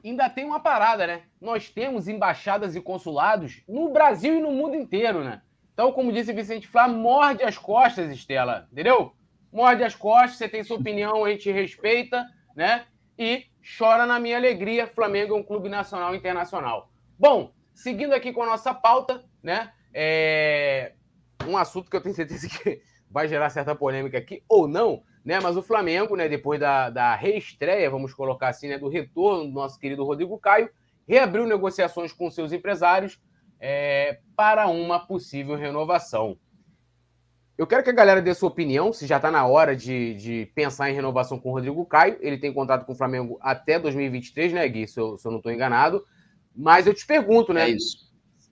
Ainda 0.03 0.29
tem 0.29 0.43
uma 0.43 0.59
parada, 0.59 1.05
né? 1.07 1.21
Nós 1.39 1.69
temos 1.69 2.07
embaixadas 2.07 2.75
e 2.75 2.81
consulados 2.81 3.61
no 3.67 3.93
Brasil 3.93 4.35
e 4.35 4.41
no 4.41 4.51
mundo 4.51 4.75
inteiro, 4.75 5.23
né? 5.23 5.41
Então, 5.73 5.91
como 5.91 6.11
disse 6.11 6.31
Vicente 6.31 6.67
Flá, 6.67 6.87
morde 6.87 7.43
as 7.43 7.57
costas, 7.57 8.11
Estela, 8.11 8.67
entendeu? 8.71 9.13
Morde 9.51 9.83
as 9.83 9.95
costas, 9.95 10.37
você 10.37 10.47
tem 10.47 10.63
sua 10.63 10.77
opinião, 10.77 11.25
a 11.25 11.29
gente 11.31 11.51
respeita, 11.51 12.25
né? 12.55 12.85
E 13.17 13.45
chora 13.77 14.05
na 14.05 14.19
minha 14.19 14.37
alegria, 14.37 14.87
Flamengo 14.87 15.35
é 15.35 15.37
um 15.37 15.43
clube 15.43 15.69
nacional 15.69 16.13
e 16.13 16.17
internacional. 16.17 16.91
Bom, 17.17 17.51
seguindo 17.73 18.13
aqui 18.13 18.31
com 18.31 18.43
a 18.43 18.47
nossa 18.47 18.73
pauta, 18.73 19.23
né? 19.41 19.71
É... 19.93 20.93
Um 21.47 21.57
assunto 21.57 21.89
que 21.89 21.97
eu 21.97 22.01
tenho 22.01 22.15
certeza 22.15 22.47
que 22.47 22.81
vai 23.09 23.27
gerar 23.27 23.49
certa 23.49 23.75
polêmica 23.75 24.17
aqui, 24.17 24.43
ou 24.47 24.67
não, 24.67 25.03
né? 25.25 25.39
Mas 25.39 25.57
o 25.57 25.61
Flamengo, 25.61 26.15
né, 26.15 26.29
depois 26.29 26.59
da, 26.59 26.89
da 26.89 27.15
reestreia, 27.15 27.89
vamos 27.89 28.13
colocar 28.13 28.49
assim, 28.49 28.67
né, 28.67 28.77
do 28.77 28.89
retorno 28.89 29.45
do 29.45 29.51
nosso 29.51 29.79
querido 29.79 30.03
Rodrigo 30.03 30.37
Caio, 30.39 30.69
reabriu 31.07 31.45
negociações 31.45 32.11
com 32.11 32.29
seus 32.29 32.51
empresários 32.51 33.19
é, 33.65 34.19
para 34.35 34.67
uma 34.67 34.99
possível 34.99 35.55
renovação. 35.55 36.37
Eu 37.57 37.65
quero 37.65 37.81
que 37.81 37.89
a 37.89 37.93
galera 37.93 38.21
dê 38.21 38.33
sua 38.33 38.49
opinião, 38.49 38.91
se 38.91 39.07
já 39.07 39.15
está 39.15 39.31
na 39.31 39.45
hora 39.45 39.73
de, 39.73 40.15
de, 40.15 40.51
pensar 40.53 40.89
em 40.89 40.93
renovação 40.93 41.39
com 41.39 41.49
o 41.49 41.53
Rodrigo 41.53 41.85
Caio. 41.85 42.17
Ele 42.19 42.37
tem 42.37 42.51
contrato 42.51 42.85
com 42.85 42.91
o 42.91 42.95
Flamengo 42.95 43.39
até 43.41 43.79
2023, 43.79 44.51
né, 44.51 44.67
Gui? 44.67 44.85
Se 44.85 44.99
eu, 44.99 45.17
se 45.17 45.25
eu 45.25 45.31
não 45.31 45.37
estou 45.37 45.49
enganado. 45.49 46.03
Mas 46.53 46.87
eu 46.87 46.93
te 46.93 47.07
pergunto, 47.07 47.53
né? 47.53 47.71
É. 47.71 47.75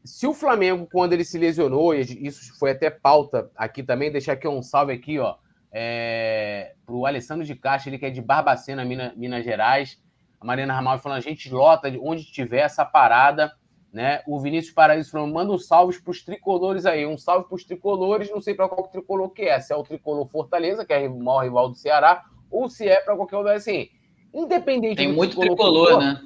Se 0.05 0.25
o 0.25 0.33
Flamengo, 0.33 0.87
quando 0.89 1.11
ele 1.11 1.25
se 1.25 1.37
lesionou, 1.37 1.93
e 1.93 2.01
isso 2.25 2.57
foi 2.57 2.71
até 2.71 2.89
pauta 2.89 3.51
aqui 3.53 3.83
também, 3.83 4.11
deixar 4.11 4.33
aqui 4.33 4.47
um 4.47 4.63
salve 4.63 4.93
aqui, 4.93 5.19
ó, 5.19 5.35
é, 5.73 6.73
para 6.85 6.95
o 6.95 7.05
Alessandro 7.05 7.45
de 7.45 7.53
Caixa, 7.53 7.89
ele 7.89 7.99
que 7.99 8.05
é 8.05 8.09
de 8.09 8.21
Barbacena, 8.21 8.85
Minas, 8.85 9.13
Minas 9.17 9.43
Gerais. 9.43 10.01
A 10.39 10.45
Marina 10.45 10.73
Ramal 10.73 10.97
falando, 10.99 11.17
a 11.17 11.21
gente 11.21 11.51
lota 11.51 11.91
de 11.91 11.99
onde 11.99 12.23
tiver 12.31 12.61
essa 12.61 12.85
parada 12.85 13.51
né? 13.91 14.21
O 14.25 14.39
Vinícius 14.39 14.73
Paraíso 14.73 15.11
falou: 15.11 15.27
manda 15.27 15.51
um 15.51 15.57
salve 15.57 15.99
para 16.01 16.11
os 16.11 16.23
tricolores 16.23 16.85
aí. 16.85 17.05
Um 17.05 17.17
salve 17.17 17.47
para 17.47 17.55
os 17.55 17.63
tricolores, 17.63 18.31
não 18.31 18.41
sei 18.41 18.53
para 18.53 18.69
qual 18.69 18.87
tricolor 18.87 19.29
que 19.29 19.43
é. 19.43 19.59
Se 19.59 19.73
é 19.73 19.75
o 19.75 19.83
tricolor 19.83 20.25
Fortaleza, 20.27 20.85
que 20.85 20.93
é 20.93 21.07
o 21.07 21.19
maior 21.19 21.43
rival 21.43 21.69
do 21.69 21.75
Ceará, 21.75 22.23
ou 22.49 22.69
se 22.69 22.87
é 22.87 23.01
para 23.01 23.15
qualquer 23.15 23.37
outro. 23.37 23.51
Assim, 23.51 23.89
independente 24.33 24.97
Tem 24.97 25.11
muito 25.11 25.37
tricolor, 25.37 25.91
for, 25.91 25.99
né? 25.99 26.21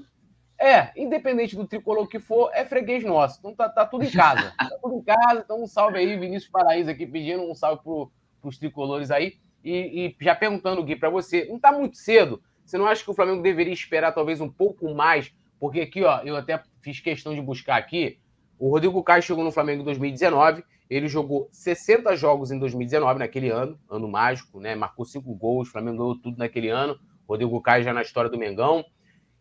É, 0.58 0.92
independente 0.96 1.56
do 1.56 1.68
tricolor 1.68 2.08
que 2.08 2.20
for, 2.20 2.50
é 2.54 2.64
freguês 2.64 3.04
nosso. 3.04 3.40
Então 3.40 3.54
tá, 3.54 3.68
tá 3.68 3.86
tudo 3.86 4.06
em 4.06 4.12
casa. 4.12 4.54
tá 4.58 4.78
tudo 4.82 4.96
em 4.96 5.02
casa. 5.02 5.42
Então 5.44 5.62
um 5.62 5.68
salve 5.68 5.98
aí, 5.98 6.18
Vinícius 6.18 6.52
Paraíso 6.52 6.90
aqui 6.90 7.06
pedindo 7.06 7.44
um 7.44 7.56
salve 7.56 7.82
para 7.84 8.50
os 8.50 8.58
tricolores 8.58 9.12
aí. 9.12 9.34
E, 9.64 10.06
e 10.06 10.24
já 10.24 10.36
perguntando, 10.36 10.84
Gui, 10.84 10.96
para 10.96 11.10
você, 11.10 11.46
não 11.46 11.60
tá 11.60 11.72
muito 11.72 11.98
cedo? 11.98 12.42
Você 12.64 12.78
não 12.78 12.86
acha 12.86 13.04
que 13.04 13.10
o 13.10 13.14
Flamengo 13.14 13.42
deveria 13.42 13.74
esperar 13.74 14.12
talvez 14.12 14.40
um 14.40 14.50
pouco 14.50 14.94
mais 14.94 15.34
porque 15.60 15.82
aqui, 15.82 16.03
ó, 16.03 16.22
eu 16.22 16.36
até 16.36 16.61
fiz 16.82 16.99
questão 16.99 17.34
de 17.34 17.41
buscar 17.41 17.77
aqui. 17.77 18.19
O 18.57 18.69
Rodrigo 18.69 19.03
Caio 19.03 19.22
chegou 19.22 19.44
no 19.44 19.52
Flamengo 19.52 19.82
em 19.82 19.86
2019. 19.86 20.64
Ele 20.90 21.07
jogou 21.07 21.49
60 21.52 22.15
jogos 22.15 22.52
em 22.52 22.60
2019, 22.60 23.19
naquele 23.19 23.49
ano, 23.49 23.80
ano 23.90 24.07
mágico, 24.07 24.60
né? 24.60 24.76
Marcou 24.76 25.03
cinco 25.03 25.34
gols, 25.34 25.68
o 25.68 25.72
Flamengo 25.72 25.98
ganhou 25.98 26.15
tudo 26.15 26.38
naquele 26.38 26.69
ano. 26.69 26.98
Rodrigo 27.27 27.60
Caio 27.61 27.84
já 27.84 27.94
na 27.94 28.02
história 28.02 28.30
do 28.30 28.38
Mengão. 28.38 28.86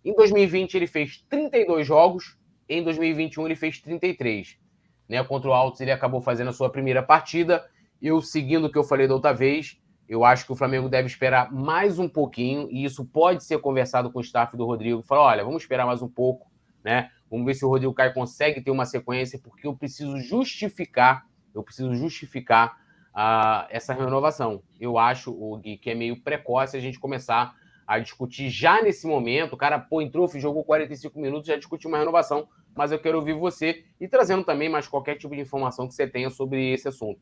Em 0.05 0.15
2020 0.15 0.75
ele 0.75 0.87
fez 0.87 1.25
32 1.29 1.87
jogos, 1.87 2.39
em 2.69 2.83
2021 2.83 3.47
ele 3.47 3.57
fez 3.57 3.81
33. 3.81 4.59
Né? 5.09 5.23
Contra 5.25 5.51
o 5.51 5.53
Altos 5.53 5.81
ele 5.81 5.91
acabou 5.91 6.21
fazendo 6.21 6.49
a 6.49 6.53
sua 6.53 6.71
primeira 6.71 7.03
partida. 7.03 7.65
Eu, 8.01 8.21
seguindo 8.23 8.67
o 8.67 8.73
que 8.73 8.79
eu 8.79 8.85
falei 8.85 9.07
da 9.07 9.15
outra 9.15 9.33
vez, 9.33 9.79
eu 10.09 10.25
acho 10.25 10.45
que 10.45 10.53
o 10.53 10.57
Flamengo 10.57 10.89
deve 10.89 11.09
esperar 11.09 11.53
mais 11.53 11.99
um 11.99 12.09
pouquinho, 12.09 12.69
e 12.71 12.85
isso 12.85 13.05
pode 13.05 13.43
ser 13.45 13.59
conversado 13.59 14.11
com 14.11 14.19
o 14.19 14.23
staff 14.23 14.57
do 14.57 14.67
Rodrigo. 14.67 15.03
Falar: 15.03 15.23
olha, 15.23 15.45
vamos 15.45 15.63
esperar 15.63 15.87
mais 15.87 16.03
um 16.03 16.09
pouco, 16.09 16.51
né? 16.83 17.11
Vamos 17.31 17.47
ver 17.47 17.55
se 17.55 17.65
o 17.65 17.69
Rodrigo 17.69 17.95
Caio 17.95 18.13
consegue 18.13 18.61
ter 18.61 18.71
uma 18.71 18.85
sequência, 18.85 19.39
porque 19.39 19.67
eu 19.67 19.75
preciso 19.75 20.19
justificar, 20.21 21.27
eu 21.55 21.63
preciso 21.63 21.95
justificar 21.95 22.77
uh, 23.15 23.67
essa 23.71 23.95
renovação. 23.95 24.63
Eu 24.79 24.99
acho, 24.99 25.33
o 25.33 25.57
Gui, 25.57 25.79
que 25.79 25.91
é 25.91 25.95
meio 25.95 26.21
precoce 26.21 26.77
a 26.77 26.81
gente 26.81 27.01
começar 27.01 27.55
a 27.87 27.99
discutir 27.99 28.51
já 28.51 28.83
nesse 28.83 29.07
momento. 29.07 29.55
O 29.55 29.57
cara, 29.57 29.79
pô, 29.79 30.01
entrou, 30.03 30.29
jogou 30.29 30.65
45 30.65 31.19
minutos, 31.19 31.49
já 31.49 31.57
discutiu 31.57 31.89
uma 31.89 31.99
renovação, 31.99 32.49
mas 32.75 32.93
eu 32.93 32.99
quero 32.99 33.19
ouvir 33.19 33.35
você 33.35 33.85
e 34.01 34.07
trazendo 34.07 34.45
também 34.45 34.69
mais 34.69 34.87
qualquer 34.87 35.17
tipo 35.17 35.35
de 35.35 35.41
informação 35.41 35.89
que 35.89 35.95
você 35.95 36.07
tenha 36.07 36.31
sobre 36.31 36.73
esse 36.73 36.89
assunto. 36.89 37.21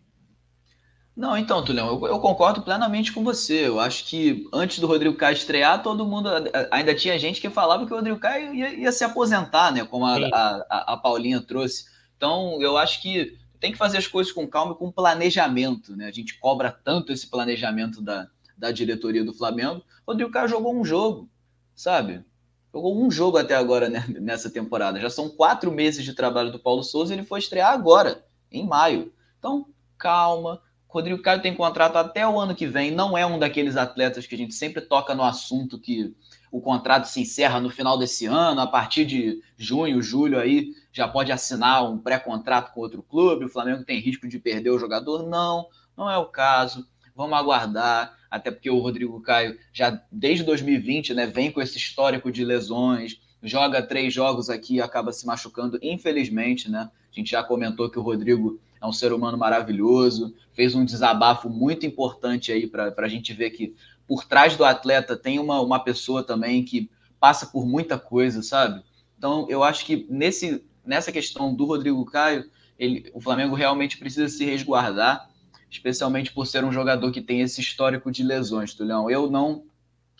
Não, 1.14 1.36
então, 1.36 1.62
Tulião, 1.62 1.88
eu, 1.88 2.06
eu, 2.06 2.18
concordo 2.20 2.62
plenamente 2.62 3.12
com 3.12 3.22
você. 3.22 3.66
Eu 3.66 3.78
acho 3.78 4.06
que 4.06 4.48
antes 4.52 4.78
do 4.78 4.86
Rodrigo 4.86 5.14
Caio 5.14 5.34
estrear, 5.34 5.82
todo 5.82 6.06
mundo 6.06 6.30
ainda 6.70 6.94
tinha 6.94 7.18
gente 7.18 7.38
que 7.38 7.50
falava 7.50 7.84
que 7.84 7.92
o 7.92 7.96
Rodrigo 7.96 8.18
Caio 8.18 8.54
ia, 8.54 8.72
ia 8.72 8.92
se 8.92 9.04
aposentar, 9.04 9.70
né? 9.72 9.84
Como 9.84 10.06
a, 10.06 10.16
a, 10.16 10.94
a, 10.94 10.96
Paulinha 10.96 11.40
trouxe. 11.42 11.84
Então, 12.16 12.60
eu 12.62 12.78
acho 12.78 13.02
que 13.02 13.36
tem 13.60 13.72
que 13.72 13.78
fazer 13.78 13.98
as 13.98 14.06
coisas 14.06 14.32
com 14.32 14.48
calma 14.48 14.72
e 14.72 14.76
com 14.76 14.90
planejamento, 14.90 15.94
né? 15.94 16.06
A 16.06 16.10
gente 16.10 16.38
cobra 16.38 16.72
tanto 16.72 17.12
esse 17.12 17.28
planejamento 17.28 18.00
da, 18.00 18.26
da 18.56 18.72
diretoria 18.72 19.22
do 19.22 19.34
Flamengo. 19.34 19.82
O 20.06 20.12
Rodrigo 20.12 20.30
Caio 20.30 20.48
jogou 20.48 20.74
um 20.74 20.84
jogo, 20.84 21.28
sabe? 21.74 22.24
Jogou 22.72 23.04
um 23.04 23.10
jogo 23.10 23.36
até 23.36 23.54
agora 23.54 23.90
né, 23.90 24.02
nessa 24.18 24.48
temporada. 24.48 24.98
Já 24.98 25.10
são 25.10 25.28
quatro 25.28 25.70
meses 25.70 26.06
de 26.06 26.14
trabalho 26.14 26.50
do 26.50 26.58
Paulo 26.58 26.82
Souza 26.82 27.12
e 27.12 27.18
ele 27.18 27.26
foi 27.26 27.38
estrear 27.38 27.70
agora, 27.70 28.24
em 28.50 28.66
maio. 28.66 29.12
Então, 29.38 29.66
calma 29.98 30.62
Rodrigo 30.92 31.22
Caio 31.22 31.40
tem 31.40 31.54
contrato 31.54 31.96
até 31.96 32.28
o 32.28 32.38
ano 32.38 32.54
que 32.54 32.66
vem, 32.66 32.90
não 32.90 33.16
é 33.16 33.24
um 33.24 33.38
daqueles 33.38 33.76
atletas 33.76 34.26
que 34.26 34.34
a 34.34 34.38
gente 34.38 34.54
sempre 34.54 34.82
toca 34.82 35.14
no 35.14 35.22
assunto 35.22 35.78
que 35.78 36.14
o 36.50 36.60
contrato 36.60 37.06
se 37.06 37.22
encerra 37.22 37.58
no 37.58 37.70
final 37.70 37.98
desse 37.98 38.26
ano, 38.26 38.60
a 38.60 38.66
partir 38.66 39.06
de 39.06 39.40
junho, 39.56 40.02
julho 40.02 40.38
aí 40.38 40.74
já 40.92 41.08
pode 41.08 41.32
assinar 41.32 41.90
um 41.90 41.96
pré-contrato 41.96 42.74
com 42.74 42.80
outro 42.80 43.02
clube, 43.02 43.46
o 43.46 43.48
Flamengo 43.48 43.84
tem 43.84 44.00
risco 44.00 44.28
de 44.28 44.38
perder 44.38 44.68
o 44.68 44.78
jogador. 44.78 45.26
Não, 45.26 45.66
não 45.96 46.10
é 46.10 46.18
o 46.18 46.26
caso. 46.26 46.86
Vamos 47.16 47.38
aguardar, 47.38 48.14
até 48.30 48.50
porque 48.50 48.68
o 48.68 48.78
Rodrigo 48.78 49.18
Caio 49.22 49.58
já 49.72 49.98
desde 50.12 50.44
2020, 50.44 51.14
né, 51.14 51.26
vem 51.26 51.50
com 51.50 51.62
esse 51.62 51.78
histórico 51.78 52.30
de 52.30 52.44
lesões, 52.44 53.18
joga 53.42 53.80
três 53.82 54.12
jogos 54.12 54.50
aqui 54.50 54.74
e 54.74 54.82
acaba 54.82 55.10
se 55.10 55.26
machucando, 55.26 55.78
infelizmente, 55.82 56.70
né? 56.70 56.90
A 57.10 57.14
gente 57.14 57.30
já 57.30 57.42
comentou 57.42 57.90
que 57.90 57.98
o 57.98 58.02
Rodrigo 58.02 58.60
é 58.82 58.86
um 58.86 58.92
ser 58.92 59.12
humano 59.12 59.38
maravilhoso, 59.38 60.34
fez 60.52 60.74
um 60.74 60.84
desabafo 60.84 61.48
muito 61.48 61.86
importante 61.86 62.50
aí 62.50 62.66
para 62.66 62.92
a 62.96 63.08
gente 63.08 63.32
ver 63.32 63.50
que 63.50 63.74
por 64.06 64.24
trás 64.24 64.56
do 64.56 64.64
atleta 64.64 65.16
tem 65.16 65.38
uma, 65.38 65.60
uma 65.60 65.78
pessoa 65.78 66.22
também 66.22 66.64
que 66.64 66.90
passa 67.20 67.46
por 67.46 67.64
muita 67.64 67.96
coisa, 67.98 68.42
sabe? 68.42 68.82
Então, 69.16 69.46
eu 69.48 69.62
acho 69.62 69.86
que 69.86 70.04
nesse, 70.10 70.64
nessa 70.84 71.12
questão 71.12 71.54
do 71.54 71.64
Rodrigo 71.64 72.04
Caio, 72.04 72.50
ele, 72.76 73.08
o 73.14 73.20
Flamengo 73.20 73.54
realmente 73.54 73.96
precisa 73.96 74.28
se 74.28 74.44
resguardar, 74.44 75.30
especialmente 75.70 76.32
por 76.32 76.46
ser 76.46 76.64
um 76.64 76.72
jogador 76.72 77.12
que 77.12 77.22
tem 77.22 77.40
esse 77.40 77.60
histórico 77.60 78.10
de 78.10 78.24
lesões, 78.24 78.74
Tulhão. 78.74 79.08
Eu 79.08 79.30
não 79.30 79.64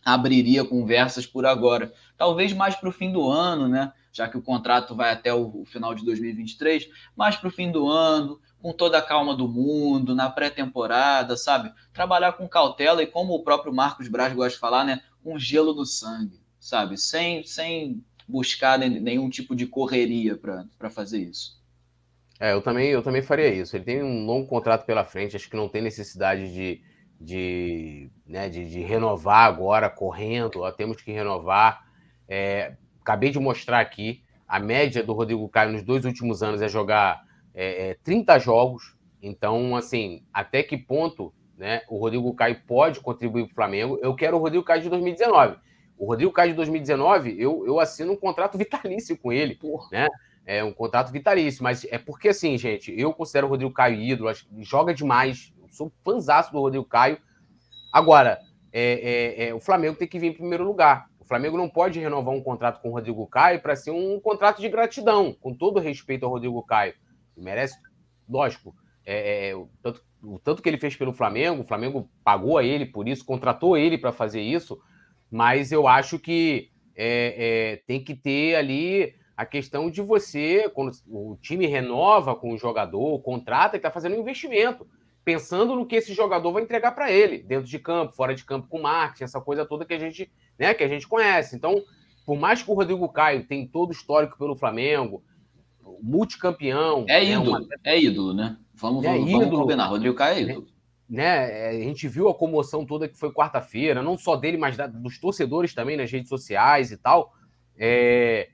abriria 0.05 0.65
conversas 0.65 1.27
por 1.27 1.45
agora. 1.45 1.93
Talvez 2.17 2.53
mais 2.53 2.77
para 2.77 2.89
o 2.89 2.93
fim 2.93 3.13
do 3.13 3.29
ano, 3.29 3.69
né? 3.69 3.93
Já 4.13 4.29
que 4.29 4.37
o 4.37 4.43
contrato 4.43 4.95
vai 4.95 5.11
até 5.13 5.33
o, 5.33 5.65
final 5.65 5.95
de 5.95 6.05
2023, 6.05 6.89
mais 7.17 7.37
para 7.37 7.49
o 7.49 7.53
fim 7.53 7.71
do 7.71 7.89
ano, 7.89 8.39
com 8.63 8.73
toda 8.73 8.99
a 8.99 9.03
calma 9.03 9.35
do 9.35 9.49
mundo, 9.49 10.15
na 10.15 10.31
pré-temporada, 10.31 11.37
sabe? 11.37 11.73
Trabalhar 11.93 12.35
com 12.35 12.49
cautela 12.49 13.03
e, 13.03 13.07
como 13.07 13.35
o 13.35 13.43
próprio 13.43 13.75
Marcos 13.75 14.07
Braz 14.07 14.33
gosta 14.33 14.53
de 14.53 14.61
falar, 14.61 14.85
né? 14.85 15.03
Um 15.25 15.37
gelo 15.37 15.75
no 15.75 15.85
sangue, 15.85 16.41
sabe? 16.61 16.97
Sem, 16.97 17.43
sem 17.43 18.05
buscar 18.29 18.79
nenhum 18.79 19.29
tipo 19.29 19.57
de 19.57 19.67
correria 19.67 20.37
para 20.37 20.91
fazer 20.91 21.19
isso. 21.19 21.61
É, 22.39 22.53
eu 22.53 22.63
também, 22.63 22.89
eu 22.89 23.03
também 23.03 23.21
faria 23.21 23.53
isso. 23.53 23.77
Ele 23.77 23.85
tem 23.85 24.03
um 24.03 24.25
longo 24.25 24.47
contrato 24.47 24.87
pela 24.87 25.05
frente, 25.05 25.37
acho 25.37 25.51
que 25.51 25.57
não 25.57 25.69
tem 25.69 25.83
necessidade 25.83 26.53
de, 26.53 26.81
de, 27.21 28.11
né, 28.27 28.49
de, 28.49 28.69
de 28.69 28.81
renovar 28.81 29.47
agora, 29.47 29.91
correndo, 29.91 30.61
ó, 30.61 30.71
temos 30.71 31.03
que 31.03 31.11
renovar. 31.11 31.85
É, 32.29 32.77
acabei 33.01 33.31
de 33.31 33.41
mostrar 33.41 33.81
aqui, 33.81 34.23
a 34.47 34.61
média 34.61 35.03
do 35.03 35.13
Rodrigo 35.13 35.49
Caio 35.49 35.73
nos 35.73 35.83
dois 35.83 36.05
últimos 36.05 36.43
anos 36.43 36.63
é 36.63 36.69
jogar 36.69 37.25
é, 37.55 37.91
é, 37.91 37.97
30 38.03 38.39
jogos. 38.39 38.97
Então, 39.23 39.77
assim, 39.77 40.23
até 40.33 40.63
que 40.63 40.77
ponto 40.77 41.33
né, 41.57 41.83
o 41.89 41.99
Rodrigo 41.99 42.35
Caio 42.35 42.61
pode 42.67 43.01
contribuir 43.01 43.45
para 43.45 43.53
o 43.53 43.55
Flamengo? 43.55 43.99
Eu 44.03 44.15
quero 44.15 44.37
o 44.37 44.41
Rodrigo 44.41 44.65
Caio 44.65 44.83
de 44.83 44.89
2019. 44.89 45.57
O 45.97 46.07
Rodrigo 46.07 46.33
Caio 46.33 46.51
de 46.51 46.57
2019, 46.57 47.41
eu, 47.41 47.65
eu 47.67 47.79
assino 47.79 48.13
um 48.13 48.17
contrato 48.17 48.59
vitalício 48.59 49.17
com 49.17 49.33
ele, 49.33 49.59
né? 49.91 50.09
É 50.45 50.65
um 50.65 50.73
contrato 50.73 51.13
vitalício, 51.13 51.63
mas 51.63 51.85
é 51.85 51.99
porque 51.99 52.31
assim, 52.31 52.59
gente, 52.59 52.93
eu 52.99 53.13
considero 53.13 53.47
o 53.47 53.51
Rodrigo 53.51 53.73
Caio 53.73 54.01
ídolo, 54.01 54.29
acho, 54.29 54.45
joga 54.59 54.93
demais, 54.93 55.55
sou 55.71 55.93
fãzaço 56.05 56.51
do 56.51 56.59
Rodrigo 56.59 56.85
Caio. 56.85 57.19
Agora, 57.93 58.41
é, 58.73 59.45
é, 59.45 59.49
é, 59.49 59.55
o 59.55 59.61
Flamengo 59.61 59.97
tem 59.97 60.09
que 60.09 60.19
vir 60.19 60.29
em 60.29 60.35
primeiro 60.35 60.65
lugar. 60.65 61.07
O 61.21 61.25
Flamengo 61.25 61.57
não 61.57 61.69
pode 61.69 62.01
renovar 62.01 62.35
um 62.35 62.43
contrato 62.43 62.81
com 62.81 62.89
o 62.89 62.93
Rodrigo 62.93 63.25
Caio 63.29 63.61
para 63.61 63.77
ser 63.77 63.93
um 63.93 64.19
contrato 64.19 64.61
de 64.61 64.69
gratidão, 64.69 65.33
com 65.41 65.55
todo 65.55 65.79
respeito 65.79 66.25
ao 66.25 66.33
Rodrigo 66.33 66.63
Caio. 66.65 66.95
Merece, 67.37 67.79
lógico, 68.29 68.75
é, 69.05 69.51
é, 69.51 69.57
o, 69.57 69.69
tanto, 69.83 70.05
o 70.23 70.39
tanto 70.39 70.63
que 70.63 70.69
ele 70.69 70.79
fez 70.79 70.97
pelo 70.97 71.13
Flamengo, 71.13 71.63
o 71.63 71.67
Flamengo 71.67 72.09
pagou 72.25 72.59
a 72.59 72.65
ele 72.65 72.87
por 72.87 73.09
isso, 73.09 73.25
contratou 73.25 73.77
ele 73.77 73.99
para 73.99 74.13
fazer 74.13 74.41
isso, 74.41 74.81
mas 75.31 75.73
eu 75.73 75.89
acho 75.89 76.19
que 76.19 76.71
é, 76.95 77.83
tem 77.87 78.03
que 78.03 78.15
ter 78.15 78.55
ali 78.55 79.15
a 79.37 79.47
questão 79.47 79.91
de 79.91 80.01
você, 80.01 80.69
quando 80.69 80.93
o 81.09 81.37
time 81.41 81.67
renova 81.67 82.35
com 82.37 82.53
o 82.53 82.59
jogador, 82.59 83.21
contrata, 83.23 83.77
ele 83.77 83.79
está 83.79 83.91
fazendo 83.91 84.15
um 84.15 84.21
investimento, 84.21 84.87
pensando 85.25 85.75
no 85.75 85.87
que 85.87 85.97
esse 85.97 86.13
jogador 86.13 86.53
vai 86.53 86.63
entregar 86.63 86.93
para 86.93 87.11
ele, 87.11 87.39
dentro 87.43 87.69
de 87.69 87.79
campo, 87.79 88.15
fora 88.15 88.35
de 88.35 88.45
campo, 88.45 88.69
com 88.69 88.81
marketing, 88.81 89.25
essa 89.25 89.41
coisa 89.41 89.65
toda 89.65 89.85
que 89.85 89.95
a 89.95 89.99
gente, 89.99 90.31
né, 90.59 90.75
que 90.75 90.85
a 90.85 90.89
gente 90.89 91.09
conhece. 91.09 91.57
Então, 91.57 91.83
por 92.27 92.39
mais 92.39 92.63
que 92.63 92.71
o 92.71 92.75
Rodrigo 92.75 93.09
Caio 93.09 93.47
tem 93.47 93.67
todo 93.67 93.89
o 93.89 93.93
histórico 93.93 94.39
pelo 94.39 94.57
Flamengo, 94.57 95.25
multicampeão. 96.03 97.05
É 97.09 97.21
né, 97.21 97.25
ídolo, 97.25 97.53
né, 97.53 97.67
uma... 97.67 97.79
é 97.85 98.01
ídolo, 98.01 98.35
né? 98.35 98.57
Vamos, 98.75 99.05
é 99.05 99.09
vamos, 99.13 99.29
ídolo, 99.29 99.45
vamos 99.45 99.61
combinar. 99.61 99.87
Rodrigo 99.87 100.15
Caio 100.15 100.37
é 100.37 100.43
ídolo. 100.51 100.67
Né, 101.09 101.69
a 101.69 101.73
gente 101.75 102.09
viu 102.09 102.29
a 102.29 102.35
comoção 102.35 102.87
toda 102.87 103.07
que 103.07 103.19
foi 103.19 103.31
quarta-feira, 103.31 104.03
não 104.03 104.17
só 104.17 104.35
dele, 104.35 104.57
mas 104.57 104.77
da, 104.77 104.87
dos 104.87 105.19
torcedores 105.19 105.75
também 105.75 105.97
nas 105.97 106.11
redes 106.11 106.29
sociais 106.29 106.91
e 106.91 106.97
tal. 106.97 107.33
É, 107.77 108.49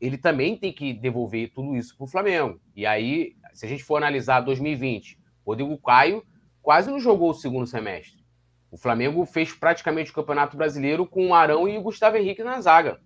ele 0.00 0.16
também 0.16 0.56
tem 0.56 0.72
que 0.72 0.92
devolver 0.92 1.52
tudo 1.52 1.76
isso 1.76 1.96
para 1.96 2.04
o 2.04 2.08
Flamengo. 2.08 2.60
E 2.74 2.86
aí, 2.86 3.34
se 3.52 3.66
a 3.66 3.68
gente 3.68 3.82
for 3.82 3.96
analisar 3.96 4.40
2020, 4.40 5.18
Rodrigo 5.44 5.76
Caio 5.78 6.22
quase 6.62 6.90
não 6.90 6.98
jogou 6.98 7.30
o 7.30 7.34
segundo 7.34 7.66
semestre. 7.66 8.24
O 8.70 8.76
Flamengo 8.76 9.24
fez 9.24 9.52
praticamente 9.52 10.10
o 10.10 10.14
Campeonato 10.14 10.56
Brasileiro 10.56 11.06
com 11.06 11.28
o 11.28 11.34
Arão 11.34 11.68
e 11.68 11.78
o 11.78 11.82
Gustavo 11.82 12.16
Henrique 12.16 12.42
na 12.42 12.60
zaga. 12.60 13.00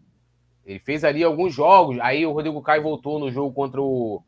Ele 0.71 0.79
fez 0.79 1.03
ali 1.03 1.25
alguns 1.25 1.53
jogos, 1.53 1.99
aí 2.01 2.25
o 2.25 2.31
Rodrigo 2.31 2.63
Caio 2.63 2.83
voltou 2.83 3.19
no 3.19 3.29
jogo 3.31 3.53
contra 3.53 3.83
o 3.83 4.23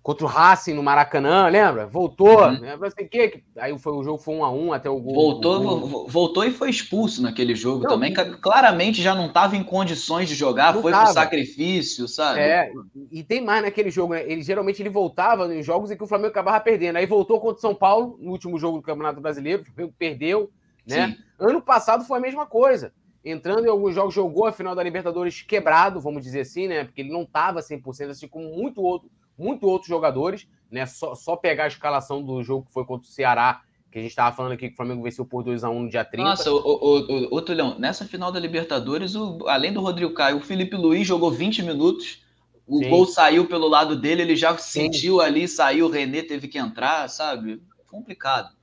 contra 0.00 0.24
o 0.24 0.28
Racing 0.28 0.72
no 0.72 0.82
Maracanã, 0.82 1.48
lembra? 1.48 1.86
Voltou, 1.86 2.46
uhum. 2.46 2.60
né? 2.60 2.78
Assim, 2.80 3.06
que, 3.06 3.42
aí 3.58 3.78
foi, 3.78 3.92
o 3.92 4.02
jogo 4.02 4.16
foi 4.16 4.36
um 4.36 4.42
a 4.42 4.50
um 4.50 4.72
até 4.72 4.88
o 4.88 4.98
gol. 4.98 5.14
Voltou, 5.14 5.60
gol. 5.60 6.08
voltou 6.08 6.44
e 6.44 6.50
foi 6.50 6.70
expulso 6.70 7.20
naquele 7.20 7.54
jogo 7.54 7.82
não, 7.82 7.90
também. 7.90 8.14
Claramente 8.14 9.02
já 9.02 9.14
não 9.14 9.26
estava 9.26 9.54
em 9.54 9.62
condições 9.62 10.26
de 10.26 10.34
jogar, 10.34 10.72
foi 10.72 10.92
tava. 10.92 11.04
pro 11.04 11.12
sacrifício, 11.12 12.08
sabe? 12.08 12.40
É, 12.40 12.72
e 13.12 13.22
tem 13.22 13.42
mais 13.42 13.62
naquele 13.62 13.90
jogo, 13.90 14.14
né? 14.14 14.22
Ele 14.26 14.40
geralmente 14.40 14.80
ele 14.80 14.88
voltava 14.88 15.54
em 15.54 15.62
jogos 15.62 15.90
em 15.90 15.96
que 15.96 16.04
o 16.04 16.06
Flamengo 16.06 16.30
acabava 16.30 16.60
perdendo. 16.60 16.96
Aí 16.96 17.04
voltou 17.04 17.38
contra 17.38 17.58
o 17.58 17.60
São 17.60 17.74
Paulo 17.74 18.16
no 18.18 18.30
último 18.30 18.58
jogo 18.58 18.78
do 18.78 18.82
Campeonato 18.82 19.20
Brasileiro, 19.20 19.62
o 19.78 19.92
perdeu, 19.92 20.50
né? 20.86 21.08
Sim. 21.08 21.16
Ano 21.38 21.60
passado 21.60 22.04
foi 22.04 22.16
a 22.16 22.22
mesma 22.22 22.46
coisa. 22.46 22.94
Entrando 23.24 23.66
em 23.66 23.70
alguns 23.70 23.94
jogos, 23.94 24.14
jogou 24.14 24.46
a 24.46 24.52
final 24.52 24.74
da 24.74 24.82
Libertadores 24.82 25.42
quebrado, 25.42 26.00
vamos 26.00 26.22
dizer 26.22 26.40
assim, 26.40 26.68
né? 26.68 26.84
Porque 26.84 27.00
ele 27.00 27.12
não 27.12 27.22
estava 27.22 27.60
100%, 27.60 28.10
assim 28.10 28.28
como 28.28 28.48
muito 28.56 28.80
outro 28.80 29.10
muito 29.38 29.66
outros 29.66 29.88
jogadores, 29.88 30.48
né? 30.70 30.84
Só, 30.84 31.14
só 31.14 31.36
pegar 31.36 31.64
a 31.64 31.68
escalação 31.68 32.22
do 32.22 32.42
jogo 32.42 32.66
que 32.66 32.72
foi 32.72 32.84
contra 32.84 33.08
o 33.08 33.10
Ceará, 33.10 33.62
que 33.90 33.98
a 33.98 34.02
gente 34.02 34.10
estava 34.10 34.34
falando 34.34 34.52
aqui 34.52 34.68
que 34.68 34.74
o 34.74 34.76
Flamengo 34.76 35.02
venceu 35.02 35.24
por 35.24 35.44
2x1 35.44 35.72
no 35.72 35.88
dia 35.88 36.04
30. 36.04 36.28
Nossa, 36.28 36.52
o, 36.52 36.56
o, 36.56 36.98
o, 36.98 37.36
o 37.36 37.42
Tulhão, 37.42 37.78
nessa 37.78 38.04
final 38.04 38.32
da 38.32 38.40
Libertadores, 38.40 39.14
o, 39.14 39.46
além 39.46 39.72
do 39.72 39.80
Rodrigo 39.80 40.12
Caio, 40.12 40.38
o 40.38 40.42
Felipe 40.42 40.76
Luiz 40.76 41.06
jogou 41.06 41.30
20 41.30 41.62
minutos. 41.62 42.26
O 42.66 42.80
Sim. 42.80 42.90
gol 42.90 43.06
saiu 43.06 43.46
pelo 43.46 43.66
lado 43.66 43.96
dele, 43.96 44.20
ele 44.20 44.36
já 44.36 44.54
Sim. 44.58 44.82
sentiu 44.82 45.22
ali, 45.22 45.48
saiu, 45.48 45.86
o 45.86 45.90
René 45.90 46.22
teve 46.22 46.48
que 46.48 46.58
entrar, 46.58 47.08
sabe? 47.08 47.62
Complicado. 47.88 48.54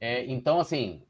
É, 0.00 0.24
então, 0.24 0.58
assim, 0.58 1.02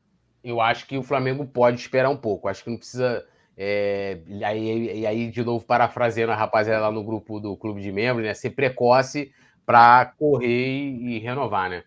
eu 0.42 0.60
acho 0.60 0.86
que 0.86 0.96
o 0.96 1.02
Flamengo 1.02 1.46
pode 1.46 1.80
esperar 1.80 2.10
um 2.10 2.16
pouco. 2.16 2.48
Acho 2.48 2.64
que 2.64 2.70
não 2.70 2.78
precisa 2.78 3.24
é, 3.62 4.18
e, 4.26 4.42
aí, 4.42 5.00
e 5.00 5.06
aí, 5.06 5.30
de 5.30 5.44
novo, 5.44 5.62
parafraseando 5.66 6.32
a 6.32 6.34
rapaziada 6.34 6.80
lá 6.80 6.90
no 6.90 7.04
grupo 7.04 7.38
do 7.38 7.54
clube 7.54 7.82
de 7.82 7.92
membros, 7.92 8.24
né? 8.24 8.32
Ser 8.32 8.50
precoce 8.50 9.32
para 9.66 10.06
correr 10.18 10.46
e, 10.46 11.16
e, 11.16 11.18
renovar, 11.18 11.68
né? 11.68 11.84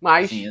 Mas 0.00 0.30
Sim, 0.30 0.48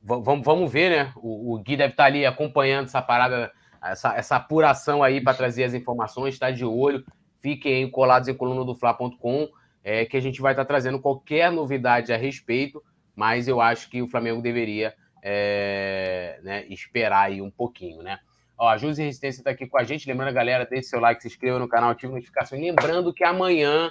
vamos, 0.00 0.44
vamos 0.44 0.72
ver, 0.72 0.90
né? 0.90 1.12
O, 1.16 1.54
o, 1.54 1.58
Gui 1.58 1.76
deve 1.76 1.92
estar 1.92 2.04
tá 2.04 2.06
ali 2.06 2.24
acompanhando 2.24 2.84
essa 2.84 3.02
parada, 3.02 3.50
essa, 3.82 4.14
essa 4.14 4.36
apuração 4.36 5.02
aí 5.02 5.20
para 5.20 5.34
trazer 5.34 5.64
as 5.64 5.74
informações, 5.74 6.34
está 6.34 6.52
de 6.52 6.64
olho. 6.64 7.04
Fiquem 7.42 7.82
aí 7.82 7.90
colados 7.90 8.28
em 8.28 8.34
coluna 8.34 8.64
do 8.64 8.76
Fla.com, 8.76 9.48
é, 9.82 10.04
que 10.04 10.16
a 10.16 10.20
gente 10.20 10.40
vai 10.40 10.52
estar 10.52 10.64
tá 10.64 10.68
trazendo 10.68 11.00
qualquer 11.00 11.50
novidade 11.50 12.12
a 12.12 12.16
respeito, 12.16 12.80
mas 13.16 13.48
eu 13.48 13.60
acho 13.60 13.90
que 13.90 14.00
o 14.00 14.06
Flamengo 14.06 14.40
deveria 14.40 14.94
é, 15.22 16.40
né, 16.42 16.66
esperar 16.68 17.26
aí 17.26 17.42
um 17.42 17.50
pouquinho, 17.50 18.02
né? 18.02 18.18
Ó, 18.58 18.68
a 18.68 18.76
Júlia 18.76 18.94
Resistência 18.96 19.40
está 19.40 19.50
aqui 19.50 19.66
com 19.66 19.78
a 19.78 19.84
gente. 19.84 20.06
Lembrando 20.06 20.28
a 20.28 20.32
galera, 20.32 20.66
deixe 20.66 20.88
seu 20.88 21.00
like, 21.00 21.22
se 21.22 21.28
inscreva 21.28 21.58
no 21.58 21.66
canal, 21.66 21.90
ative 21.90 22.12
notificações. 22.12 22.60
Lembrando 22.60 23.12
que 23.12 23.24
amanhã, 23.24 23.90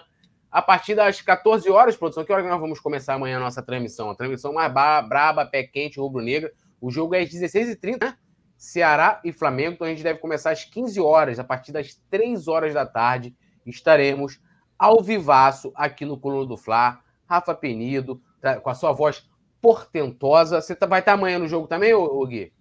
a 0.51 0.61
partir 0.61 0.93
das 0.93 1.21
14 1.21 1.67
horas, 1.71 1.97
produção, 1.97 2.23
que 2.23 2.31
hora 2.31 2.43
que 2.43 2.49
nós 2.49 2.59
vamos 2.59 2.79
começar 2.79 3.15
amanhã 3.15 3.37
a 3.37 3.39
nossa 3.39 3.63
transmissão? 3.63 4.11
A 4.11 4.15
transmissão 4.15 4.53
mais 4.53 4.71
braba, 4.71 5.45
pé 5.45 5.63
quente, 5.63 5.99
rubro-negra. 5.99 6.51
O 6.79 6.91
jogo 6.91 7.15
é 7.15 7.21
às 7.21 7.29
16h30, 7.29 7.99
né? 7.99 8.17
Ceará 8.55 9.19
e 9.23 9.31
Flamengo. 9.31 9.73
Então 9.73 9.87
a 9.87 9.89
gente 9.89 10.03
deve 10.03 10.19
começar 10.19 10.51
às 10.51 10.63
15 10.63 10.99
horas. 10.99 11.39
A 11.39 11.43
partir 11.43 11.71
das 11.71 11.95
3 12.11 12.47
horas 12.47 12.73
da 12.73 12.85
tarde, 12.85 13.35
estaremos 13.65 14.39
ao 14.77 15.01
vivaço 15.01 15.71
aqui 15.75 16.05
no 16.05 16.19
Coluna 16.19 16.45
do 16.45 16.57
Fla. 16.57 16.99
Rafa 17.27 17.55
Penido, 17.55 18.21
com 18.63 18.69
a 18.69 18.75
sua 18.75 18.91
voz 18.91 19.28
portentosa. 19.61 20.61
Você 20.61 20.75
tá, 20.75 20.85
vai 20.85 20.99
estar 20.99 21.13
amanhã 21.13 21.39
no 21.39 21.47
jogo 21.47 21.67
também, 21.67 21.93
ô, 21.93 22.25
Gui? 22.25 22.51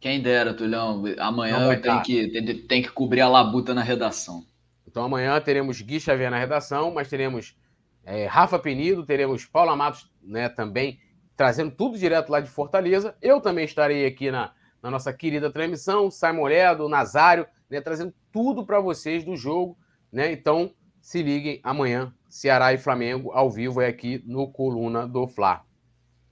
Quem 0.00 0.20
dera, 0.20 0.52
Tulhão. 0.52 1.02
Amanhã 1.18 1.80
tem 1.80 2.02
que, 2.02 2.28
tem, 2.28 2.58
tem, 2.58 2.82
que 2.82 2.90
cobrir 2.90 3.20
a 3.20 3.28
labuta 3.28 3.72
na 3.72 3.82
redação. 3.82 4.44
Então 4.86 5.02
amanhã 5.04 5.40
teremos 5.40 5.80
Gui 5.80 5.98
Xavier 5.98 6.30
na 6.30 6.38
redação, 6.38 6.92
mas 6.92 7.08
teremos 7.08 7.56
é, 8.04 8.26
Rafa 8.26 8.58
Penido, 8.58 9.04
teremos 9.04 9.46
Paula 9.46 9.74
Matos 9.74 10.10
né, 10.22 10.48
também, 10.48 11.00
trazendo 11.36 11.70
tudo 11.70 11.98
direto 11.98 12.30
lá 12.30 12.40
de 12.40 12.48
Fortaleza. 12.48 13.16
Eu 13.20 13.40
também 13.40 13.64
estarei 13.64 14.04
aqui 14.06 14.30
na, 14.30 14.52
na 14.82 14.90
nossa 14.90 15.12
querida 15.12 15.50
transmissão, 15.50 16.10
Simon 16.10 16.44
Ledo, 16.44 16.88
Nazário, 16.88 17.46
né, 17.68 17.80
trazendo 17.80 18.12
tudo 18.30 18.64
para 18.66 18.80
vocês 18.80 19.24
do 19.24 19.36
jogo. 19.36 19.76
Né? 20.12 20.30
Então 20.32 20.70
se 21.00 21.22
liguem 21.22 21.60
amanhã, 21.62 22.14
Ceará 22.28 22.72
e 22.72 22.78
Flamengo, 22.78 23.30
ao 23.32 23.50
vivo, 23.50 23.80
é 23.82 23.86
aqui 23.86 24.22
no 24.26 24.50
Coluna 24.50 25.06
do 25.06 25.28
Fla. 25.28 25.62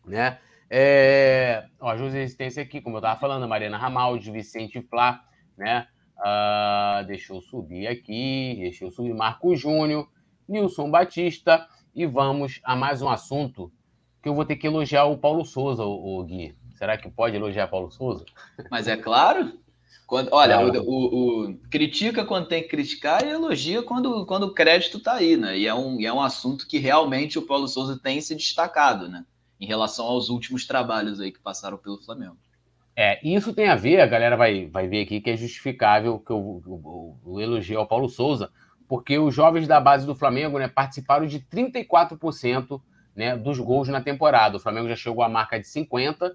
Né? 0.06 0.38
É, 0.70 1.66
ó, 1.78 1.90
ajuda 1.90 2.12
resistência 2.12 2.62
aqui, 2.62 2.80
como 2.80 2.96
eu 2.96 3.00
estava 3.00 3.20
falando, 3.20 3.46
Mariana 3.46 3.76
Ramaldi, 3.76 4.30
Vicente 4.30 4.80
Flá, 4.80 5.22
né? 5.56 5.86
Uh, 6.18 7.04
deixa 7.06 7.34
eu 7.34 7.40
subir 7.40 7.86
aqui, 7.86 8.56
deixa 8.58 8.84
eu 8.84 8.90
subir 8.90 9.12
Marco 9.12 9.54
Júnior, 9.56 10.08
Nilson 10.48 10.90
Batista, 10.90 11.66
e 11.94 12.06
vamos 12.06 12.60
a 12.64 12.74
mais 12.74 13.02
um 13.02 13.08
assunto 13.08 13.72
que 14.22 14.28
eu 14.28 14.34
vou 14.34 14.44
ter 14.44 14.56
que 14.56 14.66
elogiar 14.66 15.04
o 15.04 15.18
Paulo 15.18 15.44
Souza, 15.44 15.82
o, 15.84 16.20
o 16.20 16.24
Gui. 16.24 16.54
Será 16.74 16.96
que 16.96 17.10
pode 17.10 17.36
elogiar 17.36 17.68
Paulo 17.68 17.90
Souza? 17.90 18.24
Mas 18.70 18.88
é 18.88 18.96
claro. 18.96 19.60
Quando, 20.06 20.28
olha, 20.32 20.60
o, 20.60 20.80
o, 20.80 21.50
o, 21.50 21.58
critica 21.70 22.24
quando 22.24 22.48
tem 22.48 22.62
que 22.62 22.68
criticar 22.68 23.24
e 23.24 23.30
elogia 23.30 23.82
quando, 23.82 24.26
quando 24.26 24.44
o 24.44 24.54
crédito 24.54 24.98
está 24.98 25.14
aí, 25.14 25.36
né? 25.36 25.58
E 25.58 25.66
é 25.66 25.74
um, 25.74 26.00
é 26.00 26.12
um 26.12 26.20
assunto 26.20 26.66
que 26.66 26.78
realmente 26.78 27.38
o 27.38 27.46
Paulo 27.46 27.68
Souza 27.68 27.98
tem 28.02 28.20
se 28.20 28.34
destacado, 28.34 29.08
né? 29.08 29.24
Em 29.62 29.66
relação 29.66 30.04
aos 30.06 30.28
últimos 30.28 30.66
trabalhos 30.66 31.20
aí 31.20 31.30
que 31.30 31.38
passaram 31.38 31.78
pelo 31.78 31.96
Flamengo. 32.02 32.36
É, 32.96 33.24
isso 33.26 33.54
tem 33.54 33.68
a 33.68 33.76
ver, 33.76 34.00
a 34.00 34.06
galera 34.06 34.36
vai, 34.36 34.66
vai 34.66 34.88
ver 34.88 35.02
aqui 35.02 35.20
que 35.20 35.30
é 35.30 35.36
justificável 35.36 36.18
que 36.18 36.32
o, 36.32 37.16
o, 37.24 37.40
elogio 37.40 37.78
ao 37.78 37.86
Paulo 37.86 38.08
Souza, 38.08 38.50
porque 38.88 39.20
os 39.20 39.32
jovens 39.32 39.68
da 39.68 39.80
base 39.80 40.04
do 40.04 40.16
Flamengo 40.16 40.58
né, 40.58 40.66
participaram 40.66 41.26
de 41.26 41.38
34% 41.38 42.82
né, 43.14 43.36
dos 43.36 43.60
gols 43.60 43.86
na 43.86 44.00
temporada. 44.00 44.56
O 44.56 44.60
Flamengo 44.60 44.88
já 44.88 44.96
chegou 44.96 45.22
à 45.22 45.28
marca 45.28 45.60
de 45.60 45.64
50% 45.64 46.32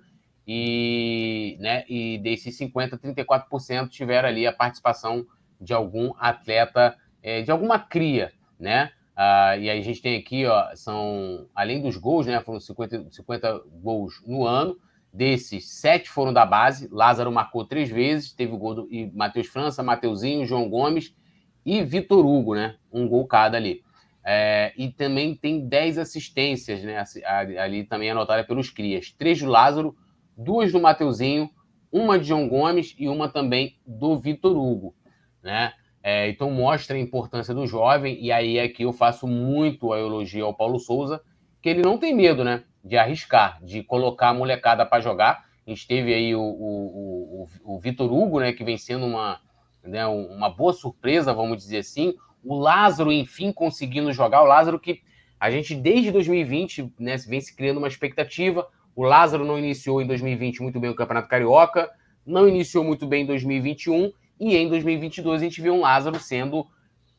e, 0.48 1.58
né, 1.60 1.84
e 1.90 2.18
desses 2.20 2.58
50%, 2.58 2.98
34% 2.98 3.90
tiveram 3.90 4.30
ali 4.30 4.48
a 4.48 4.54
participação 4.54 5.28
de 5.60 5.74
algum 5.74 6.14
atleta, 6.18 6.95
é, 7.22 7.41
de 7.41 7.52
alguma 7.52 7.78
cria, 7.78 8.32
né? 8.58 8.94
Uh, 9.18 9.57
e 9.60 9.69
aí 9.69 9.80
a 9.80 9.81
gente 9.81 9.99
tem 9.99 10.15
aqui, 10.15 10.45
ó, 10.45 10.76
são, 10.76 11.48
além 11.56 11.81
dos 11.81 11.98
gols, 11.98 12.27
né, 12.27 12.39
foram 12.39 12.60
50, 12.60 13.07
50 13.10 13.64
gols 13.81 14.22
no 14.27 14.45
ano, 14.45 14.77
desses, 15.11 15.72
sete 15.72 16.07
foram 16.07 16.31
da 16.31 16.45
base, 16.45 16.88
Lázaro 16.91 17.31
marcou 17.31 17.65
três 17.65 17.89
vezes, 17.89 18.31
teve 18.31 18.53
o 18.53 18.57
gol 18.57 18.76
do 18.76 18.88
e 18.94 19.10
Matheus 19.11 19.48
França, 19.48 19.81
Mateuzinho, 19.81 20.45
João 20.45 20.69
Gomes 20.69 21.15
e 21.65 21.84
Vitor 21.84 22.23
Hugo, 22.23 22.53
né, 22.53 22.76
um 22.91 23.07
gol 23.07 23.26
cada 23.26 23.57
ali. 23.57 23.81
É, 24.30 24.73
e 24.77 24.91
também 24.91 25.34
tem 25.34 25.69
10 25.69 25.98
assistências, 25.98 26.84
né? 26.84 27.02
Ali 27.57 27.85
também 27.85 28.11
anotada 28.11 28.44
pelos 28.44 28.69
Crias. 28.69 29.10
Três 29.18 29.39
do 29.41 29.49
Lázaro, 29.49 29.95
duas 30.35 30.69
do 30.69 30.81
Mateuzinho, 30.81 31.49
uma 31.89 32.19
de 32.19 32.26
João 32.26 32.45
Gomes 32.49 32.94
e 32.99 33.07
uma 33.07 33.30
também 33.30 33.80
do 33.88 34.19
Vitor 34.19 34.57
Hugo, 34.57 34.94
né? 35.41 35.72
É, 36.10 36.30
então 36.30 36.50
mostra 36.50 36.96
a 36.96 37.00
importância 37.02 37.54
do 37.54 37.68
jovem, 37.68 38.18
e 38.24 38.32
aí 38.32 38.58
é 38.58 38.70
que 38.70 38.84
eu 38.84 38.94
faço 38.94 39.28
muito 39.28 39.92
a 39.92 40.00
elogio 40.00 40.46
ao 40.46 40.54
Paulo 40.54 40.80
Souza, 40.80 41.22
que 41.62 41.68
ele 41.68 41.82
não 41.82 41.98
tem 41.98 42.16
medo, 42.16 42.46
né? 42.46 42.64
De 42.82 42.96
arriscar, 42.96 43.62
de 43.62 43.84
colocar 43.84 44.30
a 44.30 44.34
molecada 44.34 44.86
para 44.86 45.02
jogar. 45.02 45.44
A 45.66 45.70
gente 45.70 45.86
teve 45.86 46.14
aí 46.14 46.34
o, 46.34 46.40
o, 46.40 47.46
o, 47.66 47.76
o 47.76 47.80
Vitor 47.82 48.10
Hugo, 48.10 48.40
né? 48.40 48.54
Que 48.54 48.64
vem 48.64 48.78
sendo 48.78 49.06
uma, 49.06 49.42
né, 49.84 50.08
uma 50.08 50.50
boa 50.50 50.72
surpresa, 50.72 51.34
vamos 51.34 51.58
dizer 51.58 51.80
assim. 51.80 52.16
O 52.42 52.56
Lázaro, 52.56 53.12
enfim, 53.12 53.52
conseguindo 53.52 54.14
jogar. 54.14 54.44
O 54.44 54.48
Lázaro 54.48 54.80
que 54.80 55.02
a 55.38 55.52
gente, 55.52 55.76
desde 55.76 56.10
2020, 56.10 56.94
né, 56.98 57.18
vem 57.18 57.42
se 57.42 57.54
criando 57.54 57.80
uma 57.80 57.88
expectativa. 57.90 58.66
O 58.96 59.04
Lázaro 59.04 59.44
não 59.44 59.60
iniciou 59.60 60.02
em 60.02 60.08
2020 60.08 60.62
muito 60.64 60.80
bem 60.80 60.90
o 60.90 60.96
Campeonato 60.96 61.28
Carioca, 61.28 61.92
não 62.26 62.48
iniciou 62.48 62.86
muito 62.86 63.06
bem 63.06 63.24
em 63.24 63.28
2021 63.28 64.14
e 64.39 64.55
em 64.55 64.69
2022 64.69 65.41
a 65.41 65.43
gente 65.43 65.61
vê 65.61 65.69
um 65.69 65.81
Lázaro 65.81 66.19
sendo 66.19 66.68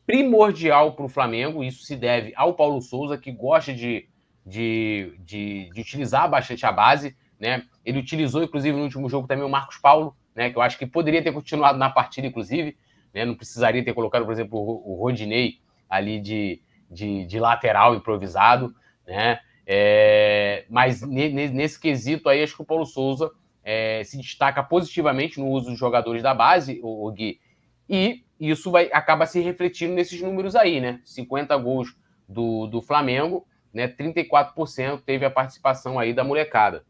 primordial 0.05 0.93
para 0.93 1.05
o 1.05 1.09
Flamengo. 1.09 1.63
Isso 1.63 1.83
se 1.83 1.95
deve 1.95 2.33
ao 2.35 2.55
Paulo 2.55 2.81
Souza, 2.81 3.17
que 3.17 3.31
gosta 3.31 3.73
de, 3.73 4.07
de, 4.45 5.13
de, 5.19 5.69
de, 5.71 5.81
utilizar 5.81 6.29
bastante 6.29 6.65
a 6.65 6.71
base. 6.71 7.15
Né? 7.39 7.63
Ele 7.85 7.99
utilizou, 7.99 8.43
inclusive, 8.43 8.75
no 8.75 8.83
último 8.83 9.07
jogo 9.07 9.27
também 9.27 9.45
o 9.45 9.49
Marcos 9.49 9.77
Paulo, 9.77 10.15
né? 10.35 10.49
que 10.49 10.57
eu 10.57 10.61
acho 10.61 10.77
que 10.77 10.85
poderia 10.87 11.21
ter 11.21 11.31
continuado 11.31 11.77
na 11.77 11.89
partida, 11.89 12.25
inclusive. 12.25 12.75
Né? 13.13 13.25
Não 13.25 13.35
precisaria 13.35 13.83
ter 13.83 13.93
colocado, 13.93 14.25
por 14.25 14.31
exemplo, 14.31 14.57
o, 14.59 14.95
Rodinei 14.95 15.59
ali 15.89 16.19
de, 16.19 16.61
de, 16.89 17.25
de 17.25 17.39
lateral 17.39 17.95
improvisado. 17.95 18.73
Né? 19.05 19.39
É, 19.67 20.65
mas 20.69 21.01
nesse 21.01 21.79
quesito 21.79 22.29
aí, 22.29 22.41
acho 22.41 22.55
que 22.55 22.61
o 22.61 22.65
Paulo 22.65 22.85
Souza 22.85 23.31
é, 23.63 24.03
se 24.03 24.17
destaca 24.17 24.63
positivamente 24.63 25.39
no 25.39 25.47
uso 25.47 25.69
dos 25.69 25.79
jogadores 25.79 26.23
da 26.23 26.33
base, 26.33 26.79
o, 26.81 27.07
o 27.07 27.11
Gui, 27.11 27.39
e 27.89 28.23
isso 28.39 28.71
vai, 28.71 28.89
acaba 28.93 29.25
se 29.25 29.39
refletindo 29.39 29.93
nesses 29.93 30.21
números 30.21 30.55
aí, 30.55 30.79
né? 30.79 31.01
50 31.03 31.55
gols 31.57 31.95
do, 32.27 32.67
do 32.67 32.81
Flamengo, 32.81 33.45
né? 33.73 33.87
34% 33.87 35.01
teve 35.05 35.25
a 35.25 35.31
participação 35.31 35.99
aí 35.99 36.13
da 36.13 36.23
molecada. 36.23 36.85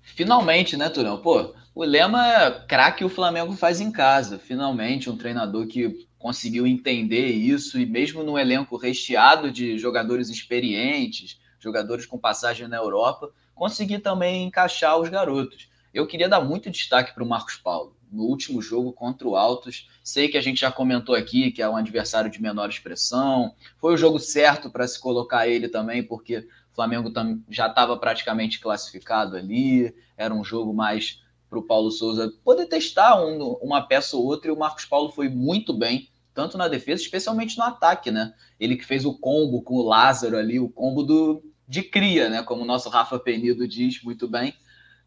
Finalmente, 0.00 0.76
né, 0.76 0.88
Turão? 0.88 1.20
Pô, 1.20 1.54
o 1.74 1.84
lema 1.84 2.26
é 2.26 2.50
craque 2.66 3.04
o 3.04 3.08
Flamengo 3.08 3.52
faz 3.52 3.80
em 3.80 3.90
casa. 3.90 4.38
Finalmente, 4.38 5.10
um 5.10 5.16
treinador 5.16 5.66
que 5.66 6.06
conseguiu 6.18 6.66
entender 6.66 7.26
isso 7.26 7.78
e 7.78 7.86
mesmo 7.86 8.22
no 8.22 8.38
elenco 8.38 8.76
recheado 8.76 9.50
de 9.50 9.78
jogadores 9.78 10.28
experientes, 10.28 11.40
jogadores 11.58 12.06
com 12.06 12.18
passagem 12.18 12.68
na 12.68 12.76
Europa, 12.76 13.32
conseguir 13.54 14.00
também 14.00 14.44
encaixar 14.44 14.98
os 14.98 15.08
garotos. 15.08 15.68
Eu 15.92 16.06
queria 16.06 16.28
dar 16.28 16.40
muito 16.40 16.70
destaque 16.70 17.14
para 17.14 17.22
o 17.22 17.28
Marcos 17.28 17.56
Paulo. 17.56 17.94
No 18.10 18.24
último 18.24 18.60
jogo 18.60 18.92
contra 18.92 19.26
o 19.26 19.36
Altos, 19.36 19.88
sei 20.02 20.28
que 20.28 20.36
a 20.36 20.40
gente 20.40 20.60
já 20.60 20.70
comentou 20.70 21.14
aqui 21.14 21.50
que 21.50 21.62
é 21.62 21.68
um 21.68 21.76
adversário 21.76 22.30
de 22.30 22.40
menor 22.40 22.68
expressão. 22.68 23.54
Foi 23.78 23.94
o 23.94 23.96
jogo 23.96 24.18
certo 24.18 24.70
para 24.70 24.86
se 24.86 25.00
colocar 25.00 25.48
ele 25.48 25.68
também, 25.68 26.02
porque 26.02 26.38
o 26.38 26.74
Flamengo 26.74 27.10
já 27.48 27.68
estava 27.68 27.96
praticamente 27.96 28.58
classificado 28.58 29.36
ali. 29.36 29.94
Era 30.16 30.34
um 30.34 30.44
jogo 30.44 30.74
mais 30.74 31.22
para 31.48 31.58
o 31.58 31.62
Paulo 31.62 31.90
Souza 31.90 32.32
poder 32.42 32.66
testar 32.66 33.22
um, 33.22 33.52
uma 33.62 33.82
peça 33.82 34.16
ou 34.16 34.24
outra. 34.24 34.50
E 34.50 34.54
o 34.54 34.58
Marcos 34.58 34.86
Paulo 34.86 35.10
foi 35.10 35.28
muito 35.28 35.72
bem, 35.74 36.08
tanto 36.34 36.56
na 36.56 36.68
defesa, 36.68 37.02
especialmente 37.02 37.58
no 37.58 37.64
ataque, 37.64 38.10
né? 38.10 38.32
Ele 38.58 38.76
que 38.76 38.86
fez 38.86 39.04
o 39.04 39.18
combo 39.18 39.62
com 39.62 39.74
o 39.74 39.82
Lázaro 39.82 40.36
ali, 40.38 40.58
o 40.58 40.70
combo 40.70 41.02
do, 41.02 41.42
de 41.68 41.82
cria, 41.82 42.28
né? 42.28 42.42
Como 42.42 42.62
o 42.62 42.66
nosso 42.66 42.88
Rafa 42.88 43.18
Penido 43.18 43.66
diz 43.66 44.02
muito 44.02 44.28
bem. 44.28 44.54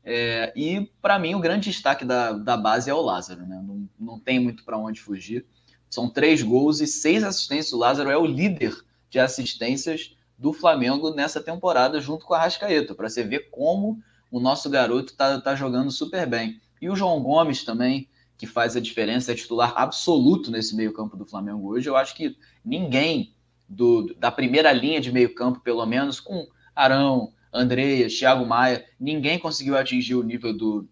É, 0.03 0.53
e 0.55 0.91
para 1.01 1.17
mim 1.17 1.33
o 1.33 1.39
grande 1.39 1.71
destaque 1.71 2.05
da, 2.05 2.31
da 2.31 2.55
base 2.55 2.89
é 2.89 2.93
o 2.93 3.01
Lázaro, 3.01 3.45
né? 3.45 3.61
Não, 3.65 3.89
não 3.99 4.19
tem 4.19 4.39
muito 4.39 4.63
para 4.63 4.77
onde 4.77 5.01
fugir. 5.01 5.45
São 5.89 6.09
três 6.09 6.43
gols 6.43 6.79
e 6.81 6.87
seis 6.87 7.23
assistências. 7.23 7.73
O 7.73 7.77
Lázaro 7.77 8.09
é 8.09 8.17
o 8.17 8.25
líder 8.25 8.75
de 9.09 9.19
assistências 9.19 10.15
do 10.37 10.51
Flamengo 10.51 11.11
nessa 11.11 11.41
temporada, 11.41 11.99
junto 12.01 12.25
com 12.25 12.33
a 12.33 12.39
Rascaeta, 12.39 12.93
para 12.93 13.09
você 13.09 13.23
ver 13.23 13.49
como 13.49 14.01
o 14.29 14.39
nosso 14.39 14.69
garoto 14.69 15.11
está 15.11 15.39
tá 15.39 15.55
jogando 15.55 15.89
super 15.91 16.27
bem. 16.27 16.59
E 16.81 16.89
o 16.89 16.95
João 16.95 17.21
Gomes 17.21 17.63
também, 17.63 18.09
que 18.37 18.45
faz 18.45 18.75
a 18.75 18.81
diferença, 18.81 19.31
é 19.31 19.35
titular 19.35 19.73
absoluto 19.77 20.51
nesse 20.51 20.75
meio-campo 20.75 21.15
do 21.15 21.25
Flamengo 21.25 21.69
hoje. 21.69 21.87
Eu 21.87 21.95
acho 21.95 22.15
que 22.15 22.37
ninguém 22.63 23.34
do, 23.67 24.13
da 24.17 24.31
primeira 24.31 24.71
linha 24.71 25.01
de 25.01 25.11
meio-campo, 25.11 25.59
pelo 25.59 25.85
menos, 25.85 26.19
com 26.19 26.47
Arão, 26.75 27.31
Andreas, 27.53 28.13
Thiago 28.13 28.45
Maia, 28.45 28.85
ninguém 28.99 29.39
conseguiu 29.39 29.77
atingir 29.77 30.15
o 30.15 30.23
nível 30.23 30.55
do, 30.55 30.87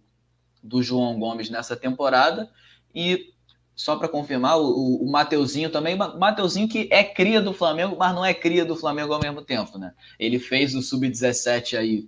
do 0.64 0.82
João 0.82 1.20
Gomes 1.20 1.50
nessa 1.50 1.76
temporada. 1.76 2.50
E 2.96 3.34
só 3.76 3.96
para 3.96 4.08
confirmar, 4.08 4.60
o, 4.60 5.04
o 5.04 5.12
Mateuzinho 5.12 5.70
também, 5.70 5.96
Mateuzinho 5.96 6.68
que 6.68 6.88
é 6.92 7.04
cria 7.04 7.42
do 7.42 7.54
Flamengo, 7.54 7.96
mas 7.98 8.14
não 8.14 8.24
é 8.24 8.34
cria 8.34 8.64
do 8.64 8.76
Flamengo 8.76 9.14
ao 9.14 9.20
mesmo 9.20 9.42
tempo, 9.42 9.78
né? 9.78 9.94
Ele 10.20 10.40
fez 10.40 10.76
o 10.76 10.82
sub-17 10.82 11.78
aí 11.78 12.08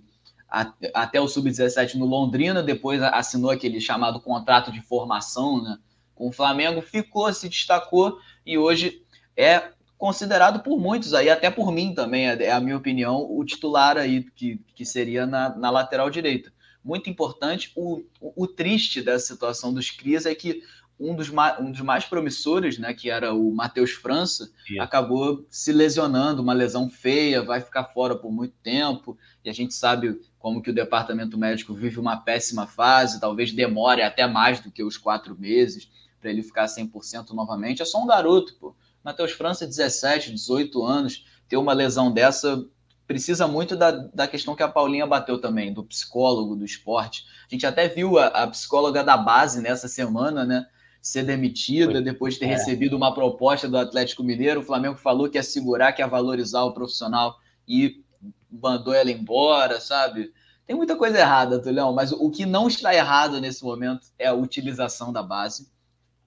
até 0.94 1.20
o 1.20 1.26
sub-17 1.26 1.96
no 1.96 2.06
Londrina, 2.06 2.62
depois 2.62 3.02
assinou 3.02 3.50
aquele 3.50 3.80
chamado 3.80 4.20
contrato 4.20 4.70
de 4.70 4.80
formação, 4.80 5.62
né? 5.62 5.76
Com 6.14 6.28
o 6.28 6.32
Flamengo, 6.32 6.80
ficou, 6.80 7.30
se 7.32 7.48
destacou 7.48 8.18
e 8.44 8.56
hoje 8.56 9.02
é 9.36 9.70
considerado 9.98 10.60
por 10.60 10.78
muitos 10.78 11.14
aí, 11.14 11.28
até 11.30 11.50
por 11.50 11.72
mim 11.72 11.94
também, 11.94 12.28
é, 12.28 12.44
é 12.44 12.52
a 12.52 12.60
minha 12.60 12.76
opinião, 12.76 13.26
o 13.30 13.44
titular 13.44 13.96
aí 13.96 14.24
que, 14.34 14.60
que 14.74 14.84
seria 14.84 15.26
na, 15.26 15.56
na 15.56 15.70
lateral 15.70 16.10
direita. 16.10 16.52
Muito 16.84 17.10
importante. 17.10 17.72
O, 17.74 18.02
o, 18.20 18.44
o 18.44 18.46
triste 18.46 19.02
dessa 19.02 19.26
situação 19.26 19.72
dos 19.72 19.90
Crias 19.90 20.26
é 20.26 20.34
que 20.34 20.62
um 20.98 21.14
dos, 21.14 21.30
um 21.60 21.70
dos 21.70 21.80
mais 21.82 22.04
promissores, 22.04 22.78
né, 22.78 22.94
que 22.94 23.10
era 23.10 23.34
o 23.34 23.52
Matheus 23.54 23.90
França, 23.90 24.50
acabou 24.80 25.44
se 25.50 25.70
lesionando, 25.72 26.42
uma 26.42 26.54
lesão 26.54 26.88
feia, 26.88 27.42
vai 27.42 27.60
ficar 27.60 27.84
fora 27.84 28.16
por 28.16 28.32
muito 28.32 28.54
tempo, 28.62 29.18
e 29.44 29.50
a 29.50 29.52
gente 29.52 29.74
sabe 29.74 30.18
como 30.38 30.62
que 30.62 30.70
o 30.70 30.74
departamento 30.74 31.36
médico 31.36 31.74
vive 31.74 32.00
uma 32.00 32.16
péssima 32.16 32.66
fase, 32.66 33.20
talvez 33.20 33.52
demore 33.52 34.02
até 34.02 34.26
mais 34.26 34.60
do 34.60 34.70
que 34.70 34.82
os 34.82 34.96
quatro 34.96 35.38
meses 35.38 35.90
para 36.20 36.30
ele 36.30 36.42
ficar 36.42 36.64
100% 36.66 37.30
novamente. 37.30 37.82
É 37.82 37.84
só 37.84 38.02
um 38.02 38.06
garoto, 38.06 38.54
pô. 38.58 38.74
Matheus 39.06 39.30
França, 39.30 39.64
17, 39.64 40.32
18 40.32 40.84
anos, 40.84 41.24
ter 41.48 41.56
uma 41.56 41.72
lesão 41.72 42.10
dessa 42.10 42.66
precisa 43.06 43.46
muito 43.46 43.76
da, 43.76 43.92
da 43.92 44.26
questão 44.26 44.56
que 44.56 44.64
a 44.64 44.68
Paulinha 44.68 45.06
bateu 45.06 45.40
também, 45.40 45.72
do 45.72 45.84
psicólogo 45.84 46.56
do 46.56 46.64
esporte. 46.64 47.24
A 47.48 47.54
gente 47.54 47.64
até 47.64 47.88
viu 47.88 48.18
a, 48.18 48.26
a 48.26 48.48
psicóloga 48.48 49.04
da 49.04 49.16
base 49.16 49.62
nessa 49.62 49.86
semana, 49.86 50.44
né? 50.44 50.66
Ser 51.00 51.22
demitida 51.22 51.92
Foi. 51.92 52.02
depois 52.02 52.34
de 52.34 52.40
ter 52.40 52.46
é. 52.46 52.48
recebido 52.48 52.96
uma 52.96 53.14
proposta 53.14 53.68
do 53.68 53.78
Atlético 53.78 54.24
Mineiro. 54.24 54.58
O 54.58 54.64
Flamengo 54.64 54.96
falou 54.96 55.30
que 55.30 55.38
ia 55.38 55.42
segurar, 55.44 55.92
que 55.92 56.02
ia 56.02 56.08
valorizar 56.08 56.64
o 56.64 56.72
profissional 56.72 57.38
e 57.68 58.02
mandou 58.50 58.92
ela 58.92 59.12
embora, 59.12 59.80
sabe? 59.80 60.32
Tem 60.66 60.74
muita 60.74 60.96
coisa 60.96 61.16
errada, 61.16 61.62
Tulhão, 61.62 61.92
mas 61.92 62.10
o 62.10 62.28
que 62.28 62.44
não 62.44 62.66
está 62.66 62.92
errado 62.92 63.40
nesse 63.40 63.62
momento 63.62 64.08
é 64.18 64.26
a 64.26 64.34
utilização 64.34 65.12
da 65.12 65.22
base 65.22 65.75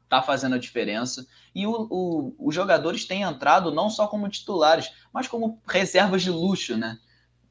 está 0.10 0.24
fazendo 0.24 0.56
a 0.56 0.60
diferença. 0.60 1.26
E 1.54 1.68
o, 1.68 1.88
o, 1.90 2.36
os 2.40 2.54
jogadores 2.54 3.06
têm 3.06 3.22
entrado 3.22 3.72
não 3.72 3.90
só 3.90 4.08
como 4.08 4.28
titulares, 4.28 4.92
mas 5.14 5.28
como 5.28 5.62
reservas 5.68 6.24
de 6.24 6.32
luxo, 6.32 6.76
né? 6.76 6.98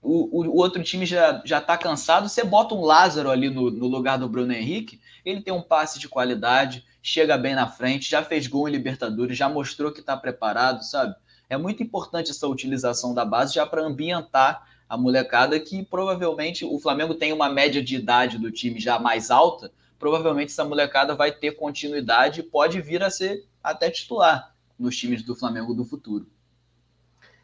O, 0.03 0.45
o, 0.45 0.57
outro 0.57 0.83
time 0.83 1.07
já 1.07 1.43
já 1.45 1.59
está 1.59 1.77
cansado. 1.77 2.29
Você 2.29 2.45
bota 2.45 2.75
um 2.75 2.83
Lázaro 2.85 3.31
ali 3.31 3.49
no, 3.49 3.71
no 3.71 3.87
lugar 3.87 4.19
do 4.19 4.29
Bruno 4.29 4.53
Henrique, 4.53 5.01
ele 5.25 5.41
tem 5.41 5.53
um 5.53 5.63
passe 5.63 5.99
de 5.99 6.09
qualidade, 6.09 6.85
chega 7.03 7.39
bem 7.39 7.55
na 7.55 7.67
frente, 7.67 8.11
já 8.11 8.23
fez 8.23 8.47
gol 8.47 8.69
em 8.69 8.73
Libertadores, 8.73 9.37
já 9.37 9.49
mostrou 9.49 9.93
que 9.93 10.01
está 10.01 10.17
preparado, 10.17 10.83
sabe? 10.83 11.15
É 11.49 11.57
muito 11.57 11.83
importante 11.83 12.31
essa 12.31 12.47
utilização 12.47 13.15
da 13.15 13.25
base 13.25 13.55
já 13.55 13.67
para 13.67 13.83
ambientar 13.83 14.67
a 14.89 14.97
molecada 14.97 15.59
que 15.59 15.85
provavelmente 15.85 16.65
o 16.65 16.79
Flamengo 16.79 17.15
tem 17.15 17.33
uma 17.33 17.49
média 17.49 17.83
de 17.83 17.97
idade 17.97 18.39
do 18.39 18.51
time 18.51 18.81
já 18.81 18.99
mais 18.99 19.31
alta, 19.31 19.71
provavelmente 19.99 20.53
essa 20.53 20.65
molecada 20.65 21.15
vai 21.15 21.33
ter 21.33 21.53
continuidade 21.53 22.41
e 22.41 22.43
pode 22.43 22.81
vir 22.81 23.03
a 23.03 23.11
ser 23.11 23.47
até 23.63 23.91
titular 23.91 24.55
nos 24.79 24.97
times 24.97 25.23
do 25.23 25.35
Flamengo 25.35 25.75
do 25.75 25.85
futuro. 25.85 26.31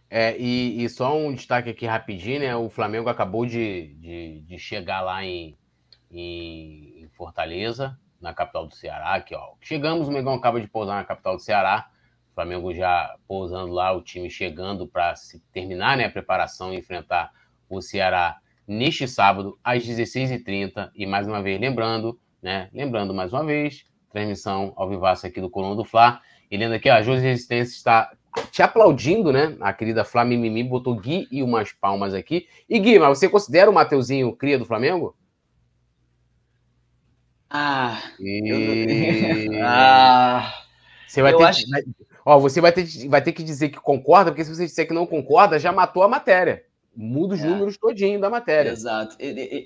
É, 0.08 0.38
e, 0.38 0.84
e, 0.84 0.88
só 0.88 1.16
um 1.16 1.34
destaque 1.34 1.70
aqui 1.70 1.86
rapidinho, 1.86 2.40
né? 2.40 2.54
O 2.54 2.70
Flamengo 2.70 3.08
acabou 3.08 3.44
de, 3.44 3.94
de, 3.94 4.40
de 4.42 4.58
chegar 4.58 5.00
lá 5.00 5.24
em, 5.24 5.58
em, 6.10 7.08
Fortaleza, 7.16 7.98
na 8.20 8.32
capital 8.32 8.66
do 8.66 8.74
Ceará. 8.74 9.14
Aqui, 9.14 9.34
ó. 9.34 9.54
Chegamos, 9.60 10.06
o 10.06 10.12
Mengão 10.12 10.34
acaba 10.34 10.60
de 10.60 10.68
pousar 10.68 10.96
na 10.96 11.04
capital 11.04 11.36
do 11.36 11.42
Ceará. 11.42 11.90
O 12.30 12.34
Flamengo 12.34 12.72
já 12.74 13.16
pousando 13.26 13.72
lá, 13.72 13.92
o 13.92 14.02
time 14.02 14.30
chegando 14.30 14.86
para 14.86 15.14
se 15.16 15.40
terminar 15.52 15.96
né, 15.96 16.04
a 16.04 16.10
preparação 16.10 16.72
e 16.72 16.78
enfrentar 16.78 17.32
o 17.68 17.80
Ceará 17.80 18.38
neste 18.66 19.06
sábado, 19.08 19.58
às 19.62 19.84
16h30. 19.84 20.90
E 20.94 21.06
mais 21.06 21.26
uma 21.26 21.42
vez, 21.42 21.60
lembrando, 21.60 22.18
né? 22.44 22.68
Lembrando 22.74 23.14
mais 23.14 23.32
uma 23.32 23.42
vez, 23.42 23.86
transmissão 24.10 24.74
ao 24.76 24.86
vivaço 24.86 25.26
aqui 25.26 25.40
do 25.40 25.48
Coluna 25.48 25.74
do 25.74 25.84
Fla. 25.84 26.20
E 26.50 26.58
lendo 26.58 26.74
aqui, 26.74 26.90
a 26.90 27.00
José 27.00 27.22
Resistência 27.22 27.74
está 27.74 28.12
te 28.52 28.62
aplaudindo, 28.62 29.32
né? 29.32 29.56
A 29.60 29.72
querida 29.72 30.04
Flamimimi 30.04 30.62
botou 30.62 30.94
Gui 30.94 31.26
e 31.32 31.42
umas 31.42 31.72
palmas 31.72 32.12
aqui. 32.12 32.46
E 32.68 32.78
Gui, 32.78 32.98
mas 32.98 33.18
você 33.18 33.30
considera 33.30 33.70
o 33.70 33.72
Mateuzinho 33.72 34.36
cria 34.36 34.58
do 34.58 34.66
Flamengo? 34.66 35.16
Ah, 37.48 37.98
e... 38.20 39.48
eu... 39.48 39.62
ah, 39.64 40.52
você 41.08 41.22
vai 41.22 41.34
ter 41.34 41.44
acho... 41.44 41.64
que... 41.64 41.70
Ó, 42.26 42.38
você 42.38 42.60
vai 42.60 42.72
ter, 42.72 43.08
vai 43.08 43.22
ter 43.22 43.32
que 43.32 43.42
dizer 43.42 43.70
que 43.70 43.80
concorda, 43.80 44.30
porque 44.30 44.44
se 44.44 44.54
você 44.54 44.66
disser 44.66 44.86
que 44.86 44.94
não 44.94 45.06
concorda, 45.06 45.58
já 45.58 45.72
matou 45.72 46.02
a 46.02 46.08
matéria. 46.08 46.64
Muda 46.94 47.34
os 47.34 47.40
é. 47.40 47.46
números 47.46 47.78
todinho 47.78 48.20
da 48.20 48.28
matéria. 48.28 48.70
Exato. 48.70 49.16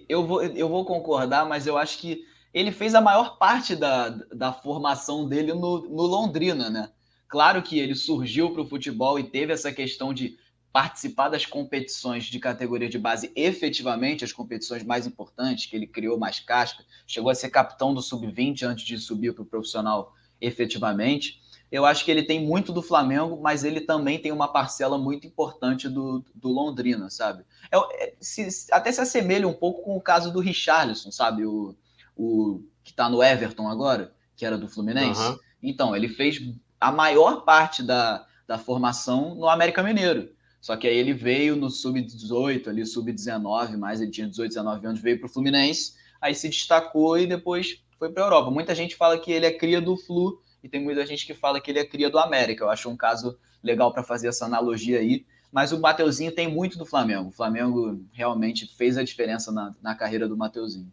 Eu 0.09 0.25
vou, 0.25 0.43
eu 0.43 0.69
vou 0.69 0.85
concordar, 0.85 1.45
mas 1.45 1.67
eu 1.67 1.77
acho 1.77 1.99
que 1.99 2.25
ele 2.53 2.73
fez 2.73 2.95
a 2.95 3.01
maior 3.01 3.39
parte 3.39 3.77
da, 3.77 4.09
da 4.09 4.53
formação 4.53 5.29
dele 5.29 5.53
no, 5.53 5.81
no 5.89 6.03
Londrina, 6.03 6.71
né? 6.71 6.91
Claro 7.29 7.63
que 7.63 7.79
ele 7.79 7.95
surgiu 7.95 8.53
para 8.53 8.63
o 8.63 8.67
futebol 8.67 9.19
e 9.19 9.25
teve 9.25 9.53
essa 9.53 9.71
questão 9.71 10.15
de 10.15 10.39
participar 10.73 11.29
das 11.29 11.45
competições 11.45 12.25
de 12.25 12.39
categoria 12.39 12.89
de 12.89 12.99
base, 12.99 13.33
efetivamente 13.35 14.25
as 14.25 14.33
competições 14.33 14.85
mais 14.85 15.07
importantes, 15.07 15.67
que 15.67 15.75
ele 15.75 15.87
criou 15.87 16.19
mais 16.19 16.41
casca, 16.41 16.85
chegou 17.07 17.31
a 17.31 17.35
ser 17.35 17.51
capitão 17.51 17.93
do 17.93 18.03
sub-20 18.03 18.63
antes 18.63 18.85
de 18.85 18.99
subir 18.99 19.35
para 19.35 19.43
o 19.43 19.47
profissional 19.47 20.15
efetivamente. 20.41 21.41
Eu 21.71 21.85
acho 21.85 22.05
que 22.05 22.11
ele 22.11 22.23
tem 22.23 22.47
muito 22.47 22.73
do 22.73 22.81
Flamengo, 22.81 23.39
mas 23.43 23.63
ele 23.63 23.81
também 23.81 24.19
tem 24.19 24.33
uma 24.33 24.49
parcela 24.49 24.97
muito 24.97 25.27
importante 25.27 25.89
do, 25.89 26.25
do 26.35 26.49
Londrina, 26.49 27.11
sabe? 27.11 27.45
É, 27.71 28.05
é, 28.05 28.15
se, 28.21 28.49
até 28.73 28.91
se 28.91 29.01
assemelha 29.01 29.47
um 29.47 29.53
pouco 29.53 29.83
com 29.83 29.97
o 29.97 30.01
caso 30.01 30.33
do 30.33 30.41
Richarlison, 30.41 31.11
sabe? 31.11 31.45
O, 31.45 31.75
o 32.19 32.63
que 32.83 32.91
está 32.91 33.09
no 33.09 33.23
Everton 33.23 33.69
agora, 33.69 34.13
que 34.37 34.45
era 34.45 34.59
do 34.59 34.69
Fluminense. 34.69 35.23
Uhum. 35.23 35.39
Então, 35.63 35.97
ele 35.97 36.09
fez 36.09 36.41
a 36.81 36.93
maior 36.93 37.45
parte 37.45 37.83
da, 37.83 38.27
da 38.47 38.59
formação 38.59 39.35
no 39.35 39.49
América 39.49 39.83
Mineiro. 39.83 40.31
Só 40.61 40.77
que 40.77 40.89
aí 40.89 40.97
ele 40.97 41.15
veio 41.15 41.55
no 41.55 41.71
sub-18, 41.71 42.67
ali 42.67 42.85
sub-19, 42.85 43.77
mais 43.77 44.01
ele 44.01 44.11
tinha 44.11 44.27
18, 44.27 44.51
19 44.51 44.87
anos, 44.87 45.01
veio 45.01 45.19
para 45.19 45.27
o 45.27 45.31
Fluminense, 45.31 45.95
aí 46.21 46.35
se 46.35 46.49
destacou 46.49 47.17
e 47.17 47.27
depois 47.27 47.81
foi 47.99 48.11
para 48.11 48.25
a 48.25 48.27
Europa. 48.27 48.51
Muita 48.51 48.75
gente 48.75 48.97
fala 48.97 49.19
que 49.19 49.31
ele 49.31 49.47
é 49.47 49.53
cria 49.53 49.81
do 49.81 49.97
Flu 49.97 50.43
e 50.63 50.69
tem 50.69 50.83
muita 50.83 51.07
gente 51.07 51.25
que 51.25 51.35
fala 51.35 51.61
que 51.61 51.71
ele 51.71 51.79
é 51.79 51.85
cria 51.85 52.11
do 52.11 52.19
América. 52.19 52.65
Eu 52.65 52.71
acho 52.71 52.89
um 52.89 52.97
caso 52.97 53.39
legal 53.63 53.93
para 53.93 54.03
fazer 54.03 54.29
essa 54.29 54.47
analogia 54.47 54.99
aí. 54.99 55.25
Mas 55.51 55.73
o 55.73 55.81
Mateuzinho 55.81 56.31
tem 56.33 56.47
muito 56.47 56.77
do 56.77 56.85
Flamengo. 56.85 57.29
O 57.29 57.33
Flamengo 57.33 58.05
realmente 58.13 58.67
fez 58.77 58.99
a 58.99 59.03
diferença 59.03 59.51
na, 59.51 59.75
na 59.81 59.95
carreira 59.95 60.29
do 60.29 60.37
Mateuzinho. 60.37 60.93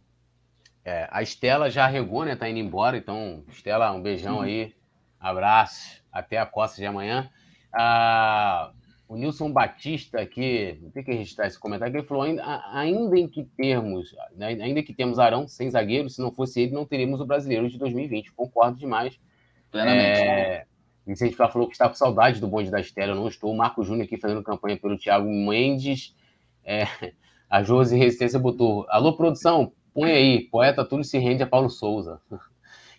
É, 0.86 1.08
a 1.10 1.20
Estela 1.20 1.68
já 1.68 1.84
regou, 1.88 2.24
né? 2.24 2.36
Tá 2.36 2.48
indo 2.48 2.60
embora. 2.60 2.96
Então, 2.96 3.42
Estela, 3.48 3.90
um 3.90 4.00
beijão 4.00 4.40
aí. 4.40 4.72
Abraço. 5.18 6.00
Até 6.12 6.38
a 6.38 6.46
costa 6.46 6.76
de 6.76 6.86
amanhã. 6.86 7.28
Ah, 7.72 8.70
o 9.08 9.16
Nilson 9.16 9.52
Batista 9.52 10.20
aqui, 10.20 10.80
tem 10.94 11.02
que 11.02 11.12
registrar 11.12 11.48
esse 11.48 11.58
comentário, 11.58 11.92
que 11.92 11.98
ele 11.98 12.06
falou: 12.06 12.22
ainda, 12.22 12.62
ainda 12.72 13.18
em 13.18 13.26
que 13.26 13.42
termos, 13.42 14.14
né, 14.36 14.46
ainda 14.62 14.80
que 14.80 14.94
temos 14.94 15.18
Arão 15.18 15.48
sem 15.48 15.68
zagueiro, 15.68 16.08
se 16.08 16.22
não 16.22 16.30
fosse 16.30 16.60
ele, 16.60 16.72
não 16.72 16.86
teríamos 16.86 17.20
o 17.20 17.26
brasileiro 17.26 17.68
de 17.68 17.78
2020. 17.78 18.32
Concordo 18.32 18.78
demais. 18.78 19.18
Plenamente. 19.72 20.20
É, 20.20 20.66
Vicente 21.04 21.34
Flá 21.34 21.48
falou 21.48 21.66
que 21.66 21.74
está 21.74 21.88
com 21.88 21.96
saudade 21.96 22.40
do 22.40 22.46
bonde 22.46 22.70
da 22.70 22.80
Estela. 22.80 23.10
Eu 23.10 23.16
não 23.16 23.26
estou. 23.26 23.52
O 23.52 23.56
Marco 23.56 23.82
Júnior 23.82 24.04
aqui 24.04 24.16
fazendo 24.16 24.40
campanha 24.40 24.76
pelo 24.76 24.96
Thiago 24.96 25.28
Mendes. 25.28 26.14
É, 26.64 26.84
a 27.50 27.64
Josi 27.64 27.98
Resistência 27.98 28.38
botou: 28.38 28.86
Alô, 28.88 29.16
produção, 29.16 29.72
põe 29.96 30.12
aí. 30.12 30.40
Poeta 30.50 30.84
Túlio 30.84 31.04
se 31.04 31.18
rende 31.18 31.42
a 31.42 31.46
Paulo 31.46 31.70
Souza. 31.70 32.20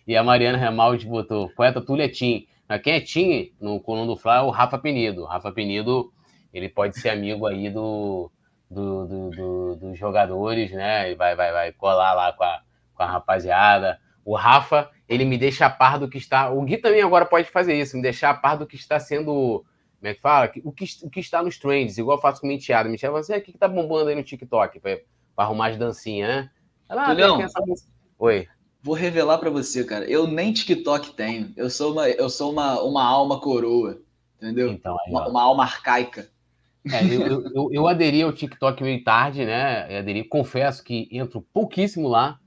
E 0.06 0.16
a 0.16 0.24
Mariana 0.24 0.58
Remaldi 0.58 1.06
botou: 1.06 1.48
Poeta 1.50 1.80
Túlio 1.80 2.04
é 2.04 2.08
Tim. 2.08 2.46
Quem 2.82 2.94
é 2.94 3.00
Tim 3.00 3.52
no 3.60 3.80
coluna 3.80 4.06
do 4.06 4.16
Flá 4.16 4.38
é 4.38 4.40
o 4.40 4.50
Rafa 4.50 4.78
Penido. 4.78 5.24
Rafa 5.24 5.52
Penido 5.52 6.12
ele 6.52 6.68
pode 6.68 6.98
ser 6.98 7.10
amigo 7.10 7.46
aí 7.46 7.70
do, 7.70 8.30
do, 8.70 9.06
do, 9.06 9.30
do 9.30 9.76
dos 9.76 9.98
jogadores, 9.98 10.72
né? 10.72 11.12
E 11.12 11.14
vai, 11.14 11.36
vai, 11.36 11.52
vai 11.52 11.72
colar 11.72 12.14
lá 12.14 12.32
com 12.32 12.42
a, 12.42 12.62
com 12.94 13.02
a 13.02 13.06
rapaziada. 13.06 14.00
O 14.24 14.34
Rafa, 14.34 14.90
ele 15.08 15.24
me 15.24 15.38
deixa 15.38 15.66
a 15.66 15.70
par 15.70 15.98
do 15.98 16.08
que 16.08 16.18
está. 16.18 16.50
O 16.50 16.62
Gui 16.62 16.78
também 16.78 17.02
agora 17.02 17.24
pode 17.24 17.48
fazer 17.48 17.78
isso, 17.78 17.96
me 17.96 18.02
deixar 18.02 18.30
a 18.30 18.34
par 18.34 18.58
do 18.58 18.66
que 18.66 18.76
está 18.76 18.98
sendo. 18.98 19.64
Como 19.98 20.10
é 20.10 20.14
que 20.14 20.20
fala? 20.20 20.50
O 20.64 20.72
que, 20.72 20.84
o 21.02 21.10
que 21.10 21.20
está 21.20 21.42
nos 21.42 21.58
trends, 21.58 21.98
igual 21.98 22.18
eu 22.18 22.20
faço 22.20 22.40
com 22.40 22.46
o 22.46 22.50
Menteado. 22.50 22.88
Menteado 22.88 23.12
fala 23.12 23.20
assim: 23.20 23.34
ah, 23.34 23.38
o 23.38 23.40
que, 23.42 23.52
que 23.52 23.58
tá 23.58 23.68
bombando 23.68 24.10
aí 24.10 24.16
no 24.16 24.22
TikTok 24.22 24.80
para 24.80 25.00
arrumar 25.36 25.68
as 25.68 25.76
dancinhas, 25.76 26.28
né? 26.28 26.50
Ela, 26.88 27.08
ah, 27.08 27.42
essa... 27.42 27.62
Oi. 28.18 28.46
Vou 28.82 28.94
revelar 28.94 29.38
para 29.38 29.50
você, 29.50 29.84
cara. 29.84 30.04
Eu 30.06 30.26
nem 30.26 30.52
TikTok 30.52 31.14
tenho. 31.14 31.52
Eu 31.56 31.68
sou 31.68 31.92
uma, 31.92 32.08
eu 32.08 32.30
sou 32.30 32.52
uma, 32.52 32.80
uma 32.82 33.04
alma 33.04 33.40
coroa. 33.40 34.00
Entendeu? 34.36 34.70
Então, 34.70 34.96
aí, 35.04 35.12
uma, 35.12 35.28
uma, 35.28 35.42
alma 35.42 35.64
arcaica. 35.64 36.30
É, 36.90 37.04
eu, 37.04 37.42
eu, 37.54 37.68
eu, 37.72 37.86
aderi 37.88 38.22
ao 38.22 38.32
TikTok 38.32 38.82
meio 38.82 39.02
tarde, 39.02 39.44
né? 39.44 39.86
Eu 39.92 39.98
aderi, 39.98 40.24
confesso 40.24 40.82
que 40.82 41.08
entro 41.10 41.42
pouquíssimo 41.52 42.08
lá 42.08 42.38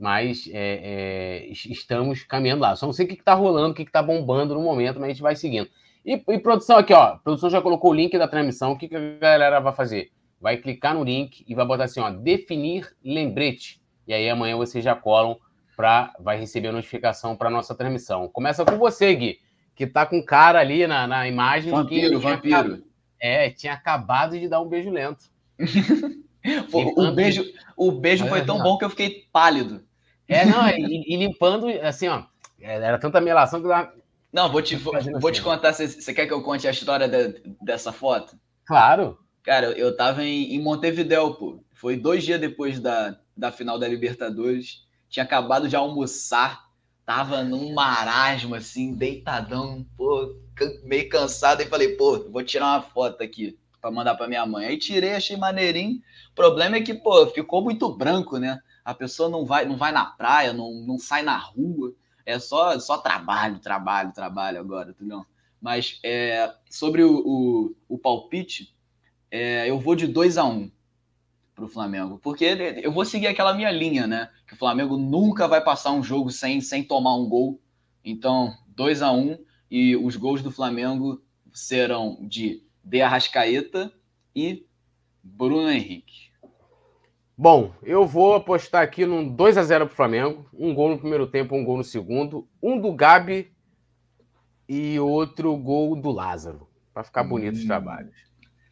mas 0.00 0.48
é, 0.50 1.42
é, 1.42 1.46
estamos 1.50 2.22
caminhando 2.24 2.62
lá. 2.62 2.74
Só 2.74 2.86
não 2.86 2.92
sei 2.92 3.04
o 3.04 3.08
que 3.08 3.14
está 3.14 3.34
rolando, 3.34 3.72
o 3.72 3.74
que 3.74 3.82
está 3.82 4.02
bombando 4.02 4.54
no 4.54 4.62
momento, 4.62 4.98
mas 4.98 5.04
a 5.04 5.12
gente 5.12 5.22
vai 5.22 5.36
seguindo. 5.36 5.68
E, 6.04 6.14
e, 6.14 6.38
produção 6.38 6.78
aqui, 6.78 6.94
ó. 6.94 7.02
A 7.02 7.18
produção 7.18 7.50
já 7.50 7.60
colocou 7.60 7.90
o 7.90 7.94
link 7.94 8.16
da 8.16 8.26
transmissão. 8.26 8.72
O 8.72 8.78
que, 8.78 8.88
que 8.88 8.96
a 8.96 9.18
galera 9.18 9.60
vai 9.60 9.74
fazer? 9.74 10.10
Vai 10.40 10.56
clicar 10.56 10.94
no 10.94 11.04
link 11.04 11.44
e 11.46 11.54
vai 11.54 11.66
botar 11.66 11.84
assim, 11.84 12.00
ó, 12.00 12.08
definir 12.08 12.88
lembrete. 13.04 13.79
E 14.10 14.12
aí 14.12 14.28
amanhã 14.28 14.56
vocês 14.56 14.82
já 14.82 14.96
colam 14.96 15.38
para 15.76 16.12
vai 16.18 16.36
receber 16.36 16.66
a 16.66 16.72
notificação 16.72 17.36
para 17.36 17.48
nossa 17.48 17.76
transmissão. 17.76 18.26
Começa 18.26 18.64
com 18.64 18.76
você, 18.76 19.14
Gui, 19.14 19.38
que 19.72 19.86
tá 19.86 20.04
com 20.04 20.20
cara 20.20 20.58
ali 20.58 20.84
na, 20.84 21.06
na 21.06 21.28
imagem. 21.28 21.70
Vampiro, 21.70 22.18
vampiro. 22.18 22.82
é, 23.20 23.50
tinha 23.50 23.72
acabado 23.72 24.36
de 24.36 24.48
dar 24.48 24.60
um 24.60 24.68
beijo 24.68 24.90
lento. 24.90 25.26
o, 26.72 27.12
beijo, 27.12 27.44
o 27.76 27.92
beijo 27.92 28.26
foi 28.26 28.44
tão 28.44 28.58
bom 28.60 28.76
que 28.76 28.84
eu 28.84 28.90
fiquei 28.90 29.28
pálido. 29.32 29.80
É, 30.26 30.44
não, 30.44 30.66
e, 30.76 31.14
e, 31.14 31.16
limpando, 31.16 31.68
assim, 31.80 32.08
ó, 32.08 32.24
era 32.60 32.98
tanta 32.98 33.20
melação 33.20 33.62
que 33.62 33.68
dá. 33.68 33.92
Não, 34.32 34.50
vou 34.50 34.60
te, 34.60 34.74
vou, 34.74 34.92
vou 35.20 35.30
te 35.30 35.38
assim, 35.38 35.48
contar. 35.48 35.72
Você 35.72 36.12
quer 36.12 36.26
que 36.26 36.32
eu 36.32 36.42
conte 36.42 36.66
a 36.66 36.72
história 36.72 37.06
de, 37.06 37.40
dessa 37.62 37.92
foto? 37.92 38.36
Claro. 38.64 39.20
Cara, 39.44 39.66
eu 39.66 39.96
tava 39.96 40.24
em, 40.24 40.56
em 40.56 40.60
Montevidéu, 40.60 41.32
pô. 41.34 41.62
Foi 41.72 41.96
dois 41.96 42.24
dias 42.24 42.40
depois 42.40 42.78
da, 42.78 43.16
da 43.40 43.50
final 43.50 43.78
da 43.78 43.88
Libertadores. 43.88 44.84
Tinha 45.08 45.24
acabado 45.24 45.68
de 45.68 45.74
almoçar. 45.74 46.68
Tava 47.04 47.42
num 47.42 47.72
marasmo, 47.72 48.54
assim, 48.54 48.94
deitadão, 48.94 49.84
pô, 49.96 50.36
meio 50.84 51.08
cansado. 51.08 51.62
E 51.62 51.66
falei, 51.66 51.96
pô, 51.96 52.30
vou 52.30 52.44
tirar 52.44 52.66
uma 52.66 52.82
foto 52.82 53.22
aqui 53.22 53.58
para 53.80 53.90
mandar 53.90 54.14
para 54.14 54.28
minha 54.28 54.46
mãe. 54.46 54.66
Aí 54.66 54.78
tirei, 54.78 55.14
achei 55.14 55.36
maneirinho. 55.36 56.00
O 56.30 56.34
problema 56.34 56.76
é 56.76 56.80
que, 56.80 56.94
pô, 56.94 57.26
ficou 57.26 57.62
muito 57.62 57.92
branco, 57.96 58.38
né? 58.38 58.60
a 58.84 58.94
pessoa 58.94 59.28
não 59.28 59.44
vai, 59.44 59.64
não 59.64 59.76
vai 59.76 59.92
na 59.92 60.04
praia, 60.04 60.52
não, 60.52 60.72
não 60.74 60.98
sai 60.98 61.22
na 61.22 61.36
rua, 61.36 61.94
é 62.24 62.38
só, 62.38 62.78
só 62.78 62.98
trabalho, 62.98 63.58
trabalho, 63.58 64.12
trabalho 64.12 64.60
agora, 64.60 64.90
entendeu? 64.90 65.24
Mas 65.60 65.98
é, 66.02 66.52
sobre 66.68 67.02
o, 67.02 67.22
o, 67.24 67.76
o 67.88 67.98
palpite, 67.98 68.74
é, 69.30 69.68
eu 69.68 69.78
vou 69.78 69.94
de 69.94 70.06
2 70.06 70.38
a 70.38 70.44
1 70.44 70.50
um 70.50 70.70
para 71.60 71.66
o 71.66 71.68
Flamengo, 71.68 72.18
porque 72.22 72.44
eu 72.82 72.90
vou 72.90 73.04
seguir 73.04 73.26
aquela 73.26 73.52
minha 73.52 73.70
linha, 73.70 74.06
né? 74.06 74.30
Que 74.46 74.54
o 74.54 74.56
Flamengo 74.56 74.96
nunca 74.96 75.46
vai 75.46 75.62
passar 75.62 75.92
um 75.92 76.02
jogo 76.02 76.30
sem, 76.30 76.60
sem 76.60 76.82
tomar 76.82 77.14
um 77.16 77.28
gol. 77.28 77.60
Então, 78.02 78.54
2 78.68 79.02
a 79.02 79.12
1 79.12 79.18
um, 79.18 79.38
e 79.70 79.94
os 79.94 80.16
gols 80.16 80.42
do 80.42 80.50
Flamengo 80.50 81.22
serão 81.52 82.16
de 82.22 82.64
De 82.82 83.02
Arrascaeta 83.02 83.92
e 84.34 84.66
Bruno 85.22 85.70
Henrique. 85.70 86.30
Bom, 87.36 87.74
eu 87.82 88.06
vou 88.06 88.34
apostar 88.34 88.82
aqui 88.82 89.04
num 89.04 89.28
2 89.28 89.58
a 89.58 89.62
0 89.62 89.86
para 89.86 89.92
o 89.92 89.96
Flamengo. 89.96 90.46
Um 90.52 90.74
gol 90.74 90.90
no 90.90 90.98
primeiro 90.98 91.26
tempo, 91.26 91.54
um 91.54 91.64
gol 91.64 91.76
no 91.76 91.84
segundo. 91.84 92.48
Um 92.62 92.80
do 92.80 92.92
Gabi 92.92 93.52
e 94.66 94.98
outro 94.98 95.54
gol 95.56 95.94
do 95.94 96.10
Lázaro. 96.10 96.66
Para 96.92 97.04
ficar 97.04 97.22
bonito 97.22 97.56
hum. 97.56 97.58
os 97.58 97.66
trabalhos. 97.66 98.14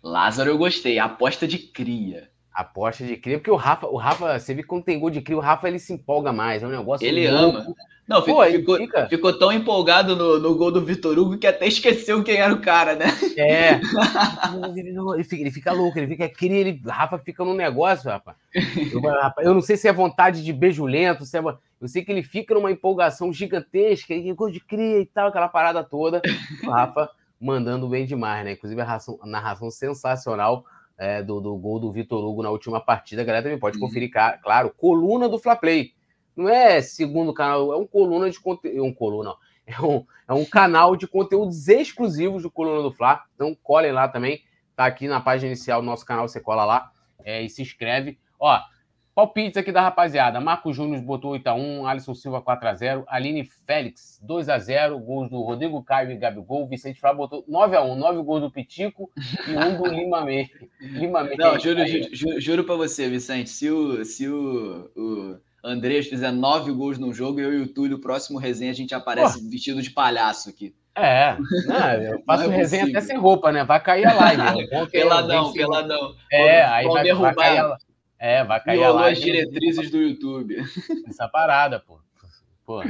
Lázaro 0.03 0.51
eu 0.51 0.59
gostei. 0.59 0.99
Aposta 0.99 1.47
de 1.47 1.59
cria. 1.59 2.31
Aposta 2.59 3.05
de 3.05 3.17
cria, 3.17 3.39
porque 3.39 3.53
o 3.53 3.55
Rafa, 3.55 3.87
o 3.87 3.97
Rafa, 3.97 4.37
você 4.37 4.53
vê 4.53 4.63
que 4.63 4.69
quando 4.69 4.83
tem 4.83 4.99
gol 4.99 5.11
de 5.11 5.21
cria, 5.21 5.37
o 5.37 5.41
Rafa 5.41 5.69
ele 5.69 5.79
se 5.79 5.93
empolga 5.93 6.33
mais. 6.33 6.61
É 6.61 6.67
um 6.67 6.71
negócio. 6.71 7.07
Ele 7.07 7.31
louco. 7.31 7.59
ama. 7.59 7.75
Não, 8.09 8.21
Pô, 8.21 8.43
ficou, 8.47 8.77
fica... 8.79 9.07
ficou, 9.07 9.39
tão 9.39 9.53
empolgado 9.53 10.17
no, 10.17 10.41
no, 10.41 10.57
gol 10.57 10.73
do 10.73 10.85
Vitor 10.85 11.17
Hugo 11.17 11.39
que 11.39 11.47
até 11.47 11.69
esqueceu 11.69 12.25
quem 12.25 12.39
era 12.39 12.53
o 12.53 12.61
cara, 12.61 12.97
né? 12.97 13.07
É. 13.37 13.79
ele, 15.15 15.25
fica, 15.25 15.43
ele 15.43 15.51
fica 15.53 15.73
louco, 15.73 15.97
ele 15.99 16.09
fica 16.09 16.29
cria, 16.29 16.57
ele, 16.57 16.83
Rafa 16.85 17.17
fica 17.19 17.45
num 17.45 17.55
negócio, 17.55 18.11
rapaz. 18.11 18.37
Eu, 18.93 19.01
rapaz. 19.03 19.47
eu, 19.47 19.55
não 19.55 19.61
sei 19.61 19.77
se 19.77 19.87
é 19.87 19.93
vontade 19.93 20.43
de 20.43 20.53
beijo 20.53 20.85
lento, 20.85 21.25
se 21.25 21.39
é, 21.39 21.41
eu 21.81 21.87
sei 21.87 22.03
que 22.03 22.11
ele 22.11 22.25
fica 22.25 22.55
numa 22.55 22.73
empolgação 22.73 23.33
gigantesca, 23.33 24.13
e 24.13 24.33
gol 24.33 24.51
de 24.51 24.59
cria 24.59 25.01
e 25.01 25.07
tal, 25.07 25.29
aquela 25.29 25.49
parada 25.49 25.85
toda. 25.85 26.21
O 26.65 26.71
Rafa 26.71 27.09
mandando 27.41 27.89
bem 27.89 28.05
demais, 28.05 28.45
né? 28.45 28.53
Inclusive 28.53 28.81
a 28.81 28.85
narração, 28.85 29.19
a 29.23 29.27
narração 29.27 29.71
sensacional 29.71 30.65
é, 30.99 31.23
do, 31.23 31.41
do, 31.41 31.57
gol 31.57 31.79
do 31.79 31.93
Vitor 31.93 32.25
Hugo 32.25 32.43
na 32.43 32.51
última 32.51 32.81
partida. 32.81 33.23
A 33.23 33.25
galera 33.25 33.45
também 33.45 33.59
pode 33.59 33.79
uhum. 33.79 33.87
conferir, 33.87 34.11
claro, 34.43 34.75
coluna 34.77 35.29
do 35.29 35.39
Fla 35.39 35.57
Play 35.57 35.93
não 36.39 36.49
é 36.49 36.81
segundo 36.81 37.35
canal, 37.35 37.73
é 37.73 37.77
um 37.77 37.85
coluna 37.85 38.31
de 38.31 38.39
conteúdo. 38.39 38.85
Um 38.85 38.95
coluna, 38.95 39.35
é 39.67 39.81
um, 39.83 40.07
é 40.29 40.33
um 40.33 40.45
canal 40.45 40.95
de 40.95 41.09
conteúdos 41.09 41.67
exclusivos 41.67 42.45
do 42.45 42.51
Coluna 42.51 42.81
do 42.81 42.93
Fla. 42.93 43.25
Então 43.35 43.57
colhem 43.61 43.91
lá 43.91 44.09
também. 44.09 44.45
Tá 44.77 44.87
aqui 44.87 45.09
na 45.09 45.21
página 45.21 45.49
inicial 45.49 45.81
do 45.81 45.87
nosso 45.87 46.07
canal, 46.07 46.29
você 46.29 46.41
cola 46.41 46.65
lá 46.65 46.93
é, 47.25 47.43
e 47.43 47.51
se 47.51 47.61
inscreve. 47.61 48.21
Ó, 48.39 48.57
palpites 49.19 49.57
aqui 49.57 49.73
da 49.73 49.81
rapaziada. 49.81 50.41
Marco 50.41 50.73
Júnior 50.73 51.03
botou 51.03 51.33
8x1, 51.33 51.85
Alisson 51.91 52.15
Silva 52.15 52.41
4x0, 52.41 53.03
Aline 53.09 53.43
Félix 53.67 54.21
2x0, 54.25 54.97
gols 55.01 55.29
do 55.29 55.43
Rodrigo 55.43 55.83
Caio 55.83 56.13
e 56.13 56.17
Gabigol, 56.17 56.69
Vicente 56.69 57.01
Flávio 57.01 57.19
botou 57.19 57.45
9x1, 57.51 57.97
9 57.97 58.23
gols 58.23 58.43
do 58.43 58.51
Pitico 58.51 59.11
e 59.49 59.57
um 59.57 59.77
do 59.77 59.89
Lima 59.89 60.25
Meir. 60.25 60.49
Lima. 60.81 61.25
Não, 61.37 61.59
juro, 61.59 61.81
juro, 62.13 62.41
juro 62.41 62.63
pra 62.63 62.77
você, 62.77 63.09
Vicente, 63.09 63.51
se 63.51 63.69
o, 63.69 64.05
se 64.05 64.29
o, 64.29 64.89
o 64.97 65.41
Andrés 65.65 66.07
fizer 66.07 66.31
9 66.31 66.71
gols 66.71 66.97
no 66.97 67.13
jogo, 67.13 67.41
eu 67.41 67.53
e 67.53 67.61
o 67.61 67.67
Túlio, 67.67 67.97
o 67.97 68.01
próximo 68.01 68.39
resenha, 68.39 68.71
a 68.71 68.75
gente 68.75 68.95
aparece 68.95 69.43
Pô. 69.43 69.51
vestido 69.51 69.83
de 69.83 69.91
palhaço 69.91 70.49
aqui. 70.49 70.73
É, 70.95 71.37
não, 71.67 71.93
eu 72.03 72.23
faço 72.25 72.45
é 72.45 72.57
resenha 72.57 72.85
até 72.85 73.01
sem 73.01 73.19
roupa, 73.19 73.51
né? 73.51 73.65
Vai 73.65 73.81
cair 73.83 74.07
a 74.07 74.15
live. 74.15 74.69
peladão, 74.91 75.53
peladão. 75.53 76.15
É, 76.31 76.63
aí 76.63 76.87
vai, 76.87 77.13
vai, 77.15 77.35
cair 77.35 77.59
a, 77.59 77.77
é, 78.19 78.45
vai 78.45 78.63
cair 78.63 78.83
a 78.83 78.91
live. 78.91 79.19
as 79.19 79.25
diretrizes 79.25 79.91
do 79.91 79.99
YouTube. 79.99 80.57
Essa 81.07 81.29
parada, 81.29 81.79
pô. 81.81 82.01
Pô, 82.65 82.83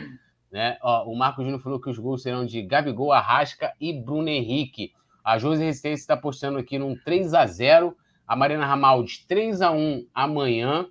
né? 0.51 0.79
Ó, 0.83 1.05
o 1.11 1.17
Marco 1.17 1.43
Júnior 1.43 1.61
falou 1.61 1.81
que 1.81 1.91
os 1.91 1.99
gols 1.99 2.23
serão 2.23 2.45
de 2.45 2.63
Gabigol, 2.63 3.13
Arrasca 3.13 3.73
e 3.81 3.93
Bruno 3.93 4.29
Henrique. 4.29 4.93
A 5.23 5.39
Josi 5.39 5.63
Resistência 5.63 6.03
está 6.03 6.17
postando 6.17 6.59
aqui 6.59 6.79
num 6.79 6.97
3 6.97 7.35
a 7.35 7.47
0 7.47 7.97
A 8.27 8.35
Marina 8.35 8.65
Ramaldes, 8.65 9.25
3 9.27 9.61
a 9.61 9.71
1 9.71 10.07
amanhã. 10.15 10.89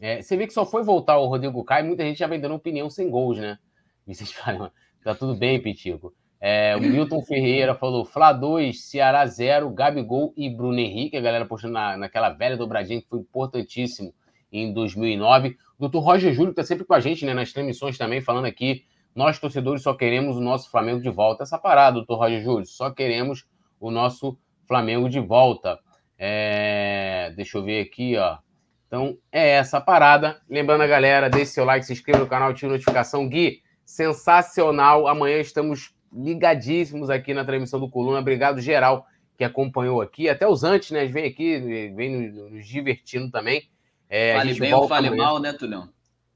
É, 0.00 0.20
você 0.20 0.36
vê 0.36 0.46
que 0.46 0.52
só 0.52 0.64
foi 0.64 0.82
voltar 0.82 1.18
o 1.18 1.26
Rodrigo 1.26 1.64
Caio, 1.64 1.86
muita 1.86 2.04
gente 2.04 2.18
já 2.18 2.26
vem 2.26 2.40
dando 2.40 2.54
opinião 2.54 2.88
sem 2.88 3.10
gols, 3.10 3.38
né? 3.38 3.58
Vocês 4.06 4.30
falam, 4.32 4.70
tá 5.02 5.14
tudo 5.14 5.34
bem, 5.34 5.60
Pitico. 5.60 6.14
É, 6.40 6.76
o 6.76 6.80
Milton 6.80 7.20
Ferreira 7.22 7.74
falou: 7.74 8.04
Fla 8.04 8.32
2, 8.32 8.88
Ceará 8.88 9.26
0, 9.26 9.70
Gabigol 9.70 10.32
e 10.36 10.48
Bruno 10.48 10.78
Henrique. 10.78 11.16
A 11.16 11.20
galera 11.20 11.44
postando 11.44 11.74
na, 11.74 11.96
naquela 11.96 12.30
velha 12.30 12.56
dobradinha 12.56 13.00
que 13.00 13.08
foi 13.08 13.20
importantíssimo 13.20 14.14
em 14.52 14.72
2009. 14.72 15.56
O 15.76 15.80
doutor 15.80 16.00
Roger 16.00 16.32
Júlio 16.32 16.50
está 16.50 16.62
sempre 16.62 16.84
com 16.84 16.94
a 16.94 17.00
gente 17.00 17.24
né, 17.24 17.34
nas 17.34 17.52
transmissões 17.52 17.98
também, 17.98 18.20
falando 18.20 18.46
aqui. 18.46 18.84
Nós, 19.14 19.38
torcedores, 19.38 19.82
só 19.82 19.94
queremos 19.94 20.36
o 20.36 20.40
nosso 20.40 20.70
Flamengo 20.70 21.00
de 21.00 21.10
volta. 21.10 21.42
Essa 21.42 21.58
parada, 21.58 21.94
doutor 21.94 22.18
Roger 22.18 22.40
Júlio, 22.40 22.66
só 22.66 22.90
queremos 22.90 23.46
o 23.80 23.90
nosso 23.90 24.38
Flamengo 24.66 25.08
de 25.08 25.18
volta. 25.18 25.78
É, 26.16 27.32
deixa 27.36 27.58
eu 27.58 27.64
ver 27.64 27.80
aqui, 27.80 28.16
ó. 28.16 28.38
Então, 28.86 29.18
é 29.30 29.50
essa 29.50 29.80
parada. 29.80 30.40
Lembrando 30.48 30.82
a 30.82 30.86
galera, 30.86 31.28
deixe 31.28 31.52
seu 31.52 31.64
like, 31.64 31.84
se 31.84 31.92
inscreva 31.92 32.20
no 32.20 32.28
canal, 32.28 32.50
ative 32.50 32.70
notificação. 32.70 33.28
Gui, 33.28 33.60
sensacional. 33.84 35.06
Amanhã 35.06 35.38
estamos 35.38 35.94
ligadíssimos 36.12 37.10
aqui 37.10 37.34
na 37.34 37.44
transmissão 37.44 37.78
do 37.78 37.88
Coluna. 37.88 38.20
Obrigado, 38.20 38.60
geral, 38.60 39.06
que 39.36 39.44
acompanhou 39.44 40.00
aqui. 40.00 40.28
Até 40.28 40.46
os 40.46 40.64
antes, 40.64 40.90
né? 40.90 41.06
Vem 41.06 41.26
aqui, 41.26 41.58
vem 41.94 42.30
nos 42.30 42.66
divertindo 42.66 43.30
também. 43.30 43.68
É, 44.08 44.34
fale 44.36 44.54
bem 44.54 44.72
ou 44.72 44.88
fale 44.88 45.10
mal, 45.10 45.38
né, 45.38 45.52
Tulhão? 45.52 45.88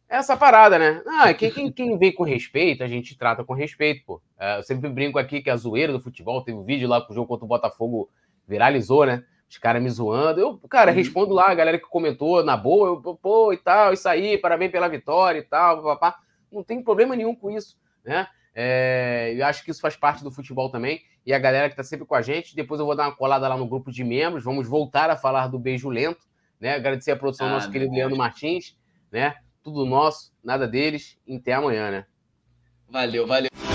Essa 0.09 0.36
parada, 0.36 0.78
né? 0.78 1.03
Ah, 1.07 1.32
quem, 1.32 1.51
quem, 1.51 1.73
quem 1.73 1.97
vem 1.97 2.12
com 2.12 2.23
respeito, 2.23 2.85
a 2.85 2.86
gente 2.86 3.16
trata 3.16 3.43
com 3.43 3.55
respeito, 3.55 4.05
pô. 4.05 4.23
É, 4.39 4.59
eu 4.59 4.62
sempre 4.62 4.90
brinco 4.90 5.19
aqui 5.19 5.40
que 5.40 5.49
a 5.49 5.57
zoeira 5.57 5.90
do 5.90 6.03
futebol, 6.03 6.44
teve 6.44 6.59
um 6.59 6.65
vídeo 6.65 6.86
lá 6.86 7.01
que 7.01 7.11
o 7.11 7.15
jogo 7.15 7.28
contra 7.28 7.47
o 7.47 7.49
Botafogo 7.49 8.11
viralizou, 8.47 9.07
né? 9.07 9.24
Os 9.49 9.57
caras 9.57 9.82
me 9.82 9.89
zoando. 9.89 10.39
Eu, 10.39 10.59
cara, 10.69 10.90
uhum. 10.90 10.97
respondo 10.99 11.32
lá, 11.32 11.51
a 11.51 11.55
galera 11.55 11.78
que 11.78 11.86
comentou 11.86 12.44
na 12.44 12.59
boa, 12.59 12.89
eu, 12.89 13.15
pô, 13.16 13.55
e 13.55 13.57
tal, 13.57 13.94
isso 13.94 14.07
aí, 14.07 14.36
parabéns 14.36 14.70
pela 14.70 14.86
vitória 14.86 15.39
e 15.39 15.43
tal, 15.43 15.82
papá. 15.82 16.19
Não 16.51 16.62
tem 16.62 16.82
problema 16.82 17.16
nenhum 17.16 17.35
com 17.35 17.51
isso, 17.51 17.78
né? 18.05 18.28
É, 18.54 19.34
eu 19.36 19.46
acho 19.46 19.64
que 19.64 19.70
isso 19.70 19.80
faz 19.80 19.96
parte 19.96 20.22
do 20.22 20.30
futebol 20.30 20.70
também. 20.70 21.02
E 21.24 21.32
a 21.32 21.38
galera 21.38 21.68
que 21.68 21.74
está 21.74 21.84
sempre 21.84 22.06
com 22.06 22.14
a 22.14 22.22
gente. 22.22 22.54
Depois 22.54 22.80
eu 22.80 22.86
vou 22.86 22.94
dar 22.94 23.04
uma 23.08 23.16
colada 23.16 23.48
lá 23.48 23.56
no 23.56 23.66
grupo 23.66 23.90
de 23.90 24.04
membros. 24.04 24.44
Vamos 24.44 24.68
voltar 24.68 25.10
a 25.10 25.16
falar 25.16 25.46
do 25.48 25.58
beijo 25.58 25.88
lento. 25.88 26.26
Né? 26.60 26.74
Agradecer 26.74 27.12
a 27.12 27.16
produção 27.16 27.46
ah, 27.46 27.50
do 27.50 27.54
nosso 27.54 27.70
querido 27.70 27.94
Leandro 27.94 28.16
Martins. 28.16 28.76
Né? 29.10 29.34
Tudo 29.62 29.86
nosso, 29.86 30.32
nada 30.42 30.66
deles. 30.66 31.18
Até 31.28 31.54
amanhã, 31.54 31.90
né? 31.90 32.06
Valeu, 32.88 33.26
valeu. 33.26 33.72